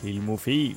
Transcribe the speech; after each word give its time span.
Filmofil. 0.00 0.76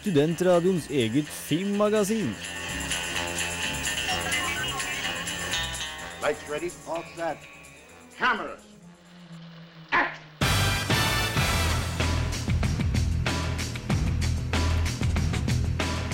Studentradioens 0.00 0.90
eget 0.90 1.28
filmmagasin. 1.28 2.34
Lights 6.22 6.50
ready, 6.50 6.70
all 6.88 7.04
set. 7.16 7.38
Cameras. 8.18 8.60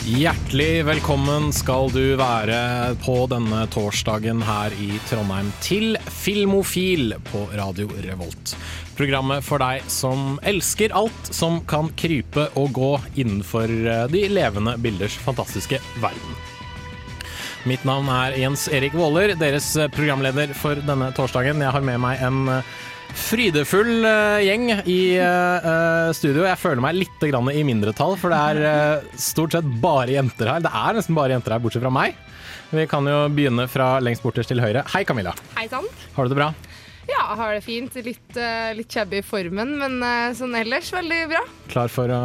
Hjertelig 0.07 0.85
velkommen 0.87 1.49
skal 1.51 1.89
du 1.91 2.15
være 2.15 2.95
på 3.03 3.25
denne 3.27 3.65
torsdagen 3.75 4.39
her 4.47 4.75
i 4.79 5.01
Trondheim 5.11 5.49
til 5.59 5.99
Filmofil 6.15 7.17
på 7.27 7.41
Radio 7.59 7.91
Revolt. 8.05 8.55
Programmet 8.97 9.45
for 9.45 9.61
deg 9.61 9.85
som 9.93 10.39
elsker 10.47 10.95
alt 10.97 11.29
som 11.35 11.61
kan 11.69 11.91
krype 12.01 12.49
og 12.57 12.73
gå 12.77 12.93
innenfor 13.21 13.69
eh, 13.69 14.05
de 14.13 14.23
levende 14.33 14.77
bilders 14.81 15.19
fantastiske 15.21 15.81
verden. 16.01 16.37
Mitt 17.67 17.83
navn 17.85 18.09
er 18.09 18.37
Jens 18.39 18.69
Erik 18.73 18.95
Våler, 18.95 19.35
deres 19.37 19.73
programleder 19.93 20.53
for 20.57 20.79
denne 20.87 21.11
torsdagen. 21.17 21.61
Jeg 21.61 21.75
har 21.75 21.85
med 21.85 21.99
meg 22.01 22.23
en 22.25 22.45
eh, 22.55 22.77
frydefull 23.17 24.07
eh, 24.07 24.45
gjeng 24.47 24.69
i 24.87 25.01
eh, 25.19 25.67
eh, 25.73 26.13
studio. 26.17 26.47
Jeg 26.47 26.61
føler 26.63 26.85
meg 26.85 26.97
litt 27.01 27.27
i 27.27 27.65
mindretall, 27.67 28.17
for 28.21 28.33
det 28.33 28.41
er 28.53 28.63
eh, 28.71 29.19
stort 29.21 29.57
sett 29.57 29.69
bare 29.83 30.15
jenter 30.15 30.53
her. 30.53 30.65
Det 30.65 30.73
er 30.73 30.99
nesten 30.99 31.19
bare 31.19 31.35
jenter 31.37 31.57
her, 31.57 31.65
bortsett 31.65 31.85
fra 31.85 31.93
meg. 31.93 32.17
Vi 32.73 32.87
kan 32.91 33.07
jo 33.07 33.27
begynne 33.31 33.69
fra 33.71 33.97
lengst 34.03 34.25
borterst 34.25 34.51
til 34.51 34.63
høyre. 34.63 34.83
Hei, 34.95 35.05
Camilla. 35.07 35.37
Hei 35.59 35.69
sann. 35.71 35.87
Har 36.17 36.27
du 36.27 36.35
det 36.35 36.41
bra? 36.41 36.51
Ja, 37.17 37.35
har 37.39 37.55
det 37.57 37.63
fint. 37.65 37.95
Litt, 38.05 38.37
uh, 38.37 38.71
litt 38.77 38.93
shabby 38.93 39.23
i 39.23 39.25
formen, 39.25 39.73
men 39.81 39.97
eh, 40.05 40.35
sånn 40.37 40.53
ellers 40.59 40.91
veldig 40.93 41.21
bra. 41.31 41.43
Klar 41.73 41.93
for 41.93 42.13
å 42.13 42.21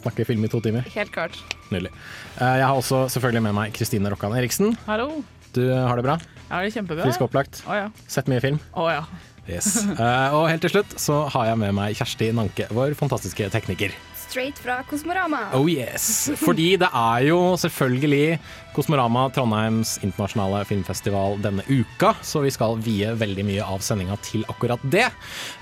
snakke 0.00 0.26
film 0.28 0.46
i 0.46 0.50
to 0.52 0.60
timer? 0.62 0.86
Helt 0.94 1.10
klart. 1.14 1.38
Nydelig. 1.72 1.90
Eh, 2.38 2.58
jeg 2.62 2.66
har 2.68 2.78
også 2.78 3.06
selvfølgelig 3.12 3.42
med 3.48 3.56
meg 3.58 3.74
Kristine 3.76 4.12
Rokkan 4.12 4.36
Eriksen. 4.38 4.76
Hallo. 4.86 5.10
Du 5.56 5.64
har 5.72 5.98
det 5.98 6.04
bra? 6.06 6.18
Jeg 6.46 6.52
har 6.54 6.66
det 6.68 6.74
kjempebra. 6.76 7.08
Frisk 7.08 7.24
og 7.24 7.30
opplagt? 7.30 7.64
Å 7.66 7.80
ja. 7.80 7.88
Sett 8.06 8.30
mye 8.30 8.42
film? 8.44 8.60
Å 8.78 8.86
ja. 8.92 9.02
Yes. 9.50 9.82
Eh, 9.86 10.34
og 10.34 10.48
helt 10.50 10.62
til 10.66 10.72
slutt 10.74 10.96
så 11.00 11.24
har 11.32 11.50
jeg 11.50 11.58
med 11.62 11.74
meg 11.76 11.96
Kjersti 11.98 12.30
Nanke, 12.34 12.66
vår 12.74 12.94
fantastiske 12.98 13.50
tekniker. 13.54 13.94
Straight 14.36 14.58
fra 14.58 14.82
Kosmorama. 14.82 15.38
Oh 15.56 15.64
yes! 15.70 16.30
Fordi 16.36 16.74
det 16.76 16.90
er 16.92 17.22
jo 17.24 17.38
selvfølgelig 17.56 18.34
Kosmorama 18.76 19.22
Trondheims 19.32 19.94
internasjonale 20.04 20.60
filmfestival 20.68 21.38
denne 21.40 21.64
uka, 21.70 22.10
så 22.20 22.42
vi 22.44 22.52
skal 22.52 22.76
vie 22.84 23.14
veldig 23.16 23.46
mye 23.48 23.64
av 23.64 23.80
sendinga 23.80 24.18
til 24.26 24.44
akkurat 24.52 24.84
det. 24.92 25.06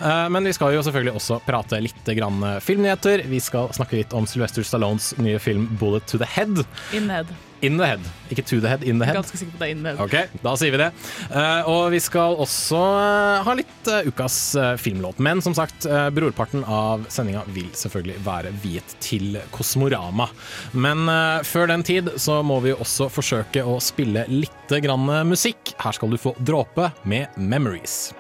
Eh, 0.02 0.26
Men 0.26 0.50
vi 0.50 0.56
skal 0.58 0.74
jo 0.74 0.82
selvfølgelig 0.82 1.14
også 1.20 1.38
prate 1.46 1.78
litt 1.86 2.12
grann 2.18 2.42
filmnyheter. 2.58 3.22
Vi 3.30 3.38
skal 3.38 3.70
snakke 3.78 4.00
litt 4.02 4.18
om 4.18 4.26
Sylvester 4.26 4.66
Stallones 4.66 5.12
nye 5.22 5.38
film 5.38 5.70
'Bullet 5.78 6.10
to 6.10 6.18
the 6.18 6.26
Head'. 6.26 6.66
Innhead. 6.90 7.30
In 7.64 7.78
the 7.80 7.88
head. 7.88 8.04
Ikke 8.32 8.44
to 8.44 8.58
the 8.60 8.68
head, 8.68 8.84
in 8.84 9.00
the 9.00 9.08
head. 9.08 9.16
Ganske 9.16 9.38
sikker 9.40 9.54
på 9.54 9.62
det 9.62 9.68
er 9.68 9.74
in 9.74 9.84
the 9.84 9.94
head. 9.94 10.02
Ok, 10.04 10.40
da 10.44 10.54
sier 10.60 10.74
vi 10.74 10.80
det. 10.80 10.90
Eh, 11.30 11.70
og 11.70 11.92
vi 11.94 12.00
skal 12.02 12.36
også 12.44 12.80
eh, 12.80 13.44
ha 13.46 13.56
litt 13.56 13.90
eh, 13.90 14.08
ukas 14.10 14.38
filmlåt. 14.80 15.20
Men 15.24 15.42
som 15.44 15.56
sagt, 15.56 15.86
brorparten 16.16 16.64
av 16.64 17.06
sendinga 17.12 17.44
vil 17.54 17.70
selvfølgelig 17.76 18.20
være 18.26 18.52
viet 18.64 18.96
til 19.04 19.38
Kosmorama. 19.54 20.28
Men 20.72 21.08
før 21.46 21.70
den 21.70 21.84
tid 21.86 22.12
så 22.20 22.40
må 22.46 22.60
vi 22.64 22.74
også 22.74 23.10
forsøke 23.12 23.64
å 23.64 23.78
spille 23.82 24.26
litt 24.32 24.76
grann 24.84 25.08
musikk. 25.28 25.74
Her 25.80 25.96
skal 25.96 26.12
du 26.12 26.20
få 26.20 26.34
dråpe 26.40 26.90
med 27.04 27.28
'Memories'. 27.36 28.12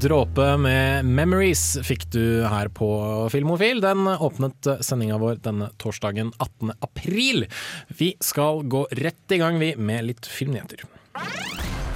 Dråpe 0.00 0.56
med 0.56 1.04
'Memories' 1.04 1.82
fikk 1.84 2.06
du 2.10 2.44
her 2.48 2.68
på 2.68 2.88
Filmofil. 3.32 3.80
Den 3.80 4.06
åpnet 4.08 4.64
sendinga 4.80 5.18
vår 5.20 5.42
denne 5.44 5.68
torsdagen 5.76 6.32
18. 6.38 6.72
april. 6.80 7.44
Vi 7.88 8.14
skal 8.20 8.62
gå 8.64 8.86
rett 8.90 9.34
i 9.36 9.38
gang, 9.42 9.58
vi, 9.60 9.74
med 9.76 10.06
litt 10.08 10.26
filmnyheter. 10.26 10.86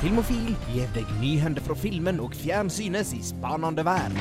Filmofil 0.02 0.52
gir 0.74 0.92
deg 0.92 1.08
nyhender 1.22 1.64
fra 1.64 1.78
filmen 1.78 2.20
og 2.20 2.36
fjernsynets 2.36 3.14
i 3.16 3.22
spanende 3.24 3.86
verden. 3.86 4.20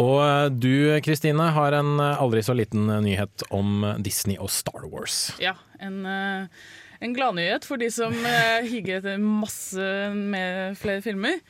Og 0.00 0.58
du, 0.58 0.98
Kristine, 1.04 1.50
har 1.54 1.78
en 1.78 1.98
aldri 2.00 2.42
så 2.42 2.56
liten 2.58 2.90
nyhet 3.04 3.46
om 3.54 3.84
Disney 4.02 4.40
og 4.40 4.50
Star 4.50 4.88
Wars. 4.88 5.30
Ja, 5.38 5.54
en, 5.78 6.06
eh, 6.06 6.48
en 7.00 7.14
gladnyhet 7.16 7.64
for 7.64 7.80
de 7.80 7.88
som 7.92 8.12
eh, 8.12 8.66
higer 8.68 9.00
etter 9.00 9.20
masse 9.20 9.90
med 10.14 10.76
flere 10.80 11.02
filmer. 11.04 11.40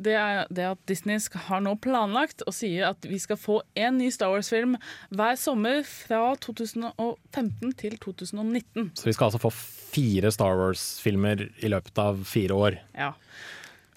Det 0.00 0.14
er 0.18 0.48
det 0.50 0.64
at 0.72 0.80
Disney 0.90 1.20
har 1.46 1.60
nå 1.62 1.76
planlagt 1.84 2.42
og 2.48 2.54
sier 2.56 2.88
at 2.88 3.04
vi 3.06 3.18
skal 3.22 3.38
få 3.38 3.60
en 3.78 3.98
ny 4.00 4.08
Star 4.14 4.32
Wars-film 4.32 4.74
hver 5.14 5.36
sommer 5.38 5.84
fra 5.86 6.22
2015 6.42 7.74
til 7.78 7.98
2019. 8.02 8.90
Så 8.98 9.06
vi 9.06 9.14
skal 9.14 9.28
altså 9.28 9.42
få 9.44 9.52
fire 9.54 10.32
Star 10.34 10.56
Wars-filmer 10.58 11.46
i 11.62 11.70
løpet 11.70 12.00
av 12.00 12.24
fire 12.26 12.58
år. 12.58 12.80
Ja. 12.96 13.12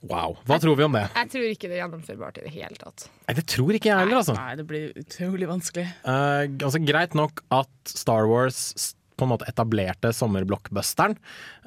Wow. 0.05 0.37
Hva 0.45 0.59
tror 0.61 0.77
vi 0.77 0.85
om 0.85 0.93
det? 0.93 1.07
Jeg 1.15 1.31
tror 1.33 1.47
ikke 1.47 1.69
det 1.71 1.79
er 1.79 1.81
gjennomførbart 1.81 2.37
i 2.37 2.45
det 2.45 2.53
hele 2.53 2.77
tatt. 2.77 3.07
Nei, 3.25 3.33
Det 3.39 3.47
tror 3.49 3.73
ikke 3.73 3.89
jeg 3.89 4.03
heller, 4.03 4.19
altså. 4.19 4.35
Nei, 4.37 4.53
det 4.59 4.67
blir 4.69 4.91
utrolig 5.01 5.49
vanskelig. 5.49 5.87
Uh, 6.05 6.45
altså 6.45 6.83
Greit 6.85 7.17
nok 7.17 7.41
at 7.57 7.71
Star 7.89 8.29
Wars 8.29 8.75
på 9.17 9.25
en 9.25 9.33
måte 9.33 9.49
etablerte 9.49 10.13
sommerblockbusteren, 10.15 11.17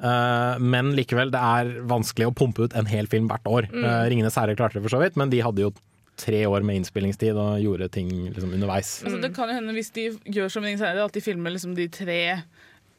Uh, 0.01 0.57
men 0.57 0.95
likevel, 0.97 1.29
det 1.29 1.37
er 1.37 1.67
vanskelig 1.85 2.31
å 2.31 2.33
pumpe 2.33 2.65
ut 2.65 2.73
en 2.73 2.87
hel 2.89 3.05
film 3.05 3.27
hvert 3.29 3.45
år. 3.45 3.67
Uh, 3.69 4.07
Ringenes 4.09 4.33
herre 4.39 4.55
klarte 4.57 4.79
det 4.79 4.85
for 4.87 4.95
så 4.95 5.01
vidt, 5.03 5.19
men 5.19 5.29
de 5.29 5.43
hadde 5.45 5.61
jo 5.61 5.69
tre 6.17 6.39
år 6.49 6.65
med 6.65 6.79
innspillingstid 6.79 7.37
og 7.37 7.61
gjorde 7.61 7.89
ting 7.93 8.09
liksom 8.31 8.55
underveis. 8.55 8.95
Altså, 9.05 9.19
det 9.21 9.29
kan 9.35 9.51
jo 9.51 9.59
hende 9.59 9.75
hvis 9.77 9.93
de 9.93 10.07
gjør 10.25 10.49
som 10.53 10.65
Ringenes 10.65 10.81
herre, 10.85 11.05
at 11.05 11.13
de 11.13 11.21
filmer 11.21 11.53
liksom 11.53 11.75
de 11.77 11.85
tre 11.93 12.21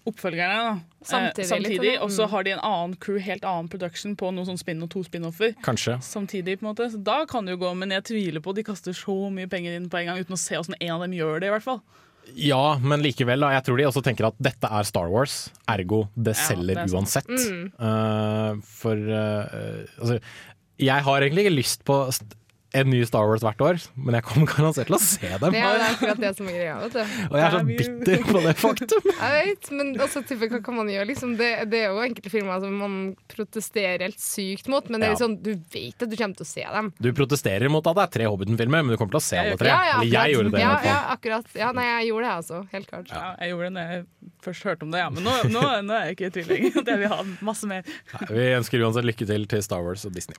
oppfølgerne 0.08 0.62
da. 0.66 0.72
Samtidig, 1.02 1.44
Eh, 1.44 1.48
samtidig 1.48 1.92
og 2.02 2.10
så 2.10 2.26
mm. 2.26 2.30
har 2.30 2.44
de 2.46 2.54
en 2.54 2.64
annen 2.66 2.96
crew, 2.96 3.18
helt 3.22 3.44
annen 3.46 3.68
production 3.70 4.16
på 4.18 4.30
noen 4.34 4.48
sånn 4.50 4.60
spin 4.60 4.82
og 4.82 4.90
to 4.94 5.02
spin-offer. 5.06 5.54
Kanskje. 5.62 5.98
Samtidig, 6.02 6.58
på 6.58 6.66
en 6.66 6.72
måte. 6.72 6.88
Så 6.90 7.02
da 7.02 7.22
kan 7.30 7.46
det 7.46 7.56
jo 7.56 7.62
gå, 7.62 7.74
men 7.78 7.94
jeg 7.94 8.06
tviler 8.10 8.42
på 8.42 8.54
at 8.54 8.58
de 8.58 8.66
kaster 8.66 8.96
så 8.96 9.16
mye 9.34 9.50
penger 9.50 9.78
inn 9.78 9.90
på 9.90 10.00
en 10.00 10.10
gang 10.10 10.22
uten 10.22 10.38
å 10.38 10.40
se 10.40 10.58
åssen 10.58 10.78
en 10.78 10.96
av 10.96 11.06
dem 11.06 11.14
gjør 11.18 11.42
det, 11.42 11.50
i 11.50 11.54
hvert 11.54 11.66
fall. 11.66 11.82
Ja, 12.38 12.78
men 12.80 13.02
likevel. 13.04 13.42
Da, 13.44 13.52
jeg 13.56 13.66
tror 13.66 13.80
de 13.80 13.88
også 13.88 14.02
tenker 14.04 14.28
at 14.30 14.38
dette 14.42 14.68
er 14.68 14.88
Star 14.88 15.10
Wars, 15.12 15.50
ergo 15.70 16.06
det 16.14 16.36
Ja, 16.36 16.46
selger 16.48 16.78
det 16.78 16.84
er 16.86 16.94
uansett. 16.96 17.32
Mm. 17.32 17.64
Uh, 17.76 18.62
for 18.80 18.96
uh, 18.96 19.82
altså 19.98 20.18
Jeg 20.82 21.06
har 21.08 21.26
egentlig 21.26 21.46
ikke 21.46 21.58
lyst 21.58 21.84
på 21.88 21.98
en 22.74 22.88
ny 22.88 23.02
Star 23.04 23.26
Wars 23.28 23.42
hvert 23.44 23.60
år, 23.64 23.80
men 24.00 24.16
jeg 24.16 24.24
kommer 24.24 24.48
garantert 24.48 24.88
til 24.88 24.96
å 24.96 25.00
se 25.02 25.28
dem. 25.28 25.52
Det 25.52 25.60
er 25.60 25.82
akkurat 25.86 26.20
det 26.22 26.30
som 26.38 26.46
er 26.48 26.54
greia. 26.56 26.76
vet 26.82 26.94
du. 26.96 27.00
Og 27.28 27.36
jeg 27.36 27.44
er 27.46 27.54
så 27.56 27.60
bitter 27.68 28.22
på 28.28 28.42
det 28.46 28.54
faktum. 28.60 29.08
Jeg 29.22 29.46
vet, 29.50 29.68
men 29.76 29.90
også 30.02 30.22
type, 30.26 30.48
hva 30.50 30.60
kan 30.64 30.76
man 30.78 30.88
gjøre? 30.90 31.06
Liksom, 31.10 31.34
det, 31.38 31.50
det 31.72 31.82
er 31.84 31.92
jo 31.92 32.00
enkelte 32.04 32.32
filmer 32.32 32.62
som 32.64 32.74
man 32.80 32.94
protesterer 33.30 34.06
helt 34.06 34.20
sykt 34.22 34.70
mot, 34.72 34.88
men 34.90 35.02
det 35.04 35.10
er 35.10 35.14
Ja. 35.14 35.20
sånn, 35.20 35.36
du 35.44 35.52
vet 35.74 36.02
at 36.02 36.10
du 36.10 36.16
kommer 36.16 36.38
til 36.40 36.46
å 36.46 36.50
se 36.50 36.64
dem. 36.76 36.90
Du 37.02 37.10
protesterer 37.16 37.68
mot 37.72 37.86
at 37.86 37.98
det 37.98 38.06
er 38.08 38.12
tre 38.16 38.28
Hobbiten-filmer, 38.32 38.82
men 38.86 38.94
du 38.94 38.98
kommer 39.00 39.14
til 39.18 39.20
å 39.20 39.24
se 39.28 39.38
alle 39.42 39.58
tre. 39.60 39.68
Ja, 39.72 39.80
ja, 39.92 40.24
jeg 40.24 40.36
gjorde 40.38 40.54
det. 40.56 40.62
Ja, 40.64 40.72
ja, 40.86 40.96
akkurat. 41.14 41.52
Ja, 41.58 41.70
nei, 41.76 41.84
jeg 41.90 42.08
gjorde 42.12 42.26
det, 42.28 42.34
altså. 42.40 42.62
Helt 42.72 42.88
klart. 42.90 43.12
Ja, 43.12 43.28
jeg 43.42 43.52
gjorde 43.54 43.68
det 43.68 43.76
når 43.76 43.92
jeg 43.92 44.32
først 44.48 44.68
hørte 44.70 44.88
om 44.88 44.96
det, 44.96 45.04
ja. 45.04 45.10
Men 45.12 45.28
nå, 45.28 45.36
nå, 45.52 45.62
nå 45.86 45.98
er 46.00 46.08
jeg 46.10 46.16
ikke 46.18 46.30
i 46.32 46.34
tvil 46.38 46.50
lenger. 46.56 46.80
Jeg 46.92 47.00
vil 47.04 47.12
ha 47.12 47.20
masse 47.44 47.68
mer. 47.68 47.86
Nei, 48.16 48.26
Vi 48.32 48.48
ønsker 48.58 48.84
uansett 48.88 49.06
lykke 49.08 49.28
til 49.28 49.46
til 49.52 49.62
Star 49.64 49.84
Wars 49.86 50.04
og 50.08 50.12
Disney. 50.16 50.36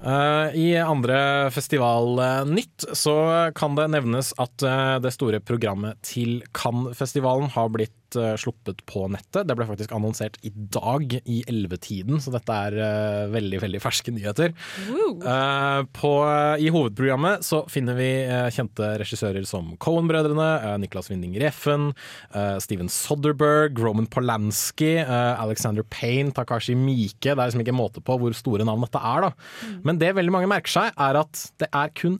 Eh, 0.00 0.56
I 0.56 0.68
andre 0.80 1.50
festivalnytt 1.52 2.86
så 2.96 3.16
kan 3.56 3.76
det 3.76 3.90
nevnes 3.92 4.32
at 4.40 4.64
eh, 4.64 4.96
det 5.04 5.12
store 5.12 5.42
programmet 5.44 6.00
til 6.06 6.40
Cannes-festivalen 6.56 7.52
har 7.52 7.68
blitt 7.74 7.94
eh, 8.18 8.34
sluppet 8.40 8.82
på 8.88 9.04
nettet. 9.12 9.46
Det 9.48 9.56
ble 9.58 9.66
faktisk 9.68 9.92
annonsert 9.96 10.38
i 10.46 10.50
dag 10.50 11.16
i 11.20 11.40
11-tiden, 11.50 12.20
så 12.22 12.32
dette 12.34 12.56
er 12.66 12.78
eh, 12.80 13.24
veldig 13.32 13.60
veldig 13.62 13.80
ferske 13.82 14.14
nyheter. 14.14 14.54
Eh, 14.90 15.80
på, 15.96 16.12
I 16.60 16.70
hovedprogrammet 16.72 17.46
så 17.46 17.62
finner 17.70 17.98
vi 17.98 18.08
kjente 18.54 18.92
regissører 19.00 19.46
som 19.48 19.74
Cohen-brødrene, 19.82 20.78
Niklas 20.82 21.10
Winding 21.12 21.36
Refn, 21.42 21.90
eh, 22.34 22.56
Steven 22.62 22.90
Soderberg, 22.92 23.78
Roman 23.80 24.08
Polanski, 24.10 24.96
Alexander 25.00 25.86
Payne, 25.86 26.34
Takashi 26.36 26.76
Mike. 26.78 27.22
Det 27.22 27.36
er 27.36 27.46
liksom 27.46 27.64
ikke 27.64 27.76
måte 27.76 28.02
på 28.04 28.18
hvor 28.20 28.34
store 28.36 28.66
navn 28.68 28.86
dette 28.86 29.00
er. 29.00 29.28
da. 29.28 29.78
Men 29.86 30.00
det 30.00 30.14
veldig 30.16 30.34
mange 30.34 30.50
merker 30.50 30.78
seg, 30.80 30.92
er 30.98 31.20
at 31.22 31.46
det 31.60 31.70
er 31.70 31.94
kun 31.96 32.18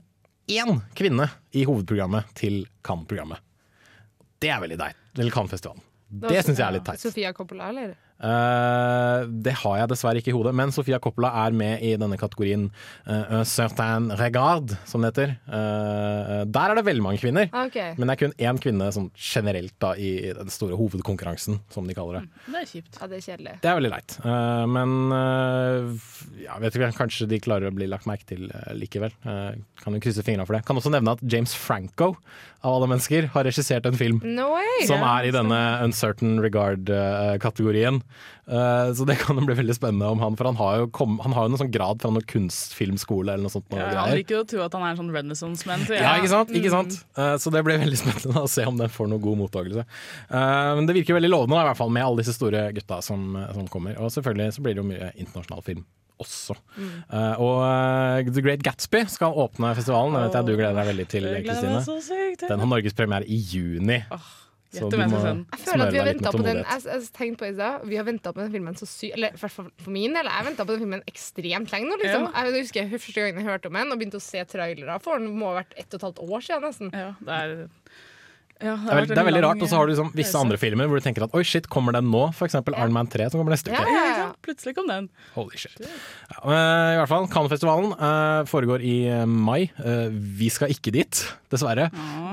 én 0.50 0.80
kvinne 0.98 1.30
i 1.54 1.64
hovedprogrammet 1.68 2.34
til 2.38 2.64
Cannes-programmet. 2.86 3.42
Det 4.40 4.48
er 4.50 4.60
veldig 4.62 4.78
deit. 4.80 5.00
Eller 5.18 5.34
Cannes-festivalen. 5.34 5.82
Det 6.10 6.40
syns 6.42 6.58
jeg 6.58 6.66
er 6.66 6.74
litt 6.78 6.86
teit. 6.88 7.02
Sofia 7.02 7.32
Coppola, 7.36 7.68
eller? 7.70 7.92
Eh, 8.20 9.26
det 9.44 9.54
har 9.62 9.78
jeg 9.80 9.90
dessverre 9.92 10.20
ikke 10.20 10.32
i 10.32 10.36
hodet, 10.36 10.52
men 10.56 10.72
Sofia 10.74 11.00
Coppola 11.02 11.32
er 11.46 11.56
med 11.56 11.84
i 11.84 11.94
denne 12.00 12.18
kategorien 12.20 12.68
uh, 13.08 13.40
certain 13.48 14.10
regard, 14.20 14.74
som 14.88 15.00
det 15.00 15.12
heter. 15.12 15.34
Uh, 15.48 16.44
der 16.44 16.72
er 16.72 16.80
det 16.80 16.86
veldig 16.88 17.04
mange 17.04 17.22
kvinner. 17.22 17.48
okay. 17.64 17.94
Men 17.96 18.10
det 18.10 18.16
er 18.16 18.22
kun 18.24 18.36
én 18.36 18.60
kvinne 18.60 18.90
sånn 18.94 19.10
generelt 19.16 19.74
da, 19.82 19.94
i 19.96 20.32
den 20.36 20.52
store 20.52 20.78
hovedkonkurransen, 20.80 21.60
som 21.72 21.88
de 21.88 21.96
kaller 21.96 22.20
det. 22.20 22.44
Det 22.50 22.62
er 22.62 22.70
kjipt. 22.74 23.00
Ja, 23.00 23.10
det 23.10 23.20
er 23.20 23.26
kjedelig. 23.26 23.56
Det 23.64 23.72
er 23.72 23.80
veldig 23.80 23.94
leit. 23.94 24.18
Uh, 24.24 24.66
men 24.70 24.96
ja, 26.40 26.58
vet 26.60 26.76
ikke, 26.76 26.92
kanskje 26.96 27.28
de 27.30 27.40
klarer 27.42 27.70
å 27.70 27.74
bli 27.74 27.88
lagt 27.90 28.08
merke 28.08 28.26
til 28.28 28.48
eh, 28.50 28.72
likevel. 28.76 29.14
Kan 29.80 29.96
jo 29.96 30.02
krysse 30.02 30.24
fingrene 30.26 30.46
for 30.48 30.56
det. 30.56 30.64
Kan 30.68 30.78
også 30.80 30.92
nevne 30.92 31.16
at 31.16 31.24
James 31.24 31.54
Franco, 31.56 32.12
av 32.60 32.76
alle 32.76 32.90
mennesker, 32.92 33.30
har 33.34 33.46
regissert 33.48 33.86
en 33.88 33.96
film 33.96 34.20
No 34.26 34.50
som 34.88 35.02
er 35.06 35.28
i 35.28 35.32
denne 35.34 35.58
uncertain 35.84 36.38
regard-kategorien. 36.42 38.00
Eh, 38.50 38.90
så 38.98 39.06
det 39.08 39.16
kan 39.22 39.38
jo 39.38 39.44
bli 39.46 39.56
veldig 39.58 39.76
spennende 39.76 40.08
om 40.14 40.22
han, 40.24 40.36
for 40.38 40.48
han 40.50 40.58
har 40.60 40.80
jo, 40.82 40.88
kom, 40.96 41.18
han 41.24 41.34
har 41.36 41.46
jo 41.46 41.52
noen 41.52 41.62
sånn 41.62 41.72
grad 41.74 42.00
fra 42.02 42.10
noen 42.14 42.26
kunstfilmskole 42.30 43.32
eller 43.34 43.46
noe 43.46 43.54
sånt. 43.54 43.68
Noe 43.70 43.80
Ja, 43.82 43.90
greier. 43.94 44.18
liker 44.20 44.40
å 44.42 44.48
tro 44.48 44.64
at 44.66 44.74
han 44.76 44.86
er 44.86 44.94
en 44.94 45.00
sånn 45.02 45.12
renaissance-menn. 45.14 45.86
så 45.86 45.98
Ja, 46.00 46.16
ikke 46.20 46.32
sant? 46.32 46.50
Mm. 46.50 46.58
Ikke 46.60 46.74
sant? 46.74 46.98
Eh, 47.16 47.36
Så 47.42 47.52
det 47.54 47.64
blir 47.66 47.78
veldig 47.82 48.00
spennende 48.02 48.34
da, 48.34 48.44
å 48.46 48.50
se 48.50 48.66
om 48.66 48.76
den 48.80 48.90
får 48.92 49.08
noe 49.12 49.22
god 49.22 49.38
mottakelse. 49.44 49.86
Eh, 50.30 50.74
Men 50.80 50.86
det 50.90 50.98
virker 50.98 51.18
veldig 51.20 51.30
lovende, 51.32 51.56
da, 51.56 51.62
i 51.64 51.70
hvert 51.70 51.80
fall 51.80 51.94
med 51.94 52.04
alle 52.04 52.22
disse 52.24 52.34
store 52.36 52.66
gutta 52.76 53.00
som, 53.02 53.32
som 53.54 53.66
kommer. 53.70 53.96
Og 54.02 54.10
selvfølgelig 54.14 54.54
så 54.58 54.62
blir 54.66 54.74
det 54.76 54.82
jo 54.84 54.90
mye 54.90 55.12
internasjonal 55.16 55.62
film 55.66 55.86
også. 56.20 56.52
Eh, 56.76 57.40
og 57.40 57.62
uh, 57.64 58.28
The 58.28 58.42
Great 58.44 58.60
Gatsby 58.60 59.06
skal 59.08 59.32
åpne 59.40 59.70
festivalen. 59.78 60.12
Det 60.18 60.26
vet 60.26 60.36
jeg 60.36 60.48
du 60.50 60.52
gleder 60.58 60.76
deg 60.76 60.90
veldig 60.92 61.06
til, 61.08 61.28
Jeg 61.30 61.46
Kristine. 61.46 62.44
Den 62.44 62.60
har 62.60 62.68
norgespremiere 62.74 63.24
i 63.24 63.38
juni. 63.40 64.02
Så 64.70 64.86
du 64.86 64.96
må 65.00 65.20
den. 65.24 65.40
Jeg 65.50 65.62
føler 65.64 65.88
at 65.88 65.94
vi 65.94 65.98
har 65.98 66.06
smøre 66.06 66.06
deg 66.06 66.06
litt 66.06 66.20
venta 66.20 66.30
med 66.30 66.38
på 66.38 66.46
den 66.46 66.60
tålmodighet. 66.60 66.84
Jeg, 66.86 67.00
jeg 67.00 67.14
tenkte 67.16 67.40
på 67.40 67.48
i. 67.48 67.70
Vi 67.90 67.98
har 67.98 68.06
venta 68.06 68.32
på 68.34 68.42
den 68.42 68.52
filmen 68.54 68.76
så 68.78 68.86
sy... 68.86 69.10
Eller 69.16 69.40
for, 69.40 69.50
for 69.82 69.94
min 69.94 70.14
del. 70.14 70.30
Jeg 70.30 70.46
venta 70.46 70.66
på 70.66 70.76
den 70.76 70.84
filmen 70.84 71.02
ekstremt 71.10 71.74
lenge 71.74 71.90
nå. 71.90 71.98
Liksom. 72.04 72.28
Jeg 72.30 72.54
husker 72.60 72.82
jeg 72.84 72.92
første 72.94 73.16
gangen 73.18 73.42
jeg 73.42 73.48
hørte 73.50 73.72
om 73.72 73.80
den 73.80 73.90
og 73.90 73.98
begynte 73.98 74.20
å 74.20 74.24
se 74.24 74.44
trailere 74.52 75.00
for 75.02 75.18
den. 75.18 75.34
Må 75.40 75.50
ha 75.50 75.58
vært 75.62 75.74
ett 75.74 75.90
og 75.90 75.98
et 75.98 76.06
halvt 76.06 76.22
år 76.28 76.46
siden 76.46 76.66
nesten. 76.68 76.94
Ja, 76.94 77.10
det 77.18 77.40
er 77.40 77.56
ja, 78.60 78.74
Det 78.76 78.92
er, 78.96 79.06
det 79.10 79.18
er 79.22 79.26
veldig 79.28 79.42
rart. 79.44 79.62
Og 79.64 79.68
så 79.70 79.78
har 79.80 79.86
du 79.88 79.92
liksom 79.94 80.10
visse 80.16 80.36
andre 80.38 80.58
filmer 80.60 80.88
hvor 80.90 81.00
du 81.00 81.04
tenker 81.04 81.24
at 81.26 81.34
oi, 81.36 81.42
shit, 81.46 81.68
kommer 81.72 81.96
den 81.96 82.10
nå? 82.12 82.26
Eksempel 82.46 82.74
Iron 82.76 82.92
Man 82.96 83.08
3 83.10 83.30
som 83.32 83.40
kommer 83.40 83.54
neste 83.56 83.72
uke. 83.72 83.80
ja, 83.80 83.94
Ja, 84.00 84.16
ja. 84.20 84.26
Plutselig 84.44 84.74
kom 84.76 84.86
den. 84.88 85.08
Holy 85.34 85.56
shit. 85.60 85.76
Ja, 85.80 86.40
I 86.50 86.96
hvert 87.00 87.10
fall, 87.10 87.26
Cannes-festivalen 87.32 87.92
eh, 87.96 88.44
foregår 88.50 88.84
i 88.86 88.94
eh, 89.10 89.24
mai. 89.28 89.70
Eh, 89.82 90.06
vi 90.10 90.48
skal 90.52 90.72
ikke 90.72 90.92
dit, 90.94 91.22
dessverre. 91.52 91.88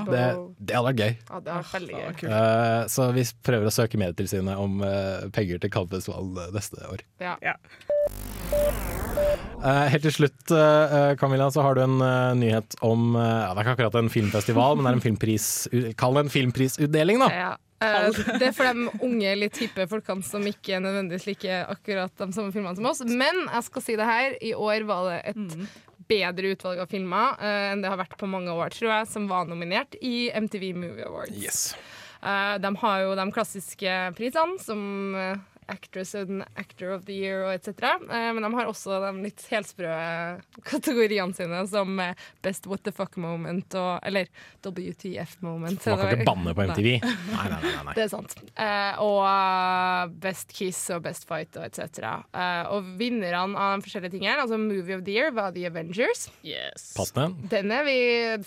Det, 0.08 0.22
det 0.60 0.76
hadde 0.78 0.86
vært 0.92 1.02
gøy. 1.02 1.14
Ja, 1.28 1.40
det 1.44 1.56
var 1.58 1.68
veldig 1.74 1.98
gøy. 1.98 2.28
Eh, 2.28 2.82
så 2.92 3.08
vi 3.16 3.26
prøver 3.44 3.68
å 3.70 3.74
søke 3.74 4.00
Medietilsynet 4.00 4.56
om 4.60 4.80
eh, 4.86 5.26
penger 5.36 5.60
til 5.64 5.72
Cannes-festivalen 5.74 6.38
eh, 6.46 6.52
neste 6.56 6.84
år. 6.88 7.04
Ja. 7.24 7.36
Eh, 9.58 9.86
helt 9.90 10.04
til 10.06 10.14
slutt, 10.14 10.50
eh, 10.54 11.14
Camilla, 11.18 11.48
så 11.50 11.64
har 11.66 11.74
du 11.74 11.82
en 11.82 12.00
eh, 12.00 12.34
nyhet 12.38 12.76
om 12.86 13.16
ja, 13.18 13.50
Det 13.50 13.58
er 13.58 13.64
ikke 13.64 13.74
akkurat 13.74 13.96
en 13.98 14.12
filmfestival, 14.12 14.76
men 14.78 14.86
det 14.86 14.92
er 14.92 14.98
en 15.00 15.06
filmpris 15.06 15.48
Kall 15.98 16.14
det 16.14 16.26
en 16.26 16.30
filmprisutdeling, 16.32 17.24
da. 17.24 17.30
Ja. 17.34 17.50
Det 17.78 18.48
er 18.48 18.54
for 18.54 18.66
de 18.66 18.88
unge, 19.06 19.34
litt 19.38 19.58
hippe 19.62 19.84
folkene 19.90 20.26
som 20.26 20.46
ikke 20.46 20.80
nødvendigvis 20.82 21.28
liker 21.28 21.68
akkurat 21.70 22.10
de 22.18 22.26
samme 22.34 22.50
filmene 22.54 22.74
som 22.74 22.88
oss. 22.90 23.04
Men 23.06 23.44
jeg 23.44 23.66
skal 23.68 23.84
si 23.84 23.94
det 23.98 24.08
her, 24.08 24.34
i 24.42 24.50
år 24.50 24.86
var 24.88 25.04
det 25.06 25.18
et 25.30 25.68
bedre 26.10 26.50
utvalg 26.56 26.82
av 26.82 26.90
filmer 26.90 27.38
enn 27.38 27.84
det 27.84 27.92
har 27.92 28.00
vært 28.00 28.18
på 28.18 28.26
mange 28.30 28.50
år, 28.50 28.74
tror 28.74 28.96
jeg, 28.96 29.10
som 29.12 29.30
var 29.30 29.46
nominert 29.46 29.94
i 30.02 30.26
MTV 30.34 30.72
Movie 30.74 31.06
Awards. 31.06 31.38
Yes. 31.38 31.62
Eh, 32.18 32.58
de 32.58 32.70
har 32.82 33.02
jo 33.04 33.14
de 33.14 33.26
klassiske 33.34 33.94
prisene, 34.18 34.58
som 34.58 35.14
Actress 35.68 36.14
and 36.14 36.44
Actor 36.56 36.92
of 36.96 37.04
the 37.08 37.14
Year 37.14 37.44
og 37.46 37.52
etc. 37.54 37.98
Eh, 38.08 38.28
men 38.34 38.44
de 38.44 38.50
har 38.56 38.70
også 38.70 39.00
de 39.04 39.12
litt 39.26 39.44
helsprø 39.52 39.90
kategoriene 40.68 41.36
sine, 41.36 41.60
som 41.70 41.98
eh, 42.02 42.26
Best 42.44 42.68
What 42.70 42.84
the 42.86 42.92
Fuck 42.94 43.18
Moment 43.20 43.74
og 43.78 43.98
Eller 44.06 44.30
WTF 44.64 45.38
Moment. 45.44 45.84
Man 45.84 46.00
kan 46.00 46.14
ikke 46.14 46.28
banne 46.28 46.54
på 46.56 46.66
MTV. 46.70 46.88
Nei, 47.38 47.46
nei, 47.52 47.60
nei. 47.62 47.74
nei. 47.86 47.94
Det 47.96 48.04
er 48.06 48.12
sant. 48.12 48.34
Eh, 48.54 49.02
og 49.04 50.16
Best 50.22 50.52
Kiss 50.56 50.80
og 50.94 51.04
Best 51.06 51.28
Fight 51.28 51.56
og 51.60 51.66
etc. 51.68 52.00
Eh, 52.32 52.64
og 52.72 52.92
vinnerne 53.00 53.58
av 53.58 53.78
de 53.78 53.86
forskjellige 53.86 54.16
tingene, 54.16 54.38
altså 54.42 54.58
Movie 54.60 54.96
of 54.96 55.04
the 55.06 55.14
Year, 55.14 55.32
var 55.36 55.52
The 55.56 55.66
Avengers. 55.68 56.28
Yes. 56.46 56.92
Passende. 56.96 57.48
Den 57.52 57.72
er 57.74 57.84
vi 57.86 57.98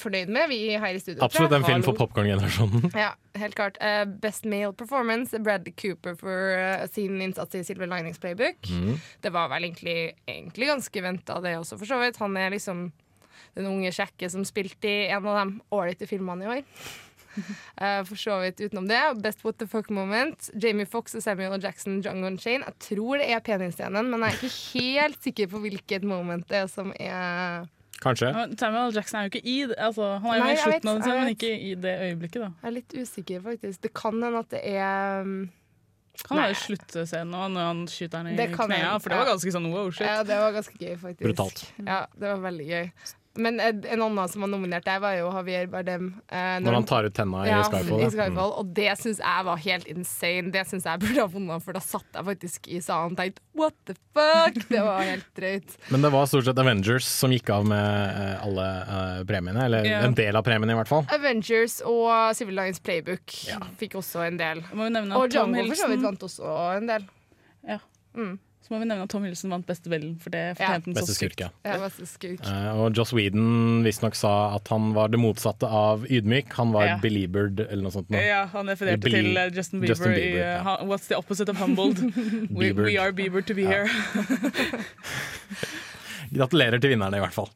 fornøyd 0.01 0.31
med, 0.33 0.50
vi 0.51 0.62
her 0.75 0.97
i 0.97 1.01
studio. 1.01 1.21
Absolutt 1.25 1.56
en 1.57 1.68
film 1.68 1.85
for 1.85 1.97
popkorngenerasjonen. 1.97 2.91
Ja, 2.97 3.13
helt 3.39 3.56
klart. 3.56 3.77
Eh, 3.81 4.06
best 4.06 4.45
Male 4.45 4.73
Performance, 4.73 5.39
Bradley 5.39 5.73
Cooper 5.77 6.15
for 6.19 6.56
eh, 6.57 6.88
sin 7.12 7.22
innsats 7.28 7.60
i 7.60 7.63
Silver 7.68 7.90
Linings 7.92 8.19
Playbook. 8.24 8.72
Det 9.22 9.31
var 9.36 9.52
vel 9.52 9.68
egentlig, 9.68 10.13
egentlig 10.25 10.72
ganske 10.72 11.04
venta, 11.04 11.40
det 11.44 11.58
også, 11.60 11.78
for 11.81 11.90
så 11.90 12.00
vidt. 12.02 12.19
Han 12.24 12.38
er 12.40 12.54
liksom 12.56 12.90
den 13.58 13.68
unge 13.68 13.92
kjekke 13.92 14.30
som 14.31 14.46
spilte 14.48 14.88
i 14.88 15.08
en 15.12 15.25
av 15.28 15.42
de 15.42 15.58
ålreite 15.75 16.08
filmene 16.08 16.46
i 16.46 16.52
år. 16.56 16.62
uh, 17.36 18.04
for 18.10 18.16
så 18.19 18.40
vidt 18.44 18.62
utenom 18.62 18.88
det. 18.88 19.02
Best 19.24 19.44
What 19.46 19.60
the 19.60 19.68
Fuck 19.68 19.90
Moment. 19.90 20.50
Jamie 20.56 20.88
Foxx 20.88 21.16
og 21.16 21.24
Samuel 21.25 21.58
L. 21.58 21.63
Jackson, 21.63 22.00
Jungle 22.02 22.31
and 22.34 22.40
Shane. 22.40 22.63
Jeg 22.68 22.80
tror 22.88 23.19
det 23.22 23.30
er 23.31 23.44
penisscenen, 23.44 24.10
men 24.12 24.25
jeg 24.25 24.31
er 24.31 24.40
ikke 24.40 24.80
helt 24.80 25.24
sikker 25.24 25.52
på 25.52 25.64
hvilket 25.66 26.07
moment 26.07 26.48
det 26.50 26.64
er 26.64 26.72
som 26.72 26.94
er 27.00 27.69
Kanskje. 28.02 28.31
Samuel 28.57 28.96
Jackson 28.96 29.19
er 29.19 29.28
jo 29.28 29.30
ikke 29.30 29.44
i 29.46 29.57
det. 29.69 29.75
Altså, 29.78 30.07
han 30.24 30.31
er 30.31 30.40
jo 30.40 30.46
Nei, 30.48 30.54
i 30.56 30.62
slutten 30.64 30.88
vet, 30.90 30.94
av 30.96 31.02
det, 31.06 31.18
men 31.19 31.36
ikke 31.36 31.50
i 31.54 31.74
det 31.78 31.92
øyeblikket. 32.07 32.40
da 32.42 32.48
Jeg 32.50 32.69
er 32.69 32.74
litt 32.80 32.96
usikker, 32.98 33.44
faktisk. 33.46 33.81
Det 33.84 33.92
kan 33.94 34.16
hende 34.18 34.40
at 34.42 34.56
det 34.56 34.62
er 34.72 35.28
Kan 36.27 36.39
han 36.41 36.53
slutte 36.56 36.91
sluttscenen 36.94 37.33
nå, 37.33 37.47
når 37.56 37.68
han 37.69 37.81
skyter 37.91 38.21
henne 38.21 38.35
i 38.35 38.38
hende, 38.38 39.00
for 39.01 39.13
det 39.13 39.18
var 39.21 39.31
ganske 39.33 39.56
sånn 39.56 39.68
wow, 39.71 39.89
shit. 39.91 40.06
Ja, 40.07 40.21
det 40.27 40.38
var 40.41 40.53
ganske 40.56 40.77
gøy, 40.77 40.94
faktisk. 41.01 41.25
Brutalt. 41.25 41.65
Ja, 41.81 42.06
det 42.13 42.29
var 42.29 42.45
veldig 42.45 42.69
gøy. 42.69 42.85
Men 43.33 43.60
en 43.63 43.86
en 43.88 44.01
annen 44.01 44.30
som 44.30 44.44
var 44.44 44.50
nominert 44.51 44.83
der, 44.83 45.00
var 45.00 45.13
jo 45.16 45.30
Javier 45.31 45.68
Bardem. 45.72 46.10
eh, 46.28 46.57
Når 46.60 46.74
han 46.74 46.88
tar 46.88 47.07
ut 47.07 47.13
tenna 47.16 47.45
i 47.45 47.50
ja, 47.50 47.62
Skyfall. 47.63 48.01
i 48.01 48.10
Skyfall 48.12 48.50
mm. 48.51 48.57
Og 48.60 48.74
det 48.75 48.89
syns 49.00 49.22
jeg 49.24 49.45
var 49.48 49.62
helt 49.63 49.88
insane. 49.88 50.51
Det 50.51 50.66
syns 50.68 50.88
jeg 50.89 51.00
burde 51.00 51.22
ha 51.22 51.28
vunnet, 51.31 51.63
for 51.63 51.78
da 51.78 51.83
satt 51.83 52.19
jeg 52.19 52.28
faktisk 52.28 52.68
i 52.68 52.81
salen 52.83 53.16
og 53.16 53.22
tenkte 53.22 53.42
what 53.56 53.78
the 53.88 53.95
fuck? 54.12 54.60
Det 54.68 54.83
var 54.83 55.07
helt 55.07 55.31
drøyt. 55.38 55.78
Men 55.94 56.04
det 56.04 56.12
var 56.12 56.28
stort 56.28 56.50
sett 56.50 56.60
Avengers 56.60 57.07
som 57.07 57.31
gikk 57.31 57.54
av 57.56 57.68
med 57.72 58.19
eh, 58.25 58.36
alle 58.44 58.68
eh, 58.81 59.24
premiene. 59.31 59.66
Eller 59.69 59.88
yeah. 59.88 60.06
en 60.06 60.18
del 60.18 60.36
av 60.36 60.44
premiene, 60.48 60.75
i 60.75 60.80
hvert 60.81 60.92
fall. 60.92 61.07
Avengers 61.16 61.80
og 61.88 62.36
Civil 62.36 62.60
Lines 62.60 62.83
Playbook 62.83 63.39
fikk 63.80 63.95
også 64.01 64.28
en 64.28 64.39
del. 64.42 64.66
Må 64.75 64.89
vi 64.89 64.95
nevne 64.98 65.16
Og 65.16 65.31
John 65.31 65.51
Tom 65.51 65.56
Django 65.56 65.72
for 65.72 65.86
så 65.86 65.92
vidt 65.94 66.07
vant 66.10 66.28
også 66.28 66.56
en 66.75 66.95
del. 66.95 67.12
ja. 67.68 67.80
Mm. 68.12 68.39
Så 68.71 68.77
må 68.77 68.85
vi 68.85 68.88
nevne 68.88 69.03
at 69.03 69.12
Tom 69.12 69.25
Hilsen 69.27 69.51
vant 69.51 69.65
beste 69.68 69.89
villen, 69.91 70.13
for 70.23 70.31
det 70.31 70.41
fortjente 70.56 70.85
den 70.88 70.94
så 70.95 71.01
Beste 71.01 71.15
sykt. 71.18 71.33
skurk, 71.35 71.41
ja. 71.44 71.47
Ja, 71.68 71.73
beste 71.81 72.06
skurk. 72.07 72.45
Uh, 72.47 72.78
og 72.85 72.95
Joss 72.95 73.11
Whedon 73.11 73.81
visstnok 73.83 74.16
sa 74.16 74.30
at 74.56 74.71
han 74.71 74.94
var 74.95 75.11
det 75.11 75.19
motsatte 75.19 75.68
av 75.68 76.06
ydmyk. 76.07 76.54
Han 76.56 76.71
var 76.71 76.85
Ja. 76.87 76.94
beliebered, 77.04 77.59
eller 77.68 77.83
noe 77.83 77.92
sånt. 77.92 78.07
Noe. 78.16 78.21
Ja, 78.23 78.45
han 78.54 78.71
refererte 78.71 79.04
Beli- 79.04 79.25
til 79.28 79.37
eh, 79.42 79.49
Justin 79.51 79.81
Bieber, 79.83 79.92
Justin 79.92 80.13
Bieber, 80.16 80.23
i 80.23 80.40
uh, 80.40 80.63
ja. 80.63 80.78
What's 80.87 81.09
the 81.11 81.18
opposite 81.19 81.49
of 81.51 81.57
humbled? 81.59 81.99
we, 82.56 82.71
we 82.71 82.95
are 82.97 83.11
Bieber 83.11 83.44
to 83.44 83.54
be 83.54 83.63
Ja. 83.68 83.83
here. 83.83 83.90
Gratulerer 86.40 86.80
til 86.80 86.94
vinnerne, 86.95 87.19
i 87.19 87.25
hvert 87.25 87.35
fall. 87.35 87.51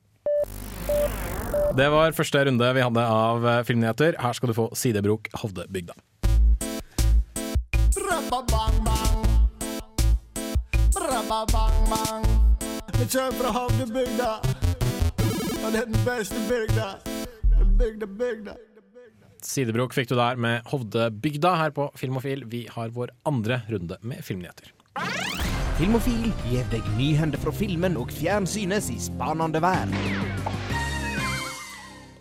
Det 1.80 1.88
var 1.96 2.12
første 2.12 2.44
runde 2.50 2.74
vi 2.76 2.84
hadde 2.84 3.08
av 3.08 3.48
filmnyheter. 3.64 4.20
Her 4.20 4.34
skal 4.36 4.52
du 4.52 4.54
få 4.60 4.68
Sidebrok 4.76 5.32
Hovdebygda. 5.40 5.96
Rabba-bang-bang. 10.96 12.26
Vi 12.96 13.08
kjører 13.12 13.36
fra 13.40 13.52
havnebygda. 13.56 14.30
Og 15.66 15.74
det 15.74 15.82
er 15.82 15.90
den 15.90 16.00
beste 16.06 16.40
bygda. 16.48 16.88
Den 17.58 17.76
bygda, 17.80 18.08
bygda. 18.08 18.56
Sidebrok 19.46 19.94
fikk 19.94 20.10
du 20.10 20.16
der 20.18 20.40
med 20.42 20.64
Hovdebygda 20.72 21.52
her 21.60 21.76
på 21.76 21.90
Filmofil. 22.00 22.46
Vi 22.50 22.64
har 22.72 22.94
vår 22.96 23.12
andre 23.30 23.62
runde 23.70 23.98
med 24.02 24.24
filmnyheter. 24.26 24.72
Filmofil 25.76 26.32
gir 26.48 26.64
deg 26.72 26.88
nyhender 26.96 27.42
fra 27.42 27.52
filmen 27.54 27.98
og 28.00 28.14
fjernsynets 28.16 28.88
i 28.94 28.98
spanende 29.04 29.60
verden. 29.62 29.94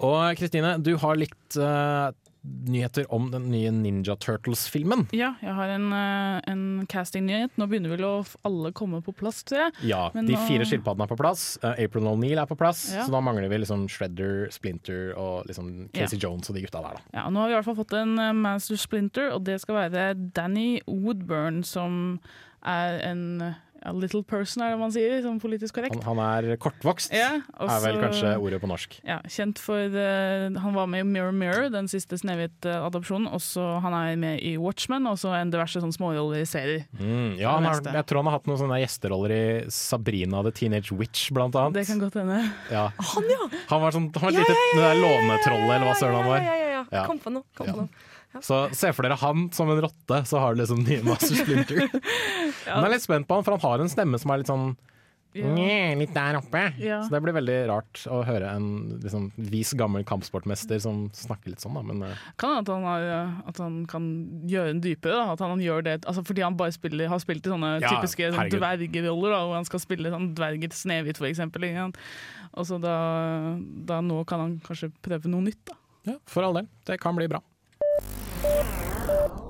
Og 0.04 0.34
Kristine, 0.36 0.74
du 0.82 0.96
har 1.00 1.16
litt 1.16 1.56
eh, 1.56 2.10
nyheter 2.44 3.06
om 3.12 3.30
den 3.32 3.46
nye 3.50 3.70
Ninja 3.72 4.14
Turtles-filmen. 4.20 5.06
Ja, 5.16 5.30
jeg 5.42 5.54
har 5.56 5.68
en, 5.72 5.86
eh, 5.92 6.40
en 6.52 6.86
casting-nyhet. 6.86 7.50
Nå 7.56 7.66
begynner 7.70 7.88
vel 7.96 8.04
å 8.04 8.26
alle 8.44 8.70
komme 8.72 9.00
på 9.02 9.14
plass, 9.16 9.42
tror 9.44 9.58
jeg. 9.64 9.72
Ja, 9.88 10.10
Men 10.14 10.26
De 10.26 10.34
nå- 10.34 10.46
fire 10.46 10.64
skilpaddene 10.68 11.02
er 11.08 11.12
på 11.14 11.16
plass. 11.16 11.58
Eh, 11.62 11.84
April 11.84 12.04
O'Neill 12.04 12.40
er 12.42 12.46
på 12.46 12.56
plass. 12.56 12.92
Ja. 12.94 13.04
Så 13.06 13.10
da 13.10 13.20
mangler 13.20 13.48
vi 13.48 13.58
liksom 13.64 13.88
Shredder, 13.88 14.50
Splinter 14.52 15.16
og 15.16 15.46
liksom 15.46 15.88
Casey 15.94 16.18
Jones 16.18 16.50
og 16.50 16.56
de 16.56 16.62
gutta 16.62 16.82
der, 16.82 16.94
da. 16.98 17.00
Ja, 17.14 17.28
nå 17.30 17.36
har 17.40 17.48
vi 17.48 17.54
i 17.54 17.56
hvert 17.62 17.64
fall 17.64 17.82
fått 17.84 17.92
en 18.02 18.18
eh, 18.18 18.32
Master 18.32 18.76
Splinter, 18.76 19.32
og 19.32 19.44
det 19.44 19.60
skal 19.60 19.90
være 19.90 20.32
Danny 20.34 20.80
Woodburn, 20.86 21.62
som 21.64 22.20
er 22.64 22.98
en 23.04 23.54
a 23.84 23.92
little 23.92 24.22
person, 24.24 24.62
er 24.64 24.72
det 24.74 24.78
man 24.80 24.92
sier, 24.94 25.18
som 25.24 25.36
politisk 25.42 25.76
korrekt. 25.76 25.98
Han, 26.06 26.16
han 26.18 26.44
er 26.48 26.56
kortvokst, 26.60 27.12
Ja, 27.12 27.34
også, 27.58 27.68
er 27.76 27.82
vel 27.84 27.98
kanskje 28.02 28.32
ordet 28.40 28.60
på 28.62 28.70
norsk. 28.70 28.96
Ja, 29.04 29.18
kjent 29.28 29.60
for 29.60 29.76
eh, 30.00 30.46
Han 30.64 30.72
var 30.76 30.88
med 30.88 31.04
i 31.04 31.08
Mirror 31.08 31.34
Mirror, 31.36 31.68
den 31.74 31.88
siste 31.92 32.16
Snehvit-adopsjonen. 32.20 33.28
Han 33.84 33.96
er 33.98 34.16
med 34.20 34.40
i 34.44 34.54
Watchmen 34.60 35.06
og 35.10 35.18
så 35.20 35.34
en 35.36 35.52
diverse 35.52 35.82
sånn 35.84 35.92
småroller 35.94 36.42
i 36.42 36.48
serier. 36.48 36.86
Mm, 36.98 37.36
ja, 37.40 37.52
han 37.58 37.68
har, 37.68 37.82
jeg 37.84 38.06
tror 38.08 38.22
han 38.22 38.30
har 38.32 38.38
hatt 38.38 38.48
noen 38.50 38.62
sånne 38.64 38.80
gjesteroller 38.82 39.36
i 39.36 39.44
Sabrina 39.74 40.42
the 40.46 40.54
Teenage 40.54 40.92
Witch, 40.96 41.28
blant 41.36 41.56
annet. 41.60 41.80
Det 41.82 41.86
kan 41.92 42.00
godt 42.02 42.16
hende. 42.22 42.40
Ja. 42.72 42.88
Han, 43.12 43.28
ja! 43.30 43.48
Han 43.70 43.84
var 43.84 43.94
sånn, 43.96 44.08
han 44.16 44.24
var 44.24 44.32
et 44.34 44.42
lite 44.42 44.56
ja, 44.80 44.88
ja, 44.88 44.96
lånetrollet, 45.04 45.70
eller 45.76 45.88
hva 45.90 45.94
søren 46.00 46.18
han 46.22 46.28
var. 46.32 46.40
Ja, 46.40 46.44
ja, 46.44 46.56
ja, 46.56 46.72
ja. 46.78 46.82
Ja. 46.94 47.06
Kom 47.08 47.18
på 47.22 47.30
noe. 47.32 47.46
Kom 47.56 47.68
på 47.68 47.72
Ja. 47.72 47.84
noe. 47.84 48.10
Så 48.42 48.64
se 48.74 48.90
for 48.96 49.06
dere 49.06 49.18
han 49.20 49.46
som 49.54 49.70
en 49.70 49.82
rotte, 49.84 50.22
så 50.26 50.40
har 50.42 50.54
du 50.54 50.62
liksom 50.62 50.82
nye 50.86 51.02
Master 51.06 51.36
Splinter. 51.38 51.86
Ja. 52.64 52.78
Men 52.78 52.86
jeg 52.86 52.88
er 52.88 52.92
litt 52.94 53.04
spent 53.04 53.26
på 53.28 53.36
han, 53.36 53.44
for 53.44 53.58
han 53.58 53.60
har 53.60 53.82
en 53.82 53.90
stemme 53.92 54.16
som 54.16 54.30
er 54.32 54.40
litt 54.40 54.48
sånn. 54.48 54.70
Nye, 55.34 55.96
litt 55.98 56.12
der 56.14 56.36
oppe. 56.38 56.60
Ja. 56.78 57.00
Så 57.02 57.10
det 57.10 57.18
blir 57.24 57.34
veldig 57.34 57.56
rart 57.66 58.04
å 58.06 58.20
høre 58.24 58.52
en 58.54 59.00
liksom, 59.02 59.26
vis 59.50 59.72
gammel 59.76 60.04
kampsportmester 60.06 60.78
som 60.80 61.08
snakker 61.18 61.50
litt 61.50 61.64
sånn, 61.64 61.74
da. 61.74 61.82
Men 61.82 62.04
eh, 62.06 62.20
Kan 62.40 62.60
at, 62.60 62.70
han 62.70 62.86
har, 62.86 63.06
eh, 63.16 63.32
at 63.50 63.58
han 63.60 63.80
kan 63.90 64.06
gjøre 64.48 64.70
den 64.70 64.82
dypere. 64.84 65.18
Da. 65.18 65.34
At 65.34 65.42
han 65.42 65.60
gjør 65.60 65.82
det 65.88 65.96
altså 66.04 66.22
Fordi 66.24 66.44
han 66.46 66.56
bare 66.56 66.76
spiller, 66.76 67.10
har 67.10 67.22
spilt 67.22 67.48
i 67.48 67.52
sånne 67.52 67.72
Ja, 67.82 67.96
typiske 67.96 68.30
sånn 68.30 68.52
dvergeroller, 68.54 69.34
da, 69.34 69.40
hvor 69.42 69.58
han 69.58 69.66
skal 69.68 69.82
spille 69.82 70.14
sånn 70.14 70.30
dverger 70.38 70.70
til 70.70 70.80
Snehvit, 70.84 71.20
eksempel. 71.34 71.66
Og 72.54 72.68
så 72.70 72.78
da, 72.78 72.96
da 73.90 73.98
nå 74.06 74.22
kan 74.30 74.46
han 74.46 74.54
kanskje 74.62 74.92
prøve 75.02 75.28
noe 75.32 75.50
nytt, 75.50 75.64
da. 75.66 75.76
ja, 76.12 76.16
for 76.30 76.46
all 76.46 76.62
del. 76.62 76.70
Det 76.86 77.00
kan 77.02 77.18
bli 77.18 77.26
bra. 77.32 77.42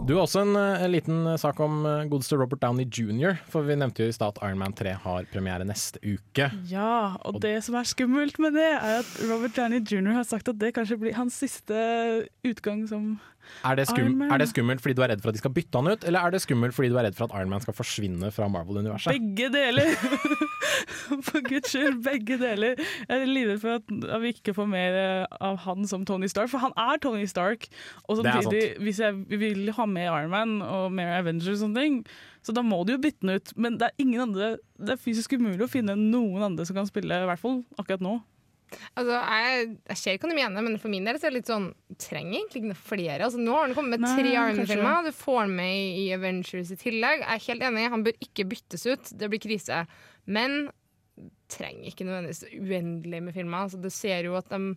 Du 0.04 0.12
har 0.12 0.26
også 0.26 0.42
en, 0.44 0.56
eh, 0.56 0.82
en 0.84 0.92
liten 0.92 1.38
sak 1.40 1.60
om 1.64 1.78
eh, 1.88 2.02
godeste 2.10 2.36
Robert 2.36 2.60
Downey 2.60 2.84
jr. 2.84 3.38
For 3.48 3.64
vi 3.64 3.76
nevnte 3.80 4.04
jo 4.04 4.12
i 4.12 4.16
stad 4.16 4.34
at 4.34 4.42
Iron 4.44 4.60
Man 4.60 4.74
3 4.76 4.92
har 5.00 5.28
premiere 5.32 5.64
neste 5.64 6.00
uke. 6.04 6.50
Ja, 6.68 7.16
og 7.24 7.40
det 7.40 7.56
som 7.64 7.78
er 7.80 7.88
skummelt 7.88 8.36
med 8.42 8.52
det, 8.58 8.68
er 8.76 9.00
at 9.00 9.14
Robert 9.30 9.56
Downey 9.56 9.80
jr. 9.80 10.12
har 10.18 10.26
sagt 10.28 10.50
at 10.52 10.60
det 10.60 10.74
kanskje 10.76 11.00
blir 11.00 11.16
hans 11.16 11.38
siste 11.40 11.78
utgang 12.44 12.84
som 12.90 13.14
Er 13.64 13.78
det, 13.78 13.86
skum, 13.90 14.24
er 14.26 14.40
det 14.40 14.48
skummelt 14.50 14.82
fordi 14.84 14.96
du 14.98 15.02
er 15.04 15.12
redd 15.14 15.22
for 15.24 15.32
at 15.32 15.38
de 15.38 15.42
skal 15.42 15.54
bytte 15.56 15.80
han 15.80 15.92
ut, 15.92 16.06
eller 16.08 16.26
er 16.26 16.34
det 16.34 16.42
skummelt 16.44 16.76
fordi 16.76 16.90
du 16.92 16.98
er 17.00 17.08
redd 17.08 17.18
for 17.18 17.28
at 17.28 17.38
Iron 17.40 17.52
Man 17.52 17.64
skal 17.64 17.76
forsvinne 17.76 18.30
fra 18.34 18.48
Marvel-universet? 18.52 19.14
Begge 19.14 19.50
deler! 19.54 19.94
for 21.26 21.40
guds 21.44 21.70
skyld, 21.72 22.00
begge 22.04 22.38
deler. 22.40 22.80
Jeg 23.08 23.20
er 23.20 23.30
livredd 23.30 23.62
for 23.62 23.78
at, 23.78 24.20
vi 24.22 24.34
ikke 24.34 24.54
får 24.56 24.68
mer 24.70 24.98
eh, 24.98 25.38
av 25.44 25.60
han 25.64 25.88
som 25.88 26.04
Tony 26.08 26.28
Stark, 26.30 26.50
for 26.52 26.62
han 26.62 26.74
er 26.80 27.00
Tony 27.02 27.26
Stark. 27.30 27.68
Og 28.08 28.20
samtidig, 28.20 28.74
hvis 28.82 29.00
jeg 29.02 29.40
vil 29.40 29.72
ha 29.76 29.88
med 29.88 30.08
Iron 30.08 30.32
Man 30.32 30.60
og 30.64 30.92
mer 30.94 31.18
Avengers 31.18 31.56
og 31.56 31.64
sånne 31.64 31.84
ting, 31.84 31.98
så 32.44 32.52
da 32.52 32.64
må 32.64 32.82
du 32.84 32.94
jo 32.94 33.00
bytte 33.00 33.24
den 33.24 33.38
ut. 33.38 33.54
Men 33.56 33.78
det 33.80 33.88
er 33.88 34.04
ingen 34.04 34.20
andre 34.20 34.56
Det 34.76 34.96
er 34.96 35.00
fysisk 35.00 35.32
umulig 35.38 35.64
å 35.64 35.70
finne 35.70 35.96
noen 35.96 36.50
andre 36.50 36.66
som 36.66 36.76
kan 36.76 36.88
spille, 36.88 37.22
i 37.22 37.28
hvert 37.30 37.40
fall 37.40 37.62
akkurat 37.80 38.04
nå. 38.04 38.18
Altså, 38.94 39.18
jeg, 39.18 39.66
jeg 39.92 40.00
ser 40.00 40.18
hva 40.18 40.30
du 40.30 40.36
mener, 40.36 40.64
men 40.66 40.78
for 40.82 40.92
min 40.92 41.06
del 41.06 41.18
så 41.20 41.28
er 41.28 41.34
det 41.34 41.40
litt 41.42 41.50
sånn 41.52 41.68
Trenger 42.00 42.40
egentlig 42.40 42.62
ikke 42.64 42.78
flere. 42.94 43.20
Altså, 43.26 43.42
nå 43.42 43.54
har 43.54 43.68
han 43.68 43.76
kommet 43.76 44.02
med 44.02 44.16
tre 44.18 44.32
Iron 44.32 44.58
kanskje. 44.58 44.78
Man-filmer. 44.82 45.10
Du 45.10 45.18
får 45.18 45.52
med 45.52 45.98
i, 46.00 46.06
Avengers 46.16 46.72
i 46.74 46.78
tillegg. 46.80 47.22
Jeg 47.22 47.36
er 47.36 47.44
helt 47.48 47.68
enig, 47.70 47.90
han 47.94 48.06
bør 48.06 48.24
ikke 48.26 48.48
byttes 48.50 48.88
ut. 48.88 49.12
Det 49.14 49.30
blir 49.30 49.42
krise. 49.44 49.84
Men 50.26 50.64
trenger 51.54 51.86
ikke 51.86 52.06
nødvendigvis 52.06 52.44
uendelig 52.58 53.20
med 53.22 53.34
filmer. 53.36 53.66
Altså, 53.66 53.78
du 53.78 53.90
ser 53.92 54.26
jo 54.26 54.34
at 54.38 54.48
de 54.50 54.74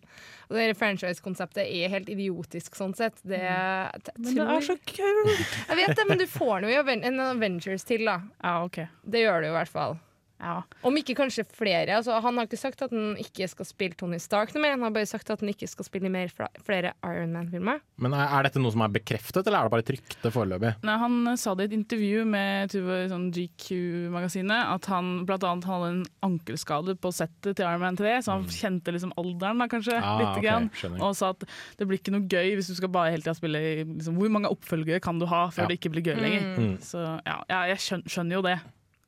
det 0.52 0.76
franchise-konseptet 0.78 1.64
er 1.64 1.90
helt 1.92 2.10
idiotisk 2.12 2.76
sånn 2.78 2.94
sett. 2.96 3.18
Det, 3.24 3.40
jeg, 3.42 4.02
Mm. 4.14 4.24
Men 4.24 4.34
det 4.36 4.44
er 4.54 4.66
så 4.68 4.76
kult! 4.92 5.56
Jeg 5.68 5.80
vet 5.80 5.96
det, 5.96 6.06
men 6.08 6.20
du 6.20 6.26
får 6.30 6.62
nå 6.62 6.70
en 6.70 7.20
Avengers 7.24 7.84
til, 7.88 8.04
da. 8.06 8.20
Ah, 8.38 8.62
okay. 8.64 8.86
Det 9.02 9.24
gjør 9.24 9.42
du 9.42 9.48
i 9.50 9.56
hvert 9.56 9.72
fall. 9.72 9.98
Ja. 10.38 10.62
Om 10.86 10.96
ikke 11.00 11.16
kanskje 11.18 11.44
flere. 11.50 11.96
Altså, 11.98 12.14
han 12.22 12.36
har 12.38 12.46
ikke 12.46 12.60
sagt 12.60 12.82
at 12.86 12.92
han 12.94 13.16
ikke 13.18 13.48
skal 13.50 13.66
spille 13.66 13.96
Tony 13.98 14.20
Stark 14.22 14.52
noe 14.54 14.62
mer. 14.62 14.76
Han 14.76 14.84
har 14.86 14.94
bare 14.94 15.08
sagt 15.10 15.30
at 15.34 15.42
han 15.42 15.50
ikke 15.50 15.66
skal 15.70 15.86
spille 15.88 16.06
i 16.06 16.12
mer 16.14 16.30
flere 16.30 16.92
Iron 17.06 17.32
Man-filmer. 17.34 17.80
Men 17.98 18.14
er, 18.14 18.26
er 18.38 18.46
dette 18.46 18.62
noe 18.62 18.70
som 18.74 18.84
er 18.86 18.92
bekreftet, 18.94 19.42
eller 19.46 19.58
er 19.58 19.68
det 19.68 19.74
bare 19.74 19.84
et 19.86 19.92
rykte 19.96 20.32
foreløpig? 20.34 20.72
Nei, 20.86 20.96
han 21.02 21.18
sa 21.40 21.56
det 21.58 21.66
i 21.66 21.70
et 21.72 21.76
intervju 21.80 22.24
med 22.30 22.76
sånn 23.10 23.28
GQ-magasinet, 23.34 24.72
at 24.76 24.88
han 24.92 25.10
annet 25.28 25.68
hadde 25.68 25.90
en 25.92 26.00
ankelskade 26.28 26.94
på 27.02 27.12
settet 27.14 27.58
til 27.58 27.66
Iron 27.66 27.82
Man 27.82 27.98
3, 27.98 28.14
så 28.24 28.36
han 28.36 28.46
kjente 28.52 28.94
liksom 28.94 29.14
alderen 29.18 29.62
da, 29.64 29.68
kanskje, 29.70 29.98
Mm. 29.98 30.04
Ah, 30.04 30.18
litt. 30.18 30.28
Okay, 30.38 30.42
grann. 30.46 31.00
Og 31.02 31.14
sa 31.18 31.30
at 31.34 31.42
det 31.78 31.86
blir 31.88 31.98
ikke 31.98 32.12
noe 32.14 32.26
gøy 32.30 32.54
hvis 32.58 32.68
du 32.70 32.76
skal 32.78 32.90
bare 32.92 33.10
hele 33.14 33.24
tida 33.24 33.34
spille 33.36 33.58
i 33.58 33.72
liksom, 33.84 34.18
Hvor 34.18 34.30
mange 34.30 34.50
oppfølgere 34.52 35.00
kan 35.02 35.18
du 35.18 35.26
ha 35.26 35.48
før 35.50 35.64
Ja. 35.64 35.68
det 35.68 35.78
ikke 35.80 35.90
blir 35.94 36.04
gøy 36.06 36.18
lenger? 36.20 36.44
Mm. 36.58 36.76
Så 36.84 37.02
ja, 37.26 37.38
ja 37.50 37.62
jeg 37.74 38.02
skjønner 38.06 38.38
jo 38.38 38.42
det 38.46 38.58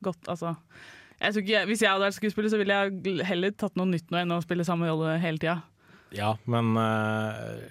godt, 0.03 0.27
altså. 0.27 0.55
Jeg 1.21 1.43
ikke, 1.43 1.65
hvis 1.69 1.81
jeg 1.83 1.91
hadde 1.91 2.07
vært 2.07 2.17
skuespiller, 2.17 2.49
så 2.49 2.57
ville 2.57 2.77
jeg 2.77 3.25
heller 3.29 3.53
tatt 3.53 3.75
noe 3.77 3.89
nytt 3.91 4.09
nå 4.09 4.23
enn 4.23 4.33
å 4.33 4.41
spille 4.41 4.65
samme 4.65 4.89
rolle 4.89 5.19
hele 5.21 5.37
tida. 5.41 5.59
Ja, 6.17 6.33
men 6.49 6.73
eh, 6.81 7.61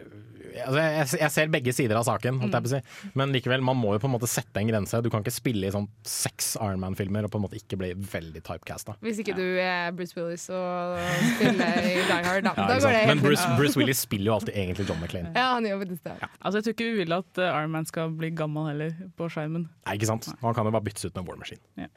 altså 0.66 0.82
jeg, 0.82 1.20
jeg 1.22 1.34
ser 1.36 1.52
begge 1.54 1.74
sider 1.76 1.98
av 2.00 2.06
saken, 2.08 2.40
holdt 2.42 2.58
jeg 2.58 2.66
på 2.66 2.70
å 2.70 2.74
si. 2.74 3.10
Men 3.18 3.34
likevel, 3.34 3.64
man 3.64 3.78
må 3.80 3.94
jo 3.96 4.02
på 4.02 4.10
en 4.10 4.14
måte 4.16 4.28
sette 4.30 4.60
en 4.60 4.68
grense. 4.70 5.00
Du 5.04 5.10
kan 5.12 5.24
ikke 5.24 5.34
spille 5.34 5.70
i 5.70 5.74
sånn 5.74 5.88
seks 6.06 6.52
Iron 6.60 6.82
Man-filmer 6.82 7.26
og 7.26 7.32
på 7.32 7.40
en 7.40 7.46
måte 7.46 7.58
ikke 7.60 7.80
bli 7.80 7.92
veldig 7.96 8.44
typecasta. 8.44 8.98
Hvis 9.04 9.22
ikke 9.24 9.36
du 9.38 9.46
er 9.62 9.90
Bruce 9.96 10.16
Willis 10.18 10.46
og 10.52 11.00
spiller 11.38 11.80
i 11.80 11.96
Die 11.96 12.22
Hard, 12.28 12.44
da. 12.46 12.54
Ja, 12.60 12.66
da 12.68 12.76
går 12.82 12.92
det 12.92 13.04
Men 13.08 13.22
Bruce. 13.24 13.46
Bruce 13.56 13.78
Willis 13.78 14.02
spiller 14.04 14.30
jo 14.30 14.34
alltid 14.36 14.56
egentlig 14.58 14.84
John 14.90 15.00
McLean. 15.00 15.30
Ja, 15.32 15.54
han 15.56 15.64
gjør 15.64 15.86
det. 15.88 16.00
Ja. 16.04 16.28
Altså, 16.40 16.60
jeg 16.60 16.66
tror 16.66 16.76
ikke 16.76 16.88
vi 16.90 16.98
vil 17.00 17.14
at 17.16 17.40
Ironman 17.40 17.70
Iron 17.70 17.70
Man 17.70 17.86
skal 17.86 18.10
bli 18.10 18.30
gammel 18.30 18.70
heller, 18.72 18.94
på 19.16 19.28
skjermen. 19.30 19.68
Nei, 19.86 19.96
ikke 19.98 20.10
sant? 20.10 20.30
Han 20.42 20.56
kan 20.56 20.66
jo 20.66 20.74
bare 20.74 20.86
byttes 20.86 21.06
ut 21.06 21.16
med 21.16 21.28
War 21.28 21.40
Machine. 21.40 21.62
Ja. 21.78 21.88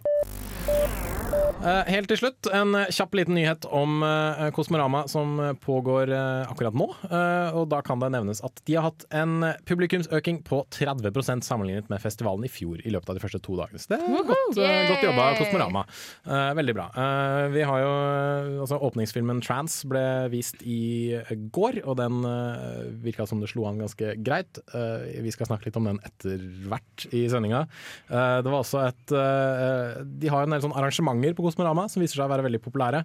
Eh, 1.63 1.89
helt 1.93 2.09
til 2.11 2.19
slutt, 2.19 2.47
en 2.51 2.75
eh, 2.75 2.89
kjapp 2.91 3.13
liten 3.15 3.37
nyhet 3.37 3.65
om 3.71 4.01
eh, 4.03 4.49
Kosmorama 4.55 5.05
som 5.11 5.37
eh, 5.39 5.53
pågår 5.63 6.11
eh, 6.11 6.51
akkurat 6.51 6.75
nå. 6.75 6.89
Eh, 7.07 7.55
og 7.55 7.69
da 7.71 7.79
kan 7.85 8.01
det 8.03 8.09
nevnes 8.11 8.32
at 8.43 8.61
de 8.67 8.77
har 8.77 8.87
hatt 8.87 9.05
en 9.13 9.43
eh, 9.45 9.59
publikumsøking 9.69 10.41
på 10.47 10.63
30% 10.73 11.45
sammenlignet 11.45 11.89
med 11.91 12.01
festivalen 12.01 12.47
i 12.47 12.51
fjor 12.51 12.81
i 12.81 12.93
løpet 12.93 13.11
av 13.11 13.19
de 13.19 13.23
første 13.23 13.41
to 13.43 13.57
dagene. 13.59 13.81
Så 13.81 13.93
det 13.93 13.99
er 13.99 14.27
godt, 14.29 14.57
eh, 14.57 14.79
godt 14.89 15.05
jobba! 15.07 15.27
Kosmorama. 15.37 15.85
Uh, 16.25 16.51
veldig 16.57 16.75
bra. 16.77 16.87
Uh, 16.95 17.47
vi 17.53 17.65
har 17.67 17.83
jo 17.83 17.91
eh, 17.93 18.61
altså 18.63 18.79
Åpningsfilmen 18.89 19.41
Trans 19.43 19.79
ble 19.89 20.03
vist 20.33 20.63
i 20.65 21.13
eh, 21.19 21.33
går, 21.55 21.81
og 21.83 21.97
den 22.01 22.23
uh, 22.25 22.87
virka 23.03 23.27
som 23.29 23.43
det 23.43 23.51
slo 23.51 23.67
an 23.69 23.81
ganske 23.81 24.15
greit. 24.23 24.61
Uh, 24.73 25.05
vi 25.23 25.33
skal 25.33 25.49
snakke 25.49 25.69
litt 25.69 25.79
om 25.79 25.91
den 25.91 26.01
etter 26.07 26.41
hvert 26.69 27.07
i 27.13 27.25
sendinga. 27.31 27.65
Eh, 28.09 28.39
det 28.43 28.51
var 28.51 28.61
også 28.61 28.81
et 28.83 29.13
eh, 29.17 30.01
De 30.21 30.31
har 30.31 30.45
en 30.45 30.55
del 30.55 30.63
sånn 30.63 30.75
arrangementer 30.77 31.35
på 31.37 31.45
Kosmorama 31.47 31.87
som 31.91 32.03
viser 32.03 32.19
seg 32.19 32.27
å 32.27 32.31
være 32.33 32.45
veldig 32.47 32.61
populære. 32.63 33.03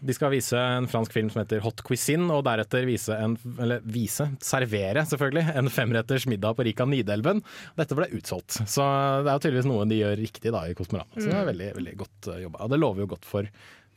De 0.00 0.16
skal 0.16 0.32
vise 0.34 0.58
en 0.58 0.88
fransk 0.90 1.14
film 1.14 1.30
som 1.32 1.42
heter 1.42 1.62
Hot 1.64 1.82
Cuisine, 1.86 2.28
og 2.32 2.44
deretter 2.48 2.86
vise 2.88 3.16
en 3.16 3.36
Eller 3.60 3.84
vise, 3.84 4.30
servere 4.44 4.69
selvfølgelig, 4.70 5.44
en 5.60 5.68
femretters 5.72 6.26
middag 6.30 6.56
på 6.58 6.64
Rika 6.66 6.86
Nidelven. 6.88 7.42
Dette 7.76 7.96
ble 7.98 8.08
utsolgt. 8.16 8.60
Så 8.70 8.86
det 9.24 9.28
er 9.30 9.36
jo 9.36 9.42
tydeligvis 9.44 9.68
noe 9.70 9.84
de 9.90 10.00
gjør 10.00 10.16
riktig 10.20 10.52
da 10.54 10.64
i 10.70 10.74
Kosmorama. 10.78 11.10
Så 11.18 11.28
det 11.28 11.36
er 11.42 11.50
veldig, 11.52 11.70
veldig 11.80 11.94
godt 12.04 12.30
eh, 12.34 12.40
jobba. 12.46 12.64
Og 12.64 12.70
det 12.74 12.80
lover 12.80 13.04
jo 13.04 13.10
godt 13.14 13.24
for 13.28 13.50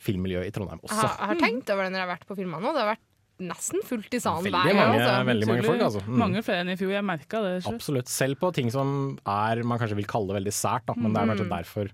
filmmiljøet 0.04 0.50
i 0.50 0.52
Trondheim 0.52 0.82
Jeg 0.84 0.90
også. 0.90 1.00
har, 1.08 1.18
jeg 1.20 1.28
har 1.32 1.42
tenkt 1.48 1.70
over 1.74 1.84
det 1.86 1.92
når 1.94 2.00
jeg 2.02 2.08
har 2.08 2.14
vært 2.18 2.28
på 2.28 2.36
filmer 2.42 2.60
nå. 2.64 2.74
Det 2.76 2.82
har 2.84 2.90
vært 2.96 3.10
nesten 3.44 3.82
fullt 3.88 4.14
i 4.14 4.20
salen 4.22 4.44
Veldig 4.46 4.60
hver 4.60 4.68
gang. 4.74 4.78
mange- 4.78 5.04
Altså. 5.04 5.26
veldig 5.30 5.48
mange 5.50 5.64
folk, 5.66 5.82
altså. 5.88 6.02
Mm. 6.08 6.18
Mange 6.22 6.44
flere 6.46 6.60
enn 6.66 6.70
i 6.74 6.76
fjor. 6.80 6.92
Jeg 6.94 7.04
merka 7.08 7.42
det. 7.46 7.54
selv. 7.64 7.76
Absolutt. 7.80 8.08
Selv 8.12 8.40
på 8.40 8.52
ting 8.54 8.70
som 8.72 9.18
er 9.26 9.64
man 9.64 9.80
kanskje 9.82 9.96
vil 9.98 10.06
kalle 10.06 10.36
veldig 10.38 10.54
sært, 10.54 10.86
da. 10.86 10.94
men 10.98 11.14
det 11.14 11.22
er 11.24 11.32
kanskje 11.34 11.50
derfor 11.50 11.90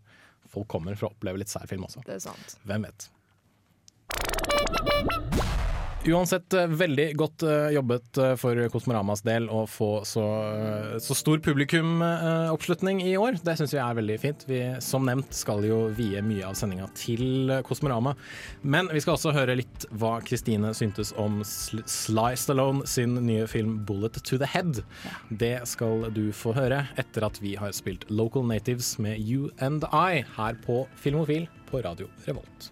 folk 0.49 0.67
kommer 0.67 0.97
for 0.97 1.09
å 1.09 1.13
oppleve 1.13 1.37
litt 1.37 1.47
sær 1.53 1.67
film 1.69 1.85
også. 1.85 2.03
Det 2.05 2.15
er 2.17 2.19
sant. 2.25 2.57
Hvem 2.65 2.89
vet. 2.89 3.09
Uansett 6.09 6.53
eh, 6.53 6.67
veldig 6.67 7.05
godt 7.19 7.43
eh, 7.43 7.69
jobbet 7.75 8.17
eh, 8.17 8.33
for 8.39 8.59
Kosmoramas 8.73 9.21
del 9.25 9.49
å 9.51 9.65
få 9.69 9.89
så, 10.07 10.23
så 11.01 11.17
stor 11.17 11.41
publikumoppslutning 11.45 13.01
i 13.05 13.15
år. 13.19 13.37
Det 13.45 13.55
syns 13.59 13.75
vi 13.75 13.81
er 13.83 13.97
veldig 13.99 14.17
fint. 14.21 14.45
Vi 14.49 14.61
som 14.83 15.05
nevnt 15.05 15.35
skal 15.35 15.65
jo 15.67 15.81
vie 15.97 16.21
mye 16.25 16.47
av 16.47 16.57
sendinga 16.57 16.87
til 16.97 17.53
Kosmorama. 17.67 18.15
Men 18.61 18.89
vi 18.93 19.03
skal 19.03 19.17
også 19.17 19.35
høre 19.35 19.57
litt 19.59 19.85
hva 20.01 20.17
Kristine 20.25 20.73
syntes 20.77 21.13
om 21.19 21.41
Sl 21.45 21.83
Sly 21.89 22.33
Stallone 22.39 22.87
sin 22.89 23.15
nye 23.27 23.45
film 23.49 23.79
'Bullet 23.85 24.21
to 24.23 24.39
the 24.41 24.49
Head'. 24.49 24.81
Det 25.29 25.59
skal 25.69 26.09
du 26.15 26.29
få 26.33 26.55
høre 26.57 26.85
etter 26.99 27.27
at 27.27 27.39
vi 27.43 27.55
har 27.59 27.75
spilt 27.75 28.07
Local 28.09 28.47
Natives 28.47 28.97
med 28.99 29.19
You 29.19 29.53
and 29.59 29.85
I 29.93 30.25
her 30.37 30.57
på 30.65 30.85
Filmofil 30.97 31.47
på 31.69 31.85
Radio 31.85 32.09
Revolt. 32.25 32.71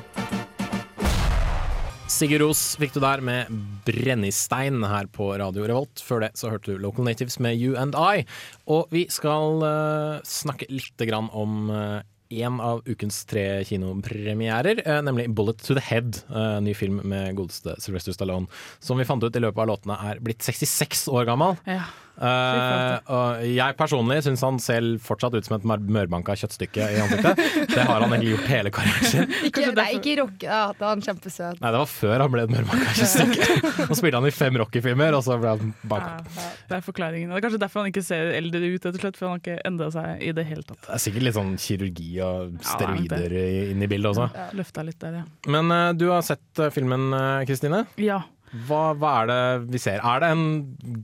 Sigurd 2.11 2.43
Ros 2.43 2.59
fikk 2.75 2.91
du 2.91 2.99
der 2.99 3.21
med 3.23 3.49
Brennistein 3.87 4.81
her 4.83 5.07
på 5.15 5.29
Radio 5.39 5.63
Revolt. 5.63 6.01
Før 6.03 6.25
det 6.25 6.33
så 6.37 6.49
hørte 6.51 6.73
du 6.73 6.81
Local 6.83 7.07
Natives 7.07 7.37
med 7.39 7.55
You 7.55 7.77
and 7.79 7.95
I. 7.95 8.25
Og 8.67 8.91
vi 8.91 9.05
skal 9.09 9.63
uh, 9.63 10.19
snakke 10.27 10.67
litt 10.69 10.99
grann 11.07 11.29
om 11.31 11.71
uh, 11.71 12.01
en 12.35 12.59
av 12.63 12.83
ukens 12.83 13.21
tre 13.29 13.63
kinopremierer, 13.67 14.83
uh, 14.83 14.99
nemlig 15.07 15.29
Bullet 15.37 15.63
to 15.63 15.77
the 15.77 15.85
Head. 15.87 16.19
Uh, 16.27 16.59
ny 16.63 16.75
film 16.75 16.99
med 17.07 17.37
godeste 17.39 17.77
Sylvester 17.79 18.17
Stallone. 18.17 18.51
Som 18.83 18.99
vi 18.99 19.07
fant 19.07 19.23
ut 19.23 19.35
i 19.39 19.43
løpet 19.43 19.63
av 19.63 19.71
låtene 19.71 19.99
er 20.11 20.19
blitt 20.23 20.43
66 20.43 21.07
år 21.15 21.31
gammel. 21.31 21.55
Ja. 21.69 21.85
Eh, 22.21 23.11
og 23.15 23.43
jeg 23.47 23.75
personlig 23.79 24.19
syns 24.25 24.43
han 24.45 24.59
ser 24.61 24.85
fortsatt 25.01 25.35
ut 25.37 25.47
som 25.47 25.55
et 25.57 25.65
mørbanka 25.65 26.35
kjøttstykke 26.37 26.89
i 26.95 26.99
ansiktet. 27.01 27.39
Det 27.71 27.85
har 27.87 28.03
han 28.03 28.11
egentlig 28.11 28.35
gjort 28.35 28.49
hele 28.51 28.73
karrieren 28.73 29.07
sin. 29.09 29.35
Ikke, 29.47 29.63
er 29.71 29.95
ikke 29.95 30.15
Rocky, 30.19 30.45
da. 30.45 30.59
at 30.71 30.83
Han 30.83 31.01
er 31.01 31.07
kjempesøt. 31.07 31.61
Nei, 31.61 31.71
det 31.73 31.81
var 31.81 31.89
før 31.89 32.25
han 32.25 32.33
ble 32.33 32.45
et 32.45 32.53
mørbanka 32.53 32.95
kjøttstykke. 32.99 33.87
Nå 33.89 33.97
spilte 33.99 34.21
han 34.21 34.29
i 34.29 34.33
fem 34.35 34.59
Rocky-filmer, 34.61 35.17
og 35.17 35.25
så 35.25 35.37
ble 35.41 35.55
han 35.55 35.73
banka. 35.81 36.19
ja, 36.35 36.49
det 36.71 36.77
er 36.77 36.85
forklaringen. 36.85 37.31
Det 37.31 37.39
er 37.39 37.45
kanskje 37.47 37.61
derfor 37.63 37.83
han 37.83 37.93
ikke 37.93 38.05
ser 38.05 38.33
eldre 38.37 38.61
ut, 38.65 38.85
rett 38.89 38.91
og 38.91 39.05
slett, 39.05 39.19
for 39.19 39.29
han 39.29 39.37
har 39.37 39.43
ikke 39.43 39.57
endra 39.71 39.89
seg 39.95 40.25
i 40.27 40.33
det 40.37 40.45
hele 40.51 40.67
tatt. 40.67 40.83
Det 40.87 40.97
er 40.97 41.05
sikkert 41.05 41.27
litt 41.27 41.37
sånn 41.39 41.55
kirurgi 41.61 42.11
og 42.25 42.59
steroider 42.73 43.37
ja, 43.37 43.47
inn 43.71 43.81
i 43.81 43.89
bildet 43.91 44.11
også. 44.13 44.29
Ja, 44.35 44.49
Løfta 44.57 44.85
litt 44.85 44.99
der, 45.01 45.21
ja. 45.21 45.25
Men 45.51 45.73
uh, 45.73 45.89
du 45.97 46.09
har 46.11 46.21
sett 46.25 46.61
eh, 46.61 46.71
filmen, 46.73 47.09
Kristine. 47.47 47.85
Ja. 48.01 48.21
Hva, 48.51 48.91
hva 48.99 49.11
er 49.21 49.29
det 49.29 49.41
vi 49.71 49.79
ser? 49.79 50.01
Er 50.03 50.23
det 50.23 50.31
en 50.33 50.47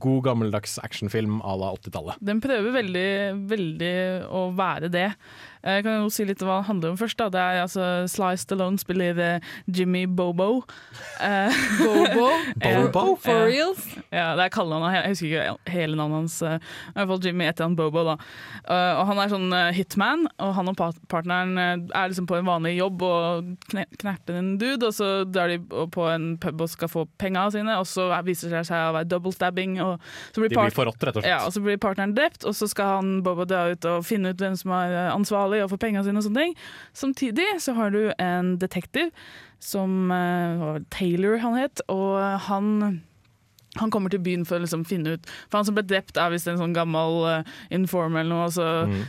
god 0.00 0.24
gammeldags 0.26 0.76
actionfilm 0.84 1.38
à 1.40 1.54
la 1.56 1.70
80-tallet? 1.78 2.20
Den 2.20 2.42
prøver 2.44 2.74
veldig, 2.74 3.08
veldig 3.48 3.94
å 4.28 4.42
være 4.58 4.90
det. 4.92 5.08
Jeg 5.64 5.84
kan 5.84 6.02
jo 6.04 6.08
si 6.14 6.24
litt 6.28 6.38
hva 6.44 6.60
det 6.60 6.68
handler 6.68 6.90
om 6.94 6.98
først. 7.00 7.18
Da. 7.18 7.28
Det 7.34 7.40
er 7.40 7.62
altså 7.64 7.86
Sly 8.08 8.36
Stallone 8.38 8.78
spiller 8.78 9.18
eh, 9.18 9.40
Jimmy 9.66 10.04
Bobo. 10.06 10.62
Eh, 11.20 11.50
Bobo. 11.82 12.28
Bobo? 12.92 13.16
For 13.22 13.46
reals. 13.48 13.82
Ja, 14.12 14.34
det 14.38 14.46
er 14.46 14.52
kallenavnet. 14.54 14.94
Jeg 15.02 15.14
husker 15.14 15.32
ikke 15.32 15.74
hele 15.74 15.98
navnet 15.98 16.20
hans. 16.22 16.36
eh, 16.42 16.58
I 16.92 16.96
hvert 17.00 17.10
fall 17.12 17.22
Jimmy 17.26 17.48
etter 17.48 17.66
han 17.66 17.76
Bobo. 17.78 18.04
Da. 18.06 18.16
Eh, 18.68 18.92
og 19.00 19.04
han 19.10 19.22
er 19.24 19.32
sånn 19.32 19.48
eh, 19.56 19.70
hitman, 19.76 20.26
og 20.38 20.54
han 20.58 20.70
og 20.72 20.78
partneren 21.10 21.54
eh, 21.58 21.74
er 21.96 22.10
liksom 22.12 22.28
på 22.30 22.38
en 22.38 22.48
vanlig 22.48 22.76
jobb 22.78 23.02
og 23.08 23.50
kne 23.72 23.86
knerter 23.98 24.38
en 24.38 24.52
dude, 24.60 24.86
og 24.88 24.94
så 24.94 25.08
drar 25.26 25.50
de 25.52 25.58
på 25.94 26.06
en 26.12 26.30
pub 26.40 26.60
og 26.64 26.70
skal 26.72 26.90
få 26.92 27.06
penga 27.20 27.46
sine, 27.54 27.74
og 27.80 27.86
så 27.88 28.08
er- 28.14 28.26
viser 28.28 28.52
det 28.52 28.64
seg 28.68 28.76
å 28.90 28.94
være 28.98 29.08
double 29.08 29.32
stabbing. 29.34 29.78
Og 29.82 29.98
så 30.34 30.42
blir 30.42 30.48
De 30.50 30.54
blir 30.54 30.62
part- 30.62 30.76
forrådt, 30.76 31.02
rett 31.08 31.16
og 31.18 31.22
slett. 31.24 31.30
ja, 31.32 31.38
og 31.46 31.52
så 31.54 31.62
blir 31.64 31.78
partneren 31.82 32.14
drept, 32.16 32.44
og 32.48 32.54
så 32.58 32.68
skal 32.70 32.94
han 32.98 33.12
Bobo 33.26 33.44
dra 33.48 33.66
ut 33.72 33.84
og 33.88 34.04
finne 34.06 34.30
ut 34.34 34.38
hvem 34.42 34.56
som 34.58 34.72
er 34.76 34.96
eh, 35.56 35.58
ansvarlig 35.58 35.64
og 35.64 35.70
få 35.70 35.78
sine 36.04 36.18
og 36.18 36.24
sånne 36.26 36.42
ting. 36.42 36.54
Samtidig 36.92 37.48
så 37.60 37.74
har 37.74 37.90
du 37.90 38.12
en 38.18 38.58
detektiv 38.58 39.10
som 39.60 40.10
eh, 40.10 40.80
Taylor 40.90 41.38
han 41.38 41.56
het, 41.58 41.80
og 41.88 42.40
han 42.48 43.02
han 43.78 43.92
kommer 43.94 44.12
til 44.12 44.22
byen 44.24 44.44
for 44.48 44.58
å 44.58 44.64
liksom 44.64 44.84
finne 44.88 45.16
ut 45.16 45.28
For 45.48 45.58
han 45.60 45.68
som 45.68 45.76
ble 45.76 45.84
drept, 45.86 46.18
er 46.18 46.32
visst 46.32 46.48
en 46.50 46.60
sånn 46.60 46.74
gammel 46.76 47.22
uh, 47.26 47.54
informer 47.74 48.22
eller 48.22 48.34
noe. 48.34 48.48
Og 48.48 48.54
så 48.56 48.66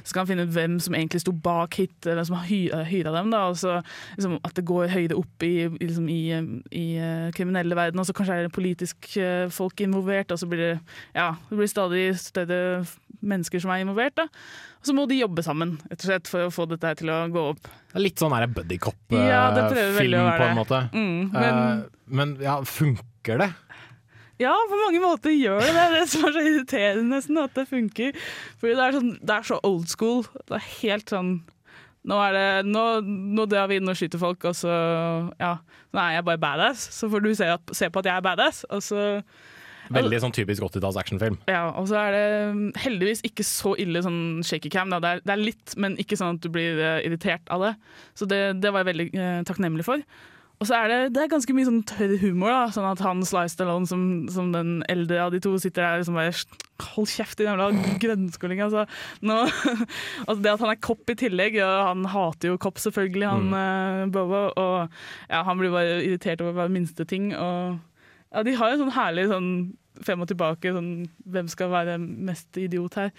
skal 0.08 0.24
han 0.24 0.30
finne 0.32 0.48
ut 0.48 0.54
hvem 0.56 0.80
som 0.84 0.96
egentlig 0.98 1.24
sto 1.24 1.34
bak 1.34 1.80
hit, 1.80 1.98
eller 2.06 2.26
som 2.28 2.40
har 2.40 2.48
hy 2.50 2.62
hyra 2.90 3.14
dem. 3.16 3.32
da 3.34 3.46
Og 3.52 3.60
så 3.62 3.80
liksom, 4.18 4.40
At 4.48 4.56
det 4.58 4.68
går 4.70 4.94
høyde 4.94 5.20
opp 5.20 5.46
i, 5.46 5.54
liksom, 5.80 6.10
i, 6.12 6.22
eh, 6.36 6.50
i 6.76 6.88
uh, 7.02 7.30
kriminelle 7.36 7.78
verden, 7.78 8.02
og 8.02 8.08
så 8.08 8.16
kanskje 8.16 8.40
er 8.40 8.48
det 8.48 8.56
politisk 8.56 9.12
uh, 9.18 9.48
folk 9.54 9.82
involvert. 9.86 10.32
Og 10.32 10.42
så 10.42 10.50
blir 10.50 10.64
det 10.66 10.74
ja, 11.16 11.34
det 11.50 11.60
blir 11.60 11.70
stadig 11.72 12.08
større 12.22 12.86
mennesker 13.20 13.62
som 13.62 13.74
er 13.74 13.84
involvert. 13.84 14.18
da 14.20 14.28
Og 14.80 14.90
så 14.90 14.96
må 14.96 15.06
de 15.10 15.20
jobbe 15.20 15.44
sammen, 15.46 15.78
rett 15.90 16.02
og 16.02 16.08
slett, 16.12 16.32
for 16.32 16.48
å 16.48 16.54
få 16.54 16.68
dette 16.72 16.96
til 17.02 17.12
å 17.14 17.22
gå 17.32 17.46
opp. 17.54 17.72
Litt 18.00 18.22
sånn 18.22 18.36
buddycop-film, 18.54 19.26
ja, 19.26 19.50
på 20.38 20.46
en 20.46 20.60
måte. 20.60 20.84
Mm, 20.94 21.32
men 21.34 21.60
Eh, 21.70 21.86
men 22.06 22.38
ja, 22.42 22.60
funker 22.66 23.38
det? 23.38 23.52
Ja, 24.40 24.54
på 24.72 24.78
mange 24.80 25.02
måter 25.04 25.34
gjør 25.36 25.60
det 25.60 25.70
det. 25.70 25.76
Det 25.76 25.86
er 25.86 25.96
det 25.98 26.04
som 26.14 26.26
er 26.28 26.36
så 26.36 26.44
irriterende 26.48 27.16
nesten, 27.18 27.40
at 27.42 27.56
det 27.58 27.66
funker. 27.68 28.20
Fordi 28.62 28.76
det 28.78 28.86
er, 28.86 28.96
sånn, 28.96 29.14
det 29.20 29.36
er 29.36 29.48
så 29.50 29.60
old 29.68 29.90
school. 29.92 30.24
Det 30.48 30.60
er 30.60 30.70
helt 30.80 31.16
sånn 31.16 31.40
Nå, 32.08 32.16
er 32.24 32.32
det, 32.32 32.72
nå, 32.72 32.82
nå 33.36 33.44
drar 33.52 33.68
vi 33.68 33.76
inn 33.78 33.92
og 33.92 33.98
skyter 34.00 34.22
folk, 34.22 34.46
og 34.48 34.56
så 34.56 34.72
ja, 35.36 35.50
nå 35.92 36.00
er 36.00 36.14
jeg 36.16 36.26
bare 36.30 36.40
badass. 36.42 36.86
Så 36.96 37.10
får 37.12 37.26
du 37.26 37.28
se, 37.36 37.50
at, 37.52 37.74
se 37.76 37.90
på 37.92 38.00
at 38.00 38.08
jeg 38.08 38.16
er 38.16 38.24
badass, 38.24 38.62
og 38.72 38.82
så 38.86 39.02
Veldig 39.90 40.20
sånn 40.22 40.34
typisk 40.34 40.64
80-talls 40.68 40.98
actionfilm. 41.02 41.40
ja, 41.50 41.64
og 41.74 41.88
så 41.90 41.98
er 41.98 42.16
det 42.16 42.26
mm, 42.56 42.66
heldigvis 42.78 43.24
ikke 43.26 43.46
så 43.46 43.74
ille 43.82 44.04
sånn 44.06 44.20
shaky 44.46 44.70
cam. 44.74 44.94
Da. 44.94 45.00
Det, 45.02 45.12
er, 45.12 45.24
det 45.26 45.34
er 45.34 45.42
litt, 45.42 45.76
men 45.82 45.98
ikke 46.02 46.18
sånn 46.20 46.38
at 46.38 46.46
du 46.46 46.50
blir 46.54 46.78
eh, 46.78 47.00
irritert 47.08 47.50
av 47.52 47.66
det. 47.66 47.72
Så 48.18 48.30
det, 48.30 48.42
det 48.62 48.72
var 48.72 48.86
jeg 48.86 48.92
veldig 48.94 49.08
eh, 49.18 49.40
takknemlig 49.50 49.88
for. 49.88 50.04
Og 50.60 50.68
så 50.68 50.76
er 50.76 50.90
det, 50.92 50.98
det 51.16 51.22
er 51.24 51.30
ganske 51.32 51.54
mye 51.56 51.68
sånn 51.70 51.84
tørr 51.88 52.18
humor. 52.20 52.52
da 52.52 52.64
Sånn 52.76 52.88
at 52.90 53.00
han 53.06 53.22
Sly 53.24 53.46
Stallone 53.52 53.88
som, 53.88 54.02
som 54.32 54.50
den 54.52 54.82
eldre 54.92 55.22
av 55.24 55.32
de 55.32 55.40
to 55.44 55.54
sitter 55.62 55.86
der 55.86 56.02
liksom 56.02 56.20
bare 56.20 56.36
Hold 56.94 57.10
kjeft, 57.12 57.38
din 57.40 57.48
jævla 57.48 57.96
grønnskåling. 58.00 58.62
Altså. 58.64 58.86
Nå, 59.24 59.38
altså 60.28 60.40
det 60.44 60.52
at 60.52 60.64
han 60.64 60.72
er 60.72 60.82
kopp 60.84 61.12
i 61.12 61.16
tillegg, 61.20 61.58
og 61.64 61.76
han 61.90 62.06
hater 62.12 62.54
jo 62.54 62.60
kopp 62.60 62.80
selvfølgelig, 62.80 63.28
han 63.28 63.50
mm. 63.52 64.14
Bobo. 64.16 64.46
Og 64.52 64.76
ja, 65.32 65.42
han 65.48 65.60
blir 65.60 65.76
bare 65.76 65.98
irritert 66.06 66.44
over 66.44 66.56
hver 66.60 66.72
minste 66.72 67.08
ting. 67.08 67.34
Og 67.36 67.80
ja, 68.30 68.44
de 68.48 68.56
har 68.60 68.72
jo 68.72 68.82
sånn 68.84 68.96
herlig 68.96 69.28
sånn 69.32 69.52
frem 70.06 70.24
og 70.24 70.30
tilbake, 70.30 70.72
sånn 70.74 71.10
hvem 71.30 71.50
skal 71.52 71.72
være 71.74 71.98
mest 72.00 72.58
idiot 72.60 72.96
her. 73.00 73.10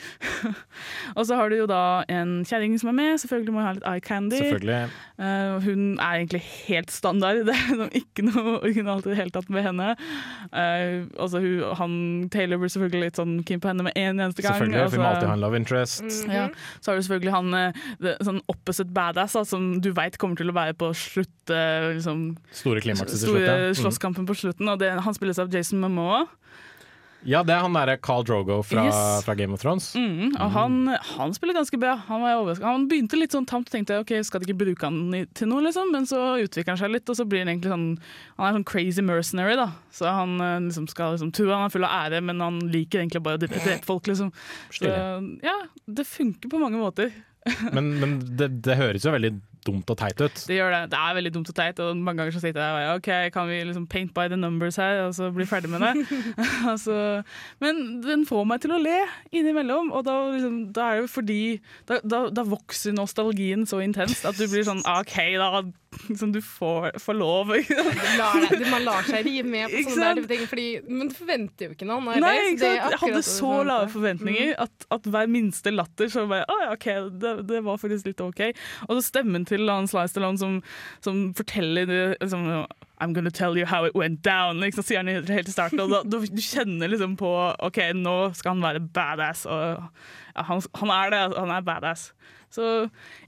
og 1.16 1.26
så 1.28 1.37
har 1.38 1.52
du 1.52 1.59
jo 1.59 1.66
da 1.68 2.02
en 2.11 2.40
kjerring 2.48 2.76
som 2.80 2.92
er 2.92 2.96
med, 2.96 3.20
selvfølgelig 3.22 3.54
må 3.54 3.61
hun 3.61 3.68
ha 3.68 3.74
litt 3.76 3.88
eye 3.90 4.04
candy. 4.04 4.40
Eh, 4.40 5.56
hun 5.66 5.83
er 5.98 6.20
egentlig 6.20 6.42
helt 6.46 6.94
standard, 6.94 7.42
det 7.48 7.56
er 7.56 7.66
liksom 7.68 7.92
ikke 8.00 8.26
noe 8.30 8.56
originalt 8.62 9.09
i 9.09 9.12
det 9.12 9.20
hele 9.20 9.35
tatt 9.35 9.50
med 9.52 9.66
henne. 9.66 9.92
Uh, 10.54 11.06
altså 11.20 11.42
hun, 11.42 11.66
han, 11.78 11.94
Taylor 12.33 12.61
blir 12.62 12.72
selvfølgelig 12.72 13.11
litt 13.11 13.20
sånn 13.20 13.37
keen 13.48 13.62
på 13.62 13.70
henne 13.70 13.87
med 13.87 13.96
en 14.00 14.16
eneste 14.16 14.44
gang. 14.44 14.56
Selvfølgelig, 14.56 14.80
Vi 14.96 15.02
må 15.02 15.04
altså- 15.04 15.11
alltid 15.11 15.33
ha 15.33 15.37
en 15.37 15.44
love 15.44 15.61
interest. 15.61 16.06
Mhm. 16.06 16.35
ja. 16.35 16.48
Så 16.80 16.92
har 16.92 17.00
du 17.00 17.06
selvfølgelig 17.06 17.37
han 17.37 17.54
eh, 17.61 17.85
det, 18.00 18.16
sånn 18.24 18.40
opposite 18.50 18.90
badass, 18.96 19.37
da, 19.37 19.44
som 19.44 19.72
du 19.85 19.92
veit 19.96 20.18
kommer 20.20 20.40
til 20.40 20.52
å 20.52 20.56
være 20.56 20.76
på 20.80 20.92
slutt 20.96 21.28
liksom, 21.50 22.37
Store 22.54 22.80
klimakser 22.83 23.18
til 23.18 23.35
slutt. 23.35 23.42
Ja. 23.42 23.56
Mm. 23.70 23.78
slåsskampen 23.80 24.26
på 24.28 24.37
slutten. 24.38 24.68
Og 24.70 24.78
det, 24.80 24.92
han 25.02 25.16
spilles 25.16 25.40
av 25.42 25.50
Jason 25.52 25.83
Momoa. 25.83 26.24
Ja, 27.28 27.42
det 27.44 27.52
er 27.52 27.61
han 27.66 27.74
derre 27.76 27.98
Carl 28.00 28.22
Drogo 28.24 28.61
fra, 28.64 28.87
Yes. 28.88 29.24
fra 29.26 29.35
Game 29.37 29.52
of 29.52 29.61
Thrones. 29.61 29.90
Mm, 29.98 30.33
og 30.40 30.50
han, 30.54 30.76
han 31.18 31.35
spiller 31.37 31.59
ganske 31.59 31.76
bra. 31.80 31.96
Han, 32.09 32.22
var 32.24 32.62
han 32.64 32.87
begynte 32.88 33.18
litt 33.20 33.35
sånn 33.37 33.44
tamt 33.48 33.68
og 33.68 33.74
tenkte 33.74 33.98
ok, 34.00 34.14
skal 34.24 34.40
de 34.40 34.48
ikke 34.48 34.61
bruke 34.62 34.88
han 34.88 35.26
til 35.37 35.50
noe, 35.50 35.61
liksom? 35.66 35.92
Men 35.92 36.09
så 36.09 36.20
utvikler 36.40 36.72
han 36.74 36.80
seg 36.80 36.94
litt, 36.94 37.09
og 37.12 37.18
så 37.18 37.26
blir 37.28 37.44
han 37.44 37.52
egentlig 37.52 37.74
sånn 37.74 37.87
Han 38.38 38.46
er 38.48 38.56
sånn 38.59 38.68
crazy 38.72 39.04
mercenary, 39.04 39.59
da. 39.61 39.68
Så 39.92 40.09
han 40.09 40.37
eh, 40.40 40.56
liksom 40.70 40.88
skal 40.88 41.16
liksom 41.18 41.33
tro 41.37 41.50
han 41.52 41.66
er 41.68 41.74
full 41.74 41.85
av 41.88 41.96
ære, 42.06 42.22
men 42.24 42.40
han 42.40 42.61
liker 42.72 43.02
egentlig 43.02 43.22
bare 43.26 43.37
å 43.40 43.44
drepe 43.44 43.85
folk, 43.85 44.09
liksom. 44.09 44.33
Så, 44.72 44.88
ja, 45.44 45.59
det 45.87 46.09
funker 46.09 46.48
på 46.52 46.61
mange 46.62 46.80
måter. 46.80 47.12
Men, 47.72 47.94
men 48.00 48.18
det, 48.37 48.50
det 48.64 48.76
høres 48.80 49.04
jo 49.04 49.12
veldig 49.14 49.35
dumt 49.66 49.90
og 49.92 49.99
teit 50.01 50.20
ut. 50.20 50.42
Det 50.49 50.57
gjør 50.57 50.73
det. 50.75 50.83
Det 50.92 51.01
er 51.01 51.16
veldig 51.18 51.33
dumt 51.35 51.51
og 51.53 51.57
teit, 51.57 51.83
og 51.83 51.96
mange 51.96 52.23
ganger 52.23 52.37
så 52.37 52.42
sitter 52.42 52.62
jeg 52.64 52.88
og 52.90 53.01
OK, 53.01 53.11
kan 53.35 53.51
vi 53.51 53.61
liksom 53.68 53.87
paint 53.90 54.14
by 54.16 54.29
the 54.33 54.38
numbers 54.40 54.79
her, 54.81 55.05
og 55.07 55.14
så 55.16 55.31
bli 55.35 55.46
ferdig 55.49 55.73
med 55.73 55.85
det? 55.85 56.07
altså, 56.73 56.96
men 57.62 58.01
den 58.05 58.27
får 58.29 58.46
meg 58.49 58.64
til 58.64 58.75
å 58.77 58.81
le 58.83 58.99
innimellom, 59.35 59.92
og 59.92 60.07
da, 60.09 60.16
liksom, 60.35 60.62
da 60.77 60.88
er 60.88 61.01
det 61.01 61.07
jo 61.07 61.12
fordi 61.16 61.42
da, 61.88 62.01
da, 62.05 62.25
da 62.35 62.46
vokser 62.49 62.96
nostalgien 62.96 63.66
så 63.68 63.83
intenst 63.85 64.27
at 64.29 64.38
du 64.38 64.46
blir 64.51 64.66
sånn 64.66 64.83
OK, 64.99 65.16
da. 65.40 65.62
Liksom, 66.07 66.31
du 66.33 66.38
får, 66.38 66.92
får 67.03 67.16
lov. 67.18 67.49
Lar 68.18 68.44
man 68.70 68.85
lar 68.87 69.07
seg 69.09 69.25
rive 69.27 69.49
med 69.51 69.73
på 69.73 69.81
Ikke 69.81 69.94
sånne 69.96 70.12
der 70.20 70.29
ting, 70.31 70.44
fordi, 70.46 70.66
men 70.87 71.11
du 71.11 71.16
forventer 71.18 71.66
jo 71.66 71.75
ikke 71.75 71.88
noe 71.88 71.99
annet. 71.99 72.23
Nei, 72.23 72.35
ikke 72.53 72.62
sant? 72.62 72.79
Jeg 72.79 73.01
hadde 73.03 73.23
så 73.27 73.51
lave 73.66 73.88
forventninger 73.90 74.53
at, 74.62 74.87
at 74.94 75.09
hver 75.11 75.31
minste 75.31 75.73
latter 75.75 76.11
så 76.12 76.27
bare 76.31 76.46
Å 76.46 76.59
ja, 76.62 76.68
OK, 76.77 76.87
det, 77.23 77.35
det 77.51 77.62
var 77.66 77.81
faktisk 77.83 78.12
litt 78.12 78.23
OK. 78.23 78.44
Og 78.87 79.01
så 79.01 79.03
stemmen 79.09 79.46
til 79.50 79.68
han 79.70 79.88
Slice 79.90 80.14
Stallone 80.14 80.40
som, 80.40 80.58
som 81.04 81.20
forteller 81.38 81.88
det, 81.90 82.00
liksom, 82.22 82.46
I'm 83.00 83.14
gonna 83.16 83.32
tell 83.32 83.56
you 83.56 83.64
how 83.68 83.86
it 83.88 83.94
went 83.96 84.20
down, 84.26 84.60
liksom, 84.60 84.84
sier 84.86 85.00
han 85.02 85.08
helt 85.08 85.48
i 85.48 85.54
starten. 85.54 85.80
Og 85.84 85.92
da, 85.92 86.02
du, 86.04 86.18
du 86.28 86.42
kjenner 86.44 86.90
liksom 86.92 87.14
på 87.20 87.30
OK, 87.66 87.78
nå 87.96 88.16
skal 88.36 88.54
han 88.56 88.64
være 88.64 88.82
badass. 88.94 89.46
Og 89.48 89.80
ja, 90.34 90.44
han, 90.50 90.60
han 90.82 90.92
er 90.98 91.14
det, 91.14 91.22
han 91.38 91.54
er 91.56 91.64
badass. 91.66 92.10
Så 92.50 92.66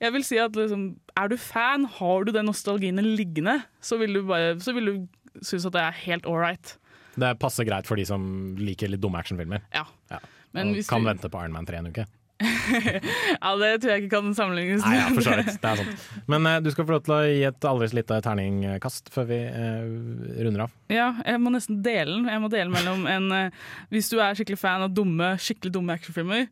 jeg 0.03 0.13
vil 0.17 0.25
si 0.27 0.39
at 0.43 0.57
liksom, 0.59 0.89
er 1.17 1.31
du 1.31 1.37
fan, 1.41 1.87
har 1.99 2.25
du 2.27 2.33
den 2.35 2.49
nostalgien 2.51 2.99
liggende, 3.17 3.61
så 3.81 3.97
vil 4.01 4.19
du 4.19 4.25
bare 4.29 4.57
så 4.61 4.75
vil 4.77 4.91
du 4.91 4.95
synes 5.41 5.65
at 5.71 5.77
det 5.77 5.83
er 5.87 6.01
helt 6.05 6.27
ålreit. 6.29 6.75
Det 7.17 7.31
passer 7.41 7.65
greit 7.69 7.89
for 7.89 8.01
de 8.01 8.05
som 8.09 8.23
liker 8.61 8.91
litt 8.93 9.01
dumme 9.01 9.21
actionfilmer. 9.21 9.63
Ja. 9.73 9.87
Ja. 10.13 10.19
Kan 10.53 10.75
du- 10.75 11.09
vente 11.09 11.31
på 11.33 11.41
Iron 11.41 11.53
Man 11.55 11.65
3 11.69 11.79
en 11.81 11.89
uke. 11.93 12.05
Ja, 12.43 13.53
det 13.61 13.71
tror 13.83 13.93
jeg 13.93 14.03
ikke 14.05 14.13
kan 14.17 14.33
sammenlignes 14.37 14.85
Nei, 14.87 14.97
ja, 14.99 15.07
for 15.13 15.25
så 15.27 15.37
vidt. 15.39 15.51
Det 15.63 15.71
er 15.73 15.81
sant. 15.83 16.05
Men 16.31 16.49
uh, 16.49 16.57
du 16.65 16.71
skal 16.75 16.87
få 16.89 16.95
lov 16.97 17.05
til 17.07 17.15
å 17.17 17.21
gi 17.29 17.43
et 17.49 17.67
aldri 17.69 17.89
lite 17.99 18.19
terningkast 18.25 19.13
før 19.15 19.29
vi 19.31 19.39
uh, 19.53 20.37
runder 20.47 20.65
av. 20.67 20.75
Ja, 20.93 21.09
jeg 21.27 21.41
må 21.43 21.53
nesten 21.55 21.81
dele 21.85 22.17
den. 22.19 22.29
Jeg 22.33 22.43
må 22.45 22.51
dele 22.53 22.73
mellom 22.75 23.07
en 23.11 23.29
uh, 23.33 23.67
Hvis 23.93 24.11
du 24.13 24.19
er 24.23 24.37
skikkelig 24.39 24.61
fan 24.63 24.85
av 24.87 24.95
dumme, 24.97 25.35
skikkelig 25.43 25.75
dumme 25.79 25.97
actionfilmer, 25.99 26.49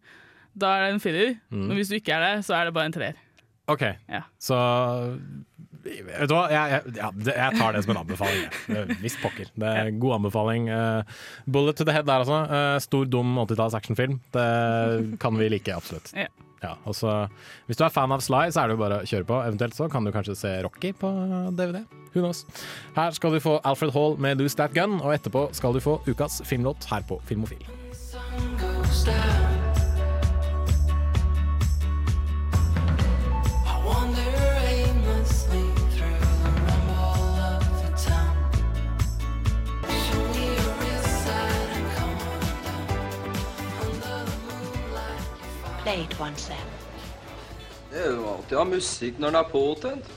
da 0.61 0.74
er 0.76 0.87
det 0.87 0.94
en 0.96 1.03
firer. 1.03 1.35
Mm. 1.53 1.66
Men 1.68 1.76
hvis 1.79 1.92
du 1.92 1.98
ikke 2.00 2.16
er 2.16 2.26
det, 2.26 2.35
så 2.48 2.57
er 2.59 2.68
det 2.70 2.76
bare 2.76 2.90
en 2.90 2.96
treer. 2.96 3.20
OK, 3.70 3.85
Ja. 4.11 4.24
så 4.42 4.57
Vet 5.85 6.29
du 6.29 6.35
hva, 6.35 6.45
jeg, 6.53 6.75
jeg, 6.75 6.95
ja, 6.99 7.09
jeg 7.31 7.57
tar 7.57 7.77
det 7.77 7.83
som 7.87 7.95
en 7.95 8.03
anbefaling. 8.03 8.99
Visst 9.01 9.21
pokker. 9.23 9.49
Det 9.55 9.71
er 9.71 9.90
en 9.90 10.01
god 10.03 10.19
anbefaling. 10.19 10.69
Eh, 10.75 11.16
bullet 11.49 11.79
to 11.79 11.87
the 11.88 11.95
head 11.97 12.09
der, 12.09 12.25
altså. 12.25 12.81
Stor, 12.85 13.09
dum 13.09 13.38
80-talls 13.47 13.77
actionfilm. 13.79 14.21
Det 14.35 14.47
kan 15.23 15.40
vi 15.40 15.49
like, 15.53 15.75
absolutt. 15.75 16.12
Ja. 16.61 16.75
også, 16.85 17.29
hvis 17.66 17.79
du 17.81 17.87
er 17.87 17.93
fan 17.95 18.12
av 18.12 18.21
Sly, 18.21 18.51
så 18.53 18.62
er 18.62 18.69
det 18.69 18.77
jo 18.77 18.83
bare 18.83 19.01
å 19.01 19.09
kjøre 19.09 19.29
på. 19.31 19.40
Eventuelt 19.49 19.79
så 19.79 19.88
kan 19.93 20.05
du 20.05 20.12
kanskje 20.12 20.37
se 20.37 20.55
Rocky 20.66 20.93
på 20.93 21.09
DVD. 21.57 21.85
Who 22.12 22.25
knows? 22.25 22.45
Her 22.97 23.14
skal 23.16 23.37
du 23.37 23.40
få 23.40 23.61
Alfred 23.64 23.95
Hall 23.97 24.19
med 24.19 24.38
'Lose 24.38 24.57
That 24.57 24.75
Gun', 24.77 25.01
og 25.01 25.14
etterpå 25.14 25.49
skal 25.55 25.73
du 25.73 25.81
få 25.81 26.01
ukas 26.07 26.43
filmlåt 26.45 26.85
her 26.90 27.07
på 27.09 27.21
Filmofil. 27.25 27.64
Sun 27.95 28.59
goes 28.59 29.07
it 29.09 29.49
once 46.19 46.49
then. 46.49 46.59
Det 47.90 47.99
er 47.99 48.12
jo 48.14 48.27
alltid 48.29 48.57
å 48.57 48.61
ha 48.61 48.66
musikk 48.69 49.19
når 49.19 49.33
den 49.33 49.38
er 49.40 49.47
påtent. 49.51 50.11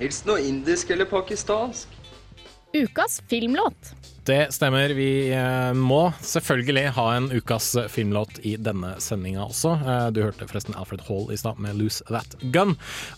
Helst 0.00 0.28
noe 0.28 0.40
indisk 0.40 0.90
eller 0.90 1.04
pakistansk. 1.04 1.88
Ukas 2.72 3.18
filmlåt. 3.28 3.90
Det 4.24 4.52
stemmer. 4.54 4.92
Vi 4.94 5.32
eh, 5.34 5.72
må 5.74 6.12
selvfølgelig 6.22 6.92
ha 6.94 7.06
en 7.16 7.26
ukas 7.32 7.72
filmlåt 7.90 8.38
i 8.46 8.54
denne 8.56 8.92
sendinga 9.02 9.42
også. 9.48 9.72
Eh, 9.80 10.04
du 10.14 10.22
hørte 10.22 10.46
forresten 10.46 10.76
Alfred 10.78 11.02
Hall 11.08 11.32
i 11.34 11.38
stad 11.40 11.58
med 11.58 11.74
'Lose 11.76 12.06
That 12.06 12.36
Gun'. 12.54 12.76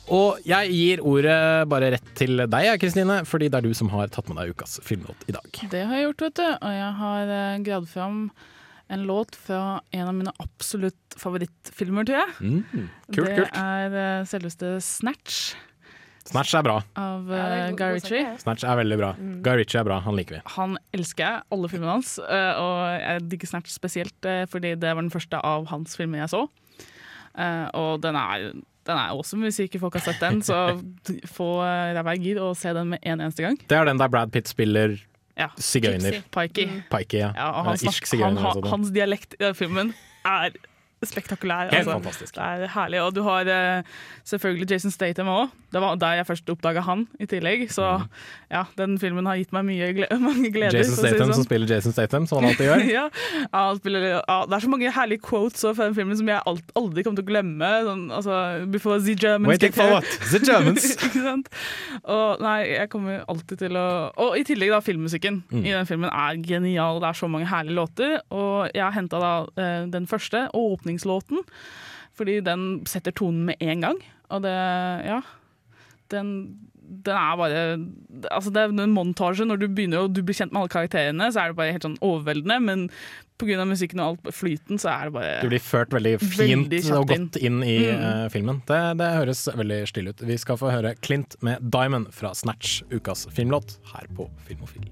Og 0.08 0.40
jeg 0.48 0.72
gir 0.72 1.04
ordet 1.04 1.68
bare 1.68 1.92
rett 1.94 2.14
til 2.16 2.46
deg, 2.46 2.70
Kristine, 2.80 3.20
fordi 3.28 3.50
det 3.52 3.60
er 3.60 3.68
du 3.68 3.74
som 3.76 3.92
har 3.92 4.08
tatt 4.08 4.32
med 4.32 4.40
deg 4.40 4.56
ukas 4.56 4.80
filmlåt 4.82 5.28
i 5.28 5.36
dag. 5.36 5.46
Det 5.70 5.84
har 5.84 5.94
jeg 6.00 6.08
gjort, 6.08 6.26
vet 6.26 6.40
du. 6.40 6.48
Og 6.48 6.74
jeg 6.78 6.92
har 7.02 7.36
gravd 7.68 7.92
fram 7.92 8.18
en 8.92 9.04
låt 9.08 9.36
fra 9.36 9.80
en 9.96 10.06
av 10.10 10.14
mine 10.14 10.32
absolutt 10.42 11.16
favorittfilmer, 11.18 12.06
tror 12.08 12.18
jeg. 12.20 12.34
Mm, 12.40 12.88
kult, 13.12 13.26
det 13.26 13.36
kult. 13.40 13.60
er 13.60 13.96
eh, 14.04 14.24
selveste 14.28 14.74
Snatch 14.84 15.54
Snatch 16.22 16.52
er 16.54 16.62
bra. 16.62 16.76
av 16.94 17.26
uh, 17.26 17.72
Guy 17.74 17.96
Ritchie. 17.96 18.22
Snatch 18.38 18.62
er 18.62 18.76
veldig 18.78 18.98
bra. 19.00 19.08
Guy 19.42 19.56
Ritchie 19.58 19.80
er 19.80 19.86
bra, 19.88 19.96
han 20.04 20.14
liker 20.14 20.36
vi. 20.36 20.42
Han 20.54 20.76
elsker 20.94 21.24
jeg, 21.26 21.42
alle 21.56 21.70
filmene 21.72 21.96
hans. 21.96 22.12
eh, 22.22 22.60
og 22.62 22.76
jeg 23.02 23.24
digger 23.32 23.50
Snatch 23.50 23.74
spesielt 23.74 24.28
fordi 24.52 24.76
det 24.78 24.92
var 24.94 25.02
den 25.02 25.10
første 25.10 25.40
av 25.42 25.66
hans 25.72 25.98
filmer 25.98 26.22
jeg 26.22 26.30
så. 26.36 26.44
Eh, 27.34 27.66
og 27.74 28.04
den 28.04 28.14
er, 28.20 28.52
den 28.86 29.00
er 29.02 29.10
awesome 29.16 29.48
hvis 29.48 29.58
ikke 29.64 29.80
folk 29.82 29.98
har 29.98 30.04
sett 30.06 30.22
den, 30.22 30.44
så 30.46 30.76
få 31.36 31.48
ræva 31.98 32.14
i 32.14 32.22
gir 32.22 32.38
og 32.44 32.54
se 32.60 32.70
den 32.76 32.94
med 32.94 33.02
en 33.02 33.18
eneste 33.18 33.42
gang. 33.42 33.58
Det 33.66 33.80
er 33.80 33.90
den 33.90 33.98
der 33.98 34.12
Brad 34.12 34.30
Pitt 34.30 34.52
spiller 34.52 34.94
Ja. 35.42 35.48
sigøyner. 35.58 36.20
Pikey. 36.34 36.82
Pikey, 36.92 37.18
ja. 37.22 37.32
Ja, 37.36 37.50
han 37.66 37.74
han, 38.22 38.68
hans 38.70 38.92
dialekt 38.94 39.34
i 39.38 39.42
den 39.44 39.56
filmen 39.58 39.94
er 40.28 40.54
spektakulær. 41.08 41.70
Helt 41.70 41.82
altså. 41.82 41.96
fantastisk. 41.98 42.36
Det 42.36 42.42
er 42.42 42.72
herlig. 42.74 43.00
Og 43.02 43.14
du 43.16 43.22
har 43.26 43.48
uh, 43.48 43.98
selvfølgelig 44.28 44.70
Jason 44.70 44.94
Statham 44.94 45.30
òg. 45.32 45.52
Det 45.72 45.80
var 45.80 45.96
der 45.96 46.18
jeg 46.20 46.28
først 46.28 46.50
oppdaga 46.52 46.84
han 46.84 47.06
i 47.20 47.26
tillegg. 47.30 47.66
Så 47.72 47.86
ja, 48.52 48.64
den 48.78 48.98
filmen 49.00 49.26
har 49.26 49.38
gitt 49.40 49.54
meg 49.56 49.66
mye 49.70 49.90
gle 49.96 50.08
mange 50.28 50.52
gleder. 50.52 50.76
Mm. 50.76 50.82
Jason 50.82 50.98
Statham 51.00 51.26
sånn. 51.28 51.36
Som 51.40 51.48
spiller 51.48 51.74
Jason 51.74 51.96
Statham, 51.96 52.26
som 52.28 52.40
han 52.40 52.50
alltid 52.52 52.68
gjør. 52.68 52.84
ja, 52.98 53.06
han 53.54 53.80
spiller, 53.80 54.08
ja, 54.12 54.38
det 54.48 54.58
er 54.58 54.66
så 54.66 54.72
mange 54.72 54.92
herlige 54.98 55.24
quotes 55.28 55.62
fra 55.62 55.88
den 55.88 55.96
filmen 55.98 56.18
som 56.18 56.28
jeg 56.28 56.44
alt, 56.52 56.74
aldri 56.78 57.06
kommer 57.06 57.22
til 57.22 57.26
å 57.26 57.30
glemme. 57.32 57.72
Sånn, 57.88 58.04
altså, 58.12 58.40
Before 58.72 59.00
the 59.02 59.16
Germans 59.18 59.52
Waiting 59.54 59.76
for 59.76 59.96
what? 59.96 60.18
The 60.32 60.42
Germans! 60.44 60.90
Ikke 61.08 61.24
sant? 61.24 61.52
Og 62.02 62.42
nei, 62.44 62.58
jeg 62.74 62.90
kommer 62.92 63.22
alltid 63.30 63.64
til 63.66 63.78
å 63.78 63.86
Og 64.22 64.36
i 64.40 64.44
tillegg, 64.46 64.72
da, 64.74 64.82
filmmusikken 64.84 65.42
Mm. 65.52 65.64
i 65.66 65.72
den 65.72 65.86
filmen 65.88 66.10
er 66.10 66.38
genial. 66.40 67.00
Det 67.00 67.08
er 67.08 67.18
så 67.18 67.28
mange 67.30 67.48
herlige 67.48 67.76
låter. 67.76 68.14
Og 68.32 68.70
jeg 68.74 68.82
har 68.82 68.94
henta 68.94 69.20
da 69.20 69.32
eh, 69.60 69.86
den 69.92 70.06
første, 70.10 70.46
åpningslåten, 70.92 71.42
fordi 72.14 72.40
den 72.44 72.84
setter 72.86 73.12
tonen 73.12 73.46
med 73.46 73.56
en 73.60 73.80
gang. 73.80 74.02
Og 74.30 74.42
det 74.42 74.52
Ja. 75.06 75.20
Den, 76.10 76.58
den 77.04 77.14
er 77.16 77.36
bare 77.36 77.78
Altså, 78.30 78.50
det 78.52 78.56
er 78.60 78.82
en 78.82 78.92
montasje. 78.92 79.46
Når 79.46 79.58
du 79.58 79.68
begynner 79.68 79.98
og 80.04 80.12
du 80.12 80.22
blir 80.22 80.34
kjent 80.34 80.52
med 80.52 80.60
alle 80.60 80.68
karakterene, 80.68 81.32
så 81.32 81.40
er 81.40 81.48
det 81.48 81.56
bare 81.56 81.72
helt 81.72 81.82
sånn 81.84 81.96
overveldende. 82.02 82.60
Men 82.60 82.90
pga. 83.38 83.64
musikken 83.64 83.98
og 84.00 84.18
alt 84.18 84.34
flyten, 84.34 84.78
så 84.78 84.90
er 84.90 85.04
det 85.04 85.12
bare 85.14 85.40
Du 85.42 85.48
blir 85.48 85.58
ført 85.58 85.88
veldig 85.90 86.20
fint 86.20 86.68
Veldig 86.68 86.92
og 86.92 87.08
godt 87.08 87.36
inn 87.40 87.62
i 87.62 87.78
Mm. 87.92 88.24
uh, 88.24 88.28
filmen. 88.28 88.62
Det, 88.66 88.98
det 88.98 89.08
høres 89.16 89.48
veldig 89.56 89.88
stille 89.88 90.10
ut. 90.10 90.20
Vi 90.20 90.36
skal 90.36 90.56
få 90.56 90.70
høre 90.70 90.94
Clint 91.00 91.36
med 91.40 91.58
'Diamond' 91.62 92.12
fra 92.12 92.34
Snatch, 92.34 92.82
ukas 92.92 93.26
filmlåt, 93.32 93.78
her 93.94 94.06
på 94.14 94.28
Filmofil. 94.46 94.84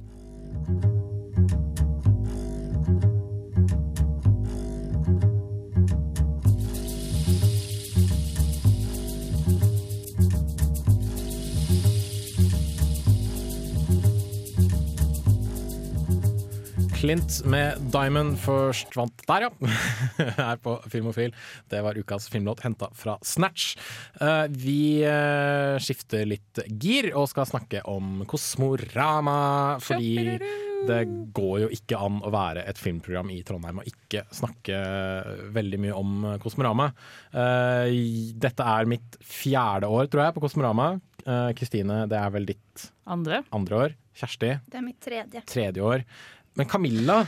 Clint 17.01 17.39
med 17.49 17.79
'Diamond' 17.89 18.37
forsvant 18.37 19.23
der, 19.25 19.47
ja. 19.47 19.51
Her 20.37 20.59
på 20.61 20.75
Filmofil. 20.93 21.33
Det 21.73 21.81
var 21.81 21.97
ukas 21.97 22.27
filmlåt 22.29 22.61
henta 22.61 22.91
fra 22.93 23.15
Snatch. 23.25 23.71
Eh, 24.21 24.45
Vi 24.53 25.01
eh, 25.09 25.79
skifter 25.81 26.27
litt 26.29 26.61
gir 26.69 27.09
og 27.17 27.31
skal 27.33 27.49
snakke 27.49 27.81
om 27.89 28.27
Kosmorama. 28.29 29.79
Fordi 29.81 30.37
det 30.91 31.01
går 31.37 31.55
jo 31.63 31.71
ikke 31.73 31.97
an 32.05 32.21
å 32.25 32.33
være 32.35 32.67
et 32.69 32.79
filmprogram 32.81 33.33
i 33.33 33.41
Trondheim 33.49 33.81
og 33.81 33.89
ikke 33.89 34.27
snakke 34.37 34.77
veldig 35.57 35.81
mye 35.81 35.97
om 35.97 36.27
Kosmorama. 36.45 36.91
Eh, 37.33 37.97
Dette 38.41 38.67
er 38.77 38.89
mitt 38.93 39.17
fjerde 39.25 39.89
år, 39.89 40.05
tror 40.13 40.27
jeg, 40.27 40.37
på 40.37 40.45
Kosmorama. 40.45 40.93
Eh, 41.25 41.49
Kristine, 41.57 42.03
det 42.13 42.21
er 42.21 42.37
vel 42.37 42.45
ditt 42.53 42.91
andre. 43.09 43.41
andre 43.57 43.83
år. 43.87 43.97
Kjersti, 44.21 44.53
Det 44.69 44.77
er 44.77 44.85
mitt 44.85 45.01
tredje. 45.01 45.41
tredje 45.49 45.81
år. 45.81 46.05
Men 46.57 46.67
Camilla, 46.69 47.23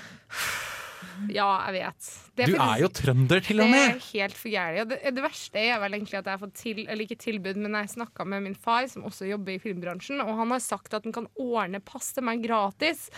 Ja, 1.30 1.68
jeg 1.68 1.74
vet. 1.84 2.06
Det 2.34 2.46
du 2.48 2.52
faktisk- 2.56 2.72
er 2.72 2.80
jo 2.80 2.88
trønder 2.88 3.40
til 3.44 3.60
og 3.60 3.66
Det 3.66 3.70
med! 3.70 3.94
er 3.94 3.98
helt 4.12 4.34
for 4.34 4.48
gærent. 4.50 4.88
Det, 4.88 5.14
det 5.14 5.22
verste 5.22 5.58
er 5.60 5.78
vel 5.78 5.92
egentlig 5.94 6.18
at 6.18 6.24
jeg 6.24 6.32
har 6.32 6.40
fått 6.40 6.54
til, 6.54 6.78
eller 6.88 7.04
ikke 7.04 7.18
tilbud, 7.20 7.56
men 7.62 7.72
jeg 7.78 7.90
snakka 7.92 8.24
med 8.26 8.42
min 8.42 8.54
far, 8.56 8.88
som 8.88 9.04
også 9.04 9.28
jobber 9.28 9.52
i 9.54 9.58
filmbransjen, 9.62 10.20
og 10.24 10.32
han 10.40 10.50
har 10.50 10.58
sagt 10.64 10.94
at 10.94 11.04
han 11.04 11.12
kan 11.12 11.28
ordne 11.38 11.78
pass 11.84 12.12
til 12.16 12.24
meg 12.26 12.42
gratis. 12.42 13.10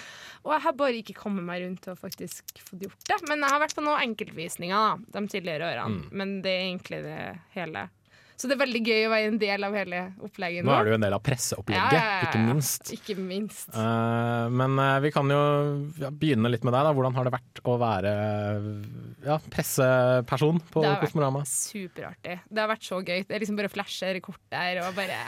Og 0.45 0.53
jeg 0.53 0.61
har 0.67 0.73
bare 0.73 1.01
ikke 1.01 1.15
kommet 1.17 1.45
meg 1.47 1.63
rundt 1.65 1.81
til 1.87 1.95
å 1.95 1.97
faktisk 1.97 2.43
få 2.67 2.77
gjort 2.83 3.09
det. 3.09 3.21
Men 3.29 3.41
jeg 3.41 3.51
har 3.55 3.61
vært 3.63 3.75
på 3.79 3.87
noen 3.87 4.03
enkeltvisninger 4.11 4.75
da, 4.75 5.21
de 5.21 5.27
tidligere 5.29 5.71
årene. 5.73 6.03
Mm. 6.03 6.13
Men 6.13 6.43
det 6.43 6.51
er 6.53 6.65
egentlig 6.67 7.03
det 7.07 7.41
hele. 7.55 7.89
Så 8.35 8.49
det 8.51 8.57
er 8.57 8.63
veldig 8.65 8.81
gøy 8.83 9.05
å 9.07 9.11
være 9.13 9.29
en 9.31 9.39
del 9.39 9.67
av 9.67 9.77
hele 9.79 10.01
opplegget 10.27 10.65
nå. 10.65 10.71
Nå 10.71 10.75
er 10.77 10.87
du 10.87 10.91
jo 10.91 10.97
en 10.99 11.07
del 11.07 11.17
av 11.17 11.23
presseopplegget, 11.25 11.95
Ja, 11.95 12.03
ja, 12.03 12.27
ikke 12.27 12.43
minst. 12.43 12.91
Ikke 12.97 13.17
minst. 13.19 13.69
Uh, 13.71 14.51
men 14.51 14.75
uh, 14.81 14.99
vi 15.05 15.13
kan 15.15 15.31
jo 15.31 15.41
ja, 16.03 16.11
begynne 16.11 16.51
litt 16.51 16.67
med 16.67 16.75
deg. 16.75 16.89
da 16.89 16.95
Hvordan 16.97 17.15
har 17.19 17.29
det 17.29 17.35
vært 17.37 17.63
å 17.63 17.77
være 17.81 18.15
ja, 19.25 19.39
presseperson 19.55 20.61
på 20.67 20.83
Det 20.83 20.91
har 20.91 21.05
vært 21.05 21.53
Superartig. 21.55 22.39
Det 22.51 22.65
har 22.65 22.71
vært 22.75 22.89
så 22.91 23.01
gøy. 23.01 23.23
Det 23.23 23.39
er 23.39 23.45
liksom 23.45 23.61
bare 23.61 23.73
flasher 23.73 24.19
kort 24.25 24.43
der 24.53 24.83
og 24.83 24.99
bare 24.99 25.21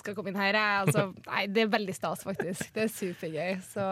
skal 0.00 0.16
komme 0.16 0.32
inn 0.32 0.40
her. 0.40 0.56
Altså, 0.84 1.08
nei, 1.30 1.44
det 1.52 1.64
er 1.64 1.70
veldig 1.72 1.94
stas, 1.96 2.24
faktisk. 2.26 2.70
Det 2.74 2.86
er 2.86 2.90
supergøy. 2.92 3.52
Så 3.66 3.84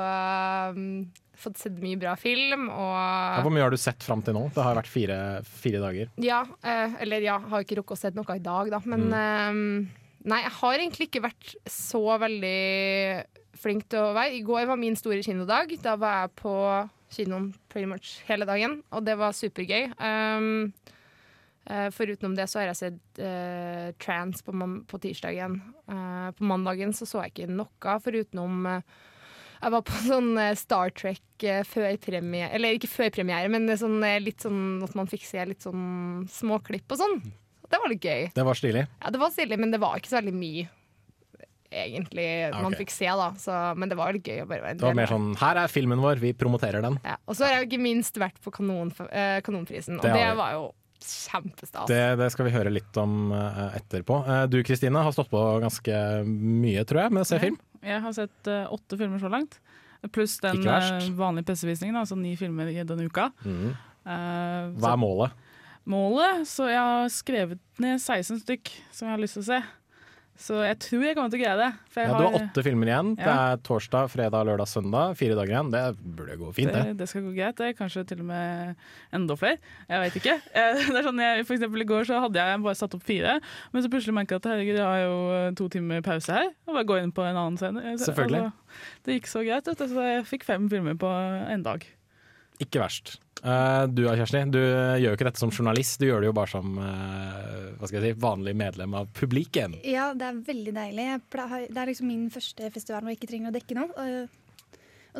um, 0.76 1.06
fått 1.36 1.60
sett 1.60 1.78
mye 1.82 2.00
bra 2.00 2.14
film 2.20 2.68
og 2.70 2.94
Ja, 2.96 3.42
hvor 3.44 3.52
mye 3.54 3.66
har 3.66 3.74
du 3.74 3.80
sett 3.80 4.06
fram 4.06 4.24
til 4.24 4.36
nå? 4.38 4.46
Det 4.54 4.64
har 4.64 4.78
vært 4.78 4.90
fire, 4.90 5.20
fire 5.62 5.82
dager. 5.82 6.10
Ja, 6.22 6.42
uh, 6.46 6.98
eller 7.04 7.26
ja, 7.26 7.38
har 7.52 7.66
ikke 7.66 7.80
rukket 7.80 7.98
å 7.98 8.02
sett 8.06 8.18
noe 8.18 8.38
i 8.38 8.44
dag, 8.44 8.72
da. 8.72 8.82
Men 8.88 9.06
eh, 9.10 9.62
nei, 10.26 10.42
jeg 10.44 10.54
har 10.60 10.78
egentlig 10.78 11.10
ikke 11.10 11.26
vært 11.26 11.56
så 11.70 12.02
veldig 12.22 12.58
flink 13.56 13.86
til 13.92 14.04
å 14.04 14.12
være. 14.16 14.36
I 14.36 14.44
går 14.46 14.68
var 14.70 14.80
min 14.80 14.98
store 14.98 15.22
kinodag. 15.24 15.76
Da 15.82 15.96
var 16.00 16.24
jeg 16.24 16.36
på 16.42 16.56
kinoen 17.16 17.50
pretty 17.70 17.88
much 17.88 18.18
hele 18.28 18.48
dagen, 18.48 18.80
og 18.90 19.04
det 19.06 19.16
var 19.18 19.36
supergøy. 19.36 19.92
Um, 19.96 20.74
eh, 21.70 21.88
Foruten 21.94 22.36
det 22.38 22.46
så 22.50 22.60
har 22.60 22.70
jeg 22.70 22.78
sett 22.80 23.20
uh, 23.22 23.90
Trans 24.02 24.42
på, 24.46 24.54
på 24.90 25.00
tirsdagen. 25.02 25.60
Uh, 25.90 26.30
på 26.36 26.46
mandagen 26.48 26.94
så 26.96 27.08
så 27.08 27.24
jeg 27.24 27.34
ikke 27.34 27.52
noe, 27.52 27.98
forutenom 28.02 28.66
uh, 28.66 29.02
Jeg 29.62 29.74
var 29.76 29.84
på 29.86 30.00
sånn 30.10 30.32
Star 30.58 30.94
Trek 30.96 31.46
før 31.68 31.98
premiere 32.02 32.50
Eller 32.56 32.76
ikke 32.76 32.90
før 32.90 33.10
premiere, 33.18 33.50
men 33.52 33.68
sånn, 33.78 34.00
litt 34.24 34.44
sånn 34.44 34.80
at 34.86 34.96
man 34.98 35.10
fikk 35.10 35.26
se 35.28 35.44
litt 35.46 35.64
sånn 35.64 36.24
småklipp 36.32 36.96
og 36.96 37.02
sånn. 37.02 37.20
Det 37.66 37.78
var 37.82 37.90
litt 37.90 38.04
gøy. 38.04 38.26
Det 38.34 38.44
var 38.46 38.58
stilig. 38.58 38.86
Ja, 39.02 39.10
det 39.10 39.20
var 39.20 39.32
stilig, 39.34 39.58
men 39.58 39.72
det 39.74 39.82
var 39.82 39.98
ikke 39.98 40.12
så 40.12 40.20
veldig 40.20 40.36
mye 40.36 40.68
egentlig 41.76 42.26
man 42.54 42.74
fikk 42.78 42.92
se, 42.94 43.08
da. 43.08 43.28
Så, 43.40 43.52
men 43.78 43.90
det 43.90 43.98
var 43.98 44.14
litt 44.14 44.26
gøy 44.26 44.42
å 44.44 44.48
bare 44.48 44.64
være 44.64 44.76
en 44.76 44.80
Det 44.80 44.88
var 44.88 44.98
mer 44.98 45.10
sånn 45.10 45.28
Her 45.40 45.62
er 45.62 45.72
filmen 45.72 46.02
vår, 46.02 46.22
vi 46.22 46.32
promoterer 46.38 46.84
den. 46.84 46.98
Ja. 47.04 47.18
Og 47.26 47.38
så 47.38 47.46
har 47.46 47.56
jeg 47.56 47.64
jo 47.64 47.70
ikke 47.70 47.84
minst 47.86 48.20
vært 48.20 48.40
på 48.42 48.52
kanon, 48.54 48.92
eh, 49.10 49.38
Kanonprisen, 49.46 49.98
og 49.98 50.06
Det 50.06 50.14
det, 50.16 50.26
var 50.38 50.56
jo 50.56 50.66
kjempestas. 51.02 51.86
Det, 51.90 52.02
det 52.20 52.28
skal 52.32 52.46
vi 52.48 52.52
høre 52.54 52.72
litt 52.72 52.96
om 53.00 53.32
eh, 53.36 53.76
etterpå. 53.78 54.18
Eh, 54.26 54.42
du 54.52 54.58
Kristine 54.66 55.02
har 55.04 55.12
stått 55.14 55.30
på 55.32 55.42
ganske 55.62 56.00
mye, 56.26 56.84
tror 56.88 57.04
jeg, 57.06 57.14
med 57.16 57.24
å 57.24 57.28
se 57.28 57.40
film. 57.42 57.58
Jeg 57.86 58.02
har 58.02 58.14
sett 58.16 58.50
eh, 58.50 58.64
åtte 58.72 58.98
filmer 59.00 59.22
så 59.22 59.30
langt. 59.32 59.58
Pluss 60.14 60.36
den 60.42 60.62
vanlige 61.18 61.48
PC-visningen, 61.50 61.96
altså 61.98 62.14
ni 62.18 62.36
filmer 62.38 62.68
i 62.70 62.82
denne 62.86 63.08
uka. 63.08 63.30
Mhm. 63.44 63.72
Eh, 64.06 64.68
Hva 64.78 64.92
er 64.92 65.00
målet? 65.02 65.32
målet? 65.86 66.44
Så 66.46 66.68
jeg 66.70 66.78
har 66.78 67.08
skrevet 67.10 67.60
ned 67.82 67.98
16 67.98 68.40
stykk 68.44 68.70
som 68.94 69.08
jeg 69.08 69.14
har 69.16 69.22
lyst 69.22 69.38
til 69.38 69.42
å 69.42 69.48
se. 69.50 69.58
Så 70.36 70.58
jeg 70.66 70.76
tror 70.84 71.02
jeg 71.06 71.16
kommer 71.16 71.32
til 71.32 71.40
å 71.40 71.42
greie 71.42 71.56
det. 71.58 71.68
For 71.88 72.02
jeg 72.02 72.10
Ja, 72.10 72.16
du 72.18 72.24
har 72.26 72.34
åtte 72.38 72.62
filmer 72.66 72.90
igjen. 72.90 73.12
Det 73.16 73.28
er 73.32 73.60
torsdag, 73.64 74.10
fredag, 74.12 74.44
lørdag, 74.48 74.68
søndag. 74.68 75.14
Fire 75.16 75.36
dager 75.38 75.54
igjen. 75.54 75.70
Det 75.72 75.82
burde 76.18 76.36
gå 76.40 76.50
fint, 76.56 76.72
det. 76.74 76.82
det, 76.90 76.94
det 77.00 77.08
skal 77.08 77.24
gå 77.24 77.32
greit. 77.38 77.56
Det 77.56 77.70
er 77.70 77.76
kanskje 77.78 78.04
til 78.10 78.20
og 78.20 78.28
med 78.28 78.76
enda 79.16 79.36
flere. 79.40 79.58
Jeg 79.88 80.04
vet 80.04 80.18
ikke. 80.22 80.36
Eh, 80.56 80.82
Det 80.90 81.00
er 81.00 81.04
sånn 81.08 81.20
jeg, 81.20 81.44
for 81.48 81.56
eksempel 81.56 81.82
I 81.84 81.88
går 81.88 82.06
så 82.08 82.20
hadde 82.22 82.40
jeg 82.40 82.62
bare 82.64 82.78
satt 82.78 82.94
opp 82.96 83.04
fire, 83.06 83.34
men 83.72 83.84
så 83.84 83.90
plutselig 83.92 84.14
merka 84.16 84.36
jeg 84.36 84.44
at 84.44 84.48
herregud, 84.52 84.78
jeg 84.78 84.86
har 84.86 85.02
jo 85.02 85.18
eh, 85.36 85.50
to 85.58 85.68
timer 85.72 86.04
pause 86.06 86.32
her. 86.32 86.48
Og 86.68 86.76
bare 86.78 86.88
gå 86.88 87.00
inn 87.02 87.12
på 87.16 87.24
en 87.24 87.36
annen 87.36 87.60
scene. 87.60 87.82
Selvfølgelig. 88.04 88.46
Altså, 88.48 88.80
det 89.08 89.18
gikk 89.18 89.30
så 89.32 89.44
greit, 89.46 89.68
vet 89.72 89.82
du, 89.82 89.86
så 89.92 90.06
jeg 90.08 90.26
fikk 90.28 90.44
fem 90.48 90.68
filmer 90.72 90.96
på 91.00 91.10
en 91.52 91.64
dag. 91.66 91.84
Ikke 92.62 92.80
verst. 92.84 93.18
Eh, 93.44 93.82
du 93.92 94.02
da, 94.06 94.14
Kjersti, 94.16 94.44
du 94.54 94.60
gjør 94.62 95.10
jo 95.10 95.18
ikke 95.18 95.28
dette 95.28 95.42
som 95.42 95.52
journalist, 95.52 96.00
du 96.00 96.08
gjør 96.08 96.24
det 96.24 96.30
jo 96.30 96.36
bare 96.36 96.52
som 96.54 96.80
eh, 96.80 97.68
hva 97.76 97.90
skal 97.90 98.00
jeg 98.00 98.16
si, 98.16 98.22
vanlig 98.22 98.56
medlem 98.56 98.96
av 98.96 99.12
publikum. 99.16 99.76
Ja, 99.86 100.10
det 100.16 100.30
er 100.30 100.40
veldig 100.48 100.74
deilig. 100.76 101.12
Det 101.28 101.76
er 101.76 101.92
liksom 101.92 102.10
min 102.10 102.26
første 102.32 102.72
festival 102.74 103.04
hvor 103.04 103.12
jeg 103.12 103.20
ikke 103.20 103.30
trenger 103.34 103.52
å 103.52 103.56
dekke 103.56 103.78
noe. 103.78 103.94
Og, 103.94 104.42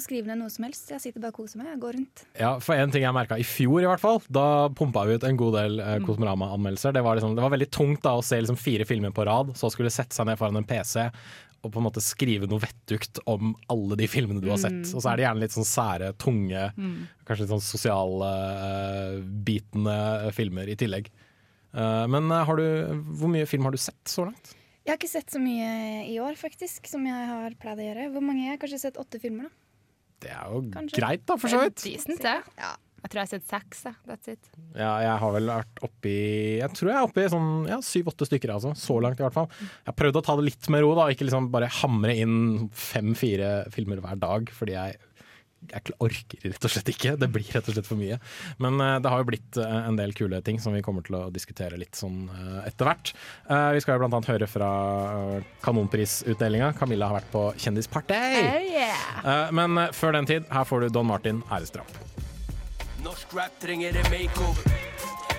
skrive 0.05 0.29
ned 0.29 0.37
noe 0.43 0.53
som 0.53 0.67
helst. 0.67 0.91
Jeg 0.93 1.01
sitter 1.01 1.23
bare 1.23 1.33
og 1.33 1.39
koser 1.39 1.57
meg. 1.57 1.71
Jeg 1.71 1.81
går 1.81 1.95
rundt. 1.97 2.25
Ja, 2.37 2.51
for 2.61 2.77
en 2.77 2.91
ting 2.93 3.07
jeg 3.07 3.17
merka 3.17 3.39
i 3.41 3.47
fjor, 3.49 3.79
i 3.81 3.89
hvert 3.89 4.03
fall, 4.03 4.19
da 4.29 4.69
pumpa 4.69 5.07
vi 5.09 5.17
ut 5.17 5.25
en 5.25 5.39
god 5.41 5.57
del 5.57 5.81
eh, 5.81 5.95
Kosmorama-anmeldelser. 6.05 6.93
Det, 6.93 7.05
var 7.07 7.17
liksom, 7.17 7.33
det 7.39 7.45
var 7.45 7.55
veldig 7.55 7.71
tungt 7.73 8.03
da 8.05 8.13
å 8.19 8.25
se 8.25 8.43
liksom 8.43 8.61
fire 8.61 8.85
filmer 8.89 9.15
på 9.17 9.25
rad, 9.25 9.55
så 9.57 9.73
skulle 9.73 9.93
sette 9.95 10.13
seg 10.13 10.29
ned 10.29 10.37
foran 10.37 10.61
en 10.61 10.69
PC 10.69 11.07
og 11.67 11.73
på 11.75 11.81
en 11.83 11.87
måte 11.89 12.03
skrive 12.05 12.47
noe 12.49 12.63
vettugt 12.63 13.19
om 13.29 13.53
alle 13.73 13.99
de 13.99 14.07
filmene 14.11 14.41
du 14.43 14.49
har 14.53 14.61
sett. 14.63 14.79
Mm. 14.87 14.95
Og 14.95 15.03
så 15.03 15.11
er 15.13 15.17
det 15.21 15.27
gjerne 15.27 15.43
litt 15.45 15.57
sånn 15.57 15.69
sære, 15.69 16.13
tunge, 16.23 16.65
Mm. 16.79 16.97
kanskje 17.27 17.43
litt 17.45 17.55
sånn 17.55 17.67
sosialbitende 18.97 19.97
filmer 20.37 20.69
i 20.71 20.77
tillegg. 20.79 21.11
Uh, 21.77 22.07
men 22.09 22.31
eh, 22.33 22.45
har 22.49 22.57
du, 22.57 22.67
hvor 23.19 23.29
mye 23.29 23.45
film 23.51 23.67
har 23.69 23.75
du 23.75 23.81
sett 23.83 24.01
så 24.09 24.25
langt? 24.31 24.55
Jeg 24.87 24.95
har 24.95 24.99
ikke 25.01 25.11
sett 25.11 25.33
så 25.35 25.41
mye 25.43 26.07
i 26.09 26.15
år, 26.23 26.39
faktisk, 26.39 26.87
som 26.89 27.05
jeg 27.05 27.27
har 27.29 27.57
pleid 27.61 27.81
å 27.83 27.87
gjøre. 27.89 28.05
Hvor 28.15 28.23
mange? 28.25 28.45
Jeg 28.47 28.55
har 28.55 28.61
kanskje 28.63 28.79
sett 28.87 29.01
åtte 29.03 29.19
filmer, 29.21 29.49
da. 29.51 29.55
Det 30.23 30.31
er 30.33 30.45
jo 30.55 30.61
Kanskje. 30.73 30.97
greit, 30.97 31.25
da, 31.29 31.35
for 31.37 31.53
så 31.53 31.59
vidt. 31.67 31.83
Decent, 31.85 32.23
det. 32.23 32.37
Jeg 33.07 33.13
tror 33.13 33.21
jeg 33.21 33.29
har 33.29 33.39
sett 33.39 33.51
seks. 33.53 33.83
jeg. 33.87 33.99
That's 34.11 34.31
it. 34.33 34.49
Ja, 34.75 34.93
jeg 34.99 35.19
har 35.23 35.35
vel 35.37 35.51
vært 35.53 35.83
oppi 35.87 36.15
Jeg 36.59 36.73
tror 36.75 36.91
jeg 36.91 36.99
er 36.99 37.07
oppi 37.07 37.27
sånn 37.31 37.51
ja, 37.71 37.79
syv-åtte 37.79 38.27
stykker, 38.27 38.51
altså. 38.57 38.73
Så 38.75 38.97
langt, 38.99 39.21
i 39.23 39.23
hvert 39.23 39.37
fall. 39.37 39.47
Jeg 39.63 39.93
har 39.93 40.01
prøvd 40.01 40.19
å 40.19 40.23
ta 40.27 40.35
det 40.41 40.49
litt 40.49 40.71
med 40.75 40.83
ro, 40.83 40.91
da. 40.99 41.05
Ikke 41.15 41.29
liksom 41.29 41.53
bare 41.55 41.71
hamre 41.85 42.17
inn 42.19 42.41
fem-fire 42.75 43.69
filmer 43.71 44.03
hver 44.03 44.19
dag, 44.19 44.51
fordi 44.51 44.75
jeg, 44.75 44.97
jeg 45.71 45.95
orker 46.03 46.49
rett 46.49 46.67
og 46.67 46.75
slett 46.75 46.91
ikke. 46.97 47.13
Det 47.21 47.29
blir 47.37 47.47
rett 47.55 47.71
og 47.71 47.77
slett 47.77 47.87
for 47.87 48.01
mye. 48.01 48.19
Men 48.67 48.83
uh, 48.83 48.97
det 48.99 49.13
har 49.13 49.23
jo 49.23 49.29
blitt 49.31 49.61
uh, 49.63 49.79
en 49.85 50.01
del 50.03 50.17
kule 50.19 50.43
ting 50.49 50.59
som 50.65 50.75
vi 50.75 50.83
kommer 50.83 51.07
til 51.07 51.21
å 51.21 51.23
diskutere 51.31 51.79
litt 51.79 51.95
sånn 51.95 52.27
uh, 52.27 52.59
etter 52.67 52.91
hvert. 52.91 53.15
Vi 53.47 53.85
skal 53.85 54.01
jo 54.01 54.03
blant 54.03 54.19
annet 54.19 54.33
høre 54.33 54.51
fra 54.51 54.73
Kanonprisutdelinga. 55.63 56.75
Camilla 56.75 57.13
har 57.13 57.21
vært 57.21 57.31
på 57.31 57.47
Kjendisparty! 57.63 58.19
Oh, 58.43 58.61
yeah. 58.67 59.49
Men 59.55 59.87
før 59.95 60.19
den 60.19 60.27
tid, 60.35 60.51
her 60.51 60.67
får 60.67 60.89
du 60.89 60.99
Don 60.99 61.15
Martin 61.15 61.45
æresdrap. 61.47 62.06
Norsk 63.07 63.35
rap 63.35 63.53
trenger 63.63 63.97
en 63.97 64.09
makeover. 64.11 64.63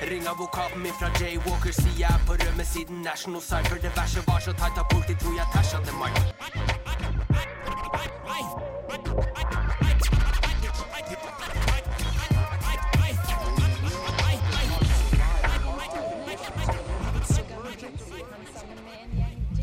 Ring 0.09 0.27
advokaten 0.27 0.81
min 0.81 0.93
fra 0.99 1.09
Jaywalker, 1.19 1.73
sier 1.75 1.97
jeg 1.99 2.11
er 2.15 2.21
på 2.27 2.35
rømme 2.39 2.63
siden 2.63 3.01
National 3.03 3.41
Cypher. 3.43 3.81
Det 3.83 3.91
verset 3.97 4.23
var 4.27 4.39
så 4.39 4.53
tight 4.55 4.77
at 4.79 4.87
politi 4.91 5.15
tror 5.19 5.33
jeg 5.35 5.47
tæsja 5.51 5.81
til 5.83 5.95
meg. 5.99 6.11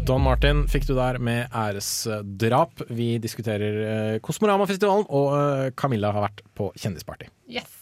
Don 0.05 0.21
Martin 0.21 0.67
fikk 0.69 0.85
du 0.91 0.93
der 0.99 1.17
med 1.17 1.47
æresdrap. 1.49 2.85
Vi 2.91 3.17
diskuterer 3.17 4.19
Kosmoramafestivalen, 4.21 4.21
Kosmorama-festivalen, 4.29 5.09
og 5.09 5.33
eh, 5.39 5.73
Camilla 5.73 6.13
har 6.13 6.29
vært 6.29 6.45
på 6.53 6.69
kjendisparty. 6.77 7.33
Yes. 7.49 7.74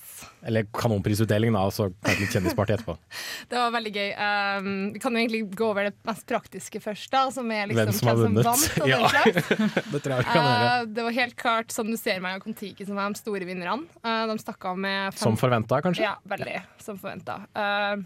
Eller 0.42 0.66
kanonprisutdeling, 0.74 1.52
da, 1.55 1.61
og 1.68 1.74
så 1.74 1.85
kanskje 2.02 2.24
litt 2.24 2.33
kjendisparty 2.35 2.74
etterpå. 2.74 2.96
Det 3.50 3.59
var 3.61 3.70
veldig 3.76 3.92
gøy. 3.94 4.09
Um, 4.18 4.70
vi 4.94 5.02
kan 5.02 5.14
jo 5.14 5.20
egentlig 5.22 5.42
gå 5.59 5.68
over 5.68 5.87
det 5.87 5.92
mest 6.09 6.24
praktiske 6.26 6.81
først, 6.83 7.11
da, 7.12 7.20
som 7.35 7.50
er 7.55 7.70
liksom 7.70 7.92
Hvem 7.92 7.98
som 8.00 8.11
har 8.11 8.18
vunnet. 8.18 8.48
vant. 8.48 8.66
Ja. 8.92 8.98
det 9.92 10.00
tror 10.02 10.16
jeg 10.16 10.24
vi 10.24 10.26
kan 10.26 10.48
gjøre. 10.48 10.72
Uh, 10.72 10.88
det 10.96 11.07
var 11.07 11.16
helt 11.20 11.37
klart 11.38 11.70
som 11.74 11.87
du 11.92 11.94
ser 12.00 12.18
meg 12.24 12.40
og 12.40 12.48
Kon-Tiki 12.48 12.88
som 12.88 12.98
var 12.98 13.14
de 13.14 13.22
store 13.22 13.46
vinnerne. 13.46 13.87
Uh, 14.02 14.24
de 14.33 14.37
stakk 14.42 14.66
av 14.72 14.83
med 14.83 15.14
fem, 15.14 15.22
Som 15.28 15.38
forventa, 15.38 15.78
kanskje? 15.85 16.09
Ja, 16.09 16.16
veldig. 16.35 16.59
Som 16.83 16.98
forventa. 16.98 17.38
Uh, 17.55 18.02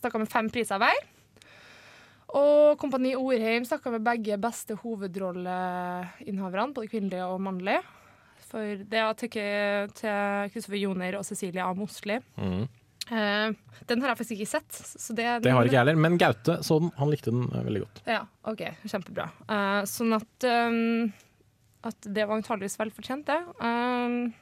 stakk 0.00 0.18
av 0.18 0.24
med 0.24 0.32
fem 0.32 0.50
priser 0.50 0.82
hver. 0.82 1.06
Og 2.38 2.76
Kompani 2.78 3.14
Orheim 3.18 3.64
stakk 3.66 3.86
av 3.86 3.96
med 3.96 4.04
begge 4.06 4.36
beste 4.42 4.74
hovedrolleinnehaverne, 4.82 6.74
både 6.74 6.90
kvinnelige 6.90 7.30
og 7.30 7.40
mannlige. 7.46 7.82
For 8.50 8.82
det 8.82 9.06
var 9.06 9.16
til 9.18 9.30
til 9.30 10.52
Kristoffer 10.52 10.80
Joner 10.80 11.18
og 11.20 11.26
Cecilie 11.26 11.62
A. 11.64 11.72
Mosli. 11.76 12.18
Mm. 12.36 12.68
Eh, 13.10 13.54
den 13.90 14.02
har 14.02 14.12
jeg 14.12 14.20
faktisk 14.20 14.36
ikke 14.36 14.52
sett. 14.52 14.70
Så 14.74 15.14
det, 15.16 15.26
Det 15.42 15.50
har 15.54 15.66
ikke 15.66 15.74
jeg 15.74 15.82
heller, 15.82 15.98
men 15.98 16.18
Gaute 16.20 16.60
så 16.66 16.78
den. 16.82 16.92
Han 16.98 17.10
likte 17.10 17.32
den 17.32 17.48
eh, 17.48 17.64
veldig 17.66 17.82
godt. 17.86 18.02
Ja, 18.06 18.20
OK. 18.50 18.62
Kjempebra. 18.86 19.30
Eh, 19.50 19.80
sånn 19.90 20.14
at 20.18 20.46
um, 20.46 21.10
At 21.86 22.06
det 22.06 22.26
var 22.28 22.36
antageligvis 22.36 22.78
vel 22.78 22.94
fortjent, 22.94 23.26
det. 23.30 23.40
Um, 23.58 24.32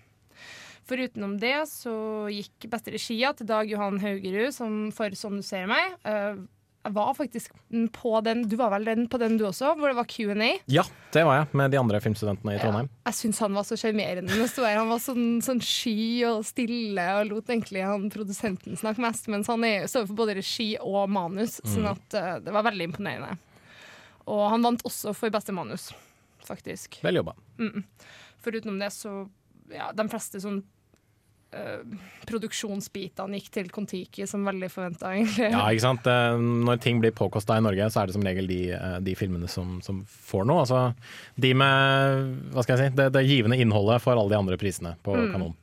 Forutenom 0.89 1.35
det 1.41 1.69
så 1.69 1.95
gikk 2.33 2.65
beste 2.73 2.95
regia 2.95 3.35
til 3.37 3.49
Dag 3.49 3.69
Johan 3.69 3.99
Haugerud 4.01 4.55
som 4.57 4.87
for 4.97 5.13
Som 5.21 5.37
du 5.37 5.45
ser 5.45 5.69
meg. 5.71 5.97
Eh, 6.09 6.41
jeg 6.87 6.95
var 6.95 7.11
faktisk 7.19 7.53
på 7.93 8.21
den 8.25 8.45
Du 8.49 8.55
var 8.57 8.71
vel 8.73 8.87
den 8.87 9.09
på 9.11 9.19
den 9.21 9.37
du 9.37 9.45
også, 9.49 9.75
hvor 9.77 9.91
det 9.91 9.97
var 9.99 10.07
Q&A. 10.09 10.51
Ja, 10.71 10.85
det 11.13 11.25
var 11.27 11.41
jeg, 11.41 11.49
med 11.59 11.75
de 11.75 11.81
andre 11.81 12.01
filmstudentene 12.01 12.55
i 12.55 12.61
Trondheim. 12.63 12.89
Jeg 13.09 13.17
syns 13.19 13.41
han 13.43 13.57
var 13.59 13.67
så 13.69 13.77
sjarmerende. 13.77 14.33
Han 14.33 14.89
var 14.93 15.03
sånn, 15.03 15.27
sånn 15.45 15.61
sky 15.65 16.25
og 16.31 16.47
stille 16.49 17.05
og 17.19 17.29
lot 17.33 17.51
egentlig 17.53 17.83
han 17.85 18.07
produsenten 18.15 18.79
snakke 18.79 19.03
mest, 19.05 19.29
mens 19.29 19.51
han 19.51 19.67
står 19.91 20.07
for 20.09 20.21
både 20.23 20.39
regi 20.39 20.71
og 20.81 21.11
manus, 21.13 21.59
sånn 21.65 21.85
Mm. 21.89 21.93
at 21.93 22.15
uh, 22.17 22.39
det 22.47 22.55
var 22.55 22.65
veldig 22.71 22.89
imponerende. 22.89 23.37
Og 24.29 24.43
han 24.53 24.65
vant 24.65 24.83
også 24.87 25.15
for 25.17 25.31
beste 25.35 25.53
manus, 25.57 25.91
faktisk. 26.47 27.01
Vel 27.05 27.21
jobba. 27.21 27.35
Mm. 27.59 27.85
Forutenom 28.45 28.79
det 28.81 28.93
så 28.95 29.29
Ja, 29.69 29.91
de 29.93 30.09
fleste 30.09 30.41
sånn 30.41 30.63
produksjonsbitene 32.29 33.39
gikk 33.39 33.51
til 33.55 33.69
Kon-Tiki, 33.73 34.27
som 34.29 34.45
veldig 34.47 34.69
forventa, 34.73 35.13
egentlig. 35.17 35.49
Ja, 35.55 35.63
ikke 35.73 35.85
sant. 35.85 36.07
Eh, 36.11 36.37
Når 36.69 36.81
ting 36.85 37.01
blir 37.03 37.15
påkosta 37.17 37.57
i 37.59 37.65
Norge, 37.65 37.87
så 37.93 38.03
er 38.03 38.11
det 38.11 38.17
som 38.19 38.27
regel 38.27 38.47
de, 38.51 38.61
eh, 38.77 38.99
de 39.05 39.15
filmene 39.19 39.49
som, 39.51 39.79
som 39.85 40.03
får 40.09 40.45
noe. 40.49 40.65
Altså, 40.67 40.83
de 41.41 41.55
med 41.57 42.53
hva 42.53 42.65
skal 42.67 42.77
jeg 42.77 42.91
si, 42.93 42.97
det, 43.01 43.09
det 43.17 43.25
givende 43.29 43.59
innholdet 43.61 44.03
for 44.05 44.17
alle 44.19 44.29
de 44.35 44.39
andre 44.41 44.61
prisene 44.61 44.97
på 45.05 45.17
Mm. 45.19 45.33
Kanon. 45.33 45.55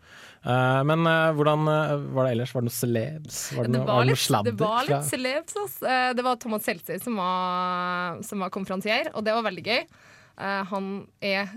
Eh, 0.45 0.81
men 0.85 1.05
eh, 1.09 1.29
hvordan 1.37 1.67
eh, 1.71 1.93
var 2.13 2.27
det 2.27 2.33
ellers? 2.35 2.51
Var 2.53 2.61
det 2.65 2.69
noe 2.71 2.79
celebs? 2.79 3.37
Var 3.55 3.63
det, 3.65 3.71
Det 3.71 3.79
noe, 3.79 3.85
var 3.85 3.95
var 3.95 4.05
det 4.05 4.11
litt, 4.11 4.49
det 4.49 4.57
var 4.65 4.89
litt 4.89 5.07
celebs. 5.09 5.77
Eh, 5.81 6.09
Det 6.17 6.25
var 6.27 6.35
Thomas 6.41 6.63
Seltzer 6.67 6.99
som 7.01 7.15
var, 7.21 8.19
som 8.25 8.43
var 8.45 8.49
konferansier, 8.53 9.09
og 9.15 9.23
det 9.25 9.33
var 9.37 9.45
veldig 9.47 9.63
gøy. 9.69 9.85
Eh, 10.37 10.63
Han 10.73 10.91
er 11.21 11.49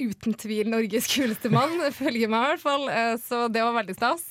uten 0.00 0.36
tvil 0.38 0.70
Norges 0.72 1.08
kuleste 1.12 1.50
mann, 1.52 1.74
følger 2.00 2.30
meg 2.32 2.46
i 2.46 2.52
hvert 2.54 2.64
fall, 2.64 2.86
eh, 2.92 3.16
så 3.22 3.46
det 3.52 3.64
var 3.64 3.76
veldig 3.80 3.96
stas. 3.98 4.28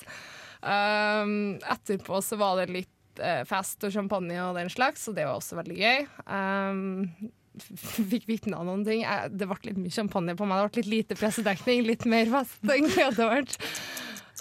Um, 0.61 1.57
Etterpå 1.73 2.21
så 2.21 2.37
var 2.37 2.59
det 2.61 2.73
litt 2.73 3.21
uh, 3.21 3.41
fest 3.49 3.81
og 3.87 3.93
champagne 3.93 4.37
og 4.43 4.57
den 4.59 4.69
slags, 4.69 5.07
og 5.09 5.17
det 5.17 5.25
var 5.25 5.39
også 5.39 5.57
veldig 5.61 5.77
gøy. 5.79 6.03
Um, 6.29 7.31
Fikk 8.11 8.29
vitne 8.29 8.55
av 8.55 8.67
noen 8.67 8.85
ting. 8.87 9.01
Jeg, 9.03 9.33
Det 9.35 9.47
ble 9.49 9.71
litt 9.71 9.81
mye 9.81 9.93
champagne 9.93 10.37
på 10.39 10.47
meg. 10.47 10.61
Det 10.61 10.69
ble 10.69 10.83
litt 10.83 10.93
lite 10.93 11.17
pressedekning, 11.19 11.83
litt 11.89 12.05
mer 12.09 12.29
fest, 12.31 12.61
egentlig. 12.63 13.09
hadde 13.09 13.27
vært. 13.27 13.57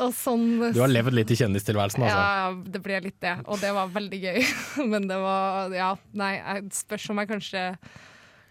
Sånn 0.00 0.44
Du 0.72 0.78
har 0.80 0.88
levd 0.88 1.12
litt 1.12 1.32
i 1.34 1.36
kjendistilværelsen, 1.36 2.06
altså. 2.06 2.20
ja, 2.20 2.52
det 2.72 2.80
ble 2.80 3.00
litt 3.04 3.18
det, 3.20 3.34
og 3.44 3.58
det 3.60 3.72
var 3.76 3.90
veldig 3.92 4.20
gøy. 4.22 4.38
Men 4.92 5.08
det 5.10 5.18
var 5.20 5.74
Ja, 5.76 5.90
nei, 6.16 6.36
jeg 6.38 6.70
spørs 6.78 7.10
om 7.12 7.20
jeg 7.20 7.30
kanskje 7.34 7.64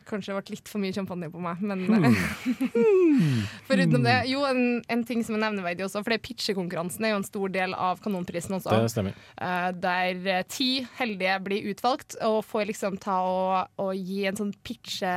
kanskje 0.09 0.35
vært 0.35 0.51
litt 0.53 0.71
for 0.71 0.81
mye 0.81 0.95
champagne 0.95 1.29
på 1.31 1.41
meg, 1.43 1.61
men 1.61 1.85
Hmm. 1.89 3.43
Foruten 3.67 4.03
det, 4.05 4.15
jo, 4.29 4.41
en, 4.47 4.79
en 4.91 5.03
ting 5.07 5.23
som 5.25 5.35
er 5.37 5.43
nevneverdig 5.43 5.85
også, 5.85 6.01
for 6.05 6.13
det 6.13 6.21
pitchekonkurransen 6.25 7.05
er 7.05 7.13
jo 7.13 7.19
en 7.21 7.27
stor 7.27 7.51
del 7.53 7.73
av 7.77 8.01
Kanonprisen 8.03 8.57
også. 8.57 8.73
Det 8.73 8.91
stemmer. 8.93 9.17
Uh, 9.39 9.69
der 9.75 10.29
eh, 10.29 10.43
ti 10.49 10.69
heldige 10.99 11.37
blir 11.45 11.69
utvalgt 11.71 12.17
og 12.25 12.41
får 12.47 12.69
liksom 12.71 12.99
ta 13.01 13.19
og, 13.25 13.71
og 13.81 13.95
gi 13.97 14.23
en 14.29 14.39
sånn 14.39 14.53
pitche 14.65 15.13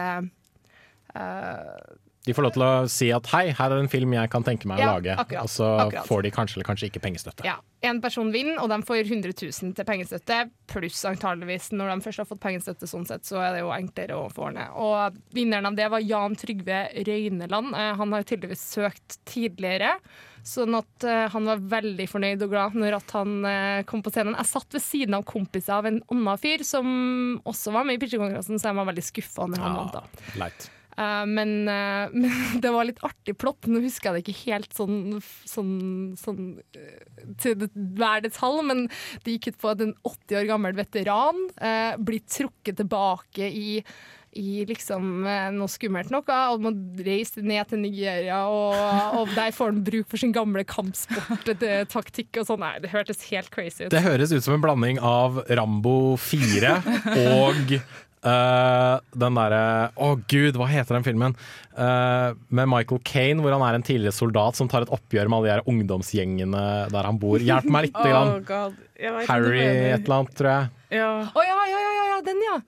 eh, 1.15 1.77
De 2.25 2.35
får 2.37 2.45
lov 2.47 2.53
til 2.55 2.63
å 2.63 2.71
si 2.87 3.09
at 3.11 3.27
hei, 3.33 3.49
her 3.59 3.73
er 3.75 3.81
en 3.83 3.89
film 3.91 4.13
jeg 4.15 4.31
kan 4.31 4.45
tenke 4.47 4.69
meg 4.71 4.79
å 4.79 4.85
Ja, 4.85 4.93
lage. 4.95 5.17
akkurat, 5.19 5.43
og 5.43 5.51
så 5.51 5.69
akkurat. 5.89 6.07
får 6.07 6.23
de 6.23 6.31
kanskje 6.31 6.57
eller 6.61 6.69
kanskje 6.69 6.87
ikke 6.91 7.01
pengestøtte. 7.03 7.45
Ja, 7.49 7.57
En 7.83 7.99
person 8.01 8.29
vinner, 8.31 8.61
og 8.63 8.69
de 8.71 8.77
får 8.87 9.01
100 9.11 9.33
000 9.43 9.75
til 9.75 9.85
pengestøtte, 9.85 10.37
pluss 10.71 11.01
antageligvis 11.05 11.73
når 11.75 11.89
de 11.97 12.05
først 12.05 12.19
har 12.23 12.29
fått 12.31 12.39
pengestøtte, 12.45 12.87
sånn 12.87 13.07
sett, 13.09 13.25
så 13.27 13.41
er 13.43 13.57
det 13.57 13.65
jo 13.65 13.73
enklere 13.75 14.15
å 14.15 14.29
få 14.31 14.45
ordne. 14.53 14.69
Og 14.79 15.17
vinneren 15.35 15.67
av 15.67 15.75
det 15.75 15.89
var 15.91 15.99
Jan 15.99 16.37
Trygve 16.39 16.85
Røyneland. 16.95 17.75
Eh, 17.75 17.95
Han 17.99 18.13
har 18.15 18.23
tydeligvis 18.23 18.63
søkt 18.71 19.19
tidligere. 19.27 19.97
Sånn 20.45 20.75
at 20.75 21.05
uh, 21.07 21.29
han 21.31 21.45
var 21.47 21.57
veldig 21.59 22.07
fornøyd 22.11 22.43
og 22.43 22.51
glad 22.51 22.75
når 22.75 22.97
at 22.99 23.11
han 23.15 23.45
uh, 23.47 23.83
kom 23.87 24.03
på 24.03 24.11
scenen. 24.11 24.35
Jeg 24.39 24.47
satt 24.51 24.75
ved 24.75 24.83
siden 24.83 25.15
av 25.15 25.23
kompiser 25.27 25.75
av 25.77 25.87
en 25.87 26.01
annen 26.11 26.39
fyr 26.43 26.65
som 26.67 26.87
også 27.47 27.71
var 27.75 27.85
med 27.87 27.95
i 27.95 28.03
pitchekonkurransen, 28.03 28.59
så 28.59 28.71
jeg 28.71 28.79
var 28.79 28.89
veldig 28.91 29.05
skuffa 29.07 29.47
når 29.51 29.63
han 29.63 29.77
vant. 29.79 29.93
da. 30.01 30.03
Leit. 30.43 30.71
Eh, 31.03 31.27
men, 31.27 31.55
uh, 31.69 32.13
men 32.23 32.63
det 32.63 32.73
var 32.75 32.89
litt 32.89 33.03
artig 33.07 33.37
plott. 33.41 33.69
Nå 33.71 33.83
husker 33.85 34.11
jeg 34.11 34.19
det 34.19 34.25
ikke 34.25 34.53
helt 34.53 34.77
sånn, 34.77 35.19
sånn, 35.49 35.75
sånn 36.21 36.49
eh, 36.77 37.29
til 37.43 37.69
hver 37.73 38.25
detalj, 38.25 38.65
men 38.69 38.89
det 39.25 39.37
gikk 39.37 39.53
ut 39.53 39.61
på 39.63 39.75
at 39.75 39.85
en 39.85 39.95
80 40.07 40.41
år 40.43 40.51
gammel 40.51 40.79
veteran 40.79 41.47
uh, 41.59 41.95
blir 42.01 42.25
trukket 42.31 42.83
tilbake 42.83 43.53
i 43.53 43.71
i 44.33 44.63
liksom 44.65 45.27
noe 45.53 45.69
skummelt 45.69 46.09
noe, 46.09 46.37
og 46.49 46.63
må 46.65 46.71
reise 47.05 47.43
ned 47.45 47.69
til 47.69 47.83
Nigeria, 47.83 48.39
og, 48.49 48.73
og 49.19 49.35
der 49.37 49.53
får 49.53 49.75
han 49.75 49.83
bruk 49.85 50.09
for 50.09 50.23
sin 50.23 50.33
gamle 50.33 50.65
kampsporttaktikk 50.65 52.41
og 52.41 52.49
sånn. 52.49 52.65
Nei, 52.65 52.79
det 52.81 52.95
hørtes 52.95 53.27
helt 53.29 53.53
crazy 53.53 53.85
ut. 53.85 53.91
Det 53.93 54.01
høres 54.01 54.33
ut 54.33 54.41
som 54.41 54.57
en 54.57 54.65
blanding 54.65 55.03
av 55.05 55.43
Rambo 55.53 56.15
4 56.17 56.79
og 57.13 57.77
eh, 58.31 58.95
den 59.25 59.39
derre 59.39 59.63
Å 59.97 60.09
gud, 60.31 60.59
hva 60.59 60.69
heter 60.71 60.99
den 60.99 61.07
filmen? 61.07 61.37
Uh, 61.73 62.37
med 62.53 62.69
Michael 62.69 63.01
Kane, 63.09 63.41
hvor 63.41 63.55
han 63.55 63.63
er 63.65 63.79
en 63.79 63.85
tidligere 63.87 64.13
soldat 64.13 64.59
som 64.59 64.69
tar 64.69 64.85
et 64.85 64.93
oppgjør 64.93 65.31
med 65.31 65.39
alle 65.39 65.49
de 65.49 65.55
her 65.55 65.71
ungdomsgjengene 65.73 66.65
der 66.93 67.09
han 67.09 67.21
bor. 67.23 67.41
Hjelp 67.41 67.71
meg 67.73 67.89
lite 67.89 68.09
grann. 68.11 68.35
Oh, 68.37 68.43
God. 68.45 68.77
Harry 69.27 69.63
et 69.63 70.05
eller 70.05 70.21
annet, 70.21 70.37
tror 70.39 70.51
jeg. 70.53 70.69
Ja. 71.01 71.09
Å 71.33 71.47
ja, 71.47 71.57
ja, 71.71 71.81
ja, 71.81 71.95
ja, 71.97 72.05
ja, 72.13 72.21
den, 72.27 72.45
ja! 72.45 72.59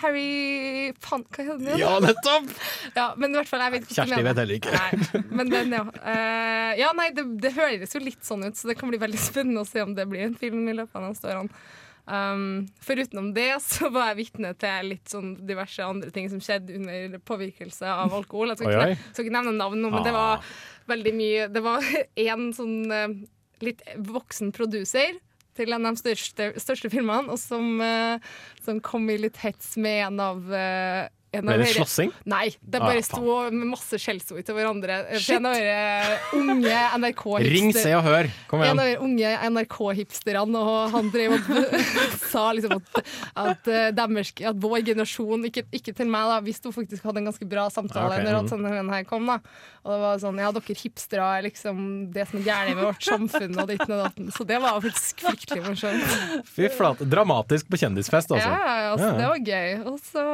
Harry 0.00 0.92
Faen, 1.02 1.24
hva 1.28 1.44
heter 1.44 1.58
den? 1.60 1.80
Ja, 1.80 1.96
nettopp! 2.02 2.48
Ja, 2.98 3.10
men 3.16 3.32
i 3.32 3.40
hvert 3.40 3.50
fall, 3.50 3.62
jeg 3.66 3.74
vet 3.74 3.86
ikke 3.86 3.96
Kjersti 3.98 4.24
vet 4.26 4.40
heller 4.42 4.58
ikke. 4.58 4.72
Nei, 4.76 5.22
men 5.38 5.52
den, 5.52 5.74
ja. 5.76 5.82
Uh, 5.98 6.70
ja, 6.80 6.90
nei, 6.96 7.10
det, 7.16 7.26
det 7.42 7.52
høres 7.56 7.94
jo 7.96 8.02
litt 8.02 8.24
sånn 8.26 8.46
ut, 8.46 8.58
så 8.58 8.70
det 8.70 8.76
kan 8.80 8.92
bli 8.92 9.00
veldig 9.00 9.20
spennende 9.20 9.64
å 9.64 9.68
se 9.68 9.84
om 9.84 9.94
det 9.96 10.08
blir 10.10 10.26
en 10.26 10.36
film 10.38 10.64
i 10.68 10.76
løpet 10.76 10.98
av 10.98 11.06
neste 11.08 11.30
årene. 11.30 11.62
Um, 12.02 12.66
Foruten 12.82 13.28
det 13.36 13.52
så 13.62 13.86
var 13.94 14.10
jeg 14.10 14.24
vitne 14.24 14.50
til 14.58 14.88
litt 14.90 15.10
sånn 15.12 15.36
diverse 15.46 15.84
andre 15.86 16.10
ting 16.14 16.26
som 16.32 16.40
skjedde 16.42 16.74
under 16.80 17.20
påvirkelse 17.22 17.86
av 17.86 18.14
alkohol. 18.16 18.50
Jeg 18.52 18.62
skal 18.62 18.72
ikke, 18.74 19.10
skal 19.12 19.28
ikke 19.28 19.36
nevne 19.36 19.54
navn 19.58 19.84
nå, 19.84 19.92
men 19.94 20.06
det 20.06 20.14
var 20.16 20.42
veldig 20.90 21.12
mye 21.14 21.44
Det 21.54 21.62
var 21.62 21.86
en 22.26 22.48
sånn 22.56 22.78
eh, 22.90 23.20
litt 23.62 23.84
voksen 24.02 24.50
produser 24.56 25.14
til 25.56 25.74
en 25.76 25.86
av 25.86 25.94
de 25.94 26.00
største, 26.00 26.48
største 26.60 26.90
filmene, 26.92 27.30
og 27.30 27.38
som, 27.40 27.76
eh, 27.84 28.32
som 28.64 28.80
kom 28.82 29.08
i 29.12 29.20
litt 29.20 29.38
hets 29.44 29.76
med 29.76 30.06
en 30.08 30.22
av 30.24 30.54
eh, 30.56 31.06
Ble 31.32 31.54
det 31.62 31.70
slåssing? 31.72 32.10
Nei, 32.28 32.50
det 32.60 32.76
Ah, 32.82 32.90
bare 32.90 33.00
ah, 33.00 33.06
sto 33.06 33.36
med 33.48 33.70
masse 33.70 33.96
skjellsord 34.00 34.42
til 34.44 34.56
hverandre. 34.56 34.98
Shit. 35.16 35.38
En 35.38 35.48
av 35.48 35.54
dere 35.56 36.18
unge 36.36 36.80
NRK-hipster... 36.98 37.54
Ring, 37.54 37.70
se 37.72 37.92
og 37.96 38.02
hør! 38.04 38.28
Kom 38.50 38.64
En 38.66 38.82
av 38.82 38.90
de 38.90 38.98
unge 39.00 39.32
NRK-hipsterne, 39.54 40.60
og 40.60 40.92
han 40.92 41.08
drev 41.14 41.36
og 41.38 41.50
sa 42.32 42.44
liksom 42.52 42.76
at, 42.76 43.00
at, 43.46 43.70
eh, 43.72 43.88
deres, 43.96 44.32
at 44.52 44.60
vår 44.60 44.82
generasjon, 44.90 45.48
ikke, 45.48 45.64
ikke 45.72 45.94
til 45.96 46.10
meg, 46.12 46.28
da, 46.34 46.40
vi 46.44 46.52
sto 46.56 46.72
faktisk 46.74 47.06
hadde 47.08 47.22
en 47.22 47.30
ganske 47.30 47.48
bra 47.48 47.68
samtale 47.72 48.18
okay. 48.18 48.26
når 48.28 48.40
mm. 48.42 48.52
sånn, 48.52 48.68
den 48.68 48.92
her 48.92 49.08
kom. 49.08 49.30
da. 49.30 49.40
Og 49.82 49.94
det 49.94 49.98
var 50.04 50.20
sånn, 50.22 50.42
ja, 50.44 50.52
dere 50.54 50.78
hipstere 50.78 51.30
er 51.38 51.46
liksom 51.48 51.80
det 52.12 52.28
som 52.28 52.42
er 52.42 52.46
gærent 52.50 52.76
med 52.76 52.86
vårt 52.90 53.08
samfunn, 53.08 53.56
og 53.56 53.72
ditten 53.72 53.96
og 53.96 54.04
datten. 54.04 54.28
Så 54.36 54.46
det 54.48 54.60
var 54.62 54.78
faktisk 54.84 55.24
fryktelig 55.26 55.64
morsomt. 55.64 56.44
Fy 56.52 56.68
flate. 56.76 57.08
Dramatisk 57.08 57.72
på 57.72 57.80
kjendisfest, 57.80 58.36
altså. 58.36 58.52
Ja, 58.52 58.60
ja, 58.60 58.92
altså, 58.92 59.08
Ja, 59.08 59.12
ja. 59.12 59.18
det 59.18 59.32
var 59.32 59.40
gøy. 59.48 59.92
Og 59.92 59.98
så 60.12 60.28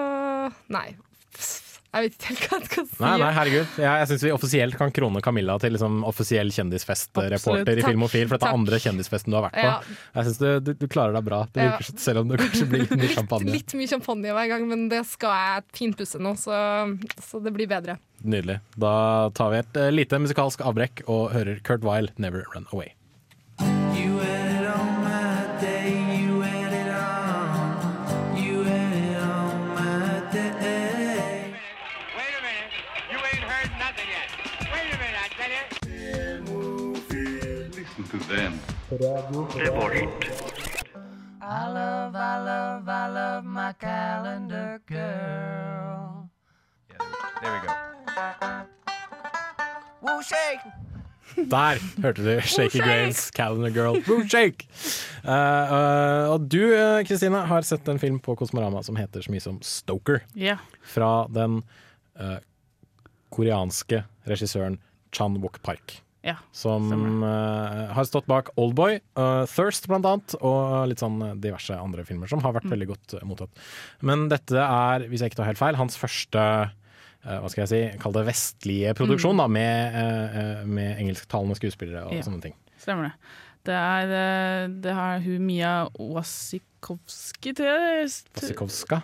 Nei. 0.72 0.87
Jeg 1.88 2.04
vet 2.04 2.16
ikke 2.18 2.34
helt 2.36 2.42
hva 2.44 2.56
jeg 2.58 2.66
skal 2.68 2.84
si. 2.84 2.96
Nei, 3.00 3.12
nei, 3.22 3.28
herregud. 3.32 3.68
Jeg, 3.80 3.88
jeg 3.88 4.08
syns 4.10 4.24
vi 4.26 4.32
offisielt 4.34 4.76
kan 4.76 4.90
krone 4.92 5.22
Camilla 5.24 5.54
til 5.62 5.72
liksom 5.72 6.02
offisiell 6.06 6.50
kjendisfestreporter 6.52 7.80
i 7.80 7.84
Filmofil. 7.86 8.26
For 8.28 8.36
dette 8.36 8.50
er 8.50 8.58
andre 8.58 8.80
kjendisfesten 8.84 9.32
du 9.32 9.38
har 9.38 9.46
vært 9.46 9.56
på. 9.56 9.64
Ja. 9.64 10.02
Jeg 10.18 10.28
syns 10.28 10.40
du, 10.42 10.48
du, 10.66 10.70
du 10.82 10.84
klarer 10.92 11.16
deg 11.16 11.24
bra. 11.30 11.40
Det 11.48 11.64
virker, 11.64 11.88
ja. 11.88 12.02
Selv 12.04 12.22
om 12.22 12.28
det 12.28 12.42
kanskje 12.42 12.68
blir 12.68 12.84
litt 12.84 12.92
mye 12.92 13.10
champagne. 13.14 13.54
Litt 13.56 13.74
mye 13.80 13.90
champagne 13.94 14.36
hver 14.36 14.52
gang, 14.52 14.68
men 14.68 14.84
det 14.92 15.00
skal 15.08 15.32
jeg 15.40 15.64
finpusse 15.80 16.20
nå, 16.20 16.34
så, 16.36 16.60
så 17.24 17.40
det 17.46 17.54
blir 17.56 17.72
bedre. 17.72 17.96
Nydelig. 18.20 18.60
Da 18.76 18.92
tar 19.38 19.54
vi 19.54 19.62
et 19.64 19.80
eh, 19.80 19.90
lite 19.94 20.20
musikalsk 20.20 20.68
avbrekk 20.68 21.06
og 21.08 21.30
hører 21.32 21.64
Kurt 21.64 21.88
Weil, 21.88 22.12
'Never 22.20 22.44
Run 22.52 22.68
Away'. 22.68 22.92
Listen 38.28 38.60
to. 38.90 38.96
I 41.40 41.68
love, 41.72 42.14
I 42.14 42.38
love, 42.44 42.88
I 42.88 43.08
love 43.08 43.44
my 43.44 43.72
calendar 43.72 44.80
girl. 44.86 46.28
There 47.40 47.52
we 47.52 47.66
go. 47.66 47.72
Woo 50.02 50.22
shake! 50.22 50.60
Der 51.36 51.78
hørte 52.02 52.22
du 52.22 52.40
Shaky 52.40 52.78
Grains, 52.78 53.30
'Calendar 53.30 53.70
Girl'. 53.70 54.02
Woo, 54.08 54.28
shake! 54.28 54.66
Uh, 55.24 55.30
uh, 55.30 56.32
og 56.34 56.52
du, 56.52 56.74
eh, 56.74 57.04
Kristine, 57.06 57.46
har 57.46 57.62
sett 57.62 57.88
en 57.88 57.98
film 57.98 58.18
på 58.20 58.34
Kosmorama 58.34 58.82
som 58.82 58.96
heter 58.96 59.22
så 59.22 59.30
mye 59.30 59.40
som 59.40 59.60
'Stoker'. 59.60 60.20
Yeah. 60.36 60.58
Fra 60.82 61.28
den 61.30 61.62
uh, 62.20 62.38
koreanske 63.30 64.04
regissøren 64.26 64.78
Chan 65.12 65.40
Wook 65.40 65.62
Park. 65.62 66.02
Ja, 66.28 66.34
som 66.52 66.90
uh, 67.24 67.88
har 67.96 68.04
stått 68.08 68.26
bak 68.28 68.50
Oldboy, 68.60 68.98
uh, 69.16 69.46
Thirst 69.48 69.88
blant 69.88 70.04
annet, 70.08 70.34
og 70.44 70.86
litt 70.90 71.00
sånn 71.00 71.18
diverse 71.40 71.72
andre 71.78 72.04
filmer 72.04 72.28
som 72.30 72.42
har 72.44 72.52
vært 72.58 72.68
Mm. 72.68 72.74
veldig 72.76 72.88
godt 72.90 73.14
eh, 73.16 73.24
mottatt. 73.24 73.62
Men 74.02 74.26
dette 74.28 74.60
er, 74.60 75.06
hvis 75.08 75.22
jeg 75.24 75.30
ikke 75.32 75.40
tar 75.40 75.48
helt 75.52 75.60
feil, 75.62 75.78
hans 75.80 75.96
første 75.96 76.38
eh, 77.24 77.38
hva 77.40 77.48
skal 77.50 77.64
jeg 77.64 77.70
si, 77.72 77.98
kall 78.02 78.12
det 78.14 78.26
vestlige 78.28 78.94
produksjon, 78.98 79.34
Mm. 79.34 79.42
da, 79.42 79.46
med, 79.48 79.94
eh, 79.94 80.38
eh, 80.40 80.64
med 80.66 80.98
engelsktalende 81.02 81.56
skuespillere 81.58 82.04
og 82.06 82.12
Ja. 82.14 82.22
sånne 82.22 82.42
ting. 82.42 82.54
Stemmer 82.78 83.08
det. 83.08 83.14
Det 83.64 83.74
er, 83.74 84.12
eh, 84.18 84.68
det 84.68 84.92
har 84.94 85.18
hun 85.20 85.46
Mia 85.46 85.88
Wasikowski, 85.98 87.54
til. 87.56 88.08
Wasikowska, 88.36 89.02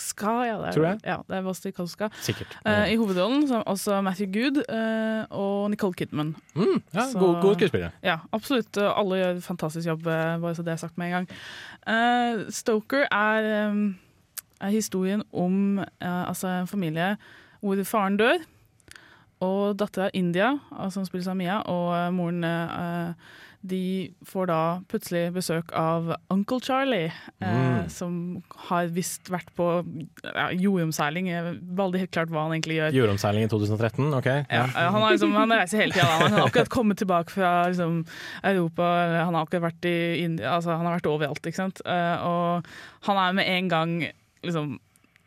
Ska, 0.00 0.42
ja, 0.46 0.56
det 0.58 0.68
er, 0.68 0.72
Tror 0.72 0.86
jeg. 0.86 0.98
Ja, 1.04 1.16
det 1.28 1.36
er 1.36 1.42
Wasikowska. 1.46 2.08
sikkert. 2.22 2.56
Uh, 2.66 2.86
I 2.92 2.96
hovedrollen 2.96 3.48
så 3.48 3.60
er 3.60 3.62
også 3.70 4.00
Matthew 4.02 4.32
Good 4.32 4.62
uh, 4.68 5.24
og 5.30 5.70
Nicole 5.70 5.94
Kidman. 5.94 6.34
Mm, 6.54 6.82
ja, 6.94 7.00
Så- 7.10 7.18
god, 7.18 7.40
god 7.42 7.54
skuespiller. 7.54 7.90
Ja, 8.02 8.18
absolutt. 8.32 8.76
Alle 8.78 9.16
gjør 9.22 9.40
fantastisk 9.40 9.86
jobb, 9.88 10.06
eh, 10.06 10.38
bare 10.40 10.54
så 10.54 10.62
det 10.62 10.72
er 10.72 10.76
sagt 10.76 10.98
med 10.98 11.06
en 11.06 11.12
gang. 11.12 11.28
Uh, 11.86 12.50
Stoker 12.50 13.06
er, 13.12 13.68
um, 13.70 13.96
er 14.60 14.68
historien 14.68 15.22
om 15.32 15.78
eh, 15.78 16.28
altså 16.28 16.48
en 16.48 16.66
familie 16.66 17.16
hvor 17.64 17.80
faren 17.84 18.16
dør, 18.20 18.42
og 19.42 19.76
dattera 19.80 20.10
India, 20.14 20.52
som 20.90 21.04
spilles 21.08 21.26
av 21.28 21.36
Mia, 21.36 21.62
og 21.66 21.94
eh, 21.96 22.10
moren 22.14 22.44
eh, 22.44 23.32
de 23.64 24.12
får 24.28 24.46
da 24.50 24.58
plutselig 24.92 25.30
besøk 25.32 25.70
av 25.72 26.10
Uncle 26.30 26.60
Charlie, 26.60 27.06
eh, 27.40 27.62
Mm. 27.84 27.88
som 27.90 28.42
har 28.68 28.86
visst 28.92 29.28
vært 29.28 29.48
på 29.56 29.64
ja, 30.24 30.46
jordomseiling. 30.52 31.26
Jeg 31.28 31.56
var 31.76 31.84
aldri 31.86 32.00
helt 32.00 32.12
klart 32.12 32.30
hva 32.32 32.44
han 32.46 32.54
egentlig 32.54 32.76
gjør. 32.78 32.94
Jordomseiling 32.96 33.44
i 33.44 33.48
2013, 33.52 34.06
OK? 34.16 34.26
Ja, 34.26 34.44
ja, 34.48 34.86
han, 34.88 35.02
har 35.02 35.10
liksom, 35.12 35.34
han 35.36 35.52
reiser 35.52 35.82
hele 35.82 35.92
tida. 35.92 36.06
Han 36.22 36.32
har 36.32 36.46
akkurat 36.48 36.68
kommet 36.72 36.96
tilbake 37.02 37.32
fra 37.34 37.50
liksom, 37.68 38.04
Europa. 38.42 38.88
Han 39.26 39.34
har 39.36 39.42
akkurat 39.44 39.66
vært 39.66 39.88
i 39.90 39.96
India, 40.24 40.54
altså, 40.56 40.76
han 40.78 40.86
har 40.88 40.96
vært 40.96 41.10
overalt. 41.12 41.44
Ikke 41.44 41.60
sant? 41.60 41.82
Eh, 41.84 42.24
og 42.24 42.64
han 43.08 43.20
er 43.26 43.36
med 43.40 43.48
en 43.58 43.68
gang 43.72 43.94
liksom, 44.44 44.78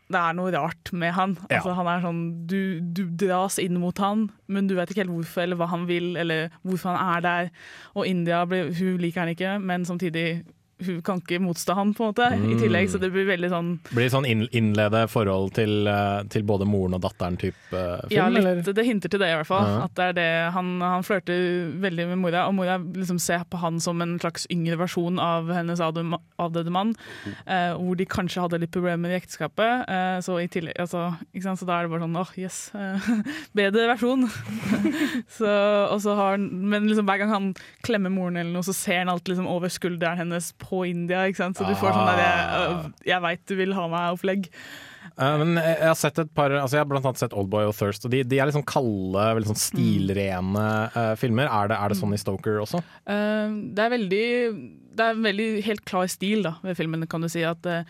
Det 0.07 0.19
er 0.19 0.35
noe 0.37 0.51
rart 0.55 0.91
med 0.95 1.11
han. 1.17 1.33
Ja. 1.49 1.57
Altså, 1.57 1.73
han 1.75 1.89
er 1.91 2.03
sånn, 2.05 2.21
du, 2.47 2.59
du 2.79 3.03
dras 3.19 3.57
inn 3.59 3.79
mot 3.81 3.97
han, 3.99 4.29
men 4.47 4.69
du 4.69 4.77
vet 4.77 4.93
ikke 4.93 5.03
helt 5.03 5.15
hvorfor 5.15 5.43
eller 5.43 5.59
hva 5.59 5.67
han 5.73 5.83
vil, 5.89 6.13
eller 6.19 6.53
hvorfor 6.63 6.95
han 6.95 7.17
er 7.17 7.25
der. 7.25 7.49
Og 7.95 8.07
India, 8.07 8.45
hun 8.47 9.01
liker 9.03 9.25
han 9.25 9.33
ikke, 9.33 9.57
men 9.59 9.83
samtidig 9.87 10.27
hun 10.85 11.01
kan 11.01 11.17
ikke 11.21 11.39
motstå 11.41 11.73
han, 11.73 11.93
på 11.97 12.03
en 12.05 12.11
måte, 12.13 12.27
i 12.37 12.53
Mm. 12.53 12.59
tillegg. 12.61 12.89
Så 12.89 12.99
det 12.99 13.11
blir 13.11 13.25
veldig 13.25 13.49
sånn 13.49 13.79
Blir 13.89 14.09
sånn 14.13 14.25
inn- 14.29 14.49
innlede 14.53 15.07
forhold 15.09 15.53
til, 15.55 15.87
eh, 15.87 16.23
til 16.29 16.43
både 16.43 16.67
moren 16.67 16.93
og 16.93 17.01
datteren-type 17.01 17.71
film? 17.71 18.11
Ja, 18.11 18.27
litt, 18.29 18.45
eller? 18.45 18.61
det 18.73 18.85
hinter 18.85 19.09
til 19.09 19.19
det, 19.19 19.27
i 19.31 19.35
hvert 19.39 19.47
fall. 19.47 19.65
Ja. 19.65 19.83
At 19.85 19.95
det 19.95 20.05
er 20.09 20.13
det 20.13 20.53
Han, 20.53 20.79
han 20.81 21.01
flørter 21.03 21.71
veldig 21.81 22.07
med 22.09 22.17
mora, 22.19 22.47
og 22.47 22.53
mora 22.55 22.77
liksom 22.77 23.19
ser 23.19 23.43
på 23.49 23.57
han 23.59 23.79
som 23.79 24.01
en 24.01 24.19
slags 24.19 24.45
yngre 24.51 24.77
versjon 24.77 25.17
av 25.19 25.47
hennes 25.49 25.79
avdøde, 25.79 26.69
mann. 26.71 26.95
Eh, 27.47 27.73
hvor 27.73 27.95
de 27.97 28.05
kanskje 28.05 28.41
hadde 28.41 28.59
litt 28.59 28.71
problemer 28.71 29.09
i 29.09 29.19
ekteskapet. 29.19 29.89
Eh, 29.89 30.19
så, 30.21 30.37
i 30.43 30.47
tillegg, 30.47 30.75
altså, 30.79 31.17
ikke 31.33 31.43
sant? 31.43 31.59
så 31.59 31.65
da 31.65 31.79
er 31.79 31.87
det 31.87 31.91
bare 31.91 32.05
sånn 32.05 32.17
åh, 32.21 32.31
yes. 32.37 32.71
eh, 32.75 32.99
bedre 33.55 33.87
versjon. 33.95 34.27
så, 35.37 35.49
og 35.91 35.99
så 36.03 36.15
har 36.17 36.37
men 36.37 36.87
liksom, 36.89 37.05
hver 37.07 37.17
gang 37.23 37.29
han 37.33 37.47
klemmer 37.85 38.11
moren, 38.13 38.37
eller 38.37 38.53
noe, 38.53 38.65
så 38.65 38.73
ser 38.75 38.99
han 39.03 39.09
alltid 39.13 39.33
liksom, 39.35 39.47
over 39.49 39.69
skulderen 39.73 40.17
hennes 40.21 40.51
på 40.53 40.66
India. 40.87 41.25
Ikke 41.27 41.43
sant? 41.43 41.59
Så 41.59 41.67
du 41.67 41.75
får 41.77 41.95
sånn 41.95 42.11
der 42.11 42.21
Jeg, 42.23 42.93
Jeg 43.13 43.23
veit 43.23 43.43
du 43.47 43.55
vil 43.59 43.75
ha 43.77 43.87
meg-opplegg. 43.91 44.49
Uh, 45.17 45.33
men 45.41 45.55
jeg 45.57 45.77
jeg 45.79 45.87
har 45.87 45.97
sett 45.97 46.19
et 46.21 46.29
par 46.35 46.53
altså 46.53 46.77
Jeg 46.77 46.83
har 46.83 46.89
blant 46.91 47.05
annet 47.09 47.21
sett 47.21 47.33
Oldboy 47.33 47.69
og 47.69 47.75
Thirst, 47.77 48.03
og 48.05 48.11
de, 48.13 48.19
de 48.27 48.37
er 48.37 48.49
litt 48.49 48.57
sånn 48.57 48.67
kalde, 48.67 49.23
veldig 49.37 49.49
sånn 49.49 49.61
stilrene 49.61 50.65
uh, 50.93 51.13
filmer. 51.17 51.49
Er 51.49 51.71
det, 51.71 51.79
er 51.79 51.93
det 51.93 51.97
sånn 52.01 52.13
i 52.13 52.19
Stoker 52.21 52.59
også? 52.61 52.83
Uh, 53.07 53.71
det 53.73 53.85
er 53.85 53.95
veldig 53.95 54.25
Det 54.97 55.05
er 55.05 55.13
en 55.13 55.25
veldig 55.25 55.47
helt 55.67 55.83
klar 55.85 56.07
stil 56.09 56.45
da, 56.45 56.55
ved 56.63 56.77
filmen, 56.79 57.05
kan 57.09 57.21
du 57.23 57.29
si. 57.29 57.43
At 57.45 57.65
uh, 57.69 57.83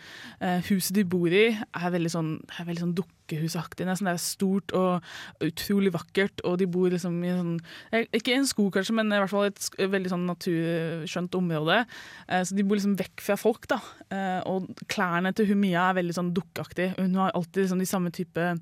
huset 0.68 0.96
de 0.98 1.06
bor 1.08 1.32
i 1.32 1.46
er 1.56 1.94
veldig 1.94 2.10
sånn, 2.12 2.34
er 2.58 2.68
veldig 2.68 2.84
sånn 2.84 2.96
dukkehusaktig. 2.98 3.86
Nesten. 3.88 4.08
Det 4.08 4.14
er 4.14 4.22
stort 4.22 4.74
og 4.76 5.44
utrolig 5.44 5.92
vakkert, 5.94 6.42
og 6.48 6.58
de 6.60 6.68
bor 6.70 6.90
liksom 6.92 7.16
i 7.24 7.32
sånn 7.32 7.54
eh, 7.92 8.06
Ikke 8.16 8.34
i 8.34 8.38
en 8.38 8.48
skog, 8.48 8.70
kanskje, 8.76 8.96
men 8.98 9.12
i 9.12 9.20
hvert 9.20 9.32
fall 9.32 9.48
et 9.48 9.70
veldig 9.78 10.12
sånn 10.12 10.28
naturskjønt 10.28 11.38
område. 11.40 11.80
Uh, 12.28 12.42
så 12.42 12.58
de 12.58 12.66
bor 12.66 12.78
liksom 12.78 12.98
vekk 13.00 13.24
fra 13.24 13.38
folk, 13.40 13.68
da. 13.70 13.80
Uh, 14.12 14.40
og 14.48 14.84
klærne 14.92 15.32
til 15.36 15.50
hun 15.52 15.66
er 15.68 15.96
veldig 15.98 16.16
sånn 16.16 16.32
dukkeaktig. 16.36 16.92
Hun 17.00 17.16
har 17.20 17.32
alltid 17.32 17.64
liksom 17.64 17.82
de 17.82 17.88
samme 17.88 18.12
type 18.14 18.52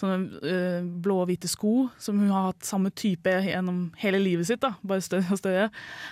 sånne 0.00 0.88
blå 1.04 1.18
og 1.22 1.28
hvite 1.28 1.48
sko, 1.50 1.86
som 2.00 2.18
hun 2.18 2.32
har 2.32 2.48
hatt 2.48 2.66
samme 2.66 2.90
type 2.96 3.30
gjennom 3.44 3.84
hele 4.00 4.18
livet 4.22 4.48
sitt, 4.48 4.62
da, 4.64 4.72
bare 4.82 5.04
større 5.08 5.36
og 5.36 5.40
større. 5.40 5.68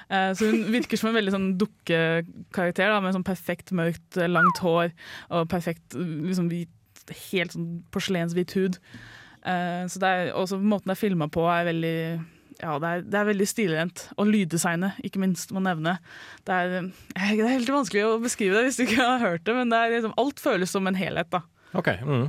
Så 0.09 0.51
hun 0.51 0.68
virker 0.74 1.01
som 1.01 1.11
en 1.11 1.16
veldig 1.16 1.35
sånn 1.35 1.49
dukkekarakter, 1.61 1.70
da, 1.91 2.99
med 3.01 3.16
sånn 3.16 3.27
perfekt 3.27 3.73
mørkt, 3.77 4.16
eh, 4.16 4.31
langt 4.31 4.61
hår 4.64 4.93
og 5.31 5.49
perfekt 5.53 5.97
liksom 5.97 6.51
hvit, 6.53 6.73
helt 7.31 7.57
sånn 7.57 7.71
porselenshvit 7.95 8.55
hud. 8.59 8.81
Uh, 9.41 9.89
så 9.89 10.03
det 10.03 10.09
er, 10.09 10.35
også 10.37 10.59
måten 10.61 10.91
det 10.91 10.99
er 10.99 11.01
filma 11.01 11.31
på, 11.33 11.47
er 11.49 11.64
veldig 11.71 11.97
ja, 12.61 12.75
det 12.77 12.89
er, 12.89 13.05
det 13.09 13.18
er 13.18 13.29
veldig 13.31 13.47
stilrent. 13.49 14.03
Og 14.21 14.29
lyddesignet, 14.29 14.99
ikke 15.07 15.23
minst, 15.23 15.53
må 15.57 15.62
nevne. 15.64 15.97
Det 16.45 16.57
er, 16.57 16.75
eh, 16.81 17.31
det 17.39 17.47
er 17.47 17.55
helt 17.55 17.73
vanskelig 17.73 18.05
å 18.07 18.18
beskrive 18.23 18.59
det 18.59 18.66
hvis 18.68 18.81
du 18.81 18.85
ikke 18.85 19.07
har 19.07 19.23
hørt 19.23 19.47
det, 19.49 19.55
men 19.57 19.73
det 19.73 19.81
liksom, 19.95 20.12
alt 20.21 20.43
føles 20.43 20.75
som 20.75 20.91
en 20.91 20.99
helhet. 20.99 21.31
da. 21.33 21.43
Ok, 21.79 21.93
mm. 22.05 22.27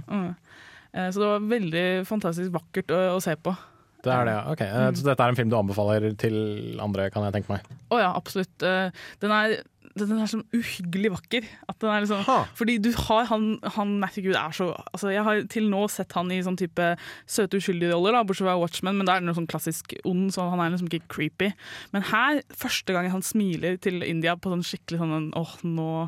Eh, 0.93 1.09
Så 1.11 1.19
det 1.19 1.27
var 1.27 1.49
veldig 1.51 1.85
fantastisk 2.07 2.55
vakkert 2.55 2.95
å, 2.95 3.01
å 3.17 3.19
se 3.23 3.35
på. 3.35 3.55
Det 4.01 4.11
er 4.13 4.25
det, 4.25 4.33
ja. 4.33 4.45
Ok, 4.51 4.61
eh, 4.65 4.77
Mm. 4.91 4.95
Så 4.97 5.03
dette 5.05 5.23
er 5.23 5.29
en 5.29 5.35
film 5.37 5.49
du 5.51 5.57
anbefaler 5.59 6.15
til 6.17 6.79
andre, 6.81 7.09
kan 7.13 7.23
jeg 7.27 7.33
tenke 7.39 7.53
meg? 7.53 7.61
Å 7.91 7.99
ja, 8.01 8.11
absolutt. 8.17 8.63
Eh, 8.65 8.89
Den 9.21 9.31
er, 9.35 9.57
den 9.99 10.19
er 10.23 10.29
sånn 10.31 10.45
uhyggelig 10.55 11.11
vakker. 11.11 11.45
At 11.69 11.77
den 11.83 11.89
er 11.91 12.01
liksom, 12.05 12.23
fordi 12.55 12.77
du 12.81 12.89
har 12.95 13.25
han, 13.29 13.59
han 13.75 13.99
Matthew 13.99 14.23
Good 14.29 14.37
er 14.39 14.51
så 14.55 14.69
altså 14.93 15.11
Jeg 15.11 15.23
har 15.27 15.41
til 15.51 15.67
nå 15.69 15.81
sett 15.91 16.13
han 16.15 16.31
i 16.31 16.39
sånn 16.41 16.57
type 16.57 16.95
søte, 17.27 17.59
uskyldige 17.59 17.91
roller, 17.93 18.15
da, 18.15 18.23
bortsett 18.23 18.47
fra 18.47 18.57
Watchmen, 18.57 18.97
men 18.97 19.05
da 19.05 19.17
er 19.19 19.25
han 19.25 19.35
sånn 19.35 19.49
klassisk 19.51 19.93
ond, 20.07 20.31
så 20.33 20.49
han 20.49 20.59
er 20.63 20.71
liksom 20.73 20.87
ikke 20.89 21.11
creepy. 21.11 21.51
Men 21.93 22.07
her, 22.09 22.41
første 22.55 22.95
gang 22.95 23.09
han 23.11 23.21
smiler 23.21 23.77
til 23.83 24.01
India 24.07 24.33
på 24.39 24.49
sånn 24.53 24.63
skikkelig 24.65 25.03
sånn 25.03 25.29
åh, 25.35 25.57
nå, 25.67 25.89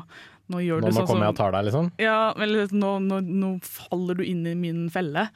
Nå, 0.52 0.58
du 0.60 0.84
nå 0.84 0.90
sånn 0.92 1.06
kommer 1.08 1.24
jeg 1.30 1.34
og 1.34 1.38
tar 1.40 1.54
deg, 1.56 1.64
liksom? 1.70 1.86
ja, 2.04 2.18
eller 2.36 2.68
nå, 2.76 2.90
nå, 3.00 3.20
nå 3.24 3.52
faller 3.64 4.18
du 4.18 4.24
inn 4.28 4.42
i 4.50 4.52
min 4.58 4.82
felle. 4.92 5.28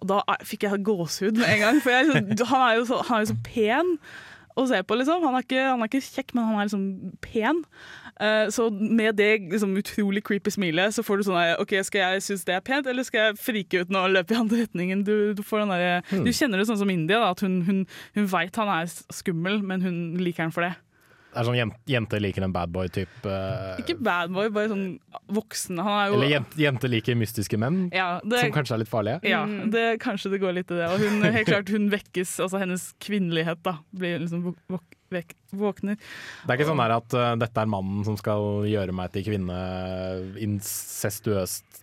Og 0.00 0.08
da 0.10 0.22
fikk 0.42 0.64
jeg 0.66 0.82
gåsehud 0.86 1.38
med 1.38 1.46
en 1.54 1.60
gang. 1.62 1.78
For 1.84 1.92
jeg, 1.94 2.08
liksom- 2.10 2.48
han, 2.50 2.66
er 2.72 2.84
så, 2.88 2.98
han 3.06 3.18
er 3.20 3.24
jo 3.26 3.30
så 3.34 3.38
pen 3.46 3.96
å 4.58 4.64
se 4.66 4.80
på, 4.82 4.96
liksom. 4.98 5.22
Han 5.22 5.36
er 5.38 5.44
ikke, 5.46 5.62
han 5.70 5.80
er 5.84 5.90
ikke 5.92 6.02
kjekk, 6.02 6.34
men 6.34 6.44
han 6.48 6.58
er 6.58 6.66
liksom 6.70 7.12
pen. 7.22 7.62
Eh, 8.20 8.48
så 8.52 8.66
med 8.74 9.16
det 9.16 9.28
liksom, 9.52 9.70
utrolig 9.80 10.24
creepy 10.26 10.50
smilet, 10.52 10.92
så 10.92 11.04
får 11.06 11.20
du 11.22 11.28
sånn 11.30 11.38
OK, 11.62 11.76
skal 11.86 12.02
jeg 12.16 12.26
synes 12.26 12.42
det 12.44 12.56
er 12.58 12.60
pent, 12.66 12.90
eller 12.90 13.06
skal 13.06 13.30
jeg 13.30 13.38
frike 13.40 13.80
ut 13.84 13.88
nå 13.94 14.02
og 14.08 14.12
løpe 14.18 14.34
i 14.34 14.40
andre 14.42 14.64
retningen? 14.66 15.04
Du, 15.06 15.14
du, 15.38 15.42
får 15.46 15.62
den 15.62 15.72
der, 15.76 16.02
Hmm. 16.10 16.24
du 16.26 16.32
kjenner 16.34 16.58
det 16.60 16.66
sånn 16.68 16.76
som 16.82 16.90
India, 16.90 17.20
da, 17.22 17.30
at 17.30 17.40
hun, 17.46 17.60
hun, 17.64 17.86
hun 18.18 18.26
veit 18.34 18.56
han 18.60 18.68
er 18.74 18.90
skummel, 19.14 19.62
men 19.62 19.80
hun 19.86 19.96
liker 20.20 20.42
han 20.48 20.52
for 20.52 20.66
det. 20.66 20.74
Det 21.30 21.38
er 21.38 21.46
sånn 21.46 21.56
jente, 21.60 21.78
jente 21.86 22.18
liker 22.20 22.42
en 22.42 22.52
badboy-type 22.54 23.30
eh, 23.30 23.80
Ikke 23.84 23.94
bad 24.02 24.32
boy, 24.34 24.48
bare 24.50 24.70
sånn 24.72 24.86
voksen. 25.30 25.78
Han 25.78 25.92
er 25.94 26.08
jo 26.10 26.16
Eller 26.18 26.32
jente, 26.34 26.58
jente 26.58 26.90
liker 26.90 27.14
mystiske 27.18 27.58
menn, 27.60 27.84
Ja, 27.94 28.20
det- 28.24 28.40
som 28.40 28.52
kanskje 28.56 28.74
er 28.74 28.82
litt 28.82 28.90
farlige? 28.90 29.20
Ja, 29.30 29.44
det, 29.46 29.84
kanskje 30.02 30.32
det 30.34 30.40
går 30.42 30.56
litt 30.58 30.70
i 30.74 30.80
det. 30.80 30.88
Og 30.90 30.98
hun, 30.98 31.22
helt 31.22 31.46
klart, 31.46 31.68
hun 31.70 31.88
vekkes, 31.92 32.40
altså 32.42 32.58
hennes 32.58 32.88
kvinnelighet 32.98 33.62
da, 33.62 33.76
blir 33.94 34.18
liksom 34.24 34.56
vekk, 34.68 34.96
våkner. 35.50 35.96
Det 36.46 36.52
er 36.52 36.58
ikke 36.58 36.68
sånn 36.68 36.82
at 36.84 37.16
uh, 37.16 37.32
dette 37.40 37.62
er 37.62 37.70
mannen 37.70 38.04
som 38.06 38.16
skal 38.18 38.66
gjøre 38.70 38.94
meg 38.94 39.10
til 39.14 39.26
kvinne 39.26 39.58
incestuøst 40.40 41.80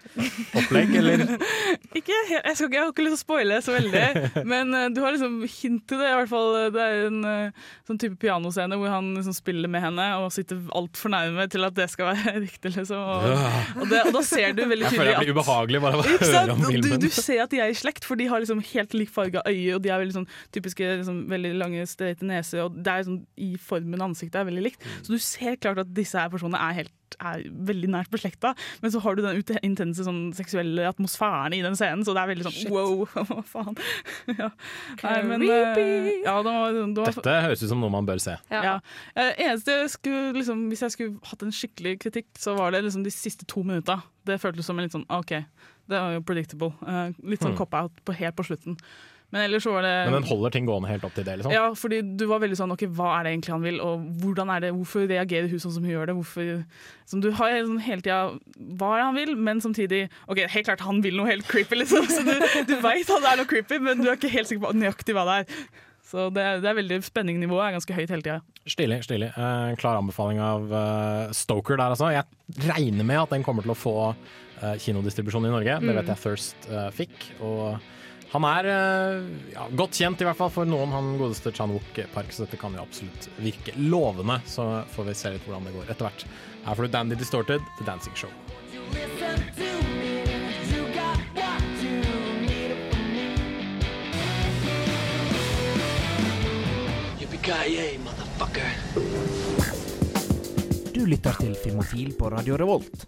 opplegg, 0.55 0.93
eller? 0.95 1.23
Ikke, 1.97 2.13
helt- 2.29 2.45
jeg, 2.45 2.55
skal 2.55 2.71
jeg 2.71 2.79
har 2.83 2.91
ikke 2.91 3.03
lyst 3.03 3.17
til 3.17 3.17
å 3.17 3.23
spoile 3.23 3.57
så 3.65 3.73
veldig, 3.73 4.03
men 4.51 4.69
uh, 4.75 4.85
du 4.93 5.01
har 5.03 5.15
liksom 5.15 5.39
hint 5.49 5.83
til 5.89 5.99
det. 5.99 6.11
i 6.11 6.15
hvert 6.19 6.29
fall. 6.31 6.55
Det 6.73 6.83
er 6.83 7.07
en 7.07 7.17
uh, 7.25 7.65
sånn 7.87 7.99
type 8.01 8.19
pianoscene 8.21 8.77
hvor 8.79 8.91
han 8.93 9.09
liksom 9.17 9.35
spiller 9.35 9.71
med 9.71 9.83
henne 9.83 10.05
og 10.21 10.29
sitter 10.35 10.61
altfor 10.77 11.11
nærme 11.13 11.47
til 11.51 11.67
at 11.67 11.75
det 11.77 11.89
skal 11.91 12.11
være 12.11 12.35
riktig. 12.45 12.73
liksom. 12.77 13.01
Og, 13.01 13.27
og, 13.81 13.85
det, 13.91 14.03
og 14.05 14.13
da 14.15 14.23
ser 14.27 14.55
du 14.57 14.63
veldig 14.63 14.87
Jeg 14.87 14.99
føler 15.01 15.11
jeg 15.15 15.25
blir 15.25 15.39
ubehagelig 15.39 15.83
bare 15.83 15.99
av 15.99 16.03
å 16.05 16.07
høre 16.13 16.55
om 16.55 16.63
filmen. 16.67 17.01
Du, 17.01 17.07
du 17.09 17.17
ser 17.17 17.43
at 17.43 17.53
de 17.53 17.61
er 17.63 17.73
i 17.73 17.77
slekt, 17.77 18.07
for 18.07 18.19
de 18.19 18.29
har 18.31 18.43
liksom 18.43 18.61
helt 18.71 18.95
lik 18.97 19.11
farge 19.13 19.41
av 19.41 19.49
øye, 19.51 19.75
og 19.75 19.83
de 19.83 19.93
er 19.93 20.03
veldig 20.03 20.19
sånn 20.21 20.29
typiske 20.55 20.93
liksom, 21.01 21.23
veldig 21.33 21.55
lange, 21.57 21.87
streite 21.89 22.27
neser, 22.27 22.67
og 22.67 22.77
det 22.85 22.93
er 22.93 23.07
sånn 23.09 23.16
i 23.37 23.55
formen 23.57 24.01
av 24.01 24.09
ansiktet 24.11 24.35
er 24.41 24.45
veldig 24.49 24.63
likt. 24.69 24.85
Så 25.03 25.13
du 25.15 25.19
ser 25.23 25.55
klart 25.57 25.79
at 25.83 25.93
disse 25.97 26.17
her 26.19 26.29
personene 26.33 26.59
er 26.69 26.73
helt 26.83 26.93
er 27.23 27.39
veldig 27.47 27.87
nært 27.89 28.09
beslekta, 28.11 28.49
men 28.83 28.91
så 28.91 28.99
har 29.01 29.15
du 29.15 29.21
den 29.23 29.37
intense 29.63 30.03
sånn, 30.03 30.33
seksuelle 30.35 30.89
atmosfæren 30.89 31.55
i 31.55 31.61
den 31.63 31.73
scenen, 31.79 32.03
så 32.03 32.11
det 32.13 32.19
er 32.21 32.29
veldig 32.33 32.45
sånn 32.49 32.73
wow, 32.73 33.05
hva 33.29 33.37
faen. 33.47 33.77
ja. 34.41 34.49
Nei, 35.05 35.13
men, 35.23 35.45
eh, 35.47 36.09
ja, 36.25 36.35
det 36.43 36.51
var, 36.51 36.75
det 36.75 36.99
var, 36.99 37.13
Dette 37.15 37.37
høres 37.47 37.63
ut 37.63 37.71
som 37.71 37.79
noe 37.81 37.93
man 37.95 38.05
bør 38.05 38.19
se. 38.21 38.35
ja. 38.51 38.75
Eh, 39.15 39.31
eneste 39.47 39.79
jeg 39.79 39.93
skulle, 39.95 40.33
liksom, 40.35 40.67
Hvis 40.69 40.83
jeg 40.83 40.91
skulle 40.97 41.31
hatt 41.31 41.47
en 41.47 41.55
skikkelig 41.55 41.95
kritikk, 42.03 42.27
så 42.37 42.57
var 42.59 42.75
det 42.75 42.83
liksom 42.85 43.07
de 43.07 43.15
siste 43.15 43.47
to 43.47 43.63
minutta. 43.63 44.01
Det 44.27 44.37
føltes 44.43 44.67
som 44.67 44.77
en 44.77 44.85
litt 44.85 44.93
sånn 44.99 45.07
OK, 45.07 45.31
det 45.87 45.97
var 46.03 46.11
jo 46.19 46.25
predictable. 46.27 46.73
Eh, 46.85 47.15
litt 47.23 47.39
sånn 47.41 47.55
Hmm. 47.55 47.61
cop-out 47.63 48.03
på- 48.03 48.19
helt 48.19 48.35
på 48.35 48.45
slutten. 48.51 48.75
Men 49.35 49.41
ellers 49.43 49.65
så 49.67 49.73
var 49.75 49.83
det 49.83 49.89
Men 50.07 50.13
den 50.21 50.27
holder 50.29 50.53
ting 50.55 50.65
gående 50.69 50.87
helt 50.87 51.03
opp 51.03 51.13
til 51.17 51.25
det, 51.27 51.33
liksom? 51.41 51.51
ja, 51.51 51.65
fordi 51.75 51.97
du 52.15 52.21
var 52.29 52.39
veldig 52.39 52.55
sånn 52.61 52.71
OK, 52.71 52.85
hva 52.95 53.09
er 53.17 53.25
det 53.27 53.31
egentlig 53.33 53.51
han 53.57 53.65
vil, 53.65 53.79
og 53.83 54.05
hvordan 54.21 54.53
er 54.55 54.61
det, 54.63 54.69
hvorfor 54.77 55.03
reagerer 55.09 55.49
hun 55.51 55.59
sånn 55.59 55.73
som 55.75 55.83
hun 55.83 55.91
gjør 55.91 56.07
det? 56.07 56.15
Hvorfor, 56.15 56.51
som 57.11 57.23
du 57.25 57.27
har 57.35 57.57
sånn 57.67 57.81
hele 57.83 58.05
tida 58.05 58.19
hva 58.79 58.93
er 58.93 59.01
det 59.01 59.07
han 59.09 59.17
vil, 59.19 59.33
men 59.49 59.59
samtidig 59.65 60.05
OK, 60.31 60.45
helt 60.53 60.69
klart 60.69 60.85
han 60.87 61.01
vil 61.03 61.17
noe 61.19 61.27
helt 61.27 61.43
creepy, 61.51 61.75
liksom. 61.81 62.07
Så 62.07 62.23
du, 62.23 62.31
du 62.71 62.73
veit 62.85 63.03
det 63.11 63.19
er 63.33 63.41
noe 63.43 63.49
creepy, 63.51 63.81
men 63.83 63.99
du 63.99 64.07
er 64.07 64.15
ikke 64.15 64.31
helt 64.31 64.47
sikker 64.47 64.63
på 64.69 64.71
nøyaktig 64.79 65.17
hva 65.17 65.27
det 65.27 65.35
er. 65.41 65.67
Så 66.07 66.29
det, 66.31 66.39
er- 66.47 66.61
det 66.63 66.69
er 66.71 66.77
veldig 66.79 67.01
spenningnivået 67.03 67.65
er 67.67 67.75
ganske 67.75 67.91
høyt 67.97 68.07
hele 68.15 68.23
tida. 68.23 68.37
Stilig. 68.63 69.01
stilig. 69.03 69.27
Eh, 69.35 69.73
klar 69.75 69.99
anbefaling 69.99 70.39
av 70.39 70.71
eh, 70.71 71.33
Stoker 71.35 71.75
der, 71.75 71.91
altså. 71.97 72.13
Jeg 72.15 72.23
regner 72.71 73.03
med 73.03 73.19
at 73.25 73.35
den 73.35 73.43
kommer 73.43 73.67
til 73.67 73.75
å 73.75 73.75
få 73.75 73.93
eh, 74.15 74.77
kinodistribusjon 74.79 75.49
i 75.49 75.51
Norge. 75.51 75.75
Det 75.83 75.91
Mm. 75.91 75.99
vet 75.99 76.13
jeg 76.15 76.21
Thirst 76.23 76.69
eh, 76.71 76.87
fikk. 76.95 77.27
Og 77.43 77.75
han 78.27 78.43
er 78.43 78.67
eh, 78.67 79.27
ja, 79.53 79.67
godt 79.71 79.95
kjent, 79.95 80.21
i 80.21 80.27
hvert 80.27 80.37
fall 80.39 80.51
for 80.51 80.67
noen, 80.67 80.91
han 80.91 81.13
godeste 81.19 81.53
Chan 81.55 81.71
Wook 81.71 82.01
Park, 82.11 82.33
så 82.35 82.43
dette 82.43 82.59
kan 82.59 82.75
jo 82.75 82.83
absolutt 82.83 83.29
virke 83.39 83.75
lovende. 83.79 84.41
Så 84.45 84.65
får 84.91 85.07
vi 85.07 85.15
se 85.15 85.31
litt 85.35 85.47
hvordan 85.47 85.69
det 85.69 85.75
går 85.77 85.93
etter 85.93 86.09
hvert. 86.09 86.27
Her 86.67 86.75
får 86.75 86.89
du 86.89 86.95
Dandy 86.97 87.19
Distorted, 87.19 87.63
The 87.79 87.87
Dancing 87.87 88.17
Show. 88.19 88.31
Du 100.97 101.05
lytter 101.07 101.39
til 101.39 101.55
Filmofil 101.55 102.11
på 102.19 102.33
Radio 102.33 102.59
Revolt. 102.59 103.07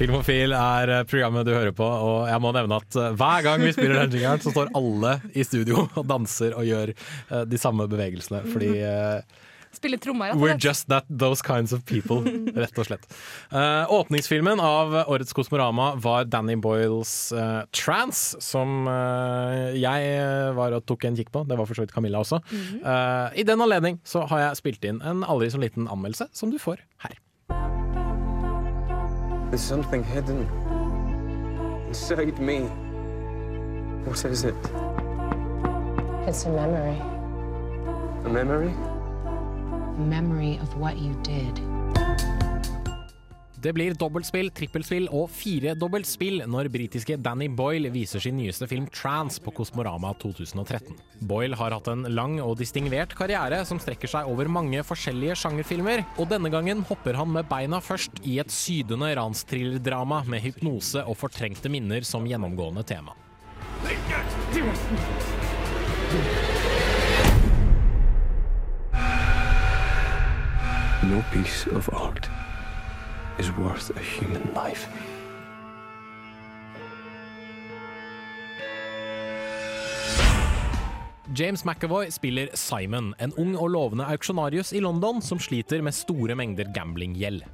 Filmofil 0.00 0.54
er 0.56 0.90
eh, 0.94 1.02
programmet 1.04 1.44
du 1.44 1.52
hører 1.52 1.74
på, 1.76 1.84
og 1.84 2.24
jeg 2.30 2.40
må 2.40 2.54
nevne 2.56 2.78
at 2.80 2.96
eh, 2.96 3.12
hver 3.20 3.44
gang 3.44 3.60
vi 3.60 3.74
spiller 3.76 4.06
jingeren, 4.06 4.40
så 4.40 4.52
står 4.54 4.72
alle 4.78 5.18
i 5.36 5.44
studio 5.44 5.84
og 5.98 6.08
danser 6.08 6.56
og 6.56 6.64
gjør 6.64 6.94
eh, 6.94 7.44
de 7.44 7.60
samme 7.60 7.88
bevegelsene, 7.90 8.44
fordi 8.48 8.72
Spille 9.70 10.00
trommer, 10.02 10.32
We're 10.34 10.56
just 10.58 10.88
that, 10.90 11.04
those 11.06 11.44
kinds 11.46 11.70
of 11.76 11.84
people, 11.86 12.24
rett 12.58 12.80
og 12.80 12.88
slett. 12.88 13.04
Uh, 13.52 13.86
åpningsfilmen 13.94 14.58
av 14.58 14.96
årets 15.04 15.36
Kosmorama 15.36 15.92
var 16.02 16.26
Danny 16.26 16.56
Boyles 16.58 17.12
uh, 17.30 17.62
Trance, 17.70 18.40
som 18.42 18.90
uh, 18.90 19.70
jeg 19.78 20.10
var 20.58 20.74
og 20.74 20.82
tok 20.90 21.06
en 21.06 21.20
kikk 21.20 21.30
på. 21.30 21.44
Det 21.46 21.60
var 21.60 21.70
for 21.70 21.78
så 21.78 21.86
vidt 21.86 21.94
Camilla 21.94 22.24
også. 22.24 22.42
Mhm. 22.50 22.82
I 23.38 23.46
den 23.46 23.62
anledning 23.62 24.02
så 24.02 24.26
har 24.32 24.48
jeg 24.48 24.62
spilt 24.64 24.90
inn 24.90 24.98
en 25.06 25.22
aldri 25.22 25.52
så 25.54 25.62
liten 25.62 25.86
anmeldelse, 25.86 26.32
som 26.34 26.50
du 26.50 26.58
får 26.58 26.82
her. 27.06 27.20
There's 29.50 29.62
something 29.62 30.04
hidden 30.04 30.48
inside 31.88 32.38
me. 32.38 32.60
What 34.04 34.24
is 34.24 34.44
it? 34.44 34.54
It's 36.28 36.44
a 36.44 36.50
memory. 36.50 37.00
A 38.24 38.28
memory? 38.28 38.72
A 39.96 40.00
memory 40.00 40.58
of 40.58 40.76
what 40.76 40.98
you 40.98 41.14
did. 41.24 41.58
Det 43.60 43.74
blir 43.76 43.92
dobbeltspill, 43.92 44.48
trippelspill 44.56 45.10
og 45.12 45.26
firedobbeltspill 45.36 46.46
når 46.48 46.70
britiske 46.72 47.18
Danny 47.20 47.50
Boyle 47.52 47.90
viser 47.92 48.22
sin 48.24 48.38
nyeste 48.40 48.64
film 48.70 48.86
Trans 48.88 49.36
på 49.44 49.52
Kosmorama 49.52 50.14
2013. 50.22 50.96
Boyle 51.28 51.58
har 51.60 51.76
hatt 51.76 51.90
en 51.92 52.06
lang 52.08 52.38
og 52.40 52.54
distingvert 52.62 53.12
karriere 53.18 53.60
som 53.68 53.82
strekker 53.82 54.08
seg 54.08 54.30
over 54.32 54.48
mange 54.48 54.80
forskjellige 54.86 55.36
sjangerfilmer, 55.42 56.06
og 56.16 56.30
denne 56.32 56.48
gangen 56.48 56.80
hopper 56.88 57.20
han 57.20 57.34
med 57.36 57.50
beina 57.52 57.82
først 57.84 58.22
i 58.24 58.38
et 58.40 58.48
sydende 58.54 59.12
ransthriller-drama 59.20 60.22
med 60.24 60.40
hypnose 60.46 61.04
og 61.04 61.20
fortrengte 61.20 61.68
minner 61.68 62.00
som 62.00 62.24
gjennomgående 62.24 62.86
tema. 62.88 63.12
No 71.04 71.20
piece 71.32 71.68
of 71.76 71.88
art 71.92 72.30
is 73.40 73.50
worth 73.56 73.90
a 73.96 74.00
human 74.00 74.42
life. 74.54 74.86
James 81.32 81.64
McAvoy 81.64 82.10
spiller 82.12 82.50
Simon, 82.54 83.14
en 83.18 83.32
ung 83.40 83.54
og 83.56 83.70
lovende 83.72 84.04
auksjonarius 84.12 84.74
i 84.76 84.82
London 84.84 85.22
som 85.24 85.40
sliter 85.40 85.80
med 85.80 85.96
store 85.96 86.36
mengder 86.36 86.68
gamblinggjeld. 86.74 87.46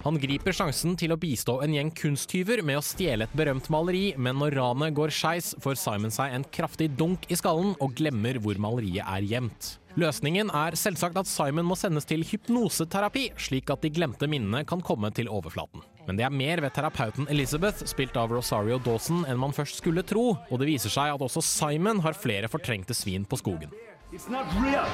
Han 0.00 0.16
griper 0.16 0.54
sjansen 0.56 0.94
til 0.96 1.12
å 1.12 1.18
bistå 1.20 1.58
en 1.60 1.74
gjeng 1.76 1.90
kunsttyver 1.92 2.62
med 2.64 2.78
å 2.80 2.84
stjele 2.84 3.26
et 3.26 3.34
berømt 3.36 3.66
maleri, 3.72 4.14
men 4.16 4.38
når 4.40 4.56
ranet 4.56 4.94
går 4.96 5.12
skeis, 5.12 5.52
får 5.60 5.76
Simon 5.76 6.14
seg 6.14 6.32
en 6.32 6.46
kraftig 6.56 6.88
dunk 6.96 7.28
i 7.28 7.36
skallen 7.36 7.74
og 7.84 7.92
glemmer 7.98 8.40
hvor 8.40 8.56
maleriet 8.56 9.04
er 9.04 9.26
gjemt. 9.28 9.74
Løsningen 10.00 10.52
er 10.56 10.76
selvsagt 10.78 11.18
at 11.20 11.28
Simon 11.28 11.66
må 11.68 11.76
sendes 11.76 12.08
til 12.08 12.24
hypnoseterapi, 12.24 13.26
slik 13.42 13.68
at 13.74 13.84
de 13.84 13.92
glemte 13.92 14.28
minnene 14.30 14.62
kan 14.64 14.80
komme 14.80 15.10
til 15.12 15.28
overflaten. 15.28 15.84
Men 16.06 16.16
det 16.16 16.24
er 16.24 16.32
mer 16.32 16.64
ved 16.64 16.72
terapeuten 16.78 17.28
Elizabeth, 17.28 17.84
spilt 17.90 18.16
av 18.16 18.32
Rosario 18.32 18.80
Dawson, 18.80 19.26
enn 19.28 19.40
man 19.42 19.52
først 19.52 19.82
skulle 19.82 20.06
tro, 20.06 20.30
og 20.48 20.62
det 20.62 20.70
viser 20.70 20.94
seg 20.94 21.12
at 21.12 21.28
også 21.28 21.44
Simon 21.44 22.00
har 22.06 22.16
flere 22.16 22.48
fortrengte 22.48 22.96
svin 22.96 23.28
på 23.28 23.42
skogen. 23.42 23.74
It's 24.12 24.28
not 24.28 24.46
real. 24.58 24.84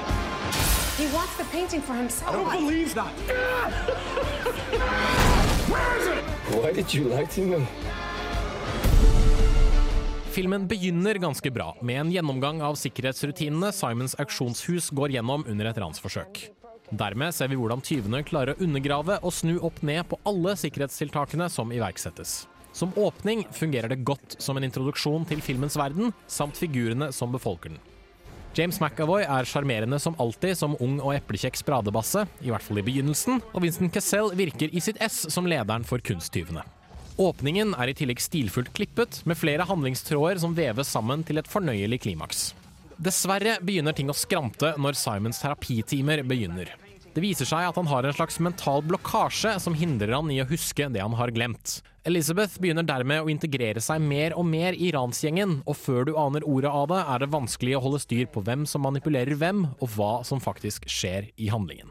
He 0.98 1.06
wants 1.14 1.36
the 1.38 1.44
painting 1.44 1.80
for 1.80 1.94
himself. 1.94 2.30
I 2.30 2.36
don't 2.36 2.50
believe 2.52 2.94
that. 2.94 3.06
Where 5.70 5.98
is 5.98 6.06
it? 6.06 6.24
Why 6.52 6.72
did 6.72 6.92
you 6.92 7.04
lie 7.08 7.24
to 7.24 7.40
me? 7.40 7.66
Filmen 10.30 10.68
begynner 10.68 11.14
ganske 11.14 11.50
bra, 11.50 11.76
med 11.80 12.00
en 12.00 12.12
gjennomgang 12.12 12.60
av 12.62 12.74
sikkerhetsrutinene 12.76 13.72
Simons 13.72 14.14
auksjonshus 14.20 14.90
går 14.92 15.16
gjennom 15.16 15.46
under 15.48 15.64
et 15.72 15.80
ransforsøk. 15.80 16.50
Dermed 16.90 17.32
ser 17.32 17.48
vi 17.48 17.56
hvordan 17.56 17.80
tyvene 17.80 18.20
klarer 18.20 18.52
å 18.52 18.60
undergrave 18.68 19.16
og 19.24 19.32
snu 19.32 19.56
opp 19.64 19.80
ned 19.80 20.04
på 20.12 20.20
alle 20.28 20.52
sikkerhetstiltakene 20.60 21.48
som 21.48 21.72
iverksettes. 21.72 22.42
Som 22.76 22.92
åpning 23.00 23.48
fungerer 23.48 23.88
det 23.88 24.04
godt 24.04 24.36
som 24.44 24.60
en 24.60 24.68
introduksjon 24.68 25.24
til 25.24 25.40
filmens 25.40 25.80
verden, 25.80 26.12
samt 26.28 26.60
figurene 26.60 27.08
som 27.16 27.32
befolker 27.32 27.72
den. 27.72 27.80
James 28.56 28.78
McAvoy 28.80 29.26
er 29.28 29.44
sjarmerende 29.44 29.98
som 30.00 30.14
alltid 30.22 30.56
som 30.56 30.76
ung 30.80 30.96
og 31.04 31.12
eplekjekk 31.12 31.58
spradebasse, 31.60 32.22
i 32.40 32.48
hvert 32.48 32.64
fall 32.64 32.80
i 32.80 32.84
begynnelsen, 32.86 33.42
og 33.52 33.64
Vincent 33.66 33.92
Cassell 33.92 34.30
virker 34.38 34.72
i 34.72 34.80
sitt 34.80 34.96
ess 35.04 35.26
som 35.32 35.48
lederen 35.50 35.84
for 35.84 36.00
kunsttyvene. 36.00 36.64
Åpningen 37.20 37.74
er 37.76 37.92
i 37.92 37.96
tillegg 37.96 38.20
stilfullt 38.20 38.72
klippet, 38.76 39.20
med 39.28 39.36
flere 39.36 39.66
handlingstråder 39.68 40.40
som 40.40 40.56
veves 40.56 40.88
sammen 40.88 41.24
til 41.24 41.40
et 41.40 41.52
fornøyelig 41.52 42.00
klimaks. 42.06 42.50
Dessverre 42.96 43.58
begynner 43.60 43.92
ting 43.92 44.08
å 44.08 44.16
skrante 44.16 44.72
når 44.80 44.96
Simons 44.96 45.42
terapitimer 45.42 46.24
begynner. 46.24 46.72
Det 47.16 47.22
viser 47.24 47.48
seg 47.48 47.64
at 47.64 47.78
han 47.80 47.86
har 47.88 48.04
en 48.04 48.12
slags 48.12 48.36
mental 48.44 48.82
blokkasje 48.84 49.54
som 49.64 49.72
hindrer 49.72 50.10
han 50.12 50.28
i 50.28 50.42
å 50.42 50.44
huske 50.50 50.84
det 50.92 51.00
han 51.00 51.14
har 51.16 51.30
glemt. 51.32 51.78
Elizabeth 52.04 52.58
begynner 52.60 52.84
dermed 52.84 53.24
å 53.24 53.30
integrere 53.32 53.80
seg 53.80 54.04
mer 54.04 54.34
og 54.36 54.44
mer 54.44 54.76
i 54.76 54.90
ransgjengen, 54.92 55.62
og 55.64 55.78
før 55.80 56.04
du 56.04 56.12
aner 56.20 56.44
ordet 56.44 56.68
av 56.68 56.90
det, 56.92 56.98
er 57.00 57.24
det 57.24 57.30
vanskelig 57.32 57.78
å 57.78 57.80
holde 57.86 58.02
styr 58.04 58.28
på 58.28 58.42
hvem 58.44 58.66
som 58.68 58.84
manipulerer 58.84 59.32
hvem, 59.40 59.64
og 59.80 59.96
hva 59.96 60.10
som 60.28 60.44
faktisk 60.44 60.84
skjer 60.92 61.30
i 61.40 61.48
handlingen. 61.48 61.88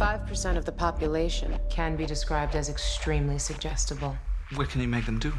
5% 0.00 0.56
of 0.56 0.64
the 0.64 0.72
population 0.72 1.52
can 1.68 1.94
be 1.94 2.06
described 2.06 2.56
as 2.56 2.72
extremely 2.72 3.38
suggestible. 3.38 4.16
What 4.56 4.70
can 4.70 4.80
he 4.80 4.86
make 4.86 5.04
them 5.04 5.18
do? 5.20 5.34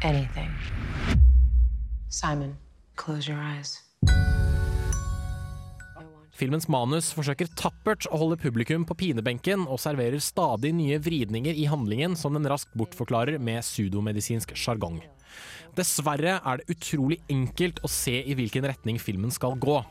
Anything. 0.00 0.48
Simon, 2.08 2.56
close 2.96 3.28
your 3.28 3.36
eyes. 3.36 3.89
Filmens 6.40 6.70
manus 6.72 7.10
forsøker 7.12 7.50
tappert 7.52 8.06
å 8.08 8.16
holde 8.22 8.38
publikum 8.40 8.86
på 8.88 8.94
pinebenken 8.96 9.66
og 9.68 9.76
serverer 9.82 10.22
stadig 10.24 10.70
nye 10.72 10.96
vridninger 11.02 11.52
i 11.52 11.66
handlingen 11.68 12.14
som 12.16 12.32
den 12.32 12.48
raskt 12.48 12.72
bortforklarer 12.80 13.36
med 13.36 13.60
pseudomedisinsk 13.60 14.54
sjargong. 14.56 15.02
Dessverre 15.76 16.38
er 16.40 16.62
det 16.62 16.72
utrolig 16.72 17.20
enkelt 17.28 17.82
å 17.84 17.90
se 17.92 18.16
i 18.24 18.36
hvilken 18.38 18.64
retning 18.70 18.96
filmen 19.02 19.34
skal 19.34 19.58
gå. 19.60 19.82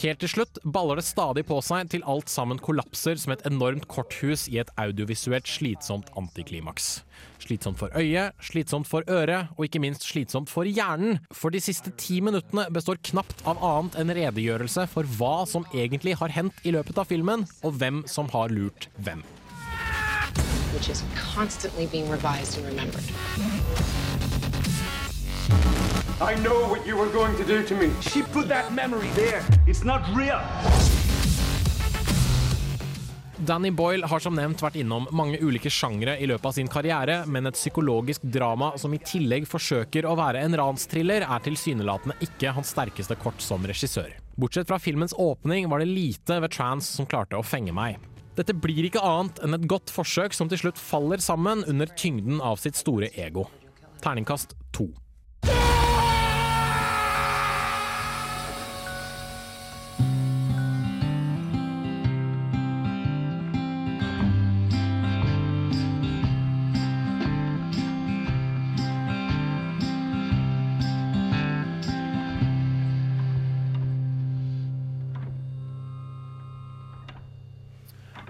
Helt 0.00 0.22
til 0.22 0.30
slutt 0.30 0.56
baller 0.64 0.96
det 0.96 1.04
stadig 1.04 1.42
på 1.44 1.58
seg 1.64 1.90
til 1.92 2.04
alt 2.08 2.30
sammen 2.32 2.60
kollapser 2.62 3.18
som 3.20 3.34
et 3.34 3.42
enormt 3.48 3.84
korthus 3.92 4.46
i 4.48 4.56
et 4.62 4.70
audiovisuelt 4.80 5.48
slitsomt 5.48 6.08
antiklimaks. 6.16 7.02
Slitsomt 7.42 7.76
for 7.80 7.92
øyet, 7.98 8.32
slitsomt 8.40 8.88
for 8.88 9.04
øret, 9.10 9.52
og 9.58 9.66
ikke 9.66 9.82
minst 9.84 10.06
slitsomt 10.08 10.48
for 10.48 10.64
hjernen. 10.64 11.20
For 11.28 11.52
de 11.52 11.60
siste 11.60 11.92
ti 12.00 12.22
minuttene 12.24 12.68
består 12.72 13.02
knapt 13.04 13.44
av 13.44 13.60
annet 13.60 13.98
enn 14.00 14.14
redegjørelse 14.16 14.86
for 14.94 15.08
hva 15.18 15.42
som 15.50 15.68
egentlig 15.74 16.16
har 16.22 16.32
hendt 16.32 16.64
i 16.64 16.72
løpet 16.72 17.02
av 17.02 17.10
filmen, 17.12 17.44
og 17.60 17.76
hvem 17.76 18.04
som 18.08 18.32
har 18.32 18.54
lurt 18.54 18.88
hvem. 19.04 19.20
Which 20.72 20.88
is 20.88 21.04
constantly 21.36 21.86
being 21.86 22.08
revised 22.08 22.56
and 22.56 22.66
remembered. 22.66 24.01
I 26.20 26.34
know 26.36 26.68
what 26.68 26.86
you 26.86 26.96
were 26.96 27.10
going 27.10 27.36
to 27.36 27.44
do 27.44 27.62
to 27.66 27.74
me. 27.74 27.90
She 28.00 28.22
put 28.22 28.48
that 28.48 28.72
memory 28.72 29.08
there. 29.14 29.42
It's 29.66 29.84
not 29.84 30.02
real. 30.14 30.40
Danny 33.46 33.70
Boyle 33.70 34.06
har 34.06 34.22
som 34.22 34.36
nevnt 34.38 34.60
vært 34.62 34.76
innom 34.78 35.08
mange 35.10 35.40
ulike 35.42 35.70
sjangre 35.72 36.14
i 36.22 36.28
løpet 36.30 36.46
av 36.46 36.54
sin 36.54 36.68
karriere, 36.70 37.16
men 37.26 37.48
et 37.50 37.58
psykologisk 37.58 38.22
drama 38.22 38.68
som 38.78 38.94
i 38.94 39.00
tillegg 39.02 39.48
forsøker 39.50 40.06
å 40.06 40.14
være 40.14 40.44
en 40.46 40.54
ranstriller, 40.60 41.26
er 41.26 41.42
tilsynelatende 41.42 42.14
ikke 42.22 42.54
hans 42.54 42.70
sterkeste 42.70 43.18
kort 43.18 43.42
som 43.42 43.66
regissør. 43.66 44.12
Bortsett 44.38 44.70
fra 44.70 44.78
filmens 44.78 45.16
åpning 45.18 45.66
var 45.72 45.82
det 45.82 45.90
lite 45.90 46.38
ved 46.38 46.54
Trans 46.54 46.86
som 46.86 47.08
klarte 47.08 47.34
å 47.34 47.42
fenge 47.42 47.74
meg. 47.74 47.98
Dette 48.38 48.54
blir 48.54 48.86
ikke 48.86 49.02
annet 49.02 49.42
enn 49.42 49.58
et 49.58 49.66
godt 49.68 49.90
forsøk 49.90 50.38
som 50.38 50.48
til 50.48 50.62
slutt 50.62 50.78
faller 50.78 51.18
sammen 51.18 51.66
under 51.66 51.90
tyngden 51.98 52.38
av 52.38 52.62
sitt 52.62 52.78
store 52.78 53.10
ego. 53.18 53.48
Terningkast 54.06 54.54
to. 54.70 54.92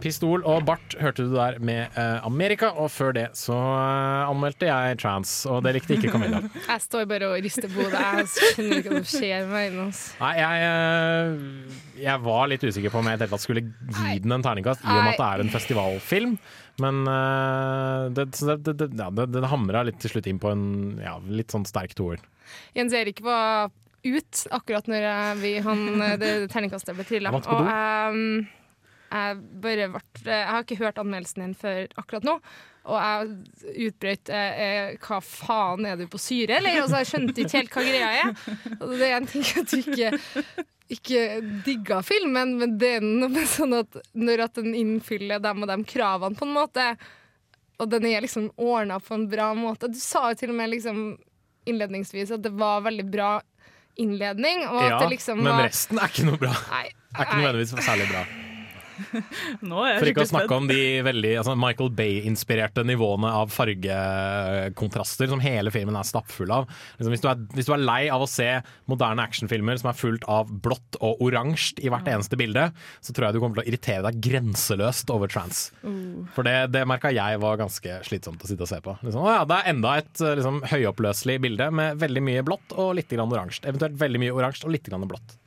Pistol 0.03 0.42
og 0.48 0.64
bart 0.66 0.96
hørte 0.98 1.24
du 1.28 1.34
der 1.36 1.59
med 1.62 1.94
uh, 1.94 2.24
Amerika, 2.26 2.72
og 2.74 2.90
før 2.90 3.14
det 3.14 3.24
så 3.38 3.55
uh, 3.55 4.26
anmeldte 4.26 4.66
jeg 4.66 4.98
Trans, 5.03 5.34
og 5.50 5.61
det 5.66 5.76
likte 5.76 5.94
ikke 5.96 6.11
Camilla. 6.12 6.40
Jeg 6.72 6.82
står 6.82 7.07
bare 7.11 7.28
og 7.30 7.44
rister 7.44 7.70
på 7.70 7.84
hodet. 7.84 8.00
Jeg 8.03 8.30
skjønner 8.32 8.80
ikke 8.80 8.94
hva 8.94 9.03
som 9.03 9.20
skjer 9.20 9.46
med 9.50 9.66
øynene 9.66 9.84
hans. 9.86 10.00
Nei, 10.18 10.32
jeg, 10.40 10.70
uh, 10.72 12.00
jeg 12.03 12.24
var 12.24 12.48
litt 12.50 12.66
usikker 12.66 12.94
på 12.94 13.03
om 13.03 13.11
jeg 13.11 13.18
i 13.18 13.20
det 13.20 13.26
hele 13.26 13.36
tatt 13.36 13.44
skulle 13.44 13.62
gi 13.64 14.16
den 14.24 14.34
en 14.34 14.44
terningkast, 14.44 14.82
i 14.82 14.90
og 14.90 15.05
med 15.05 15.12
at 15.12 15.20
det 15.20 15.28
er 15.28 15.44
en 15.44 15.53
festivalfilm. 15.53 16.34
Men 16.82 17.03
det, 18.16 18.24
det, 18.32 18.72
det, 18.72 18.86
ja, 18.96 19.11
det, 19.12 19.26
det 19.34 19.50
hamra 19.53 19.82
litt 19.84 19.98
til 20.03 20.14
slutt 20.14 20.26
inn 20.30 20.40
på 20.42 20.50
en 20.55 20.64
ja, 21.03 21.18
litt 21.28 21.53
sånn 21.53 21.66
sterk 21.68 21.92
toer. 21.98 22.22
Jens 22.74 22.96
Erik 22.96 23.20
var 23.22 23.70
ut 24.03 24.40
akkurat 24.57 24.88
når 24.90 25.07
vi, 25.42 25.53
han, 25.62 25.84
det 26.18 26.32
terningkastet 26.50 26.96
ble 26.96 27.07
trilla. 27.07 27.34
Og 27.36 27.44
do. 27.46 27.61
Jeg, 29.12 29.40
bare 29.62 29.88
ble 29.92 30.02
Jeg 30.26 30.48
har 30.48 30.64
ikke 30.64 30.80
hørt 30.80 31.00
anmeldelsen 31.02 31.44
din 31.44 31.56
før 31.58 31.86
akkurat 32.00 32.26
nå. 32.26 32.36
Og 32.82 32.98
jeg 32.98 33.86
utbrøt 33.86 34.32
eh, 34.34 34.60
eh, 34.64 34.92
Hva 35.04 35.20
faen, 35.22 35.86
er 35.86 36.00
du 36.00 36.08
på 36.10 36.18
syre, 36.18 36.58
eller? 36.58 36.80
Altså, 36.82 37.02
jeg 37.02 37.10
skjønte 37.12 37.44
ikke 37.44 37.60
helt 37.60 37.76
hva 37.76 37.86
greia 37.86 38.12
er. 38.24 38.32
Og 38.80 38.94
det 38.96 39.08
er 39.08 39.16
en 39.20 39.30
ting 39.30 39.46
at 39.60 39.70
du 39.70 39.78
ikke 39.82 40.12
ikke 40.92 41.40
digga 41.64 42.02
filmen, 42.04 42.56
men 42.60 42.76
det 42.76 42.96
er 42.98 43.04
noe 43.04 43.30
med 43.32 43.48
sånn 43.48 43.72
at 43.78 43.96
når 44.12 44.42
at 44.44 44.58
den 44.58 44.74
innfyller 44.76 45.40
dem 45.40 45.64
og 45.64 45.70
de 45.70 45.78
kravene, 45.88 46.36
på 46.36 46.44
en 46.44 46.52
måte, 46.52 46.84
og 47.80 47.88
den 47.94 48.06
er 48.10 48.24
liksom 48.24 48.50
ordna 48.60 48.98
på 49.00 49.16
en 49.16 49.24
bra 49.30 49.48
måte 49.56 49.88
Du 49.90 49.96
sa 49.98 50.28
jo 50.30 50.36
til 50.38 50.52
og 50.52 50.58
med 50.58 50.70
liksom 50.74 51.00
innledningsvis 51.66 52.34
at 52.36 52.44
det 52.44 52.52
var 52.58 52.84
veldig 52.84 53.06
bra 53.10 53.32
innledning, 53.96 54.66
Ja, 54.66 54.98
det 55.00 55.10
liksom 55.16 55.42
men 55.44 55.64
resten 55.64 56.00
er 56.00 56.12
ikke 56.12 56.28
noe 56.28 56.40
bra. 56.40 56.52
Nei, 56.72 56.86
Er 57.12 57.26
ikke 57.26 57.40
nødvendigvis 57.42 57.86
særlig 57.86 58.08
bra. 58.12 58.24
For 59.62 60.09
ikke 60.11 60.24
å 60.24 60.30
snakke 60.30 60.57
om 60.57 60.68
de 60.70 60.80
veldig 61.07 61.32
altså 61.40 61.55
Michael 61.59 61.93
Bay-inspirerte 61.97 62.84
nivåene 62.86 63.30
av 63.43 63.53
fargekontraster 63.55 65.30
som 65.30 65.43
hele 65.43 65.72
filmen 65.74 65.97
er 65.99 66.09
stappfull 66.09 66.53
av. 66.55 66.68
Liksom, 66.99 67.12
hvis, 67.14 67.24
du 67.24 67.28
er, 67.30 67.43
hvis 67.57 67.68
du 67.68 67.74
er 67.76 67.84
lei 67.84 68.01
av 68.12 68.24
å 68.24 68.30
se 68.30 68.49
moderne 68.90 69.24
actionfilmer 69.24 69.80
som 69.80 69.90
er 69.93 69.99
fullt 69.99 70.26
av 70.30 70.51
blått 70.64 70.99
og 71.01 71.22
oransje 71.24 71.82
i 71.82 71.90
hvert 71.93 72.09
eneste 72.11 72.38
bilde, 72.40 72.68
så 73.01 73.14
tror 73.14 73.28
jeg 73.28 73.36
du 73.36 73.43
kommer 73.43 73.61
til 73.61 73.64
å 73.64 73.72
irritere 73.72 74.07
deg 74.09 74.20
grenseløst 74.24 75.12
over 75.14 75.32
trans. 75.32 75.64
Uh. 75.82 76.24
For 76.36 76.47
det, 76.47 76.72
det 76.74 76.84
merka 76.88 77.12
jeg 77.14 77.40
var 77.43 77.61
ganske 77.61 78.01
slitsomt 78.09 78.43
å 78.43 78.51
sitte 78.51 78.66
og 78.66 78.72
se 78.72 78.80
på. 78.84 78.97
Liksom, 79.03 79.22
å 79.24 79.36
ja, 79.36 79.45
det 79.49 79.61
er 79.61 79.70
enda 79.74 79.97
et 80.01 80.24
eh, 80.24 80.36
liksom, 80.40 80.62
høyoppløselig 80.72 81.38
bilde 81.43 81.70
med 81.74 82.01
veldig 82.03 82.24
mye 82.24 82.47
blått 82.47 82.76
og 82.76 82.97
litt 82.99 83.12
oransje. 83.12 83.64
Eventuelt 83.68 83.99
veldig 84.01 84.22
mye 84.22 84.36
oransje 84.36 84.68
og 84.68 84.74
litt 84.74 84.90
blått. 84.93 85.38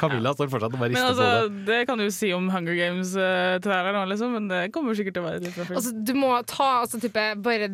Camilla 0.00 0.32
står 0.36 0.50
fortsatt 0.52 0.74
og 0.74 0.80
bare 0.80 0.90
Men 0.90 0.96
rister 0.96 1.10
altså, 1.10 1.28
på 1.28 1.38
hodet. 1.42 1.62
det 1.68 1.78
kan 1.90 2.02
du 2.02 2.08
si 2.14 2.32
om 2.36 2.48
Hunger 2.52 2.78
Games-traileren 2.78 4.00
òg, 4.02 4.10
liksom, 4.12 4.34
men 4.38 4.50
det 4.50 4.60
kommer 4.74 4.98
sikkert 4.98 5.18
til 5.18 5.24
å 5.24 5.28
være 5.28 5.44
litt 5.44 5.56
fra 5.56 5.68
film. 5.68 5.80
Altså, 5.80 5.94
du 5.94 6.12
må 6.18 6.34
ta 6.48 6.68
altså, 6.82 7.00
type, 7.02 7.26
bare 7.44 7.70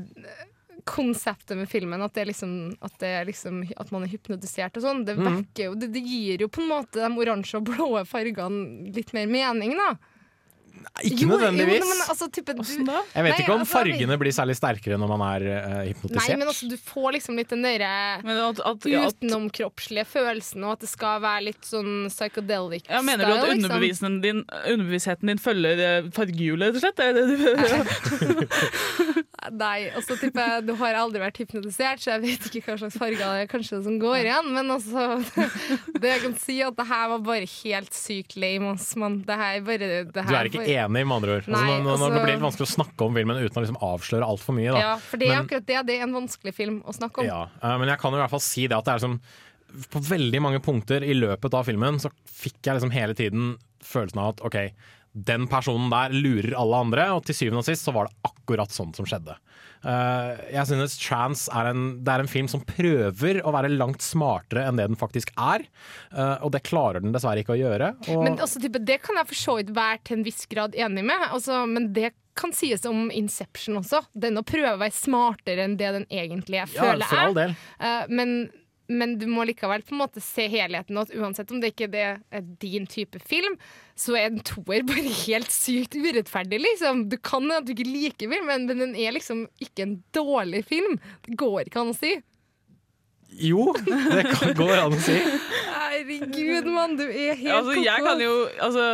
konseptet 0.88 1.56
med 1.58 1.68
filmen, 1.68 2.02
at, 2.02 2.14
det 2.16 2.22
er 2.22 2.30
liksom, 2.30 2.52
at, 2.80 2.94
det 3.02 3.08
er 3.20 3.26
liksom, 3.28 3.60
at 3.76 3.90
man 3.92 4.06
er 4.06 4.12
hypnotisert 4.12 4.78
og 4.78 4.84
sånn, 4.86 5.02
det, 5.04 5.18
mm. 5.18 5.40
det, 5.58 5.90
det 5.92 6.04
gir 6.04 6.44
jo 6.44 6.48
på 6.52 6.62
en 6.64 6.70
måte 6.70 7.02
de 7.02 7.24
oransje 7.24 7.60
og 7.60 7.68
blå 7.68 7.90
fargene 8.08 8.94
litt 8.96 9.12
mer 9.16 9.28
mening, 9.28 9.76
da. 9.76 9.90
Ikke 11.04 11.24
Jo, 11.24 11.28
nødvendigvis. 11.30 11.82
Jo, 11.82 11.88
men, 11.88 12.00
altså, 12.12 12.28
type, 12.32 12.54
du, 12.58 12.62
da? 12.86 13.02
Jeg 13.14 13.26
vet 13.26 13.32
Nei, 13.34 13.38
ikke 13.44 13.54
om 13.54 13.62
altså, 13.62 13.76
fargene 13.76 14.18
blir 14.20 14.34
særlig 14.34 14.56
sterkere 14.58 14.98
når 15.00 15.12
man 15.12 15.24
er 15.28 15.46
uh, 15.48 15.76
hypnotisert. 15.86 16.24
Nei, 16.24 16.38
men 16.40 16.50
altså, 16.50 16.68
du 16.70 16.76
får 16.88 17.08
liksom 17.18 17.38
litt 17.38 17.52
den 17.54 17.64
derre 17.66 17.92
utenomkroppslige 18.88 20.06
følelsen, 20.08 20.66
og 20.66 20.76
at 20.76 20.86
det 20.86 20.90
skal 20.90 21.22
være 21.24 21.46
litt 21.50 21.68
sånn 21.68 22.08
psychedelic 22.10 22.88
ja, 22.88 23.02
mener 23.04 23.24
du 23.24 23.32
at 23.32 23.42
style, 23.42 23.54
liksom. 23.54 23.64
underbevisstheten 23.64 24.20
din, 24.24 24.44
underbevisstheten 24.74 25.32
din 25.32 25.42
følger 25.42 25.84
eh, 25.86 26.12
fargehjulet, 26.14 26.68
rett 26.68 26.78
og 26.78 26.86
slett? 26.86 26.98
Er 27.04 27.12
det 27.16 27.24
det 27.28 27.38
du 27.38 29.24
Nei, 29.54 29.86
altså 29.94 30.16
type, 30.18 30.44
du 30.66 30.72
har 30.80 30.96
aldri 30.98 31.20
vært 31.22 31.36
hypnotisert, 31.38 32.00
så 32.02 32.10
jeg 32.16 32.22
vet 32.24 32.46
ikke 32.48 32.72
hva 32.72 32.74
slags 32.80 32.96
farger 32.98 33.20
det 33.22 33.44
er 33.44 33.50
kanskje 33.52 33.78
som 33.84 33.98
går 34.02 34.16
igjen. 34.24 34.48
Men 34.56 34.72
altså, 34.74 35.04
det 36.02 36.10
jeg 36.10 36.22
kan 36.24 36.34
si 36.42 36.56
at 36.66 36.74
det 36.78 36.86
her 36.90 37.04
var 37.12 37.22
bare 37.28 37.46
helt 37.52 37.94
sykt 37.94 38.34
lame. 38.40 38.74
man. 38.98 39.20
Det 39.28 39.36
her 39.38 39.60
bare, 39.68 39.78
det 39.78 39.98
Du 40.10 40.18
er 40.20 40.50
ikke 40.50 40.58
bare- 40.64 40.74
enig, 40.88 41.04
med 41.06 41.16
andre 41.20 41.36
ord. 41.38 41.46
Altså, 41.46 41.54
Nei, 41.54 41.78
nå, 41.78 41.84
når, 41.84 41.84
når 41.84 41.92
altså- 41.94 42.10
blir 42.18 42.26
det 42.26 42.34
litt 42.34 42.46
vanskelig 42.48 42.66
å 42.68 42.74
snakke 42.74 43.06
om 43.06 43.14
filmen 43.20 43.40
uten 43.44 43.60
å 43.60 43.64
liksom 43.66 43.80
avsløre 43.92 44.30
altfor 44.34 44.58
mye. 44.58 44.72
Da. 44.74 44.82
Ja, 44.82 44.94
for 44.98 45.16
det 45.22 45.28
er 45.28 45.34
Men- 45.36 45.46
akkurat 45.46 45.66
det. 45.70 45.80
Det 45.86 45.98
er 45.98 46.02
en 46.08 46.16
vanskelig 46.18 46.54
film 46.58 46.82
å 46.82 46.96
snakke 46.98 47.22
om. 47.22 47.26
Ja, 47.30 47.42
eh, 47.62 47.78
men 47.78 47.88
jeg 47.94 47.98
kan 48.02 48.10
jo 48.12 48.18
i 48.18 48.22
hvert 48.24 48.34
fall 48.34 48.40
si 48.48 48.66
det 48.66 48.76
at 48.76 48.84
det 48.84 48.94
er 48.96 48.98
liksom 49.04 49.20
På 49.92 50.00
veldig 50.00 50.40
mange 50.40 50.60
punkter 50.64 51.04
i 51.04 51.12
løpet 51.12 51.52
av 51.52 51.66
filmen 51.68 51.98
så 52.00 52.08
fikk 52.24 52.56
jeg 52.64 52.78
liksom 52.78 52.90
hele 52.90 53.12
tiden 53.14 53.50
følelsen 53.84 54.16
av 54.22 54.30
at 54.32 54.40
OK, 54.48 54.56
den 55.12 55.48
personen 55.50 55.90
der 55.92 56.12
lurer 56.14 56.54
alle 56.58 56.82
andre, 56.84 57.08
og 57.16 57.24
til 57.26 57.36
syvende 57.36 57.62
og 57.62 57.68
sist 57.68 57.86
så 57.86 57.94
var 57.94 58.08
det 58.08 58.28
akkurat 58.28 58.72
sånn 58.74 58.92
som 58.96 59.08
skjedde. 59.08 59.36
Uh, 59.78 60.34
jeg 60.50 60.66
synes 60.66 60.96
Trans 60.98 61.44
er 61.54 61.68
en, 61.70 61.82
det 62.02 62.10
er 62.10 62.24
en 62.24 62.30
film 62.30 62.48
som 62.50 62.64
prøver 62.66 63.38
å 63.46 63.52
være 63.54 63.70
langt 63.70 64.02
smartere 64.02 64.64
enn 64.66 64.78
det 64.80 64.88
den 64.90 64.98
faktisk 64.98 65.34
er, 65.38 65.66
Uh, 66.08 66.40
og 66.42 66.50
det 66.54 66.62
klarer 66.64 67.02
den 67.04 67.12
dessverre 67.12 67.42
ikke 67.42 67.52
å 67.52 67.58
gjøre. 67.58 67.90
Men 68.08 68.38
altså, 68.40 68.60
type, 68.62 68.80
det 68.80 68.96
kan 69.04 69.18
jeg 69.20 69.28
for 69.28 69.38
så 69.38 69.56
vidt 69.58 69.74
være 69.76 70.00
til 70.08 70.18
en 70.18 70.24
viss 70.26 70.46
grad 70.50 70.76
enig 70.78 71.04
med, 71.04 71.26
altså, 71.28 71.60
men 71.68 71.90
det 71.94 72.14
kan 72.38 72.54
sies 72.54 72.84
om 72.88 73.10
Inception 73.14 73.80
også. 73.80 74.02
Den 74.14 74.38
å 74.40 74.44
prøve 74.46 74.76
å 74.76 74.80
være 74.80 74.94
smartere 74.94 75.66
enn 75.66 75.76
det 75.80 75.90
den 75.96 76.06
egentlig 76.08 76.62
er, 76.62 76.72
Ja, 76.74 76.86
føler 76.86 77.04
er. 77.04 77.36
jeg. 77.42 77.56
Eh, 77.82 78.10
men, 78.14 78.34
men 78.88 79.18
du 79.20 79.26
må 79.28 79.44
likevel 79.48 79.82
på 79.84 79.94
en 79.94 80.00
måte 80.00 80.22
se 80.24 80.46
helheten, 80.48 80.96
og 80.96 81.12
uansett 81.12 81.50
om 81.52 81.60
det 81.60 81.74
ikke 81.74 81.90
er 81.92 82.22
din 82.62 82.88
type 82.88 83.20
film, 83.20 83.58
så 83.98 84.16
er 84.16 84.30
en 84.30 84.40
toer 84.46 84.86
bare 84.88 85.12
helt 85.26 85.52
sykt 85.52 85.98
urettferdig, 85.98 86.60
liksom. 86.64 87.06
Du 87.12 87.18
kan 87.20 87.46
at 87.52 87.68
du 87.68 87.74
ikke 87.74 87.88
liker 87.88 88.32
film, 88.32 88.48
men, 88.48 88.66
men 88.70 88.80
den 88.86 88.96
er 88.96 89.14
liksom 89.16 89.46
ikke 89.62 89.84
en 89.84 89.96
dårlig 90.16 90.64
film. 90.70 90.96
Det 91.26 91.36
går 91.38 91.68
ikke 91.68 91.84
an 91.84 91.92
å 91.92 91.98
si. 91.98 92.16
Jo, 93.38 93.70
det 93.86 94.24
kan, 94.32 94.52
gå 94.58 94.68
an 94.74 94.96
å 94.96 95.00
si. 95.02 95.16
Herregud, 95.98 96.68
mann, 96.72 96.96
du 96.98 97.04
er 97.06 97.36
helt 97.38 97.54
altså, 97.54 97.74
jeg 97.80 98.04
kan 98.04 98.20
jo, 98.22 98.34
altså, 98.62 98.84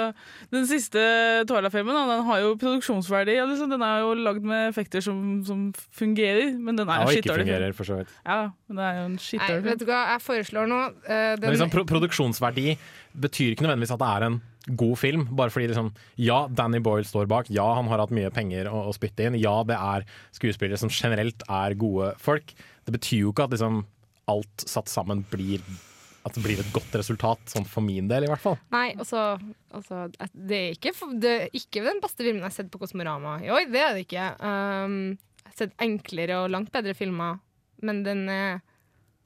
Den 0.53 0.67
siste 0.69 1.03
Twilight-filmen 1.49 1.97
den 1.97 2.25
har 2.29 2.41
jo 2.43 2.55
produksjonsverdi. 2.61 3.37
Liksom, 3.51 3.73
den 3.73 3.85
er 3.85 4.05
jo 4.05 4.15
lagd 4.19 4.47
med 4.47 4.69
effekter 4.71 5.05
som, 5.05 5.19
som 5.47 5.67
fungerer, 5.97 6.55
men 6.55 6.79
den 6.79 6.91
er 6.91 7.05
jo 7.05 7.15
skittdårlig 7.15 7.45
film. 7.45 7.53
fungerer, 7.53 7.77
for 7.77 7.91
så 7.91 8.01
vidt. 8.01 8.17
Ja, 8.25 8.41
men 8.69 8.81
det 8.81 8.89
er 8.89 9.01
jo 9.01 9.07
en 9.11 9.21
skittdårlig 9.27 9.69
vet 9.69 9.83
du 9.83 9.87
hva, 9.89 10.01
jeg 10.15 10.25
foreslår 10.25 10.71
nå 10.71 10.81
uh, 10.91 11.15
den, 11.41 11.49
liksom, 11.51 11.73
pro 11.75 11.87
produksjonsverdi 11.89 12.77
betyr 13.25 13.55
ikke 13.55 13.67
nødvendigvis 13.67 13.95
at 13.95 14.03
det 14.03 14.11
er 14.11 14.29
en 14.29 14.43
god 14.81 14.97
film. 14.99 15.27
Bare 15.37 15.53
fordi 15.55 15.69
liksom, 15.71 15.91
ja, 16.21 16.45
Danny 16.51 16.81
Boyle 16.85 17.07
står 17.07 17.29
bak, 17.31 17.51
ja, 17.53 17.67
han 17.77 17.91
har 17.91 18.03
hatt 18.03 18.15
mye 18.15 18.33
penger 18.35 18.71
å, 18.71 18.87
å 18.91 18.95
spytte 18.97 19.29
inn, 19.29 19.39
ja, 19.41 19.57
det 19.67 19.77
er 19.79 20.07
skuespillere 20.37 20.81
som 20.81 20.93
generelt 20.93 21.45
er 21.49 21.77
gode 21.79 22.15
folk. 22.23 22.55
Det 22.85 22.95
betyr 22.95 23.25
jo 23.25 23.35
ikke 23.35 23.49
at 23.49 23.57
liksom, 23.57 23.83
alt 24.31 24.65
satt 24.69 24.91
sammen 24.91 25.25
blir 25.31 25.63
at 26.25 26.37
det 26.37 26.41
blir 26.41 26.61
et 26.61 26.73
godt 26.73 26.95
resultat, 26.97 27.43
sånn 27.53 27.67
for 27.69 27.85
min 27.85 28.07
del 28.09 28.25
i 28.25 28.31
hvert 28.31 28.41
fall. 28.41 28.57
Nei, 28.73 28.95
altså, 28.97 29.35
altså 29.77 30.07
Det 30.33 30.57
er 30.57 30.71
ikke, 30.73 30.95
det 31.21 31.33
er 31.35 31.59
ikke 31.59 31.83
den 31.85 32.01
beste 32.01 32.25
filmen 32.25 32.41
jeg 32.41 32.49
har 32.49 32.55
sett 32.57 32.71
på 32.73 32.81
Kosmorama 32.81 33.37
i 33.45 33.51
år. 33.53 33.67
Det 33.69 33.83
er 33.83 33.93
det 33.93 34.07
ikke. 34.07 34.29
Um, 34.41 34.95
jeg 35.43 35.51
har 35.51 35.59
sett 35.59 35.75
enklere 35.85 36.39
og 36.41 36.55
langt 36.55 36.73
bedre 36.73 36.97
filmer, 36.97 37.43
men 37.85 38.01
den 38.07 38.25
eh, 38.33 38.63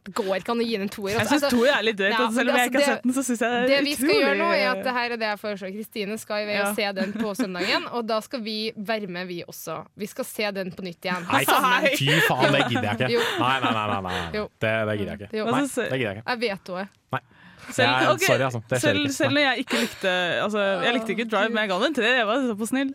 Det 0.08 0.14
går 0.16 0.38
ikke 0.38 0.54
an 0.54 0.60
å 0.62 0.64
gi 0.64 0.76
den 0.78 0.84
en 0.86 0.90
toer. 0.92 1.10
Jeg 1.10 1.20
altså. 1.20 1.36
syns 1.42 1.52
toer 1.52 1.70
er 1.74 1.82
litt 1.84 1.96
drøyt. 1.98 2.14
Ja, 2.14 2.20
og 2.24 2.36
selv 2.36 2.52
om 2.52 2.56
jeg 2.56 2.70
ikke 2.70 2.78
har 2.78 2.84
altså, 2.84 2.94
sett 2.94 3.04
den, 3.04 3.14
så 3.16 3.24
syns 3.26 3.42
jeg 3.44 3.50
det 3.50 3.58
er 3.58 3.66
Det 3.68 3.76
er 3.76 3.84
vi 3.84 3.94
skal 3.98 4.14
gjøre 4.14 4.36
nå, 4.38 4.46
er 4.56 4.68
at 4.70 4.80
det 4.86 4.94
her 4.96 5.14
er 5.14 5.20
det 5.20 5.28
jeg 5.28 5.40
foreslår. 5.42 5.72
Kristine 5.74 6.18
skal 6.22 6.44
i 6.44 6.46
vei 6.48 6.54
Ja. 6.56 6.68
og 6.68 6.78
se 6.78 6.92
den 6.98 7.12
på 7.18 7.32
søndagen, 7.36 7.88
og 7.92 8.06
da 8.08 8.20
skal 8.24 8.42
vi 8.46 8.56
være 8.76 9.10
med, 9.18 9.28
vi 9.28 9.42
også. 9.44 9.76
Vi 10.00 10.08
skal 10.08 10.28
se 10.30 10.52
den 10.60 10.72
på 10.72 10.86
nytt 10.86 11.04
igjen. 11.04 11.26
Nei, 11.28 11.42
nei. 11.44 11.92
fy 11.98 12.08
faen, 12.24 12.54
det 12.54 12.62
gidder 12.70 12.88
jeg 12.88 12.96
ikke. 13.00 13.10
Jo. 13.18 13.26
Nei, 13.42 13.56
nei, 13.64 13.74
nei. 13.76 13.86
nei, 13.90 14.00
nei. 14.08 14.22
Det, 14.32 14.46
det 14.62 14.96
gidder 15.02 15.12
jeg 15.12 15.20
ikke. 15.20 15.32
Nei, 15.34 15.58
Altså, 15.58 15.82
det 15.82 15.98
gidder 16.00 16.08
jeg 16.08 16.22
ikke. 16.22 16.30
Jeg 16.30 16.42
vet 16.46 16.72
er. 16.78 16.88
Nei. 17.16 17.22
Selv, 17.68 18.14
okay. 18.14 18.26
sorry, 18.30 18.42
altså. 18.46 18.60
Det 18.64 18.80
skjer 18.80 18.88
selv, 18.88 19.02
ikke. 19.04 19.12
selv 19.18 19.36
når 19.36 19.44
jeg 19.44 19.64
ikke 19.66 19.80
likte 19.82 20.12
Altså, 20.40 20.62
jeg 20.86 20.94
likte 20.96 21.12
ikke 21.12 21.28
Drive, 21.28 21.52
men 21.52 21.60
jeg 21.66 21.68
ga 21.68 21.78
den 21.82 21.90
en 21.90 21.98
treer. 21.98 22.16
Jeg 22.22 22.28
var 22.30 22.46
såpass 22.48 22.72
snill. 22.72 22.94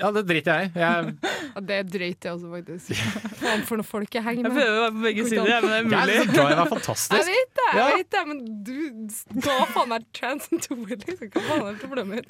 Ja, 0.00 0.10
det 0.12 0.22
driter 0.28 0.60
jeg 0.60 0.70
i. 0.70 0.80
Jeg, 0.80 1.14
Ja, 1.56 1.60
det 1.64 1.76
er 1.78 1.84
drøyt, 1.88 2.24
jeg 2.26 2.32
også, 2.32 2.48
faktisk. 2.52 2.88
Faen 3.40 3.62
for 3.68 3.80
noen 3.80 3.86
folk 3.88 4.12
jeg 4.18 4.22
henger 4.26 4.44
Jeg 4.44 4.52
med. 4.52 4.58
prøver 4.60 4.76
å 4.76 4.82
være 4.82 4.94
på 4.96 5.04
begge 5.06 5.24
sider, 5.30 5.46
men 5.46 5.46
det 5.46 5.66
er 5.66 5.76
jeg 5.76 5.86
mulig. 5.86 6.16
synes 6.16 6.34
Drive 6.36 6.50
er 6.52 6.60
Jeg 6.60 6.70
fantastisk. 6.74 7.30
vet 7.30 7.54
det, 7.60 7.68
jeg 7.72 7.80
Ja. 7.80 7.86
vet 7.96 8.10
det, 8.16 8.22
men 8.26 8.42
du 8.66 9.40
ga 9.46 9.56
faen 9.72 9.88
meg 9.94 10.04
trans 10.12 10.48
and 10.52 10.66
it, 10.92 11.06
liksom. 11.08 11.30
Hva 11.32 11.46
faen 11.48 11.66
er 11.70 11.78
problemet 11.80 12.12
mitt? 12.18 12.28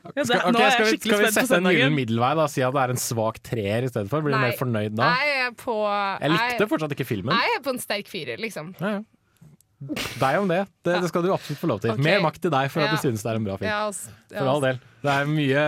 Ja, 0.00 0.10
det, 0.16 0.24
Skal, 0.26 0.40
ok, 0.40 0.52
nå 0.56 0.60
er 0.60 0.70
skal, 0.70 0.70
jeg 0.70 0.80
vi, 0.80 0.90
skikkelig 0.96 1.12
skal 1.12 1.20
vi 1.20 1.30
spent 1.30 1.36
på 1.36 1.46
sette 1.46 1.56
en 1.60 1.64
gyllen 1.64 1.80
søndagen. 1.80 1.96
middelvei 2.00 2.30
da? 2.40 2.44
Si 2.48 2.62
at 2.64 2.72
det 2.76 2.82
er 2.86 2.92
en 2.94 3.00
svak 3.04 3.40
treer 3.44 3.84
i 3.84 3.88
stedet 3.92 4.08
for? 4.12 4.22
Blir 4.24 4.32
du 4.32 4.38
Nei. 4.40 4.46
mer 4.48 4.56
fornøyd 4.60 4.94
da? 4.96 5.08
Jeg 5.20 5.40
er 5.46 5.50
på 5.60 5.74
Jeg 6.24 6.30
likte 6.36 6.68
fortsatt 6.70 6.94
ikke 6.96 7.08
filmen. 7.08 7.34
Jeg 7.36 7.56
er 7.58 7.64
på 7.66 7.74
en 7.74 7.80
sterk 7.84 8.08
firer, 8.08 8.40
liksom. 8.40 8.72
Ja, 8.80 8.92
ja. 8.98 9.02
Deg 10.20 10.36
om 10.40 10.48
det. 10.48 10.66
det. 10.84 11.00
Det 11.00 11.08
skal 11.08 11.22
du 11.24 11.30
absolutt 11.32 11.60
få 11.60 11.68
lov 11.70 11.80
til. 11.80 11.92
Ok. 11.94 12.00
Mer 12.04 12.20
makt 12.20 12.40
til 12.44 12.50
deg 12.52 12.68
for 12.72 12.80
at 12.84 12.90
Ja. 12.90 12.96
du 12.96 13.00
synes 13.08 13.22
det 13.24 13.30
er 13.32 13.36
en 13.40 13.44
bra 13.44 13.56
film. 13.56 13.68
Ja, 13.70 13.78
altså, 13.88 14.10
ja, 14.30 14.38
For 14.38 14.48
all 14.52 14.60
del. 14.60 14.80
Det 15.04 15.12
er 15.14 15.24
mye, 15.24 15.62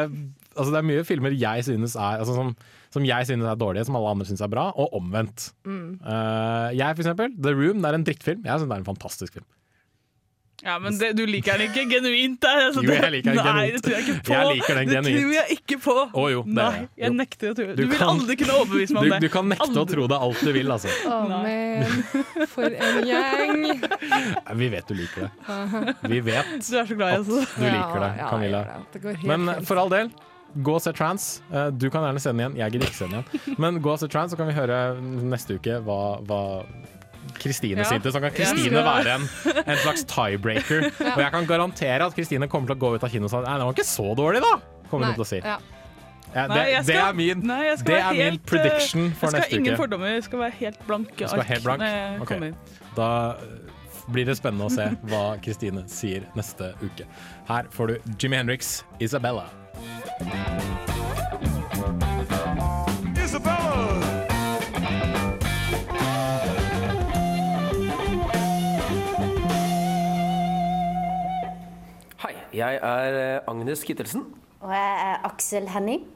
altså 0.56 0.70
det 0.72 0.78
er 0.82 0.88
mye 0.90 1.04
filmer 1.08 1.32
jeg 1.38 1.64
synes 1.68 1.96
er 1.96 2.20
altså 2.22 2.34
som, 2.36 2.52
som 2.92 3.04
jeg 3.08 3.26
synes 3.30 3.44
er 3.48 3.56
dårlige, 3.60 3.84
som 3.88 3.96
alle 3.96 4.12
andre 4.16 4.26
synes 4.28 4.40
er 4.44 4.52
bra, 4.52 4.68
og 4.76 4.92
omvendt. 5.00 5.50
Mm. 5.64 5.98
Uh, 6.04 6.68
jeg, 6.76 6.92
for 6.96 7.02
eksempel, 7.06 7.32
The 7.42 7.54
Room, 7.56 7.82
det 7.82 7.90
er 7.92 7.94
en 8.00 8.04
drittfilm. 8.10 8.44
Jeg 8.44 8.58
synes 8.60 8.68
det 8.70 8.76
er 8.78 8.84
en 8.84 8.90
fantastisk 8.92 9.32
film. 9.40 9.48
Ja, 10.62 10.76
men 10.78 10.94
det, 10.94 11.08
du 11.18 11.24
liker 11.26 11.56
den 11.58 11.72
ikke 11.72 11.82
genuint 11.90 12.36
der. 12.44 12.60
Altså, 12.68 12.84
Jo, 12.86 12.92
jeg 12.94 13.10
liker 13.10 13.32
den 13.34 13.38
Nei, 13.42 13.46
genuint. 13.50 13.72
det 13.74 13.82
tror 13.82 13.94
jeg 13.96 14.02
ikke 14.04 14.22
på. 14.28 14.32
Jeg 14.36 14.50
liker 14.52 14.76
den 14.78 14.90
det 14.92 15.00
tror 15.02 15.32
jeg 15.34 15.56
ikke 15.56 15.78
på. 15.82 15.94
Oh, 16.14 16.26
jo, 16.30 16.42
det 16.46 16.54
Nei, 16.54 16.84
jeg 17.00 17.08
Jo. 17.10 17.16
nekter 17.18 17.50
å 17.50 17.56
tro 17.58 17.64
det. 17.66 17.74
Du 17.74 17.82
Du, 17.82 17.88
vil 17.90 17.98
kan- 17.98 18.12
aldri 18.12 18.36
kunne 18.38 18.58
overbevise 18.60 18.94
meg 18.94 19.02
Du, 19.02 19.08
om 19.08 19.14
det. 19.16 19.20
du 19.26 19.32
kan 19.34 19.48
nekte 19.50 19.80
å 19.82 19.86
tro 19.90 20.06
det 20.12 20.18
alt 20.28 20.44
du 20.46 20.52
vil, 20.54 20.70
altså. 20.70 20.92
Å, 21.10 21.18
men 21.32 22.46
for 22.52 22.70
en 22.70 23.02
gjeng. 23.10 23.82
Vi 24.62 24.68
vet 24.76 24.86
du 24.86 24.94
liker 25.00 25.26
det. 25.26 25.96
Vi 26.14 26.20
vet 26.30 26.54
Du 26.70 26.78
er 26.78 26.86
så 26.86 26.94
glad 27.00 27.18
oss. 27.24 27.26
du 27.58 27.66
liker 27.66 27.98
det, 28.06 28.12
Camilla. 28.30 28.62
ja, 28.70 28.78
det 28.94 29.16
Men 29.26 29.50
for 29.66 29.82
all 29.82 29.90
del, 29.90 30.12
gå 30.62 30.74
og 30.74 30.82
se 30.84 30.92
Trans. 30.92 31.42
Eh, 31.52 31.70
Du 31.70 31.88
kan 31.90 32.02
gjerne 32.04 32.20
se 32.20 32.30
den 32.32 32.40
igjen, 32.40 32.56
jeg 32.60 32.72
gidder 32.72 32.86
ikke 32.90 32.98
se 33.00 33.06
den 33.08 33.20
igjen. 33.24 33.58
Men 33.62 33.80
gå 33.82 33.92
og 33.94 33.98
se 34.02 34.08
Trans, 34.12 34.32
så 34.32 34.36
kan 34.36 34.46
vi 34.50 34.52
høre 34.56 34.80
neste 35.00 35.56
uke 35.58 35.78
hva, 35.86 36.00
hva 36.28 36.40
Kristine 37.38 37.78
Ja. 37.84 37.84
syntes. 37.88 38.12
Så 38.12 38.20
kan 38.20 38.30
Kristine 38.34 38.82
skal- 38.82 38.84
være 38.84 39.14
en, 39.14 39.28
en 39.66 39.76
slags 39.78 40.04
tiebreaker. 40.04 40.88
Og 41.14 41.20
jeg 41.22 41.30
kan 41.32 41.46
garantere 41.46 42.04
at 42.06 42.14
Kristine 42.14 42.48
kommer 42.48 42.66
til 42.72 42.76
å 42.76 42.80
gå 42.82 42.94
ut 42.96 43.04
av 43.04 43.10
kino 43.10 43.24
og 43.24 43.30
si 43.30 43.36
Nei, 43.44 43.54
den 43.58 43.66
var 43.68 43.72
ikke 43.76 43.86
så 43.88 44.08
dårlig, 44.18 44.42
da! 44.42 44.56
Kommer 44.90 45.06
hun 45.06 45.14
til 45.14 45.24
å 45.24 45.28
si. 45.30 45.38
Ja. 45.44 45.58
Ja, 46.34 46.46
Nei, 46.48 46.56
det, 46.64 46.86
det 46.88 46.94
er 46.96 47.12
min, 47.12 47.42
nei, 47.44 47.74
skal 47.76 47.90
det 47.92 47.96
er 48.00 48.12
min 48.12 48.20
helt, 48.22 48.40
eh, 48.40 48.48
prediction 48.48 49.10
for 49.20 49.28
Jeg 49.36 49.42
skal 49.44 49.52
ha 49.52 49.58
ingen 49.58 49.76
fordommer. 49.76 50.14
Jeg 50.14 50.22
skal 50.24 50.38
være 50.40 50.54
helt 50.62 50.78
blank. 50.88 51.10
Skal 51.20 51.42
helt 51.44 51.64
blank? 51.66 51.82
Når 51.82 51.90
jeg 51.92 52.20
Ok. 52.22 52.28
kommer 52.30 52.46
inn. 52.46 52.56
Da 52.96 53.08
eh, 53.36 53.72
blir 54.16 54.24
det 54.30 54.36
spennende 54.38 54.66
å 54.66 54.72
se 54.72 54.86
hva 55.12 55.22
Kristine 55.44 55.84
sier 55.92 56.24
neste 56.34 56.72
uke. 56.82 57.04
Her 57.48 57.68
får 57.70 57.86
du 57.92 58.14
Jimmy 58.18 58.36
Hendrix, 58.40 58.82
Isabella. 58.98 59.44
Hei, 72.22 72.34
jeg 72.54 72.78
er 72.78 73.16
eh, 73.18 73.50
Agnes 73.50 73.82
Kittelsen, 73.84 74.22
Og 74.62 74.70
jeg 74.70 74.92
er 75.08 75.26
Aksel 75.26 75.66
Henning, 75.74 76.06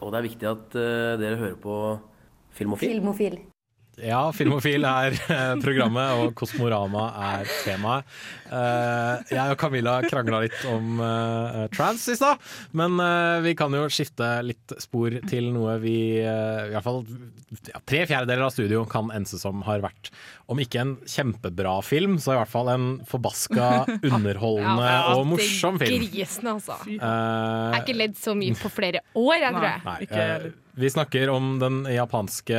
og 0.00 0.12
det 0.12 0.18
er 0.18 0.24
viktig 0.24 0.48
at 0.48 0.76
eh, 0.80 1.18
dere 1.20 1.36
hører 1.36 1.58
på 1.60 1.76
Filmofil. 2.56 2.96
filmofil. 2.96 3.38
Ja, 4.04 4.20
Filmofil 4.32 4.84
er 4.88 5.14
eh, 5.34 5.54
programmet, 5.62 6.20
og 6.20 6.34
Kosmorama 6.38 7.06
er 7.32 7.50
temaet. 7.64 8.08
Eh, 8.50 9.34
jeg 9.34 9.54
og 9.54 9.58
Camilla 9.60 9.98
krangla 10.06 10.42
litt 10.44 10.64
om 10.70 11.00
eh, 11.04 11.64
trans 11.74 12.06
i 12.10 12.16
stad, 12.18 12.40
men 12.76 12.96
vi 13.44 13.54
kan 13.58 13.74
jo 13.74 13.86
skifte 13.92 14.28
litt 14.46 14.74
spor 14.82 15.14
til 15.30 15.50
noe 15.54 15.76
vi 15.82 15.98
i 16.20 16.72
hvert 16.72 16.84
fall 16.84 17.02
ja, 17.66 17.80
tre 17.86 18.04
fjerdedeler 18.06 18.46
av 18.46 18.54
studio 18.54 18.84
kan 18.88 19.10
ense 19.14 19.38
som 19.40 19.62
har 19.66 19.82
vært, 19.84 20.12
om 20.50 20.58
ikke 20.62 20.80
en 20.82 20.92
kjempebra 21.08 21.76
film, 21.86 22.16
så 22.18 22.34
i 22.34 22.38
hvert 22.40 22.50
fall 22.50 22.70
en 22.72 22.86
forbaska 23.08 23.68
underholdende 24.10 24.88
Ja, 24.88 25.14
og 25.14 25.28
morsom 25.30 25.78
film. 25.80 26.02
Grisen, 26.10 26.48
altså. 26.50 26.76
Uh, 26.86 26.96
Jeg 26.96 27.76
har 27.76 27.84
ikke 27.84 27.98
ledd 28.00 28.16
så 28.18 28.34
mye 28.38 28.56
på 28.58 28.72
flere 28.74 29.04
år, 29.14 29.36
jeg 29.44 29.54
tror 29.54 29.68
jeg. 29.68 29.84
Nei, 29.86 30.10
uh, 30.10 30.74
vi 30.80 30.90
snakker 30.90 31.30
om 31.34 31.52
den 31.60 31.80
japanske 31.92 32.58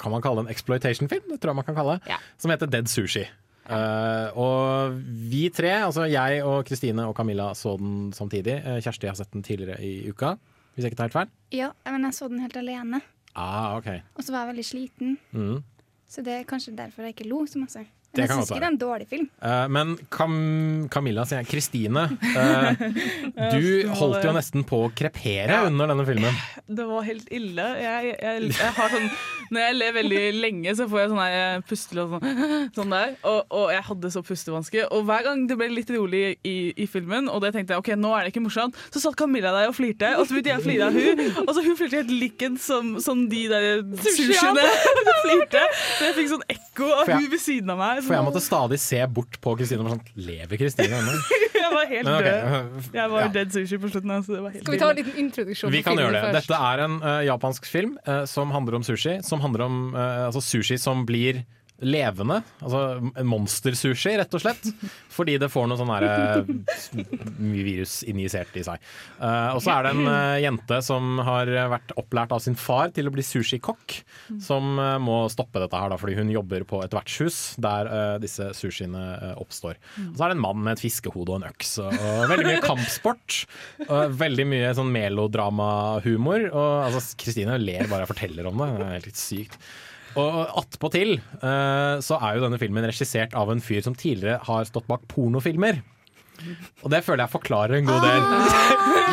Kan 0.00 0.12
man 0.14 0.22
kalle 0.24 0.42
det 0.42 0.48
en 0.48 0.54
exploitation-film? 0.54 1.28
Det 1.32 1.40
tror 1.42 1.52
jeg 1.54 1.60
man 1.60 1.66
kan 1.68 1.76
kalle 1.78 1.98
det. 2.00 2.18
Som 2.40 2.52
heter 2.54 2.70
Dead 2.70 2.88
Sushi. 2.90 3.26
Uh, 3.70 4.30
og 4.40 4.96
vi 5.30 5.44
tre, 5.54 5.70
altså 5.86 6.08
jeg 6.10 6.40
og 6.42 6.64
Kristine 6.66 7.04
og 7.06 7.14
Camilla, 7.14 7.52
så 7.54 7.76
den 7.78 8.08
samtidig. 8.16 8.56
Eh, 8.66 8.80
Kjersti 8.82 9.06
har 9.06 9.14
sett 9.18 9.30
den 9.36 9.44
tidligere 9.46 9.76
i 9.84 10.08
uka, 10.10 10.32
hvis 10.74 10.82
jeg 10.86 10.90
ikke 10.90 10.98
tar 10.98 11.10
helt 11.10 11.18
feil. 11.20 11.30
Ja, 11.54 11.68
men 11.86 12.08
jeg 12.08 12.16
så 12.18 12.26
den 12.32 12.42
helt 12.42 12.56
alene. 12.58 12.98
Ah, 13.38 13.76
ok. 13.78 13.86
Og 14.18 14.24
så 14.26 14.34
var 14.34 14.42
jeg 14.48 14.56
veldig 14.56 14.66
sliten, 14.66 15.12
Mm. 15.36 15.60
Så 16.10 16.24
det 16.26 16.32
er 16.34 16.48
kanskje 16.48 16.74
derfor 16.76 17.06
jeg 17.06 17.14
ikke 17.14 17.30
lo 17.30 17.44
så 17.46 17.58
masse. 17.62 17.86
Det 18.10 18.24
jeg 18.24 18.30
kan 18.30 18.40
syns 18.40 18.50
ikke 18.50 18.60
det 18.60 18.66
er 18.66 18.72
en 18.72 18.80
dårlig 18.80 19.06
film. 19.10 19.26
Uh, 19.38 19.66
men 19.70 19.92
Cam 20.10 20.36
Camilla, 20.90 21.26
sier 21.28 21.44
jeg. 21.44 21.50
Kristine, 21.50 22.08
Uh, 22.30 22.76
du 23.54 23.88
holdt 23.98 24.24
jo 24.24 24.32
nesten 24.34 24.64
på 24.66 24.84
å 24.86 24.90
krepere 24.96 25.60
under 25.66 25.90
denne 25.90 26.04
filmen. 26.08 26.36
Det 26.80 26.86
var 26.86 27.02
helt 27.06 27.30
ille. 27.34 27.64
Jeg, 27.80 28.12
jeg, 28.22 28.50
jeg 28.54 28.72
har 28.76 28.92
sånn, 28.92 29.08
når 29.50 29.64
jeg 29.64 29.76
ler 29.76 29.94
veldig 29.96 30.20
lenge, 30.38 30.74
så 30.78 30.86
får 30.90 31.00
jeg 31.00 31.10
sånn 31.10 31.64
pustelås 31.66 31.80
pustel 31.80 32.02
og 32.02 32.12
sånn, 32.14 32.70
sånn 32.78 32.94
der. 32.94 33.14
Og, 33.26 33.40
og 33.58 33.72
jeg 33.74 33.84
hadde 33.88 34.12
så 34.14 34.22
pustevansker. 34.26 34.86
Og 34.94 35.04
hver 35.08 35.26
gang 35.26 35.42
det 35.50 35.56
ble 35.58 35.70
litt 35.72 35.90
rolig 35.94 36.22
i, 36.46 36.54
i 36.70 36.86
filmen, 36.90 37.30
og 37.32 37.42
det 37.44 37.52
tenkte 37.56 37.74
jeg 37.74 37.82
ok, 37.82 37.92
nå 37.98 38.12
er 38.16 38.26
det 38.26 38.34
ikke 38.34 38.44
morsomt, 38.44 38.78
så 38.94 39.02
satt 39.02 39.18
Camilla 39.18 39.52
der 39.56 39.70
og 39.72 39.76
flirte, 39.76 40.12
og 40.16 40.26
så 40.26 40.36
begynte 40.36 40.52
jeg 40.54 40.62
å 40.62 40.66
flire 40.66 40.88
av 40.90 40.98
hun, 41.00 41.24
og 41.46 41.52
så 41.56 41.64
hun 41.66 41.78
flirte 41.78 42.00
helt 42.02 42.14
likens 42.14 42.66
som, 42.70 42.94
som 43.02 43.24
de 43.30 43.42
der 43.50 43.82
sushiene 44.04 44.66
flirte. 45.24 45.64
Så 45.98 46.08
jeg 46.08 46.18
fikk 46.20 46.32
sånn 46.36 46.46
ekko 46.54 46.90
av 47.00 47.10
hun 47.10 47.28
ved 47.34 47.42
siden 47.42 47.74
av 47.74 47.80
meg. 47.82 47.99
For 48.06 48.16
jeg 48.16 48.26
måtte 48.26 48.42
stadig 48.44 48.80
se 48.82 49.00
bort 49.10 49.38
på 49.42 49.54
Kristine 49.60 49.84
og 49.84 49.94
sånn 49.94 50.26
Lever 50.26 50.60
Kristine 50.60 51.00
ennå? 51.02 51.14
Jeg 51.60 51.76
var 51.76 51.86
helt 51.86 52.08
okay. 52.10 52.30
død. 52.30 52.86
Jeg 52.96 53.10
var 53.12 53.20
ja. 53.22 53.26
dead 53.34 53.52
sushi 53.54 53.78
på 53.78 53.88
slutten. 53.92 54.10
Altså, 54.10 54.32
det 54.34 54.40
var 54.42 54.54
helt 54.54 54.64
Skal 54.64 54.74
vi 54.74 54.78
ta 54.80 54.88
en 54.90 54.98
liten 54.98 55.18
introduksjon 55.22 55.70
Vi 55.70 55.82
kan 55.86 56.00
gjøre 56.00 56.16
det. 56.16 56.22
først? 56.24 56.38
Dette 56.40 56.58
er 56.66 56.82
en 56.86 56.96
uh, 57.04 57.10
japansk 57.28 57.68
film 57.70 57.92
uh, 58.08 58.24
som 58.26 58.50
handler 58.54 58.80
om 58.80 58.86
sushi. 58.86 59.20
Som 59.26 59.44
handler 59.44 59.66
om 59.68 59.76
uh, 59.94 60.26
altså 60.26 60.42
sushi 60.42 60.80
som 60.82 61.04
blir 61.06 61.44
levende. 61.80 62.40
Altså 62.60 62.80
en 63.00 63.28
monstersushi, 63.28 64.14
rett 64.20 64.34
og 64.36 64.42
slett. 64.42 64.68
Fordi 65.12 65.36
det 65.40 65.50
får 65.52 65.68
noe 65.68 65.78
sånn 65.80 65.92
eh, 65.96 67.04
virus 67.40 68.00
injisert 68.08 68.56
i 68.60 68.64
seg. 68.66 68.82
Uh, 69.18 69.56
og 69.56 69.62
så 69.64 69.74
er 69.74 69.86
det 69.86 69.92
en 69.96 70.08
uh, 70.08 70.38
jente 70.40 70.80
som 70.84 71.20
har 71.26 71.50
vært 71.74 71.94
opplært 72.00 72.34
av 72.36 72.42
sin 72.44 72.58
far 72.58 72.92
til 72.96 73.08
å 73.08 73.14
bli 73.14 73.24
sushikokk. 73.24 74.00
Som 74.42 74.78
uh, 74.80 74.96
må 75.02 75.22
stoppe 75.32 75.62
dette 75.62 75.80
her 75.80 75.92
da, 75.92 75.98
fordi 76.00 76.18
hun 76.20 76.32
jobber 76.32 76.66
på 76.68 76.82
et 76.84 76.96
vertshus 76.96 77.40
der 77.60 77.88
disse 78.22 78.50
sushiene 78.56 79.34
oppstår. 79.40 79.78
Og 80.10 80.16
så 80.16 80.24
er 80.24 80.32
det 80.32 80.38
en 80.38 80.42
mann 80.42 80.60
med 80.62 80.76
et 80.76 80.82
fiskehode 80.82 81.32
og 81.32 81.40
en 81.40 81.48
øks. 81.50 81.76
Og 81.82 82.30
veldig 82.30 82.46
mye 82.46 82.64
kampsport. 82.64 83.42
Og 83.86 84.16
veldig 84.20 84.46
mye 84.50 84.72
sånn 84.76 84.90
melodramahumor. 84.94 86.48
Og 86.50 86.72
altså, 86.86 87.04
Kristine 87.20 87.58
ler 87.60 87.88
bare 87.90 88.04
jeg 88.04 88.12
forteller 88.12 88.50
om 88.50 88.60
det. 88.62 88.70
Det 88.80 88.88
er 88.88 88.98
helt 88.98 89.20
sykt. 89.20 89.60
Og 90.18 90.58
attpåtil 90.58 91.16
eh, 91.18 91.96
så 92.02 92.18
er 92.18 92.36
jo 92.36 92.44
denne 92.46 92.58
filmen 92.60 92.86
regissert 92.88 93.34
av 93.38 93.52
en 93.52 93.62
fyr 93.62 93.84
som 93.86 93.94
tidligere 93.94 94.40
har 94.48 94.66
stått 94.68 94.88
bak 94.90 95.06
pornofilmer. 95.10 95.82
Og 96.80 96.88
det 96.92 97.02
føler 97.04 97.26
jeg 97.26 97.34
forklarer 97.34 97.78
en 97.78 97.88
god 97.90 98.04
del. 98.04 98.22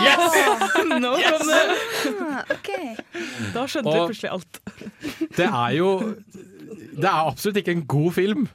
Yes! 0.05 0.37
Nå 1.03 1.13
kom 1.19 1.49
det! 1.49 1.63
Ah. 2.23 2.53
Da 3.53 3.65
skjønte 3.67 3.93
vi 3.93 4.05
plutselig 4.11 4.31
alt. 4.31 4.61
Det 5.35 5.47
er 5.47 5.73
jo 5.75 5.89
Det 6.97 7.07
er 7.09 7.27
absolutt 7.27 7.59
ikke 7.61 7.75
en 7.75 7.83
god 7.89 8.15
film. 8.15 8.47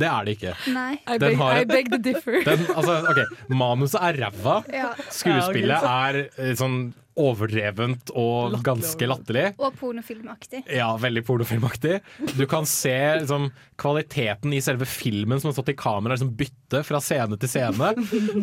Det 0.00 0.06
er 0.06 0.26
det 0.26 0.36
ikke. 0.38 0.54
Nei. 0.74 0.92
I 1.02 1.18
Den 1.18 1.32
beg, 1.32 1.38
har 1.40 1.60
I 1.60 1.68
beg 1.68 1.90
the 1.92 1.98
differ. 2.02 2.40
Den, 2.46 2.62
altså, 2.74 3.00
ok, 3.10 3.20
Manuset 3.52 4.00
er 4.06 4.20
ræva. 4.24 4.56
Ja. 4.74 4.90
Skuespillet 5.10 5.86
er 5.90 6.20
eh, 6.28 6.52
sånn 6.58 6.78
overdrevent 7.20 8.12
og 8.18 8.56
ganske 8.66 9.08
latterlig. 9.10 9.46
Og 9.60 9.76
pornofilmaktig. 9.80 10.62
Ja, 10.72 10.90
veldig 11.00 11.22
pornofilmaktig. 11.28 12.00
Du 12.38 12.44
kan 12.50 12.68
se 12.68 12.96
liksom, 13.20 13.50
kvaliteten 13.80 14.54
i 14.56 14.62
selve 14.64 14.88
filmen 14.88 15.40
som 15.40 15.50
har 15.50 15.58
stått 15.58 15.74
i 15.74 15.78
kamera, 15.78 16.16
liksom 16.16 16.34
bytte 16.38 16.82
fra 16.86 17.02
scene 17.04 17.38
til 17.40 17.52
scene. 17.52 17.92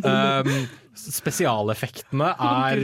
Um, 0.05 0.53
spesialeffektene 0.97 2.32
er 2.34 2.82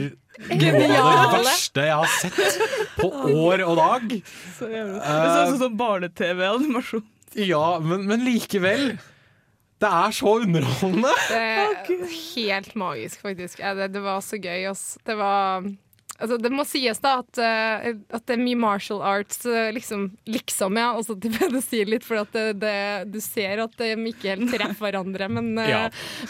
noe 0.50 0.98
av 0.98 1.16
det 1.22 1.40
verste 1.44 1.86
jeg 1.86 1.96
har 2.02 2.14
sett 2.18 2.60
på 2.98 3.10
år 3.30 3.64
og 3.66 3.78
dag. 3.78 4.14
Så 4.58 4.70
jævlig. 4.70 5.00
Det 5.00 5.16
er 5.16 5.26
ut 5.30 5.50
som 5.54 5.58
sånn 5.64 5.80
barne-TV-animasjon. 5.80 7.04
Ja, 7.44 7.66
men, 7.82 8.06
men 8.10 8.22
likevel. 8.26 8.94
Det 9.82 9.90
er 9.90 10.14
så 10.14 10.36
underholdende. 10.40 11.10
Det 11.28 11.38
er 11.38 12.04
helt 12.08 12.74
magisk, 12.78 13.24
faktisk. 13.24 13.58
Det, 13.58 13.88
det 13.92 14.02
var 14.04 14.22
så 14.24 14.38
gøy. 14.38 14.68
ass. 14.70 14.84
Det 15.04 15.16
var 15.18 15.66
Altså, 16.24 16.38
det 16.40 16.50
må 16.54 16.64
sies 16.64 17.00
da 17.04 17.18
at, 17.20 17.40
eh, 17.40 17.90
at 18.16 18.24
det 18.24 18.36
er 18.36 18.40
mye 18.40 18.58
martial 18.58 19.02
arts, 19.04 19.42
eh, 19.44 19.68
liksom, 19.76 20.06
liksom 20.30 20.78
ja, 20.80 20.88
også 20.96 21.18
til 21.20 21.36
det 21.52 21.62
sier 21.66 21.90
litt, 21.90 22.06
for 22.06 22.22
at 22.22 22.32
det, 22.32 22.46
det, 22.62 22.76
du 23.12 23.20
ser 23.24 23.64
at 23.66 23.76
de 23.80 23.92
ikke 24.10 24.32
helt 24.32 24.48
treffer 24.54 24.88
hverandre. 24.88 25.28
Men, 25.36 25.52
eh, 25.60 25.70
Ja, 25.74 25.82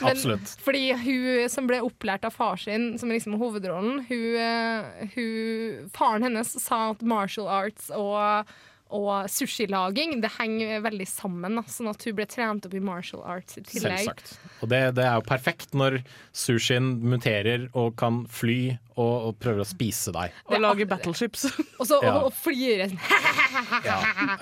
men 0.02 0.44
fordi 0.64 0.84
hun 1.04 1.48
som 1.52 1.70
ble 1.70 1.80
opplært 1.86 2.26
av 2.26 2.34
far 2.34 2.58
sin, 2.60 2.94
som 2.98 3.10
er 3.10 3.20
liksom 3.20 3.38
hovedrollen, 3.40 4.04
hun, 4.10 4.28
eh, 4.42 5.08
hun, 5.14 5.90
faren 5.94 6.26
hennes 6.26 6.54
sa 6.62 6.88
at 6.92 7.04
martial 7.06 7.50
arts 7.50 7.90
og 7.94 8.50
og 8.94 9.28
sushilaging 9.32 10.20
det 10.22 10.30
henger 10.38 10.84
veldig 10.84 11.06
sammen, 11.10 11.58
da, 11.58 11.64
sånn 11.70 11.90
at 11.90 12.06
hun 12.06 12.16
ble 12.18 12.26
trent 12.30 12.68
opp 12.68 12.76
i 12.76 12.82
martial 12.84 13.24
arts 13.26 13.58
i 13.58 13.64
tillegg. 13.66 14.04
Selvsagt. 14.06 14.34
Og 14.62 14.70
det, 14.72 14.82
det 14.98 15.06
er 15.08 15.18
jo 15.18 15.26
perfekt 15.26 15.74
når 15.76 16.00
sushien 16.36 16.94
muterer 17.02 17.68
og 17.74 17.94
kan 18.00 18.22
fly 18.30 18.76
og, 18.94 19.14
og 19.28 19.38
prøver 19.42 19.64
å 19.64 19.66
spise 19.66 20.12
deg. 20.14 20.34
Og 20.46 20.60
lage 20.62 20.86
battleships. 20.86 21.48
Og 21.80 21.88
så 21.88 21.98
Ja. 22.04 22.12
og, 22.18 22.28
og 22.28 22.34
flirer 22.36 22.90
sånn. 22.90 23.00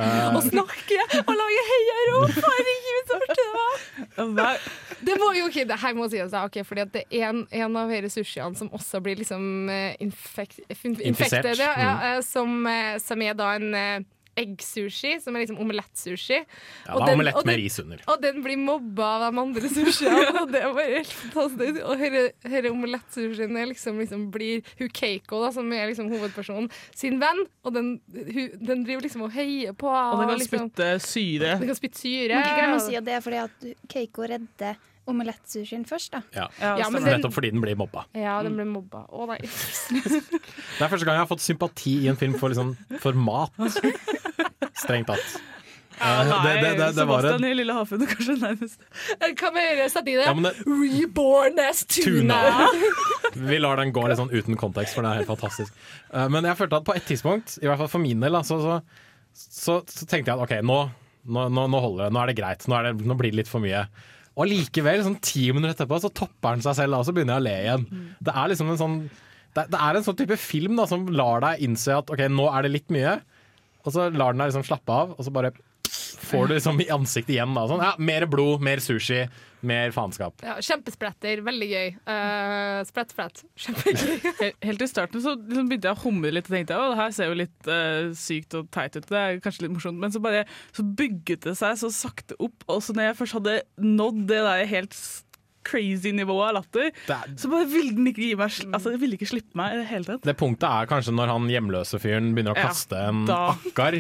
Eh, 0.03 0.29
og 0.33 0.41
snakker 0.45 1.03
og 1.23 1.33
lager 1.37 1.67
heiarop! 1.69 2.33
Herregud, 2.37 3.11
så 3.11 3.19
artig 3.19 3.47
det 4.17 4.29
var! 4.37 4.63
Det 5.03 5.17
må 5.21 5.31
jo 5.37 5.49
ikke, 5.51 5.67
det 5.69 5.79
her 5.83 5.97
må 5.97 6.09
sies, 6.13 6.33
okay, 6.33 6.63
ok, 6.63 6.69
fordi 6.69 6.87
det 6.95 7.03
er 7.11 7.29
en, 7.31 7.43
en 7.51 7.79
av 7.81 7.93
disse 7.93 8.21
sushiene 8.21 8.59
som 8.59 8.71
også 8.75 9.03
blir 9.05 9.21
liksom 9.21 9.69
eh, 9.73 9.95
infekt, 10.03 10.61
Infisert, 10.73 11.53
ja, 11.59 11.73
ja, 11.77 11.93
mm. 11.93 12.03
eh, 12.09 12.19
som, 12.27 12.59
eh, 12.71 12.97
som 13.03 13.25
er 13.25 13.39
da 13.39 13.53
en 13.59 13.71
eggsushi, 14.39 15.17
som 15.23 15.37
er 15.37 15.43
liksom 15.45 15.59
omelettsushi. 15.61 16.39
Ja, 16.39 16.95
Og 16.95 17.03
er 17.03 17.07
den- 17.07 17.15
omelett 17.19 17.37
og 17.37 17.45
den-. 17.47 18.01
Og 18.09 18.21
den 18.23 18.43
blir 18.45 18.57
mobba 18.59 19.09
av 19.19 19.25
de 19.35 19.41
andre 19.43 19.69
sushiene, 19.69 20.31
og 20.43 20.53
det 20.53 20.63
var 20.75 20.89
helt 20.89 21.13
fantastisk. 21.13 21.81
Og 21.85 21.99
denne- 22.01 22.73
omelettsushien 22.73 23.57
er 23.61 23.67
liksom, 23.73 23.99
liksom 24.01 24.31
blir 24.33 24.63
hun 24.79 24.89
Keiko, 24.89 25.43
da, 25.45 25.51
som 25.53 25.73
er 25.73 25.91
liksom 25.91 26.09
hovedpersonen, 26.13 26.71
sin 26.95 27.19
venn, 27.21 27.45
og 27.65 27.75
den, 27.77 27.93
hu, 28.13 28.49
den 28.61 28.85
driver 28.87 29.03
liksom 29.09 29.27
og 29.29 29.33
heier 29.37 29.73
på 29.77 29.89
Og 29.91 30.23
den 30.23 30.29
kan 30.33 30.39
liksom, 30.39 30.71
spytte 30.71 30.89
syre. 31.05 31.59
Den 31.61 31.69
kan 31.73 31.79
spytte 31.79 32.01
syre. 32.03 32.33
Men 32.39 32.47
ikke 32.47 32.57
glem 32.63 32.79
å 32.79 32.81
si 32.87 32.97
at 32.97 33.05
det 33.05 33.19
er 33.19 33.21
fordi 33.29 33.43
at 33.43 33.69
Keiko 33.93 34.27
redder 34.33 34.81
omelett-sushien 35.11 35.83
først, 35.89 36.13
da. 36.15 36.21
Ja. 36.37 36.49
Ja, 36.79 36.89
men 36.91 37.03
den- 37.03 37.19
Nettopp 37.21 37.35
fordi 37.35 37.51
den 37.51 37.61
blir 37.65 37.75
mobba. 37.77 38.05
Ja, 38.15 38.41
den 38.43 38.55
blir 38.59 38.69
mobba. 38.71 39.05
Å 39.11 39.27
nei. 39.33 39.39
Det 40.79 40.83
er 40.87 40.89
første 40.93 41.05
gang 41.07 41.17
jeg 41.19 41.25
har 41.25 41.31
fått 41.31 41.43
sympati 41.45 41.97
i 42.05 42.11
en 42.13 42.17
film 42.21 42.35
for, 42.39 42.53
liksom, 42.53 42.75
for 43.03 43.13
mat. 43.19 43.51
Strengt 44.79 45.11
tatt. 45.11 45.19
Ja, 45.23 45.43
Eh, 46.03 46.25
nei, 46.27 46.37
det, 46.43 46.53
det, 46.65 46.71
det, 46.73 46.87
det 46.87 46.95
Sebastian 46.97 47.45
i 47.47 47.51
Lille 47.55 47.75
havfunnet 47.77 48.09
kanskje 48.11 48.35
nærmest. 48.41 48.81
Hva 49.39 49.51
mer 49.55 49.83
sette 49.93 50.11
i 50.11 50.15
det? 50.19 50.25
Ja, 50.25 50.33
det- 50.35 50.65
Reborn 50.67 51.61
as 51.63 51.85
tuna. 51.85 52.39
tuna. 52.43 53.37
Vi 53.53 53.59
lar 53.61 53.77
den 53.79 53.93
gå 53.95 54.03
litt 54.09 54.19
sånn 54.19 54.33
uten 54.33 54.57
kontekst, 54.59 54.97
for 54.97 55.05
det 55.07 55.13
er 55.13 55.21
helt 55.21 55.31
fantastisk. 55.31 55.71
Eh, 56.11 56.27
Men 56.33 56.49
jeg 56.49 56.57
følte 56.59 56.81
at 56.81 56.89
på 56.89 56.97
et 56.97 57.07
tidspunkt, 57.07 57.55
i 57.63 57.69
hvert 57.69 57.79
fall 57.85 57.93
for 57.93 58.03
min 58.03 58.19
del, 58.25 58.33
så, 58.43 58.59
så, 58.65 58.81
så, 59.37 59.77
så 59.87 60.09
tenkte 60.11 60.33
jeg 60.33 60.41
at 60.41 60.43
OK, 60.43 60.57
nå, 60.67 60.81
nå, 61.29 61.47
nå, 61.55 61.69
nå 61.71 61.81
holder 61.87 62.09
det. 62.09 62.13
Nå 62.17 62.25
er 62.25 62.33
det 62.33 62.37
greit. 62.41 62.67
Nå, 62.67 62.81
er 62.81 62.89
det, 62.91 63.07
nå 63.07 63.19
blir 63.21 63.31
det 63.31 63.43
litt 63.45 63.53
for 63.53 63.63
mye. 63.63 63.85
Og 64.33 64.49
likevel, 64.49 65.03
sånn 65.05 65.19
ti 65.21 65.49
minutter 65.53 65.75
etterpå, 65.75 65.99
så 66.01 66.09
topper 66.13 66.57
den 66.57 66.65
seg 66.65 66.79
selv, 66.79 66.97
og 66.99 67.05
så 67.05 67.13
begynner 67.13 67.37
jeg 67.37 67.43
å 67.43 67.47
le 67.49 67.57
igjen. 67.67 67.85
Det 68.25 68.33
er 68.33 68.53
liksom 68.53 68.73
en 68.73 68.81
sånn 68.81 68.97
det, 69.53 69.67
det 69.69 69.81
er 69.85 69.99
en 69.99 70.05
sånn 70.07 70.17
type 70.17 70.39
film 70.41 70.79
da, 70.81 70.87
som 70.89 71.05
lar 71.13 71.43
deg 71.45 71.61
innse 71.67 71.99
at 71.99 72.09
OK, 72.13 72.23
nå 72.33 72.47
er 72.49 72.65
det 72.65 72.73
litt 72.73 72.95
mye, 72.95 73.19
og 73.83 73.93
så 73.93 74.07
lar 74.09 74.33
den 74.33 74.41
deg 74.41 74.53
liksom 74.53 74.65
slappe 74.65 74.97
av, 74.97 75.13
og 75.19 75.27
så 75.27 75.33
bare 75.35 75.53
får 75.93 76.49
du 76.49 76.55
liksom 76.57 76.81
i 76.81 76.89
ansiktet 76.95 77.35
igjen. 77.35 77.53
Da, 77.57 77.67
sånn, 77.69 77.83
ja, 77.85 77.93
mer 78.01 78.25
blod, 78.31 78.65
mer 78.65 78.81
sushi, 78.81 79.27
mer 79.67 79.93
faenskap. 79.95 80.43
Ja, 80.45 80.57
kjempespretter. 80.63 81.43
Veldig 81.47 81.69
gøy. 81.71 81.91
Uh, 82.09 82.83
sprett, 82.89 83.15
sprett. 83.15 83.43
Kjempegøy. 83.65 84.31
Helt, 84.67 84.79
til 84.81 84.87
i 84.87 84.91
starten 84.91 85.25
så 85.25 85.35
liksom 85.39 85.71
begynte 85.71 85.91
jeg 85.91 85.99
å 85.99 86.03
humre 86.05 86.33
litt 86.35 86.51
og 86.51 86.57
tenkte 86.57 86.79
at 86.79 86.95
det 86.95 87.01
her 87.01 87.17
ser 87.17 87.31
jo 87.31 87.41
litt 87.43 87.71
uh, 87.71 88.13
sykt 88.19 88.59
og 88.59 88.71
teit 88.75 88.99
ut. 88.99 89.09
Det 89.09 89.21
er 89.21 89.43
kanskje 89.45 89.67
litt 89.67 89.75
morsomt, 89.77 90.01
men 90.03 90.15
så 90.15 90.23
bare 90.23 90.45
så 90.75 90.87
bygget 90.87 91.47
det 91.49 91.57
seg 91.61 91.79
så 91.81 91.93
sakte 91.95 92.39
opp. 92.43 92.67
Og 92.69 92.83
så 92.85 92.97
når 92.97 93.11
jeg 93.11 93.21
først 93.23 93.39
hadde 93.39 93.59
nådd 93.83 94.25
det 94.31 94.41
der 94.47 94.65
helt 94.73 94.99
crazy 95.67 96.13
nivået 96.17 96.49
av 96.51 96.57
latter, 96.61 96.91
så 97.39 97.51
bare 97.53 97.69
ville 97.71 97.95
den 97.97 98.09
ikke 98.11 98.25
gi 98.25 98.33
meg 98.39 98.57
Altså, 98.73 98.95
ville 99.01 99.19
ikke 99.19 99.29
slippe 99.31 99.59
meg 99.59 99.75
i 99.77 99.83
det 99.83 99.87
hele 99.91 100.09
tatt. 100.09 100.27
Det 100.27 100.37
punktet 100.39 100.69
er 100.69 100.89
kanskje 100.91 101.15
når 101.17 101.33
han 101.33 101.49
hjemløse 101.53 102.01
fyren 102.03 102.33
begynner 102.37 102.57
å 102.57 102.61
Ja, 102.61 102.67
kaste 102.71 102.99
en 103.11 103.23
akkar 103.33 103.99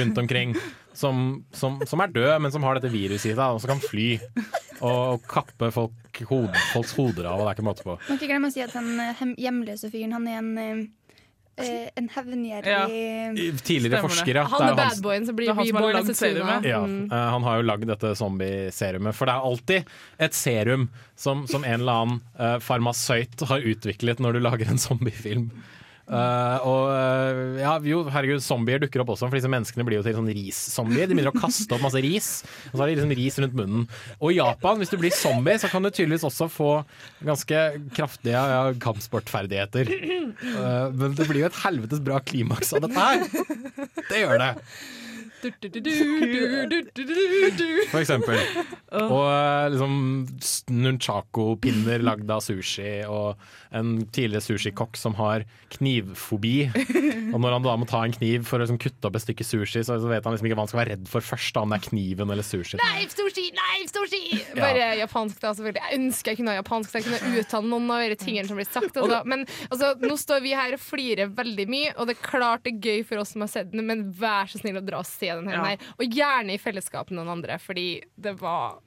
rundt 0.00 0.20
omkring. 0.24 0.54
Som, 0.98 1.44
som, 1.54 1.76
som 1.86 2.00
er 2.02 2.10
død, 2.10 2.32
men 2.42 2.50
som 2.50 2.64
har 2.66 2.74
dette 2.74 2.90
viruset 2.90 3.30
i 3.30 3.34
seg, 3.36 3.44
og 3.54 3.60
som 3.62 3.70
kan 3.70 3.82
fly. 3.84 4.08
Og 4.82 5.22
kappe 5.30 5.68
folk, 5.74 6.22
hod, 6.26 6.56
folks 6.72 6.94
hoder 6.98 7.28
av, 7.30 7.38
og 7.38 7.46
det 7.46 7.52
er 7.52 7.58
ikke 7.58 7.66
måte 7.68 7.86
på. 7.86 7.94
Må 8.08 8.16
ikke 8.18 8.30
glemme 8.32 8.50
å 8.50 8.54
si 8.54 8.64
at 8.64 8.74
han 8.74 8.88
eh, 9.04 9.22
hjemløse 9.38 9.90
fyren, 9.92 10.16
han 10.16 10.26
er 10.26 10.40
en, 10.42 10.82
eh, 11.58 11.90
en 11.96 12.08
hevngjerrig 12.14 13.62
Tidligere 13.64 14.00
forsker, 14.04 14.34
ja. 14.40 14.44
Han 14.52 14.62
er 14.62 14.72
er 14.72 14.76
badboyen 14.80 15.26
som 15.26 15.36
blir 15.36 15.50
som 15.50 15.58
reborn 15.58 15.98
tuna. 16.04 16.14
serumet. 16.14 16.64
Ja, 16.70 16.80
Mm. 16.86 17.12
eh, 17.12 17.30
han 17.34 17.42
har 17.42 17.56
jo 17.56 17.62
lagd 17.68 17.86
dette 17.86 18.14
zombie-serumet. 18.16 19.14
For 19.14 19.26
det 19.26 19.34
er 19.34 19.48
alltid 19.50 19.84
et 20.18 20.32
serum 20.34 20.88
som, 21.16 21.46
som 21.46 21.64
en 21.64 21.80
eller 21.80 21.92
annen 21.92 22.20
eh, 22.38 22.58
farmasøyt 22.60 23.40
har 23.48 23.60
utviklet 23.60 24.18
når 24.20 24.32
du 24.38 24.40
lager 24.40 24.70
en 24.70 24.78
zombiefilm. 24.78 25.50
Eh, 26.08 26.64
og 26.64 26.88
eh, 26.88 27.58
ja, 27.60 27.74
jo, 27.84 28.00
herregud, 28.08 28.40
zombier 28.44 28.80
dukker 28.80 29.02
opp 29.04 29.12
også, 29.12 29.28
for 29.28 29.36
disse 29.36 29.50
menneskene 29.52 29.84
blir 29.84 29.98
jo 29.98 30.04
til 30.06 30.16
sånn 30.16 30.30
ris-zombier. 30.32 31.08
De 31.08 31.16
begynner 31.16 31.34
å 31.34 31.36
kaste 31.36 31.74
opp 31.76 31.84
masse 31.84 32.00
ris, 32.04 32.30
og 32.70 32.76
så 32.76 32.82
har 32.82 32.90
de 32.90 32.96
liksom 32.96 33.16
ris 33.18 33.38
rundt 33.44 33.58
munnen. 33.58 33.88
Og 34.18 34.32
i 34.32 34.38
Japan, 34.38 34.80
hvis 34.80 34.92
du 34.92 34.96
blir 35.00 35.14
zombie, 35.14 35.58
så 35.60 35.70
kan 35.72 35.84
du 35.84 35.90
tydeligvis 35.90 36.26
også 36.28 36.48
få 36.52 36.70
ganske 37.28 37.64
kraftige 37.96 38.40
ja, 38.54 38.62
kampsportferdigheter. 38.80 39.92
Uh, 40.38 40.88
men 40.94 41.18
det 41.18 41.26
blir 41.28 41.44
jo 41.44 41.50
et 41.50 41.60
helvetes 41.64 42.00
bra 42.04 42.22
klimaks 42.24 42.72
av 42.76 42.84
dette 42.86 43.08
her. 43.08 43.26
Det 44.08 44.22
gjør 44.22 44.40
det. 44.40 44.52
For 47.92 48.00
eksempel. 48.00 48.40
Og 48.98 49.24
eh, 49.28 49.68
liksom 49.74 49.94
nunchako-pinner 50.72 52.04
lagd 52.04 52.30
av 52.32 52.42
sushi, 52.44 53.04
og 53.08 53.38
en 53.76 53.98
tidligere 54.06 54.44
sushikokk 54.44 54.96
som 54.98 55.16
har 55.18 55.44
knivfobi. 55.76 56.56
Og 57.34 57.38
når 57.42 57.58
han 57.58 57.66
da 57.66 57.76
må 57.80 57.88
ta 57.88 58.02
en 58.06 58.14
kniv 58.14 58.46
for 58.48 58.58
å 58.58 58.64
liksom 58.64 58.80
kutte 58.80 59.08
opp 59.10 59.18
et 59.18 59.24
stykke 59.26 59.46
sushi, 59.46 59.84
så 59.86 59.98
vet 60.08 60.24
han 60.24 60.34
liksom 60.34 60.48
ikke 60.48 60.58
hva 60.58 60.64
han 60.64 60.72
skal 60.72 60.82
være 60.82 60.94
redd 60.96 61.10
for 61.10 61.24
først, 61.24 61.52
da, 61.56 61.64
om 61.64 61.74
det 61.74 61.80
er 61.80 61.86
kniven 61.90 62.32
eller 62.34 62.46
sushi. 62.46 62.80
Knife 62.80 63.14
sushi, 63.16 63.48
knife 63.56 63.92
sushi! 63.94 64.22
Ja. 64.38 64.62
Bare 64.62 64.88
japansk, 65.02 65.40
da, 65.42 65.52
selvfølgelig. 65.56 65.84
Jeg 65.84 66.00
ønsker 66.00 66.32
jeg 66.32 66.40
kunne 66.40 66.54
ha 66.54 66.60
japansk, 66.62 66.90
så 66.90 67.00
jeg 67.00 67.08
kunne 67.08 67.42
uttale 67.44 67.72
noen 67.74 67.92
av 67.94 68.04
de 68.08 68.18
tingene 68.20 68.48
som 68.48 68.58
blir 68.58 68.68
sagt. 68.68 68.96
Altså. 68.96 69.20
Men 69.28 69.44
altså, 69.68 69.92
nå 70.02 70.16
står 70.20 70.42
vi 70.44 70.56
her 70.56 70.76
og 70.76 70.82
flirer 70.82 71.32
veldig 71.36 71.68
mye, 71.70 71.92
og 71.96 72.08
det 72.08 72.16
er 72.16 72.24
klart 72.24 72.64
det 72.64 72.74
er 72.74 72.88
gøy 72.88 73.06
for 73.08 73.22
oss 73.22 73.34
som 73.36 73.44
har 73.44 73.52
sett 73.52 73.72
den, 73.72 73.84
men 73.88 74.08
vær 74.16 74.48
så 74.50 74.60
snill 74.62 74.80
å 74.80 74.84
dra 74.84 75.02
og 75.04 75.08
se 75.08 75.27
den 75.36 75.48
her. 75.50 75.76
Ja. 75.76 75.94
Og 75.98 76.18
gjerne 76.18 76.54
i 76.54 76.60
fellesskap 76.62 77.10
med 77.10 77.20
noen 77.20 77.34
andre, 77.38 77.58
fordi 77.62 77.88
det 78.16 78.36
var 78.40 78.78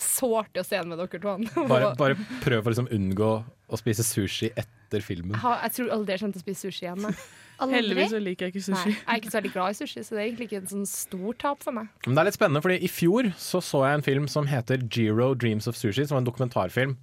sårt 0.00 0.56
å 0.56 0.64
se 0.64 0.78
den 0.80 0.92
med 0.92 1.00
dere 1.00 1.20
to. 1.20 1.36
Bare, 1.70 1.92
bare 1.98 2.16
prøv 2.44 2.64
å 2.64 2.72
liksom 2.72 2.88
unngå 2.94 3.32
å 3.70 3.78
spise 3.78 4.04
sushi 4.06 4.50
etter 4.58 5.04
filmen. 5.04 5.36
Jeg 5.36 5.66
jeg 5.66 5.76
tror 5.76 5.92
aldri 5.94 6.16
jeg 6.16 6.22
kommer 6.22 6.36
til 6.36 6.42
å 6.42 6.46
spise 6.46 6.68
sushi 6.68 6.86
igjen. 6.86 7.06
Aldri? 7.60 7.76
Heldigvis 7.76 8.14
liker 8.24 8.46
jeg 8.46 8.54
ikke 8.54 8.64
sushi. 8.64 8.88
Nei, 8.88 8.96
jeg 8.96 9.12
er 9.12 9.20
ikke 9.20 9.30
så 9.30 9.36
veldig 9.36 9.52
glad 9.52 9.74
i 9.74 9.76
sushi, 9.76 10.02
så 10.06 10.14
det 10.16 10.20
er 10.20 10.26
egentlig 10.30 10.46
ikke 10.48 10.60
et 10.62 10.70
sånn 10.72 10.86
stort 10.88 11.40
tap 11.42 11.60
for 11.60 11.76
meg. 11.76 11.90
Men 12.06 12.16
det 12.16 12.22
er 12.22 12.28
litt 12.30 12.38
spennende, 12.38 12.62
fordi 12.64 12.78
i 12.80 12.88
fjor 12.88 13.28
så, 13.36 13.60
så 13.64 13.82
jeg 13.84 13.98
en 13.98 14.06
film 14.06 14.28
som 14.32 14.48
heter 14.48 14.86
Giro 14.88 15.34
Dreams 15.36 15.68
of 15.68 15.76
Sushi, 15.76 16.06
som 16.08 16.16
var 16.16 16.24
en 16.24 16.30
dokumentarfilm. 16.30 16.96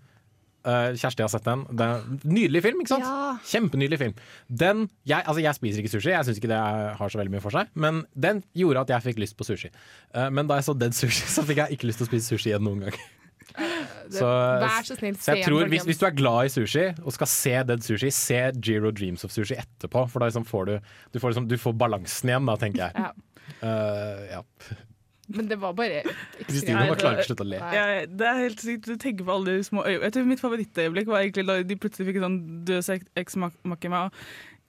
Eh, 0.68 0.96
Kjersti 1.00 1.24
har 1.24 1.32
sett 1.32 1.46
den. 1.48 1.64
Er 1.80 2.02
nydelig 2.28 2.64
film, 2.66 2.82
ikke 2.84 2.96
sant? 2.96 3.06
Ja. 3.08 3.36
Kjempenydelig 3.48 4.00
film. 4.02 4.16
Den, 4.50 4.88
jeg, 5.08 5.22
altså 5.24 5.44
jeg 5.44 5.56
spiser 5.58 5.84
ikke 5.84 5.94
sushi, 5.94 6.12
jeg 6.12 6.28
syns 6.28 6.42
ikke 6.42 6.52
det 6.52 6.64
har 7.00 7.14
så 7.14 7.22
veldig 7.22 7.36
mye 7.38 7.44
for 7.44 7.56
seg, 7.56 7.70
men 7.80 8.02
den 8.18 8.42
gjorde 8.58 8.84
at 8.84 8.96
jeg 8.96 9.06
fikk 9.12 9.22
lyst 9.24 9.38
på 9.40 9.48
sushi. 9.48 9.72
Eh, 10.14 10.32
men 10.34 10.50
da 10.50 10.60
jeg 10.60 10.68
så 10.68 10.76
Dead 10.78 10.98
Sushi, 10.98 11.30
så 11.36 11.46
fikk 11.48 11.64
jeg 11.64 11.78
ikke 11.78 11.92
lyst 11.92 12.04
til 12.04 12.10
å 12.10 12.12
spise 12.12 12.34
sushi 12.34 12.52
igjen 12.52 12.68
noen 12.68 12.88
gang. 12.88 13.00
Det, 13.48 14.20
Så, 14.20 14.28
vær 14.28 14.84
så 14.88 14.96
snill, 14.98 15.16
så 15.20 15.34
jeg 15.38 15.48
tror 15.48 15.70
hvis, 15.72 15.86
hvis 15.88 16.00
du 16.02 16.04
er 16.08 16.16
glad 16.16 16.50
i 16.50 16.52
sushi 16.52 16.84
og 17.00 17.16
skal 17.16 17.30
se 17.32 17.54
Dead 17.70 17.84
Sushi, 17.84 18.12
se 18.14 18.42
Giro 18.60 18.92
Dreams 18.92 19.24
of 19.28 19.32
Sushi 19.34 19.56
etterpå. 19.56 20.04
For 20.12 20.24
da 20.24 20.30
liksom 20.30 20.46
får 20.48 20.68
du, 20.68 20.76
du, 21.16 21.20
får 21.24 21.34
liksom, 21.34 21.48
du 21.48 21.56
får 21.60 21.78
balansen 21.80 22.32
igjen, 22.32 22.48
da, 22.48 22.58
tenker 22.60 22.86
jeg. 22.86 23.08
Ja. 23.08 23.14
Uh, 23.64 24.22
ja. 24.28 24.44
Men 25.28 25.48
det 25.50 25.58
var 25.60 25.74
bare 25.76 26.04
Kristine 26.48 26.88
var 26.88 26.96
det- 26.96 27.04
ikke 27.04 27.24
å 27.24 27.28
slutte 27.28 27.44
å 27.44 27.50
le. 27.52 27.58
Ja, 27.60 28.06
det 28.08 28.28
er 28.28 28.38
helt 28.46 28.62
sykt. 28.64 28.86
Du 28.88 28.96
tenker 28.96 29.26
på 29.28 29.34
alle 29.36 29.58
de 29.58 29.64
små 29.68 29.84
øyeblikk. 29.84 30.04
Jeg 30.08 30.14
tror 30.14 30.26
Mitt 30.30 30.40
favorittøyeblikk 30.44 31.08
var 31.12 31.20
egentlig 31.26 31.48
da 31.48 31.58
de 31.64 31.76
plutselig 31.76 32.08
fikk 32.08 32.22
sånn 32.24 32.38
død 32.66 33.08
eks-makima 33.20 34.06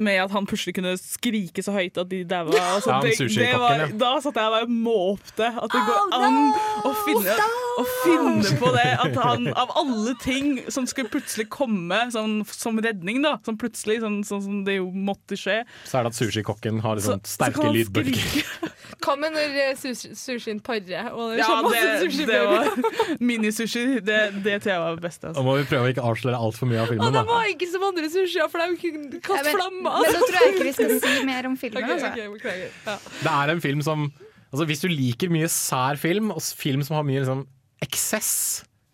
med 0.00 0.20
at 0.22 0.30
han 0.30 0.46
plutselig 0.46 0.74
kunne 0.76 0.92
skrike 1.00 1.58
så 1.64 1.72
høyt 1.74 1.98
at 1.98 2.08
de 2.08 2.20
daua. 2.24 2.54
Altså, 2.76 2.90
Ja, 2.92 3.00
det- 3.02 3.18
det 3.34 3.58
var- 3.58 3.88
Da 3.98 4.20
satt 4.20 4.34
jeg 4.34 4.44
og 4.44 4.52
bare 4.52 4.66
måpte. 4.68 5.46
At 5.58 5.70
det 5.70 5.82
går 5.88 6.12
an 6.14 6.54
å 6.84 6.92
finne, 7.04 7.36
å 7.78 7.84
finne 8.04 8.58
på 8.60 8.72
det. 8.76 8.86
At 9.00 9.14
han 9.24 9.48
av 9.48 9.70
alle 9.74 10.14
ting 10.22 10.62
som 10.70 10.86
skulle 10.86 11.08
plutselig 11.10 11.48
komme 11.48 12.10
sånn, 12.12 12.46
som 12.46 12.78
redning, 12.78 13.22
da, 13.22 13.38
som 13.44 13.58
plutselig, 13.58 14.00
sånn, 14.00 14.24
sånn 14.24 14.42
som 14.42 14.64
det 14.64 14.76
jo 14.76 14.90
måtte 14.92 15.34
skje 15.36 15.64
Så 15.84 15.98
er 15.98 16.04
det 16.04 16.12
at 16.14 16.14
sushikokken 16.14 16.80
har 16.80 16.94
liksom 16.96 17.20
Så- 17.24 17.36
sterke 17.38 17.54
så 17.58 17.72
lydbølger. 17.74 18.44
Hva 19.02 19.16
med 19.18 19.32
når 19.32 19.70
eh, 19.70 19.74
sushi, 19.74 20.10
sushien 20.14 20.60
parer? 20.62 21.12
Og 21.12 21.34
det, 21.36 21.38
Ja, 21.38 21.62
masse 21.62 21.82
det, 21.82 22.10
sushi 22.10 22.26
det 22.26 22.40
var 22.46 22.66
Minisushi. 23.20 24.00
Det, 24.04 24.42
det 24.44 24.62
tror 24.62 24.72
jeg 24.72 24.80
var 24.82 24.94
det 24.96 25.02
beste. 25.04 25.28
Altså. 25.28 25.38
Altså. 25.38 25.44
må 25.44 25.56
vi 25.58 25.64
prøve 25.70 25.86
å 25.86 25.92
ikke 25.92 26.04
avsløre 26.06 26.38
altfor 26.38 26.66
mye 26.70 26.80
av 26.82 26.88
Og 26.88 26.92
filmen. 26.94 27.12
det 27.12 27.18
Da. 27.18 27.22
var 27.24 27.44
ikke 27.52 27.68
som 27.72 27.82
andre 27.88 28.08
sushier, 28.10 28.50
for 28.50 28.58
de 28.58 28.76
kunne 28.76 29.06
ikke 29.12 29.22
kaste 29.28 29.52
men, 29.52 29.82
flammer. 29.88 30.06
men 30.06 30.14
nå 30.14 30.28
tror 30.28 30.38
jeg 30.38 30.54
ikke 30.54 30.68
vi 30.68 30.72
skal 30.76 30.94
si 31.02 31.24
mer 31.26 31.48
om 31.50 31.56
filmen. 31.60 31.84
Okay, 31.84 31.98
altså. 31.98 32.30
okay. 32.36 32.70
Ja. 32.86 32.96
Det 33.24 33.34
er 33.34 33.54
en 33.56 33.60
film 33.64 33.82
som 33.82 34.08
altså 34.48 34.64
Hvis 34.70 34.80
du 34.80 34.88
liker 34.88 35.28
mye 35.32 35.48
sær 35.52 35.98
film, 36.00 36.30
og 36.32 36.40
film 36.56 36.80
som 36.86 36.96
har 36.96 37.04
mye 37.04 37.20
liksom, 37.20 37.42
eksess, 37.84 38.30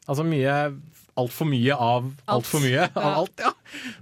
altså 0.09 0.24
mye 0.26 0.57
altfor 1.14 1.47
mye 1.47 1.74
av 1.78 2.09
altfor 2.26 2.59
mye 2.64 2.88
av 2.90 3.05
Ja. 3.05 3.11
alt, 3.20 3.38
ja, 3.38 3.53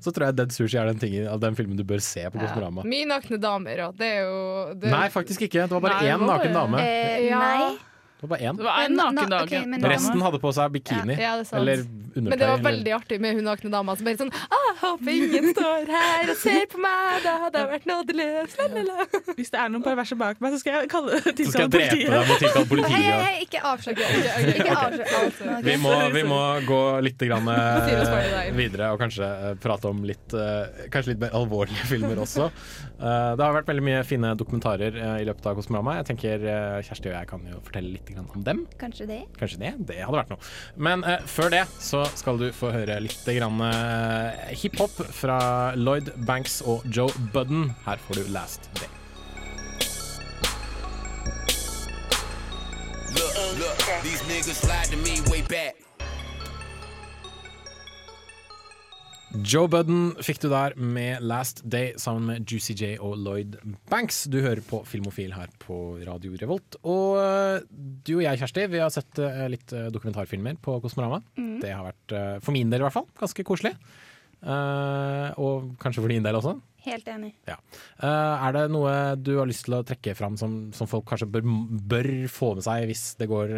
så 0.00 0.12
tror 0.16 0.30
jeg 0.30 0.36
Dead 0.38 0.54
Sushi 0.54 0.78
er 0.80 0.88
den, 0.88 0.98
tingen, 1.02 1.26
den 1.42 1.58
filmen 1.58 1.76
du 1.76 1.84
bør 1.84 2.00
se 2.00 2.24
på 2.32 2.40
Kosmorama. 2.40 2.86
Mye 2.88 3.04
nakne 3.10 3.36
damer, 3.42 3.82
og 3.90 3.98
det 4.00 4.08
er 4.14 4.22
jo 4.24 4.38
det, 4.80 4.88
Nei, 4.94 5.08
faktisk 5.12 5.44
ikke. 5.44 5.66
Det 5.68 5.76
var 5.76 5.84
bare 5.84 6.00
Nei, 6.00 6.12
én 6.14 6.24
naken 6.24 6.56
dame. 6.56 6.80
Eh, 6.80 7.26
Ja. 7.28 7.38
Nei. 7.42 7.91
Det 8.22 8.28
var 8.30 8.38
én. 8.38 8.56
Det 8.56 8.62
var 8.64 8.84
en 8.86 8.94
naken 8.94 9.16
na- 9.18 9.28
dag. 9.28 9.42
ok, 9.50 9.66
men- 9.66 9.82
Resten 9.90 10.20
hadde 10.22 10.38
på 10.38 10.50
seg 10.54 10.70
bikini. 10.76 11.16
Ja, 11.18 11.36
det 11.42 11.48
eller 11.52 11.78
undertøy. 11.82 12.22
Men 12.22 12.38
det 12.38 12.46
var 12.46 12.58
eller- 12.58 12.70
veldig 12.70 12.92
artig 12.94 13.20
med 13.20 13.34
hun 13.34 13.44
nakne 13.44 13.70
dama 13.72 13.96
som 13.96 14.04
bare 14.06 14.16
sånn 14.20 14.30
ah, 14.50 14.68
'Håper 14.82 15.10
ingen 15.10 15.54
står 15.54 15.86
her 15.90 16.30
og 16.30 16.36
ser 16.36 16.66
på 16.70 16.78
meg, 16.78 17.22
da 17.24 17.32
hadde 17.42 17.58
jeg 17.58 17.68
vært 17.72 17.86
nådeløs'. 17.90 18.54
La, 18.58 18.66
la, 18.74 18.82
la. 18.82 19.06
Hvis 19.34 19.50
det 19.50 19.58
er 19.60 19.68
noen 19.74 19.82
perverse 19.82 20.14
bak 20.18 20.40
meg, 20.40 20.52
så 20.54 20.58
skal 20.62 20.72
jeg 20.80 20.88
kalle, 20.90 21.10
Så 21.18 21.20
skal 21.22 21.34
tilkalle 21.34 21.62
jeg 21.62 21.70
drepe 21.70 21.88
politiet. 21.90 22.10
deg 22.10 22.28
mot 22.28 22.38
tilkalle 22.38 22.66
politiet. 22.66 22.94
hei, 22.94 23.22
hei, 23.26 23.46
ikke 23.46 23.60
avslag 23.72 23.96
Ikke 23.98 24.76
avslør 24.76 25.06
okay. 25.26 25.62
Vi 25.62 25.76
vi 26.12 26.22
må 26.28 26.40
gå 26.66 26.80
litt 27.02 27.18
grann, 27.18 27.48
eh, 27.48 28.50
videre 28.54 28.92
og 28.92 29.00
kanskje 29.00 29.26
eh, 29.50 29.54
prate 29.54 29.84
om 29.90 30.02
litt, 30.04 30.34
eh, 30.34 30.86
kanskje 30.90 31.08
litt 31.14 31.20
mer 31.20 31.30
alvorlige 31.30 31.86
filmer 31.92 32.16
også. 32.22 32.46
Eh, 33.02 33.36
det 33.36 33.42
har 33.44 33.52
vært 33.56 33.66
veldig 33.66 33.82
mye 33.82 34.04
fine 34.06 34.34
dokumentarer 34.38 34.94
i 35.20 35.24
løpet 35.26 35.46
av 35.46 35.56
Kosmorama. 35.58 35.96
Jeg 36.02 36.06
tenker 36.12 36.38
Kjersti 36.86 37.08
og 37.10 37.16
jeg 37.18 37.26
kan 37.26 37.40
jo 37.50 37.60
fortelle 37.66 37.92
litt 37.92 38.11
grann 38.14 38.30
om 38.34 38.44
dem. 38.46 38.64
Kanskje 38.80 39.08
det. 39.10 39.20
Kanskje 39.38 39.60
det? 39.62 39.72
Det 39.90 40.00
hadde 40.02 40.18
vært 40.20 40.32
noe. 40.34 40.50
Men 40.76 41.04
uh, 41.06 41.18
før 41.28 41.52
det 41.52 41.64
så 41.82 42.04
skal 42.18 42.40
du 42.40 42.48
få 42.54 42.72
høre 42.74 42.98
litt 43.02 43.26
grann, 43.26 43.60
eh, 43.66 44.52
hiphop 44.62 44.94
fra 45.14 45.38
Lloyd 45.78 46.12
Banks 46.26 46.60
og 46.66 46.84
Joe 46.86 47.12
Budden. 47.34 47.70
Her 47.86 48.02
får 48.06 48.20
du 48.20 48.32
Last 48.34 48.70
Day. 48.80 48.90
Look, 53.12 53.34
look, 53.58 54.02
these 54.02 54.22
niggas 54.28 54.64
lied 54.64 54.90
to 54.90 54.96
me 54.96 55.20
way 55.30 55.42
back. 55.48 55.81
Joe 59.32 59.64
Budden 59.70 60.10
fikk 60.20 60.42
du 60.42 60.50
der 60.52 60.74
med 60.76 61.22
Last 61.24 61.62
Day 61.64 61.94
sammen 62.00 62.26
med 62.28 62.50
Juicy 62.50 62.74
J 62.76 62.88
og 63.00 63.14
Lloyd 63.16 63.54
Banks. 63.88 64.26
Du 64.28 64.36
hører 64.44 64.60
på 64.66 64.82
Filmofil 64.84 65.32
her 65.32 65.48
på 65.62 65.76
Radio 66.04 66.34
Revolt. 66.36 66.76
Og 66.84 67.16
eh, 67.22 67.62
du 68.04 68.18
og 68.18 68.24
jeg, 68.26 68.42
Kjersti, 68.42 68.66
vi 68.68 68.82
har 68.82 68.92
sett 68.92 69.20
eh, 69.22 69.46
litt 69.54 69.72
eh, 69.72 69.88
dokumentarfilmer 69.94 70.58
på 70.60 70.74
Kosmorama. 70.84 71.22
Mm. 71.38 71.54
Det 71.62 71.70
har 71.72 71.86
vært, 71.86 72.14
for 72.44 72.52
min 72.52 72.68
del 72.72 72.82
i 72.82 72.86
hvert 72.86 72.96
fall, 72.98 73.08
ganske 73.22 73.46
koselig. 73.48 73.72
Og 74.42 75.72
kanskje 75.80 76.02
for 76.02 76.12
din 76.12 76.26
del 76.26 76.36
også. 76.36 76.56
Helt 76.82 77.08
enig. 77.08 77.32
Ja. 77.46 77.56
Er 78.02 78.56
det 78.56 78.66
noe 78.74 78.92
du 79.16 79.36
har 79.38 79.48
lyst 79.48 79.64
til 79.68 79.78
å 79.78 79.84
trekke 79.86 80.16
fram 80.18 80.36
som, 80.36 80.58
som 80.74 80.90
folk 80.90 81.06
kanskje 81.08 81.30
bør, 81.30 81.46
bør 81.94 82.10
få 82.26 82.52
med 82.58 82.66
seg 82.66 82.88
hvis 82.90 83.06
det 83.22 83.30
går 83.30 83.54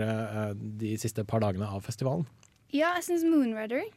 de 0.85 0.95
siste 1.01 1.25
par 1.27 1.43
dagene 1.43 1.67
av 1.73 1.83
festivalen? 1.89 2.29
Ja, 2.69 2.93
jeg 2.99 3.09
syns 3.09 3.25
Moonrider. 3.25 3.89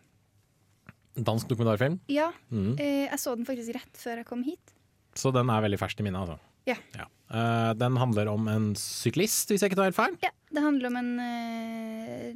Dansk 1.17 1.47
dokumentarfilm. 1.49 1.99
Ja. 2.13 2.31
Mm. 2.51 2.75
Eh, 2.77 3.05
jeg 3.07 3.19
så 3.21 3.35
den 3.37 3.47
faktisk 3.47 3.73
rett 3.77 3.97
før 3.97 4.21
jeg 4.21 4.29
kom 4.29 4.43
hit. 4.45 4.75
Så 5.17 5.31
den 5.33 5.49
er 5.49 5.63
veldig 5.65 5.79
fersk 5.81 5.99
i 6.01 6.05
minnet, 6.05 6.21
altså. 6.27 6.37
Ja. 6.67 7.07
Eh, 7.31 7.73
den 7.79 7.97
handler 7.99 8.27
om 8.31 8.47
en 8.51 8.71
syklist, 8.79 9.49
hvis 9.51 9.63
jeg 9.63 9.71
ikke 9.71 9.79
tar 9.79 9.89
helt 9.89 9.97
feil. 9.99 10.17
Ja, 10.23 10.31
Det 10.53 10.63
handler 10.63 10.87
om 10.87 10.95
en 10.95 11.19
eh, 11.19 12.35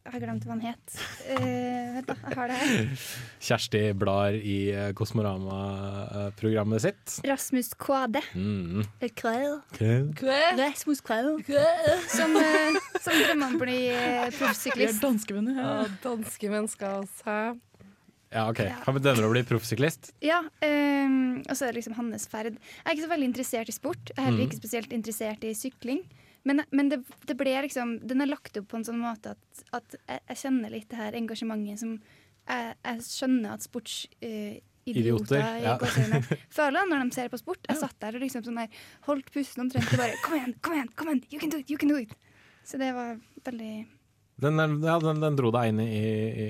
Jeg 0.00 0.12
har 0.14 0.22
glemt 0.24 0.46
hva 0.46 0.54
han 0.56 0.62
het. 0.64 0.94
Eh, 1.30 1.92
vent, 1.94 2.08
da. 2.08 2.16
Jeg 2.24 2.38
har 2.38 2.50
det 2.50 2.56
her. 2.58 3.06
Kjersti 3.46 3.82
blar 4.00 4.34
i 4.34 4.56
Kosmorama-programmet 4.98 6.82
sitt. 6.82 7.18
Rasmus 7.28 7.70
Kvade. 7.78 8.22
Mm. 8.34 8.82
Rasmus 10.58 11.00
Kvade. 11.06 11.36
Som, 12.10 12.34
eh, 12.40 12.80
som 12.98 13.14
drømmer 13.14 13.46
om 13.46 13.58
å 13.60 13.62
bli 13.62 13.80
proffsyklist. 14.38 15.02
Danskevenner 15.04 15.60
Ja, 15.60 15.74
danske 16.02 16.50
mennesker, 16.50 17.04
ha 17.28 17.40
Ja, 18.30 18.46
ok. 18.46 18.60
Han 18.86 18.96
bedømmer 18.96 19.26
å 19.26 19.32
bli 19.32 19.42
proffsyklist. 19.48 20.12
Ja, 20.22 20.44
Um, 20.62 21.40
og 21.48 21.56
så 21.56 21.66
er 21.66 21.72
det 21.72 21.80
liksom 21.80 21.96
hans 21.96 22.26
ferd. 22.30 22.56
Jeg 22.60 22.84
er 22.84 22.94
ikke 22.94 23.06
så 23.06 23.12
veldig 23.12 23.28
interessert 23.30 23.70
i 23.70 23.74
sport. 23.74 24.10
Jeg 24.12 24.18
er 24.18 24.28
heller 24.28 24.46
ikke 24.46 24.60
spesielt 24.60 24.92
interessert 24.94 25.44
i 25.46 25.52
sykling. 25.56 26.02
Men, 26.46 26.62
men 26.72 26.88
det, 26.88 27.02
det 27.28 27.36
ble 27.36 27.52
liksom 27.66 27.98
Den 28.08 28.24
er 28.24 28.30
lagt 28.30 28.56
opp 28.56 28.70
på 28.70 28.78
en 28.78 28.86
sånn 28.86 29.00
måte 29.02 29.34
at, 29.34 29.62
at 29.76 29.96
jeg, 29.98 30.22
jeg 30.30 30.38
kjenner 30.40 30.72
litt 30.72 30.88
det 30.88 30.96
her 30.96 31.18
engasjementet 31.18 31.82
som 31.82 31.98
jeg, 32.00 32.70
jeg 32.86 33.02
skjønner 33.04 33.56
at 33.56 33.66
sportsidioter 33.66 34.66
Idioter, 34.88 35.42
i 35.60 35.66
ja. 35.66 35.74
føler 36.58 36.88
når 36.88 37.04
de 37.04 37.14
ser 37.14 37.28
på 37.30 37.38
sport. 37.38 37.60
Jeg 37.68 37.78
satt 37.82 37.98
der 38.00 38.16
og 38.16 38.24
liksom 38.24 38.42
sånn 38.46 38.62
der 38.62 38.80
holdt 39.06 39.28
pusten 39.34 39.66
omtrent 39.66 39.92
og 39.92 40.00
bare 40.00 40.16
Kom 40.24 40.38
igjen, 40.38 40.56
kom 40.64 40.78
igjen! 40.78 40.92
kom 40.96 41.12
igjen, 41.12 41.24
You 41.30 41.42
can 41.42 41.52
do 41.52 41.60
it! 41.60 41.70
You 41.70 41.78
can 41.78 41.92
do 41.92 42.00
it! 42.00 42.16
Så 42.66 42.80
det 42.80 42.88
var 42.96 43.20
veldig 43.44 43.74
Den, 44.40 44.56
ja, 44.82 44.98
den, 45.02 45.20
den 45.22 45.36
dro 45.38 45.50
deg 45.54 45.68
inn 45.72 45.80
i, 45.84 45.88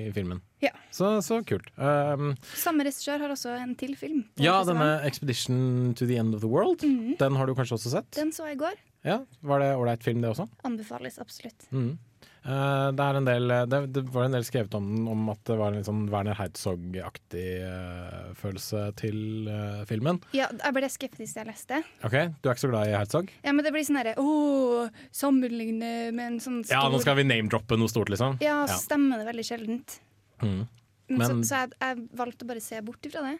i, 0.07 0.11
filmen. 0.15 0.41
Ja. 0.63 0.71
Så, 0.91 1.09
så 1.25 1.39
kult. 1.47 1.67
Um, 1.77 2.35
Samme 2.55 2.83
regissør 2.87 3.19
har 3.23 3.29
også 3.33 3.53
en 3.61 3.75
til 3.79 3.95
film. 3.99 4.23
ja, 4.41 4.57
denne 4.67 5.01
'Expedition 5.05 5.93
to 5.95 6.05
the 6.05 6.17
End 6.21 6.35
of 6.35 6.41
the 6.41 6.49
World', 6.49 6.83
Mm. 6.85 7.17
den 7.17 7.35
har 7.35 7.45
du 7.47 7.53
kanskje 7.55 7.77
også 7.77 7.89
sett? 7.97 8.11
Den 8.15 8.31
så 8.31 8.45
jeg 8.47 8.57
i 8.57 8.59
går. 8.63 8.73
Ja, 9.03 9.19
Var 9.41 9.59
det 9.59 9.75
ålreit 9.77 10.03
film, 10.03 10.21
det 10.21 10.29
også? 10.29 10.47
Anbefales 10.63 11.17
absolutt. 11.19 11.67
Mhm. 11.71 11.97
Eh, 12.41 12.87
det, 12.97 13.05
er 13.05 13.17
en 13.19 13.27
del, 13.27 13.51
det, 13.69 13.79
det 13.93 14.01
var 14.09 14.25
en 14.25 14.33
del 14.33 14.45
skrevet 14.47 14.73
om 14.73 14.87
den, 14.89 15.03
om 15.11 15.27
at 15.29 15.41
det 15.45 15.57
var 15.59 15.69
en 15.69 15.77
litt 15.77 15.85
sånn 15.85 16.07
Werner 16.09 16.37
Herzog-aktig 16.39 17.45
uh, 17.61 18.31
følelse 18.39 18.87
til 18.97 19.45
uh, 19.45 19.83
filmen. 19.89 20.17
Ja, 20.33 20.47
jeg 20.49 20.75
ble 20.77 20.89
skeptisk 20.89 21.37
da 21.37 21.43
jeg 21.43 21.51
leste. 21.51 21.81
Ok, 22.07 22.17
Du 22.41 22.49
er 22.49 22.55
ikke 22.55 22.63
så 22.63 22.71
glad 22.71 22.89
i 22.89 22.95
Herzog? 22.97 23.29
Ja, 23.45 23.53
men 23.53 23.67
det 23.67 23.73
blir 23.75 23.85
sånn 23.85 24.01
herre 24.01 24.15
Å, 24.17 24.89
sammenligne 25.13 26.09
med 26.09 26.25
en 26.25 26.41
sånn 26.41 26.63
stor 26.65 26.79
Ja, 26.79 26.83
nå 26.89 27.03
skal 27.03 27.19
vi 27.21 27.27
name-droppe 27.29 27.77
noe 27.77 27.93
stort, 27.93 28.09
liksom. 28.13 28.41
Ja, 28.41 28.63
så 28.71 28.79
stemmer 28.87 29.21
det 29.21 29.29
veldig 29.29 29.45
sjeldent. 29.45 29.99
Mm. 30.41 30.63
Men, 31.11 31.27
så, 31.27 31.39
så 31.45 31.63
jeg, 31.63 31.77
jeg 31.77 32.05
valgte 32.17 32.47
å 32.47 32.53
bare 32.55 32.63
se 32.63 32.81
bort 32.85 33.05
ifra 33.05 33.21
det. 33.27 33.37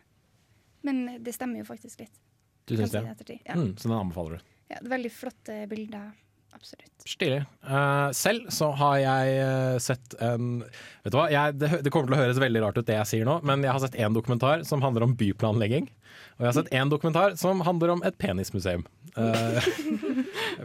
Men 0.86 1.06
det 1.26 1.34
stemmer 1.34 1.64
jo 1.64 1.66
faktisk 1.66 2.04
litt. 2.04 2.22
du 2.70 2.76
syns 2.76 2.94
si 2.94 3.02
det? 3.02 3.26
det 3.26 3.40
ja. 3.48 3.58
mm, 3.58 3.74
så 3.78 3.90
den 3.90 3.98
anbefaler 3.98 4.38
du. 4.38 4.52
Ja, 4.72 4.78
det 4.78 4.86
er 4.86 4.94
veldig 4.94 5.12
flotte 5.14 5.64
bilder. 5.72 6.12
Absolutt. 6.52 7.06
Stilig. 7.08 7.42
Uh, 7.66 8.12
selv 8.14 8.52
så 8.54 8.70
har 8.78 8.98
jeg 9.02 9.38
eh, 9.42 9.78
sett 9.82 10.14
en 10.22 10.62
Vet 11.02 11.14
du 11.14 11.18
hva, 11.18 11.26
jeg, 11.34 11.56
det, 11.58 11.70
det 11.86 11.94
kommer 11.94 12.12
til 12.12 12.18
å 12.18 12.22
høres 12.22 12.42
veldig 12.42 12.62
rart 12.62 12.78
ut 12.78 12.86
det 12.86 12.98
jeg 13.00 13.10
sier 13.10 13.28
nå, 13.28 13.40
men 13.48 13.66
jeg 13.66 13.74
har 13.74 13.82
sett 13.82 13.98
én 13.98 14.14
dokumentar 14.14 14.66
som 14.68 14.84
handler 14.86 15.08
om 15.08 15.16
byplanlegging. 15.18 15.90
Og 16.38 16.44
jeg 16.44 16.50
har 16.50 16.58
sett 16.60 16.72
én 16.78 16.92
dokumentar 16.92 17.34
som 17.42 17.64
handler 17.66 17.96
om 17.96 18.06
et 18.08 18.18
penismuseum. 18.22 18.86
Uh, 19.12 19.58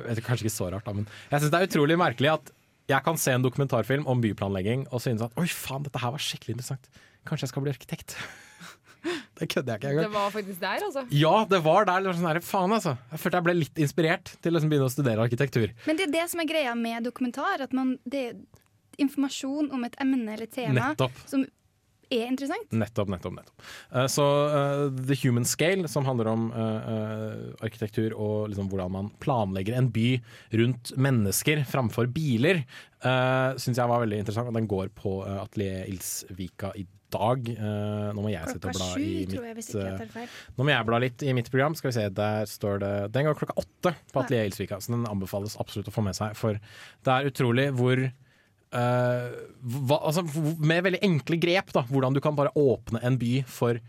vet, 0.05 0.21
kanskje 0.23 0.45
ikke 0.45 0.55
så 0.55 0.69
rart, 0.71 0.87
da, 0.87 0.93
men 0.95 1.09
jeg 1.33 1.43
syns 1.43 1.51
det 1.51 1.59
er 1.59 1.67
utrolig 1.67 1.97
merkelig 1.99 2.29
at 2.31 2.53
jeg 2.87 3.03
kan 3.03 3.19
se 3.19 3.33
en 3.35 3.43
dokumentarfilm 3.43 4.07
om 4.07 4.21
byplanlegging 4.23 4.85
og 4.95 5.03
synes 5.03 5.25
at 5.27 5.35
oi 5.41 5.49
faen, 5.51 5.83
dette 5.83 5.99
her 5.99 6.15
var 6.15 6.23
skikkelig 6.23 6.55
interessant. 6.55 6.87
Kanskje 7.27 7.49
jeg 7.49 7.51
skal 7.51 7.65
bli 7.65 7.73
arkitekt. 7.75 8.15
Det 9.37 9.49
kødder 9.53 9.75
jeg 9.75 9.83
ikke 9.83 9.91
engang. 9.93 10.07
Det 10.09 10.17
var 10.17 10.31
faktisk 10.33 10.61
der, 10.63 10.85
altså. 10.87 11.03
Ja, 11.13 11.35
det 11.51 11.61
var 11.65 11.89
der. 11.89 12.05
Det 12.05 12.11
var 12.11 12.19
sånn 12.21 12.31
her, 12.31 12.41
faen 12.45 12.77
altså. 12.77 12.95
Jeg 13.13 13.23
følte 13.23 13.41
jeg 13.41 13.49
ble 13.49 13.57
litt 13.59 13.83
inspirert 13.85 14.33
til 14.41 14.53
å 14.53 14.57
liksom 14.57 14.73
begynne 14.73 14.89
å 14.89 14.95
studere 14.95 15.27
arkitektur. 15.27 15.75
Men 15.89 15.99
det 15.99 16.07
er 16.09 16.15
det 16.15 16.25
som 16.33 16.41
er 16.41 16.49
greia 16.49 16.73
med 16.79 17.05
dokumentar. 17.09 17.65
At 17.67 17.77
man, 17.77 17.97
det 18.09 18.23
er 18.31 18.39
informasjon 19.03 19.69
om 19.77 19.85
et 19.85 19.99
emne 20.01 20.33
eller 20.33 20.49
tema 20.49 20.93
Nettopp. 20.95 21.21
som 21.29 21.45
er 22.13 22.29
interessant. 22.31 22.71
Nettopp, 22.71 23.11
nettopp. 23.11 23.35
nettopp. 23.35 23.65
Eh, 23.93 24.07
så 24.11 24.25
uh, 24.25 24.85
The 24.95 25.19
Human 25.25 25.47
Scale, 25.49 25.89
som 25.91 26.07
handler 26.07 26.31
om 26.31 26.49
eh, 26.55 26.91
eh, 26.95 27.41
arkitektur 27.67 28.15
og 28.15 28.51
liksom 28.53 28.71
hvordan 28.71 28.95
man 28.95 29.11
planlegger 29.23 29.79
en 29.79 29.91
by 29.95 30.09
rundt 30.63 30.93
mennesker 30.97 31.65
framfor 31.69 32.11
biler, 32.15 32.63
uh, 33.05 33.57
syns 33.59 33.81
jeg 33.81 33.91
var 33.91 34.05
veldig 34.05 34.23
interessant. 34.23 34.53
Og 34.53 34.59
den 34.59 34.71
går 34.71 34.93
på 34.97 35.19
uh, 35.27 35.41
Atelier 35.43 35.85
Ilsvika 35.91 36.73
i 36.79 36.87
dag. 37.15 37.49
Uh, 37.59 38.11
nå 38.17 38.25
må 38.25 38.33
jeg 38.33 38.51
sitte 38.51 38.71
og 38.71 38.75
Klokka 38.75 38.79
bla 38.79 38.89
sju, 38.93 39.05
i 39.07 39.25
tror 39.31 39.49
jeg, 39.49 39.57
hvis 39.59 39.71
mitt 39.71 39.75
ikke 39.75 39.85
jeg 39.85 39.93
eh, 39.95 39.99
tar 40.03 40.13
feil. 40.15 40.37
Nå 40.57 40.67
må 40.67 40.73
jeg 40.73 40.89
bla 40.91 41.01
litt 41.03 41.25
i 41.25 41.35
mitt 41.37 41.51
program. 41.53 41.77
Skal 41.79 41.91
vi 41.91 41.97
se, 41.99 42.07
Der 42.21 42.49
står 42.51 42.81
det 42.83 42.93
Den 43.15 43.29
går 43.29 43.39
klokka 43.41 43.59
åtte 43.63 43.93
på 44.13 44.23
Atelier 44.23 44.51
Ilsvika, 44.51 44.81
så 44.83 44.95
den 44.95 45.09
anbefales 45.11 45.59
absolutt 45.63 45.91
å 45.93 45.95
få 45.95 46.05
med 46.07 46.19
seg. 46.19 46.37
For 46.39 46.59
det 46.59 47.15
er 47.15 47.31
utrolig 47.31 47.69
hvor 47.77 48.03
uh, 48.07 49.29
hva, 49.63 50.01
altså, 50.01 50.27
Med 50.59 50.85
veldig 50.89 51.03
enkle 51.07 51.41
grep, 51.43 51.73
da, 51.77 51.85
hvordan 51.91 52.17
du 52.17 52.23
kan 52.25 52.39
bare 52.39 52.55
åpne 52.59 53.03
en 53.07 53.21
by 53.21 53.39
for 53.51 53.81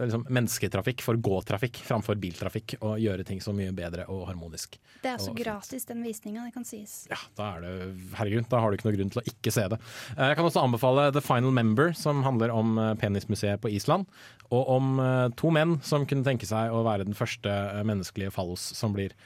liksom, 0.00 0.24
mennesketrafikk, 0.32 1.02
for 1.04 1.16
gåtrafikk 1.16 1.80
framfor 1.84 2.16
biltrafikk, 2.20 2.76
og 2.80 2.98
gjøre 3.02 3.24
ting 3.28 3.40
så 3.44 3.52
mye 3.56 3.72
bedre 3.76 4.06
og 4.08 4.26
harmonisk. 4.28 4.78
Det 5.02 5.10
er 5.10 5.16
altså 5.18 5.30
Og- 5.30 5.36
gratis, 5.36 5.84
den 5.84 6.02
visninga. 6.02 6.44
Det 6.46 6.54
kan 6.54 6.64
sies. 6.64 7.06
ja, 7.10 7.16
da 7.36 7.56
er 7.56 7.60
det 7.60 7.96
Herregud, 8.14 8.48
da 8.48 8.60
har 8.60 8.70
du 8.70 8.76
ikke 8.76 8.88
noe 8.90 8.96
grunn 8.96 9.10
til 9.10 9.22
å 9.22 9.26
ikke 9.26 9.52
se 9.52 9.68
det. 9.68 9.78
Eh, 10.16 10.28
Jeg 10.32 10.36
kan 10.36 10.44
også 10.44 10.62
anbefale 10.64 11.12
The 11.12 11.20
Final 11.20 11.50
Member, 11.52 11.92
som 11.92 12.22
handler 12.22 12.50
om 12.50 12.78
eh, 12.78 12.94
penismuseet 12.94 13.60
på 13.60 13.70
Island. 13.72 14.06
Og 14.50 14.68
om 14.68 14.98
eh, 15.00 15.28
to 15.36 15.50
menn 15.50 15.80
som 15.82 16.06
kunne 16.06 16.24
tenke 16.24 16.46
seg 16.46 16.70
å 16.70 16.84
være 16.84 17.04
den 17.04 17.14
første 17.14 17.48
eh, 17.48 17.82
menneskelige 17.82 18.30
fallos 18.32 18.60
som 18.60 18.92
blir 18.92 19.10
eh, 19.12 19.16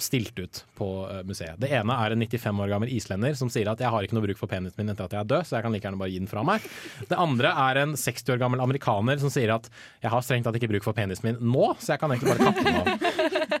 stilt 0.00 0.38
ut 0.38 0.62
på 0.78 0.88
eh, 1.06 1.22
museet. 1.26 1.58
Det 1.62 1.70
ene 1.70 1.94
er 1.94 2.14
en 2.14 2.24
95 2.24 2.62
år 2.64 2.72
gammel 2.72 2.92
islender 2.92 3.36
som 3.38 3.50
sier 3.52 3.70
at 3.70 3.78
'jeg 3.80 3.90
har 3.90 4.02
ikke 4.02 4.16
noe 4.18 4.26
bruk 4.26 4.40
for 4.40 4.50
penisen 4.50 4.78
min 4.78 4.90
etter 4.90 5.06
at 5.06 5.14
jeg 5.14 5.20
er 5.20 5.30
død, 5.30 5.46
så 5.46 5.56
jeg 5.56 5.62
kan 5.62 5.72
like 5.72 5.86
gjerne 5.86 6.00
bare 6.00 6.10
gi 6.10 6.18
den 6.18 6.30
fra 6.30 6.42
meg'. 6.42 6.66
Det 7.08 7.18
andre 7.18 7.54
er 7.54 7.82
en 7.84 7.94
60 7.94 8.34
år 8.34 8.42
gammel 8.42 8.60
amerikaner 8.60 9.20
som 9.20 9.30
sier 9.30 9.54
at 9.54 9.70
'jeg 10.02 10.10
har 10.10 10.22
strengt 10.22 10.44
tatt 10.44 10.58
ikke 10.58 10.72
bruk 10.74 10.84
for 10.84 10.92
penisen 10.92 11.24
min 11.24 11.38
nå, 11.40 11.76
så 11.78 11.94
jeg 11.94 12.00
kan 12.00 12.10
egentlig 12.10 12.36
bare 12.36 12.46
kappe 12.50 12.64
den 12.64 12.74
av'. 12.74 13.60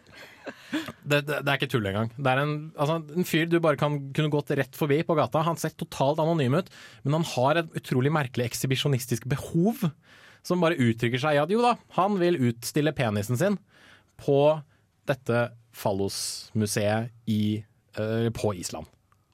Det, 1.10 1.26
det, 1.26 1.40
det 1.42 1.50
er 1.50 1.58
ikke 1.58 1.70
tull 1.72 1.86
engang. 1.90 2.10
Det 2.14 2.30
er 2.30 2.38
en, 2.38 2.52
altså, 2.78 3.00
en 3.02 3.26
fyr 3.26 3.48
du 3.50 3.58
bare 3.58 3.78
kan 3.80 3.96
kunne 4.14 4.30
gått 4.30 4.52
rett 4.54 4.76
forbi 4.78 5.00
på 5.02 5.16
gata. 5.18 5.42
Han 5.42 5.58
ser 5.58 5.74
totalt 5.74 6.20
anonym 6.22 6.54
ut, 6.54 6.70
men 7.02 7.16
han 7.18 7.26
har 7.32 7.58
et 7.58 7.72
utrolig 7.74 8.12
merkelig 8.14 8.46
ekshibisjonistisk 8.46 9.26
behov. 9.26 9.88
Som 10.46 10.62
bare 10.62 10.78
uttrykker 10.78 11.18
seg 11.18 11.34
i 11.34 11.40
at 11.42 11.50
jo 11.50 11.58
da, 11.64 11.74
han 11.98 12.20
vil 12.20 12.38
utstille 12.50 12.94
penisen 12.96 13.40
sin 13.40 13.58
på 14.20 14.62
dette 15.10 15.50
fallosmuseet 15.76 17.10
i, 17.30 17.42
eh, 17.96 18.30
på 18.34 18.54
Island. 18.58 18.88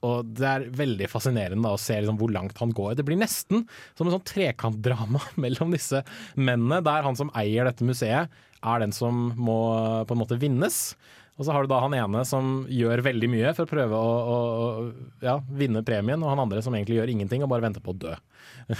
Og 0.05 0.29
det 0.37 0.45
er 0.45 0.65
veldig 0.77 1.07
fascinerende 1.09 1.65
da, 1.65 1.73
å 1.73 1.81
se 1.81 1.97
liksom, 1.97 2.19
hvor 2.21 2.31
langt 2.33 2.57
han 2.61 2.73
går. 2.75 2.95
Det 2.97 3.05
blir 3.07 3.17
nesten 3.17 3.65
som 3.97 4.07
en 4.07 4.13
sånn 4.17 4.27
trekantdrama 4.29 5.23
mellom 5.43 5.73
disse 5.73 6.03
mennene, 6.35 6.83
der 6.85 7.07
han 7.07 7.17
som 7.17 7.33
eier 7.37 7.67
dette 7.67 7.87
museet, 7.87 8.33
er 8.57 8.81
den 8.81 8.93
som 8.95 9.31
må 9.37 9.59
på 10.07 10.15
en 10.15 10.21
måte 10.21 10.37
vinnes. 10.41 10.95
Og 11.37 11.45
så 11.45 11.53
har 11.53 11.63
du 11.63 11.69
da 11.69 11.79
han 11.83 11.93
ene 11.93 12.23
som 12.25 12.63
gjør 12.69 13.03
veldig 13.05 13.27
mye 13.29 13.51
for 13.53 13.67
å 13.67 13.69
prøve 13.69 13.97
å, 13.97 14.13
å, 14.17 14.37
å 14.37 15.25
ja, 15.25 15.37
vinne 15.53 15.83
premien, 15.85 16.23
og 16.23 16.31
han 16.33 16.41
andre 16.47 16.63
som 16.65 16.73
egentlig 16.73 16.97
gjør 16.97 17.13
ingenting 17.13 17.45
og 17.45 17.51
bare 17.51 17.67
venter 17.67 17.83
på 17.85 17.93
å 17.93 17.99
dø. 18.07 18.15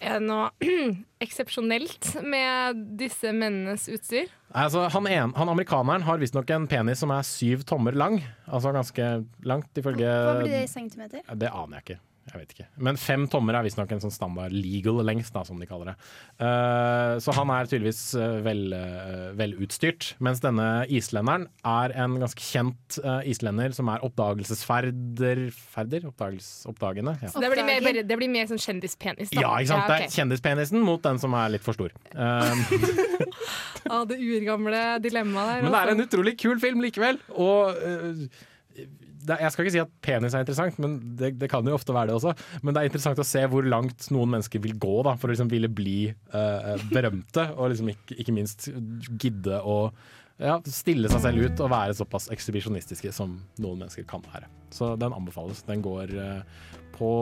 Er 0.00 0.16
det 0.16 0.26
noe 0.30 0.48
eksepsjonelt 1.24 2.14
med 2.24 2.84
disse 3.00 3.32
mennenes 3.36 3.84
utstyr? 3.92 4.30
Altså, 4.56 4.86
han, 4.90 5.06
en, 5.06 5.34
han 5.36 5.52
amerikaneren 5.52 6.06
har 6.06 6.20
visstnok 6.22 6.50
en 6.56 6.68
penis 6.70 7.02
som 7.04 7.12
er 7.14 7.26
syv 7.28 7.66
tommer 7.68 7.96
lang. 7.96 8.18
Altså 8.48 8.72
ganske 8.74 9.10
langt, 9.46 9.70
ifølge 9.76 10.08
Hva 10.08 10.38
blir 10.40 10.54
det 10.56 10.64
i 10.64 10.70
centimeter? 10.72 11.26
Det 11.28 11.52
aner 11.52 11.78
jeg 11.78 11.86
ikke. 11.86 12.00
Jeg 12.30 12.44
vet 12.44 12.52
ikke. 12.54 12.66
Men 12.86 12.98
fem 13.00 13.24
tommer 13.30 13.56
er 13.58 13.66
visstnok 13.66 13.90
en 13.94 14.02
sånn 14.02 14.14
standard 14.14 14.54
legal 14.54 15.00
lengst, 15.06 15.32
da, 15.34 15.42
som 15.46 15.58
de 15.60 15.66
kaller 15.68 15.92
det. 15.92 15.94
Uh, 16.38 17.16
så 17.22 17.34
han 17.36 17.50
er 17.54 17.70
tydeligvis 17.70 18.02
uh, 18.18 18.38
vel, 18.44 18.62
eh, 18.76 19.26
velutstyrt. 19.38 20.12
Mens 20.22 20.42
denne 20.44 20.68
islenderen 20.92 21.48
er 21.66 21.94
en 22.04 22.16
ganske 22.22 22.44
kjent 22.44 23.00
uh, 23.04 23.20
islender 23.28 23.74
som 23.76 23.90
er 23.92 24.04
oppdagelsesferder 24.06 25.42
Ferder? 25.50 26.06
Oppdagels, 26.10 26.50
oppdagende? 26.70 27.16
Ja. 27.22 27.32
Så 27.34 27.42
det 27.42 27.50
blir 27.52 27.66
mer, 27.66 27.82
bare, 27.84 28.06
det 28.06 28.20
blir 28.20 28.30
mer 28.32 28.50
sånn 28.50 28.62
kjendispenis, 28.62 29.32
da. 29.34 29.42
ja, 29.42 29.52
ikke 29.58 29.72
sant. 29.72 29.86
Ja, 29.86 29.98
Det 29.98 30.08
er 30.10 30.16
kjendispenisen 30.20 30.86
mot 30.86 31.02
den 31.04 31.20
som 31.22 31.34
er 31.38 31.56
litt 31.56 31.66
for 31.66 31.76
stor. 31.76 31.94
Um. 32.14 32.64
Ah, 33.90 34.04
det 34.06 34.20
urgamle 34.20 34.80
dilemmaet 35.02 35.48
der. 35.48 35.62
Men 35.64 35.72
det 35.72 35.80
er 35.80 35.90
en 35.90 36.02
altså. 36.02 36.08
utrolig 36.10 36.34
kul 36.38 36.60
film 36.62 36.82
likevel. 36.84 37.18
Og 37.32 37.80
øh, 37.82 38.26
det, 39.26 39.36
jeg 39.42 39.52
skal 39.52 39.66
ikke 39.66 39.74
si 39.74 39.82
at 39.82 39.92
penis 40.04 40.34
er 40.34 40.44
interessant, 40.44 40.78
men 40.82 40.96
det, 41.18 41.34
det 41.40 41.50
kan 41.52 41.66
jo 41.66 41.76
ofte 41.76 41.94
være 41.96 42.10
det 42.10 42.16
også. 42.18 42.34
Men 42.62 42.74
det 42.74 42.82
er 42.82 42.90
interessant 42.90 43.20
å 43.20 43.26
se 43.26 43.42
hvor 43.52 43.66
langt 43.66 44.08
noen 44.14 44.34
mennesker 44.36 44.62
vil 44.64 44.78
gå 44.80 44.96
da, 45.06 45.16
for 45.20 45.28
å 45.28 45.34
liksom 45.34 45.50
ville 45.52 45.70
bli 45.72 45.98
uh, 46.34 46.74
berømte. 46.92 47.50
Og 47.56 47.74
liksom 47.74 47.92
ikke, 47.92 48.16
ikke 48.22 48.36
minst 48.36 48.70
gidde 49.20 49.60
å 49.60 49.78
ja, 50.40 50.56
stille 50.72 51.10
seg 51.12 51.20
selv 51.26 51.44
ut 51.44 51.60
og 51.60 51.72
være 51.72 51.96
såpass 51.98 52.30
ekshibisjonistiske 52.32 53.12
som 53.12 53.36
noen 53.60 53.82
mennesker 53.82 54.06
kan 54.08 54.24
være. 54.24 54.48
Så 54.72 54.94
den 55.00 55.12
anbefales. 55.16 55.64
Den 55.68 55.84
går 55.84 56.14
uh, 56.16 56.68
på 56.96 57.12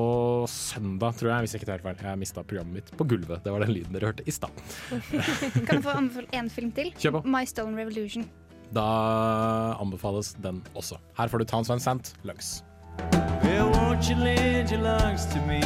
søndag, 0.51 1.19
tror 1.19 1.33
jeg, 1.33 1.45
hvis 1.45 1.55
jeg 1.55 1.63
ikke 1.63 1.71
tar 1.71 1.81
helt 1.81 1.89
feil. 1.89 2.11
Jeg 2.13 2.23
mista 2.23 2.45
programmet 2.47 2.81
mitt 2.81 2.93
på 2.99 3.07
gulvet. 3.11 3.43
Det 3.45 3.55
var 3.55 3.67
den 3.67 3.75
lyden 3.75 3.99
dere 3.99 4.13
hørte 4.13 4.27
i 4.27 4.35
stad. 4.35 4.55
Kan 4.91 5.79
jeg 5.81 5.87
få 5.87 5.97
anbefale 5.97 6.31
én 6.39 6.53
film 6.53 6.75
til? 6.77 6.95
Kjør 6.99 7.19
på. 7.19 7.27
My 7.27 7.47
Stone 7.49 7.79
Revolution. 7.79 8.29
Da 8.75 9.77
anbefales 9.81 10.35
den 10.43 10.63
også. 10.75 10.99
Her 11.19 11.29
får 11.29 11.39
du 11.39 11.45
Towns 11.45 11.69
Van 11.69 11.81
Sant, 11.81 12.15
Lungs. 12.23 12.65
Well, 13.43 13.71
won't 13.73 14.09
you 14.11 14.17
lend 14.17 14.71
your 14.71 14.81
lungs 14.83 15.25
to 15.27 15.41
me? 15.47 15.61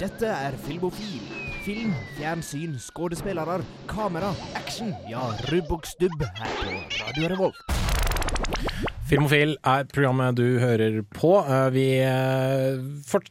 Dette 0.00 0.26
er 0.26 0.52
Filmofil. 0.66 1.22
Film, 1.64 1.94
fjernsyn, 2.18 2.78
skuespillere, 2.78 3.62
kamera, 3.88 4.34
action. 4.54 4.92
Ja, 5.08 5.24
rubb 5.52 5.72
og 5.72 5.86
stubb 5.88 6.22
her 6.36 6.58
på 6.60 6.76
Radio 7.00 7.28
Revolt. 7.34 8.93
Filmofil 9.14 9.52
er 9.62 9.84
programmet 9.94 10.34
du 10.34 10.58
hører 10.58 10.96
på. 11.14 11.36
Eh, 11.46 11.68
Vi 11.70 11.84
eh, 12.02 12.80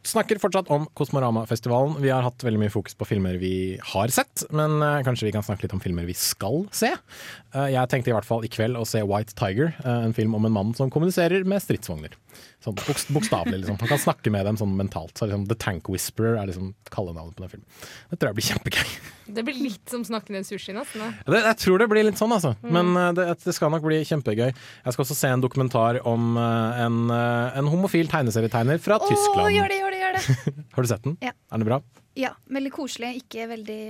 snakker 0.08 0.40
fortsatt 0.40 0.70
om 0.72 0.86
Kosmoramafestivalen. 0.96 1.98
Vi 2.00 2.08
har 2.08 2.24
hatt 2.24 2.40
veldig 2.46 2.62
mye 2.62 2.72
fokus 2.72 2.96
på 2.96 3.04
filmer 3.04 3.36
vi 3.36 3.76
har 3.92 4.12
sett, 4.14 4.46
men 4.48 4.78
eh, 4.80 5.02
kanskje 5.04 5.28
vi 5.28 5.34
kan 5.34 5.44
snakke 5.44 5.66
litt 5.66 5.74
om 5.76 5.82
filmer 5.84 6.08
vi 6.08 6.16
skal 6.16 6.64
se. 6.72 6.94
Jeg 7.54 7.90
tenkte 7.92 8.10
i 8.10 8.14
hvert 8.16 8.26
fall 8.26 8.46
i 8.46 8.50
kveld 8.50 8.80
å 8.80 8.86
se 8.88 9.04
White 9.04 9.36
Tiger, 9.38 9.76
en 9.86 10.16
film 10.16 10.32
om 10.34 10.48
en 10.48 10.56
mann 10.56 10.72
som 10.74 10.88
kommuniserer 10.90 11.44
med 11.46 11.62
stridsvogner. 11.62 12.16
Sånn 12.64 12.76
bokst- 12.80 13.10
bokstavelig, 13.12 13.58
liksom. 13.60 13.76
Han 13.82 13.90
kan 13.90 14.00
snakke 14.00 14.30
med 14.32 14.46
dem 14.48 14.56
sånn 14.56 14.72
mentalt. 14.78 15.12
Så 15.18 15.28
liksom, 15.28 15.44
The 15.50 15.56
Tank 15.60 15.90
Whisperer 15.92 16.38
er 16.40 16.48
liksom 16.48 16.70
kallenavnet 16.88 17.36
på 17.36 17.44
den 17.44 17.52
filmen. 17.52 17.66
Det 18.08 18.16
tror 18.16 18.30
jeg 18.30 18.38
blir 18.38 18.46
kjempegøy. 18.48 18.94
Det 19.36 19.44
blir 19.44 19.58
litt 19.60 19.92
som 19.92 20.04
snakkende 20.04 20.40
sushi, 20.48 20.72
nesten. 20.72 21.12
Det, 21.28 21.42
jeg 21.44 21.58
tror 21.60 21.84
det 21.84 21.88
blir 21.92 22.08
litt 22.08 22.20
sånn, 22.20 22.32
altså. 22.32 22.54
Mm. 22.64 22.72
Men 22.78 22.96
eh, 23.02 23.10
det, 23.18 23.28
det 23.44 23.54
skal 23.56 23.72
nok 23.74 23.84
bli 23.84 24.00
kjempegøy. 24.08 24.48
Jeg 24.48 24.96
skal 24.96 25.04
også 25.04 25.18
se 25.18 25.34
en 25.36 25.44
dokumentar 25.44 26.00
om 26.08 26.34
eh, 26.40 26.82
en, 26.86 26.98
eh, 27.12 27.60
en 27.60 27.68
homofil 27.68 28.08
tegneserietegner 28.08 28.80
fra 28.80 28.96
oh, 28.96 29.12
Tyskland. 29.12 29.52
gjør 29.58 29.68
det, 29.68 29.80
gjør 29.82 29.96
det, 29.96 30.00
gjør 30.00 30.18
det! 30.18 30.24
Har 30.78 30.88
du 30.88 30.92
sett 30.94 31.04
den? 31.04 31.20
Ja. 31.20 31.36
Er 31.52 31.60
den 31.60 31.68
bra? 31.68 31.82
Ja, 32.16 32.32
veldig 32.48 32.72
koselig. 32.72 33.12
Ikke 33.20 33.48
veldig 33.52 33.82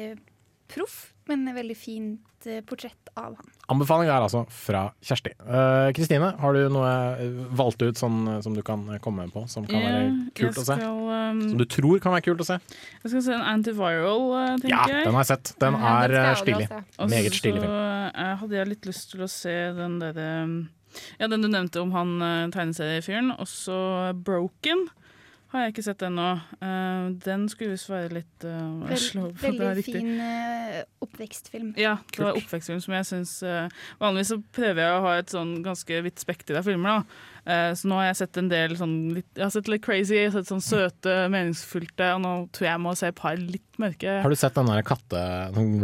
proff, 0.74 1.13
men 1.30 1.48
et 1.48 1.56
veldig 1.56 1.74
fint 1.78 2.46
eh, 2.50 2.60
portrett 2.66 3.10
av 3.16 3.36
han. 3.38 3.50
Anbefaling 3.72 4.10
er 4.12 4.20
altså 4.26 4.42
fra 4.52 4.82
Kjersti. 5.00 5.30
Kristine, 5.38 5.92
Kristine, 5.96 6.28
har 6.42 6.52
du 6.56 6.68
noe 6.74 6.90
eh, 7.16 7.38
valgt 7.56 7.80
ut 7.82 7.96
sånn 8.00 8.18
eh, 8.28 8.40
som 8.44 8.54
du 8.56 8.60
kan 8.66 8.82
komme 9.04 9.24
på, 9.32 9.46
som 9.48 9.64
kan 9.68 9.80
være 9.80 10.02
kult 10.36 10.58
å 10.60 10.66
se? 10.68 10.76
um, 10.84 11.40
Som 11.48 11.58
du 11.62 11.64
tror 11.70 12.02
kan 12.04 12.12
være 12.16 12.26
kult 12.28 12.44
å 12.44 12.48
se? 12.50 12.58
Jeg 13.04 13.14
skal 13.14 13.24
se 13.28 13.34
en 13.38 13.46
antiviral, 13.54 14.26
uh, 14.34 14.54
tenker 14.58 14.74
Ja, 14.74 14.82
jeg. 14.92 15.06
den 15.08 15.16
har 15.16 15.24
jeg 15.24 15.30
sett. 15.32 15.54
Den 15.64 15.78
Ja, 15.80 15.94
er 16.04 16.14
den 16.16 16.24
eh, 16.28 16.34
stilig. 16.42 16.68
også. 16.98 17.08
Meget 17.14 17.38
stilig 17.40 17.62
Og 17.62 17.64
film. 17.64 17.76
så 17.78 18.20
uh, 18.20 18.34
hadde 18.42 18.58
jeg 18.60 18.72
litt 18.74 18.90
lyst 18.92 19.10
til 19.14 19.24
å 19.24 19.30
se 19.32 19.56
den 19.80 19.98
derre 20.02 20.28
Ja, 21.18 21.26
den 21.26 21.42
du 21.42 21.48
nevnte 21.50 21.80
om 21.82 21.90
han 21.96 22.12
uh, 22.22 22.50
tegneseriefyren. 22.54 23.32
Også 23.42 24.12
Broken. 24.26 24.84
Har 25.54 25.68
jeg 25.68 25.70
ikke 25.76 25.84
sett 25.86 26.00
ennå. 26.02 26.30
Uh, 26.58 27.12
den 27.22 27.44
skulle 27.46 27.76
visst 27.76 27.86
være 27.86 28.08
litt 28.16 28.46
uh, 28.46 28.80
Vel, 28.88 29.04
er 29.46 29.60
veldig 29.60 29.84
fin 29.86 30.08
uh, 30.18 30.80
oppvekstfilm. 31.06 31.68
Ja, 31.78 31.92
det 32.10 32.24
var 32.24 32.40
oppvekstfilm 32.40 32.80
som 32.82 32.96
jeg 32.96 33.06
syns 33.06 33.36
Vanligvis 34.00 34.32
så 34.32 34.40
prøver 34.56 34.82
jeg 34.82 34.96
å 34.96 35.04
ha 35.04 35.12
et 35.20 35.30
sånn 35.30 35.60
ganske 35.62 36.00
vidt 36.08 36.18
spekter 36.18 36.58
av 36.58 36.66
filmer, 36.66 37.04
da. 37.04 37.33
Eh, 37.44 37.70
så 37.76 37.88
nå 37.90 37.98
har 38.00 38.06
jeg 38.08 38.18
sett 38.22 38.38
en 38.40 38.46
del 38.48 38.72
sånn 38.78 38.94
litt 39.12 39.26
Jeg 39.36 39.44
har 39.44 39.52
sett 39.52 39.66
litt 39.68 39.82
crazy, 39.84 40.14
jeg 40.16 40.30
har 40.30 40.38
sett 40.38 40.48
sånn 40.48 40.62
søte, 40.64 41.16
meningsfylte, 41.32 42.06
og 42.16 42.22
nå 42.24 42.32
tror 42.56 42.68
jeg 42.68 42.72
jeg 42.72 42.82
må 42.86 42.94
se 42.96 43.10
et 43.12 43.18
par 43.18 43.36
litt 43.36 43.80
mørke. 43.82 44.14
Har 44.24 44.32
du 44.32 44.38
sett 44.38 44.56
den 44.56 44.70
der 44.70 44.86
katte... 44.86 45.20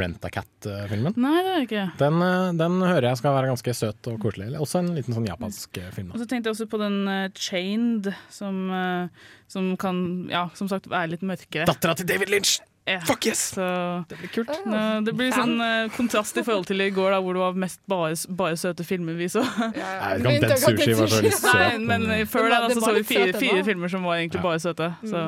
Rent-a-cat-filmen? 0.01 1.17
Nei, 1.21 1.35
det 1.43 1.51
har 1.51 1.59
jeg 1.59 1.69
ikke. 1.69 1.85
Den, 2.01 2.25
eh, 2.25 2.47
den 2.63 2.79
hører 2.81 3.11
jeg 3.11 3.21
skal 3.21 3.37
være 3.37 3.53
ganske 3.53 3.77
søt 3.77 4.11
og 4.13 4.19
koselig. 4.23 4.49
Også 4.63 4.81
en 4.81 4.93
liten 4.97 5.17
sånn 5.17 5.29
japansk 5.29 5.77
film. 5.77 5.93
film. 5.99 6.15
Og 6.15 6.23
så 6.23 6.29
tenkte 6.31 6.51
jeg 6.51 6.57
også 6.57 6.71
på 6.71 6.81
den 6.81 6.99
eh, 7.11 7.29
Chained, 7.37 8.11
som, 8.33 8.63
eh, 8.81 9.29
som 9.51 9.73
kan, 9.81 10.03
ja, 10.33 10.47
som 10.57 10.71
sagt, 10.73 10.89
være 10.91 11.17
litt 11.17 11.27
mørkere. 11.27 11.69
Dattera 11.69 11.99
til 11.99 12.09
David 12.09 12.33
Lynch! 12.33 12.61
Fuck 13.07 13.26
yes! 13.26 13.43
Så, 13.55 13.66
det 14.11 14.18
blir 14.18 14.30
kult. 14.34 14.51
det 15.07 15.14
blir 15.14 15.30
sånn 15.34 15.55
uh, 15.61 15.88
kontrast 15.97 16.36
i 16.41 16.45
forhold 16.47 16.66
til 16.66 16.80
i 16.80 16.88
går, 16.91 17.11
da, 17.14 17.20
hvor 17.22 17.36
det 17.36 17.43
var 17.45 17.53
mest 17.64 17.80
bare, 17.91 18.14
bare 18.41 18.57
søte 18.61 18.84
filmer 18.88 19.14
vi 19.18 19.28
så. 19.30 19.43
Ja, 19.43 19.70
ja. 19.76 20.16
Nei, 20.24 20.38
den 20.43 20.57
sushi 20.59 20.95
var 20.99 21.07
så 21.12 21.20
søt. 21.22 21.47
Nei, 21.55 21.78
men 21.78 22.07
men- 22.09 22.26
før 22.26 22.49
Det 22.49 22.51
det 22.51 22.61
da, 22.61 22.74
så, 22.74 22.80
så 22.88 22.95
vi 22.99 23.03
fire, 23.12 23.32
fire 23.38 23.64
filmer 23.64 23.88
som 23.93 24.03
var 24.09 24.16
egentlig 24.22 24.43
bare 24.43 24.59
søte. 24.62 24.91
Så 25.05 25.24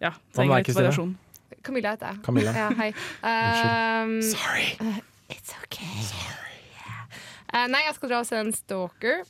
ja, 0.00 0.12
trenger 0.34 0.56
litt 0.60 0.66
Kristine? 0.66 0.88
variasjon. 0.88 1.16
Camilla 1.64 1.90
heter 1.94 2.12
jeg. 2.12 2.22
Camilla. 2.24 2.52
Ja, 2.56 2.68
hei. 2.78 2.92
Um, 3.22 4.18
Sorry. 4.22 4.68
uh, 4.80 5.00
it's 5.34 5.52
okay. 5.64 6.04
Uh, 7.48 7.64
nei, 7.72 7.80
jeg 7.86 7.94
skal 7.96 8.10
dra 8.12 8.20
og 8.22 8.26
se 8.28 8.36
en 8.40 8.52
Stalker. 8.52 9.22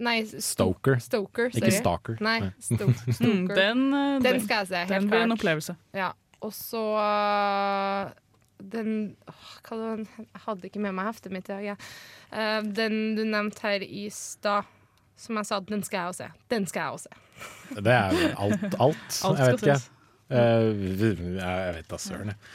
Nei, 0.00 0.22
st 0.24 0.40
Stoker. 0.42 0.96
Stoker, 1.04 1.50
Ikke. 1.52 1.70
Stalker. 1.76 2.16
Nei, 2.24 2.38
sto 2.64 2.86
Mm, 2.88 2.94
Stoker. 3.12 3.54
den, 3.58 3.82
eh, 3.92 4.14
den 4.20 4.22
den- 4.24 4.40
skal 4.46 4.62
jeg 4.64 4.68
se, 4.70 4.76
helt 4.80 4.94
den 4.94 5.08
blir 5.10 5.24
en 5.26 5.34
opplevelse. 5.36 5.74
Ja. 5.94 6.10
Og 6.46 6.52
så 6.56 6.82
uh, 6.96 8.10
den 8.60 9.14
åh, 9.28 9.46
hva 9.66 9.78
var? 9.80 10.02
Jeg 10.20 10.42
hadde 10.46 10.68
ikke 10.70 10.82
med 10.84 10.96
meg 10.96 11.10
heftet 11.10 11.34
mitt 11.34 11.48
i 11.48 11.54
dag. 11.54 11.64
Ja. 11.72 11.78
Uh, 12.32 12.60
den 12.64 13.16
du 13.18 13.24
nevnte 13.24 13.64
her 13.66 13.84
i 13.84 14.08
stad, 14.14 14.68
som 15.20 15.36
jeg 15.40 15.50
sa, 15.50 15.60
den 15.68 15.84
skal 15.84 16.00
jeg 16.00 16.14
også 16.14 16.26
se. 16.26 16.44
Den 16.52 16.68
skal 16.70 16.80
jeg 16.80 16.98
også 16.98 17.08
se. 17.08 17.80
Det 17.80 17.94
er 17.94 18.20
alt. 18.40 18.68
alt. 18.86 19.22
Alt 19.28 19.40
jeg 19.40 19.54
vet 19.54 19.64
ikke. 19.64 19.80
Eh, 20.30 20.66
jeg 21.40 21.72
vet 21.74 21.88
da 21.90 21.98
søren, 21.98 22.32
jeg. 22.32 22.50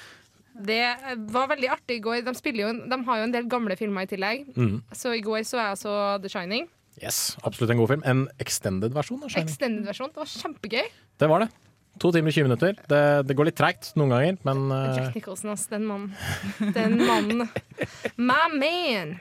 Det 0.65 1.17
var 1.33 1.49
veldig 1.51 1.67
artig 1.73 1.97
i 1.99 2.03
går. 2.03 2.21
De, 2.23 2.53
jo, 2.55 2.69
de 2.87 2.99
har 3.09 3.17
jo 3.19 3.25
en 3.27 3.33
del 3.33 3.49
gamle 3.51 3.75
filmer 3.75 4.05
i 4.05 4.09
tillegg. 4.09 4.45
Mm. 4.55 4.77
Så 4.95 5.11
i 5.11 5.23
går 5.23 5.43
så 5.43 5.59
jeg 5.59 5.73
altså 5.73 5.95
The 6.23 6.31
Shining. 6.31 6.69
Yes, 7.03 7.35
absolutt 7.43 7.73
en 7.73 7.81
god 7.81 7.91
film. 7.91 8.05
En 8.07 8.23
extended 8.39 8.95
versjon 8.95 9.19
av 9.19 9.33
Shining. 9.33 9.49
Extended 9.51 9.89
versjon. 9.89 10.13
Det 10.15 10.23
var 10.23 10.31
kjempegøy. 10.31 10.93
Det 11.19 11.29
var 11.31 11.43
det. 11.43 11.49
To 12.03 12.11
timer 12.11 12.33
og 12.33 12.35
20 12.35 12.49
minutter. 12.49 12.81
Det, 12.91 13.03
det 13.27 13.37
går 13.37 13.49
litt 13.49 13.59
treigt 13.59 13.93
noen 13.99 14.11
ganger, 14.15 14.41
men 14.47 14.65
uh... 14.71 14.97
Jack 14.97 15.15
Nicholson, 15.15 15.53
ass. 15.53 15.67
Den 15.71 15.87
mannen. 15.87 16.11
Den 16.75 16.99
mannen. 17.05 17.47
My 18.17 18.43
man. 18.51 19.15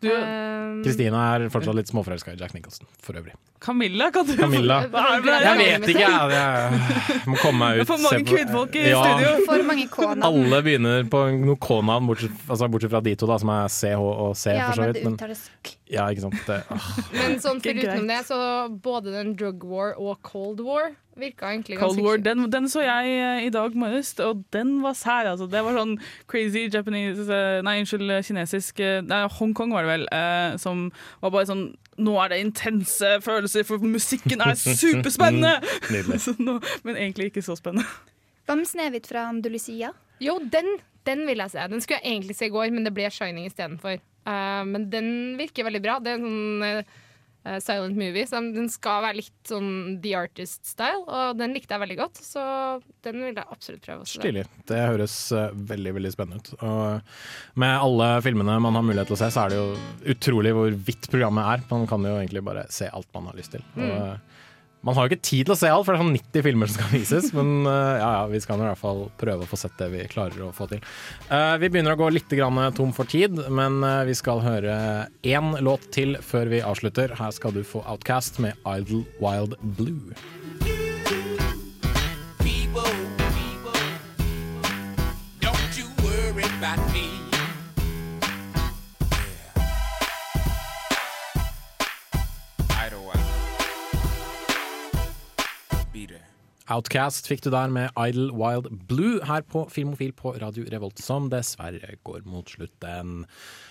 Um, 0.00 0.80
er 0.80 1.42
fortsatt 1.52 1.76
litt 1.76 1.90
småforelska 1.90 2.32
i 2.32 2.38
Jack 2.40 2.54
Nicholson, 2.56 2.88
for 3.04 3.18
øvrig. 3.20 3.34
Camilla, 3.60 4.06
kan 4.10 4.24
du 4.24 4.32
Camilla. 4.36 4.78
Er 4.88 5.26
Jeg 5.44 5.80
vet 5.82 5.90
ikke, 5.92 6.06
jeg. 6.06 6.30
Jeg 6.32 7.28
må 7.28 7.36
komme 7.42 7.58
meg 7.60 7.82
ut. 7.82 7.90
for 7.90 8.00
mange 8.00 8.24
kvinnfolk 8.24 8.78
i 8.80 8.86
studio. 8.86 9.34
For 9.44 9.66
mange 9.68 9.84
K-navn. 9.92 10.24
Alle 10.24 10.62
begynner 10.64 11.04
på 11.12 11.20
noe 11.42 11.60
K-navn, 11.60 12.08
bortsett, 12.08 12.38
altså 12.48 12.70
bortsett 12.72 12.94
fra 12.94 13.02
de 13.04 13.12
to, 13.20 13.28
da, 13.28 13.36
som 13.42 13.52
er 13.52 13.68
CH 13.76 14.00
og 14.00 14.32
C, 14.40 14.54
Ja, 14.56 14.70
for 14.70 14.80
så 14.80 14.86
men 14.86 14.94
vidt. 14.94 15.02
det 15.04 15.12
uttales 15.12 15.44
ja, 15.90 16.06
ikke 16.08 16.24
sant. 16.24 16.40
Det, 16.46 16.58
ah. 16.70 16.88
Men 17.18 17.38
sånn 17.42 17.60
for 17.60 17.82
utenom 17.82 18.08
det, 18.08 18.20
så 18.30 18.40
både 18.80 19.12
den 19.18 19.36
Drug 19.36 19.68
War 19.68 19.92
og 20.00 20.16
Cold 20.24 20.64
War 20.64 20.94
virka 21.20 21.50
egentlig 21.52 21.78
ganske 21.78 21.96
Cold 21.96 22.06
War, 22.06 22.20
den, 22.24 22.46
den 22.52 22.68
så 22.72 22.82
jeg 22.84 23.12
eh, 23.16 23.44
i 23.46 23.52
dag 23.54 23.76
morges, 23.78 24.12
og 24.24 24.42
den 24.54 24.78
var 24.84 24.96
sær. 24.98 25.28
Altså. 25.32 25.48
Det 25.50 25.62
var 25.66 25.78
sånn 25.78 25.96
crazy 26.30 26.66
Japanese 26.72 27.26
eh, 27.28 27.60
Nei, 27.66 27.76
unnskyld, 27.82 28.12
kinesisk 28.26 28.80
eh, 28.84 28.98
Nei, 29.06 29.22
Hongkong 29.38 29.74
var 29.76 29.86
det 29.86 29.92
vel. 29.94 30.08
eh, 30.16 30.58
som 30.60 30.88
var 31.22 31.34
bare 31.36 31.48
sånn 31.50 31.66
Nå 32.00 32.14
er 32.22 32.32
det 32.32 32.38
intense 32.40 33.16
følelser, 33.20 33.66
for 33.68 33.82
musikken 33.84 34.40
er 34.40 34.56
superspennende! 34.82 35.58
Så 36.24 36.32
nå, 36.40 36.56
men 36.86 36.96
egentlig 36.96 37.28
ikke 37.30 37.42
så 37.44 37.56
spennende. 37.58 37.84
Hva 38.48 38.56
med 38.56 38.68
Snehvit 38.70 39.08
fra 39.10 39.26
Andalusia? 39.28 39.92
Jo, 40.24 40.38
den, 40.52 40.78
den 41.06 41.26
vil 41.28 41.42
jeg 41.44 41.52
se. 41.52 41.66
Den 41.68 41.84
skulle 41.84 42.00
jeg 42.00 42.14
egentlig 42.14 42.38
se 42.38 42.48
i 42.48 42.54
går, 42.54 42.72
men 42.72 42.88
det 42.88 42.94
ble 42.96 43.10
Shining 43.12 43.44
istedenfor. 43.50 44.00
Uh, 44.24 44.64
men 44.68 44.88
den 44.92 45.10
virker 45.38 45.68
veldig 45.68 45.82
bra. 45.84 45.98
Det 46.00 46.14
er 46.14 46.18
en 46.18 46.26
sånn 46.26 46.66
eh, 46.66 46.98
silent 47.64 47.96
movie. 47.96 48.26
Så 48.28 48.40
den 48.54 48.68
skal 48.72 49.02
være 49.06 49.18
litt 49.20 49.48
sånn 49.48 49.70
The 50.04 50.12
Artist-style, 50.20 51.04
og 51.08 51.38
den 51.40 51.54
likte 51.56 51.72
jeg 51.76 51.82
veldig 51.84 51.98
godt. 52.02 52.20
Så 52.24 52.42
den 53.06 53.20
vil 53.24 53.34
jeg 53.38 53.46
absolutt 53.50 53.84
prøve. 53.86 54.04
Også 54.04 54.20
Stilig. 54.20 54.44
Det 54.68 54.80
høres 54.82 55.14
eh, 55.32 55.50
veldig 55.72 55.94
veldig 55.98 56.12
spennende 56.14 56.40
ut. 56.42 56.52
Og 56.60 57.60
med 57.64 57.76
alle 57.86 58.10
filmene 58.26 58.58
man 58.60 58.76
har 58.76 58.84
mulighet 58.86 59.10
til 59.12 59.16
å 59.18 59.22
se, 59.22 59.30
så 59.34 59.44
er 59.46 59.54
det 59.54 59.60
jo 59.62 60.14
utrolig 60.16 60.52
hvor 60.56 60.76
vidt 60.90 61.08
programmet 61.12 61.48
er. 61.54 61.64
Man 61.70 61.86
kan 61.90 62.04
jo 62.04 62.18
egentlig 62.20 62.44
bare 62.46 62.66
se 62.72 62.90
alt 62.92 63.08
man 63.16 63.30
har 63.32 63.40
lyst 63.40 63.56
til. 63.56 63.64
Og, 63.76 63.80
Mm. 63.80 64.26
Eh, 64.80 64.86
man 64.86 64.96
har 64.96 65.06
jo 65.06 65.12
ikke 65.12 65.28
tid 65.28 65.48
til 65.48 65.54
å 65.54 65.58
se 65.60 65.68
alt, 65.68 65.84
for 65.84 65.92
det 65.92 66.00
er 66.00 66.04
sånn 66.06 66.16
90 66.16 66.46
filmer 66.46 66.70
som 66.70 66.78
skal 66.80 66.94
vises. 66.94 67.30
Men 67.36 67.52
eh, 67.68 68.00
ja, 68.00 68.10
ja, 68.18 68.24
vi 68.32 68.40
skal 68.42 68.60
i 68.60 68.66
hvert 68.68 68.80
fall 68.80 69.04
prøve 69.20 69.44
å 69.44 69.50
få 69.50 69.60
sett 69.60 69.76
det 69.80 69.90
vi 69.92 70.06
klarer 70.10 70.46
å 70.46 70.52
få 70.56 70.70
til. 70.70 70.82
Eh, 71.28 71.54
vi 71.60 71.70
begynner 71.70 71.96
å 71.96 72.00
gå 72.00 72.10
litt 72.14 72.32
grann 72.32 72.60
tom 72.76 72.94
for 72.96 73.08
tid, 73.10 73.36
men 73.52 73.80
eh, 73.86 74.02
vi 74.08 74.16
skal 74.18 74.42
høre 74.44 74.74
én 75.26 75.54
låt 75.64 75.90
til 75.94 76.16
før 76.24 76.52
vi 76.52 76.64
avslutter. 76.64 77.16
Her 77.20 77.34
skal 77.36 77.54
du 77.56 77.62
få 77.66 77.84
Outcast 77.84 78.40
med 78.42 78.56
Idle 78.64 79.04
Wild 79.20 79.58
Blue. 79.76 80.14
Outcast 96.70 97.26
fikk 97.26 97.42
du 97.42 97.50
der 97.50 97.70
med 97.72 97.90
Idle 97.98 98.30
Wild 98.36 98.68
Blue 98.86 99.18
her 99.26 99.42
på 99.42 99.64
Filmofil 99.72 100.12
på 100.16 100.36
Radio 100.38 100.66
Revolt, 100.70 101.00
som 101.02 101.26
dessverre 101.32 101.96
går 102.06 102.22
mot 102.30 102.46
slutten. 102.50 103.24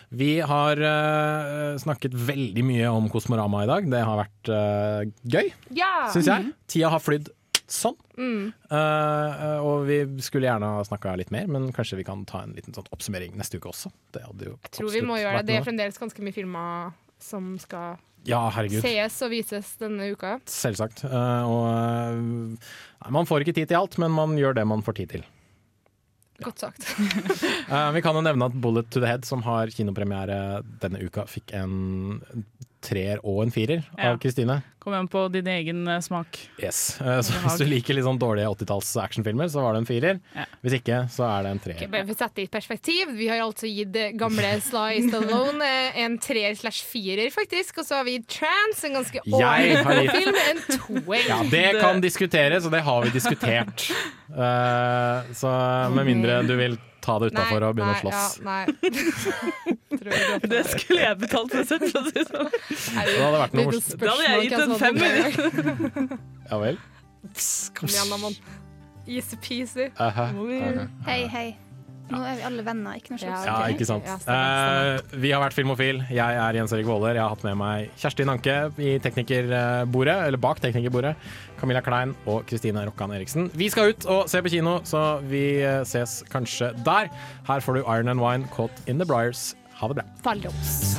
Vi 0.10 0.40
har 0.44 0.82
uh, 0.82 1.78
snakket 1.80 2.16
veldig 2.18 2.64
mye 2.66 2.92
om 2.92 3.08
Kosmorama 3.14 3.64
i 3.64 3.70
dag. 3.70 3.90
Det 3.92 4.02
har 4.04 4.20
vært 4.24 4.52
uh, 4.52 5.04
gøy, 5.24 5.52
Ja! 5.78 6.10
syns 6.12 6.28
jeg. 6.28 6.52
Tida 6.68 6.92
har 6.92 7.04
flydd 7.04 7.30
sånn. 7.70 7.96
Mm. 8.18 8.50
Uh, 8.72 9.60
og 9.64 9.86
vi 9.88 10.02
skulle 10.26 10.50
gjerne 10.50 10.74
ha 10.76 10.84
snakka 10.88 11.16
litt 11.22 11.32
mer, 11.32 11.48
men 11.52 11.70
kanskje 11.76 12.02
vi 12.02 12.08
kan 12.08 12.26
ta 12.28 12.44
en 12.44 12.56
liten 12.58 12.76
sånn 12.76 12.90
oppsummering 12.96 13.38
neste 13.40 13.62
uke 13.62 13.72
også. 13.72 13.94
Det 14.16 14.26
hadde 14.26 14.52
jo 14.52 14.58
Jeg 14.58 14.76
tror 14.76 14.92
vi 14.98 15.06
må 15.06 15.22
gjøre 15.22 15.40
det. 15.40 15.48
Det 15.54 15.60
er 15.62 15.68
fremdeles 15.70 16.02
ganske 16.02 16.26
mye 16.26 16.36
filmer 16.36 16.92
som 17.24 17.54
skal 17.62 18.00
Ja, 18.28 18.42
herregud. 18.54 18.82
sees 18.84 19.18
og 19.26 19.32
vises 19.32 19.74
denne 19.80 20.12
uka. 20.14 20.38
Selvsagt. 20.50 21.04
Eh, 21.08 21.44
og 21.50 21.66
eh, 21.70 22.20
nei, 22.20 23.12
man 23.16 23.28
får 23.30 23.46
ikke 23.46 23.56
tid 23.62 23.72
til 23.72 23.80
alt, 23.80 24.00
men 24.02 24.12
man 24.16 24.36
gjør 24.40 24.58
det 24.60 24.66
man 24.68 24.84
får 24.86 25.00
tid 25.00 25.14
til. 25.18 25.28
Godt 26.44 26.66
sagt. 26.68 26.88
Eh, 27.70 27.92
vi 27.94 28.02
kan 28.02 28.18
jo 28.18 28.24
nevne 28.26 28.48
at 28.50 28.56
Bullet 28.58 28.88
to 28.90 28.98
the 29.04 29.06
Head, 29.06 29.28
som 29.28 29.44
har 29.46 29.70
kinopremiere 29.70 30.64
denne 30.82 31.04
uka, 31.06 31.28
fikk 31.30 31.52
en 31.54 32.24
treer 32.84 33.20
og 33.24 33.44
en 33.44 33.52
firer 33.54 33.84
Ja. 33.98 34.12
av 34.12 34.20
Kristine. 34.22 34.62
Kom 34.80 34.94
igjen 34.94 35.10
på 35.12 35.26
din 35.32 35.48
egen 35.48 35.88
eh, 35.88 36.00
smak. 36.00 36.38
Yes. 36.58 37.02
Eh, 37.02 37.20
så 37.22 37.36
hvis 37.44 37.58
du 37.60 37.66
liker 37.68 37.98
litt 37.98 38.06
sånn 38.06 38.20
dårlige 38.20 38.48
80-talls 38.48 38.94
actionfilmer, 39.04 39.50
så 39.52 39.66
var 39.66 39.76
det 39.76 39.82
en 39.84 39.90
firer. 39.90 40.22
Hvis 40.64 40.78
ikke, 40.80 41.02
så 41.12 41.26
er 41.28 41.44
det 41.44 41.52
en 41.52 41.62
treer. 41.66 41.78
Okay, 41.82 41.92
bare 41.92 42.08
for 42.08 42.16
å 42.16 42.20
sette 42.22 42.40
det 42.40 42.48
i 42.48 42.52
perspektiv, 42.54 43.12
vi 43.20 43.28
har 43.28 43.44
altså 43.44 43.68
gitt 43.68 44.00
gamle 44.20 44.54
Sly 44.64 45.04
Stallone 45.10 45.68
eh, 45.68 46.00
en 46.06 46.18
treer 46.24 46.56
slash 46.56 46.88
firer, 46.88 47.28
faktisk. 47.36 47.82
Og 47.84 47.90
så 47.90 48.00
har 48.00 48.08
vi 48.08 48.18
gitt 48.18 48.30
Trans, 48.40 48.84
en 48.88 48.96
ganske 49.02 49.24
Jeg 49.26 49.80
ålreit 49.84 50.14
film, 50.16 50.42
en 50.48 50.64
toer. 50.72 51.26
Ja, 51.28 51.42
det 51.52 51.66
kan 51.82 52.00
diskuteres, 52.04 52.64
og 52.66 52.72
det 52.72 52.86
har 52.88 53.04
vi 53.04 53.16
diskutert. 53.16 53.90
Uh, 54.32 55.26
så 55.42 55.52
med 55.92 56.08
mindre 56.08 56.42
du 56.48 56.56
vil 56.56 56.80
ta 57.04 57.16
det 57.22 57.32
utafor 57.34 57.66
og 57.68 57.78
begynne 57.78 57.96
å 57.96 58.02
slåss. 58.04 58.40
Ja, 58.44 58.66
Det 60.54 60.62
skulle 60.70 61.02
jeg 61.04 61.20
betalt 61.24 61.54
for 61.54 61.62
å 61.62 61.68
sett, 61.68 61.86
for 61.92 62.02
å 62.02 62.04
si 62.08 62.16
det 62.18 62.26
sånn. 62.30 62.50
Det 62.50 63.16
hadde 63.20 63.40
vært 63.44 63.56
noe 63.58 63.70
morsomt. 63.70 63.96
Da 64.02 64.12
hadde 64.12 64.28
jeg 64.28 64.36
gitt 64.48 64.60
en 64.60 64.76
femmer. 64.84 66.20
Ja 66.50 66.62
vel? 66.66 66.84
Kom 67.78 67.90
igjen, 67.92 68.14
da, 68.14 68.22
mann. 68.22 68.38
Easy-peasy. 69.10 69.90
Hei, 71.08 71.24
hei. 71.34 71.48
Nå 72.10 72.20
er 72.26 72.40
vi 72.40 72.46
alle 72.48 72.64
venner, 72.66 72.98
ikke 72.98 73.14
noe 73.14 73.22
slåss. 73.22 73.44
Ja, 73.46 73.58
ikke 73.70 73.86
sant. 73.86 74.08
Eh, 74.10 75.18
vi 75.22 75.30
har 75.30 75.44
vært 75.44 75.54
Filmofil. 75.54 76.02
Jeg 76.10 76.40
er 76.42 76.58
Jens 76.58 76.74
Erik 76.74 76.88
Våler. 76.90 77.14
Jeg 77.20 77.22
har 77.22 77.36
hatt 77.36 77.46
med 77.46 77.60
meg 77.60 77.92
Kjersti 78.02 78.26
Nanke 78.26 78.56
i 78.82 78.96
teknikerbordet, 79.04 80.16
eller 80.26 80.42
bak 80.42 80.62
teknikerbordet. 80.64 81.14
Camilla 81.60 81.84
Klein 81.86 82.16
og 82.26 82.46
Kristine 82.50 82.86
Rokkan 82.88 83.14
Eriksen. 83.16 83.50
Vi 83.54 83.70
skal 83.70 83.94
ut 83.94 84.08
og 84.10 84.30
se 84.32 84.42
på 84.42 84.52
kino, 84.54 84.80
så 84.88 85.20
vi 85.30 85.62
eh, 85.62 85.84
ses 85.88 86.22
kanskje 86.32 86.74
der. 86.86 87.12
Her 87.48 87.64
får 87.66 87.80
du 87.80 87.82
Iron 87.86 88.12
and 88.16 88.24
Wine, 88.24 88.48
Caught 88.56 88.84
in 88.88 89.00
the 89.00 89.08
Briars. 89.08 89.54
Ha 89.80 89.88
det 89.88 90.02
bra. 90.02 90.08
Fallos. 90.24 90.98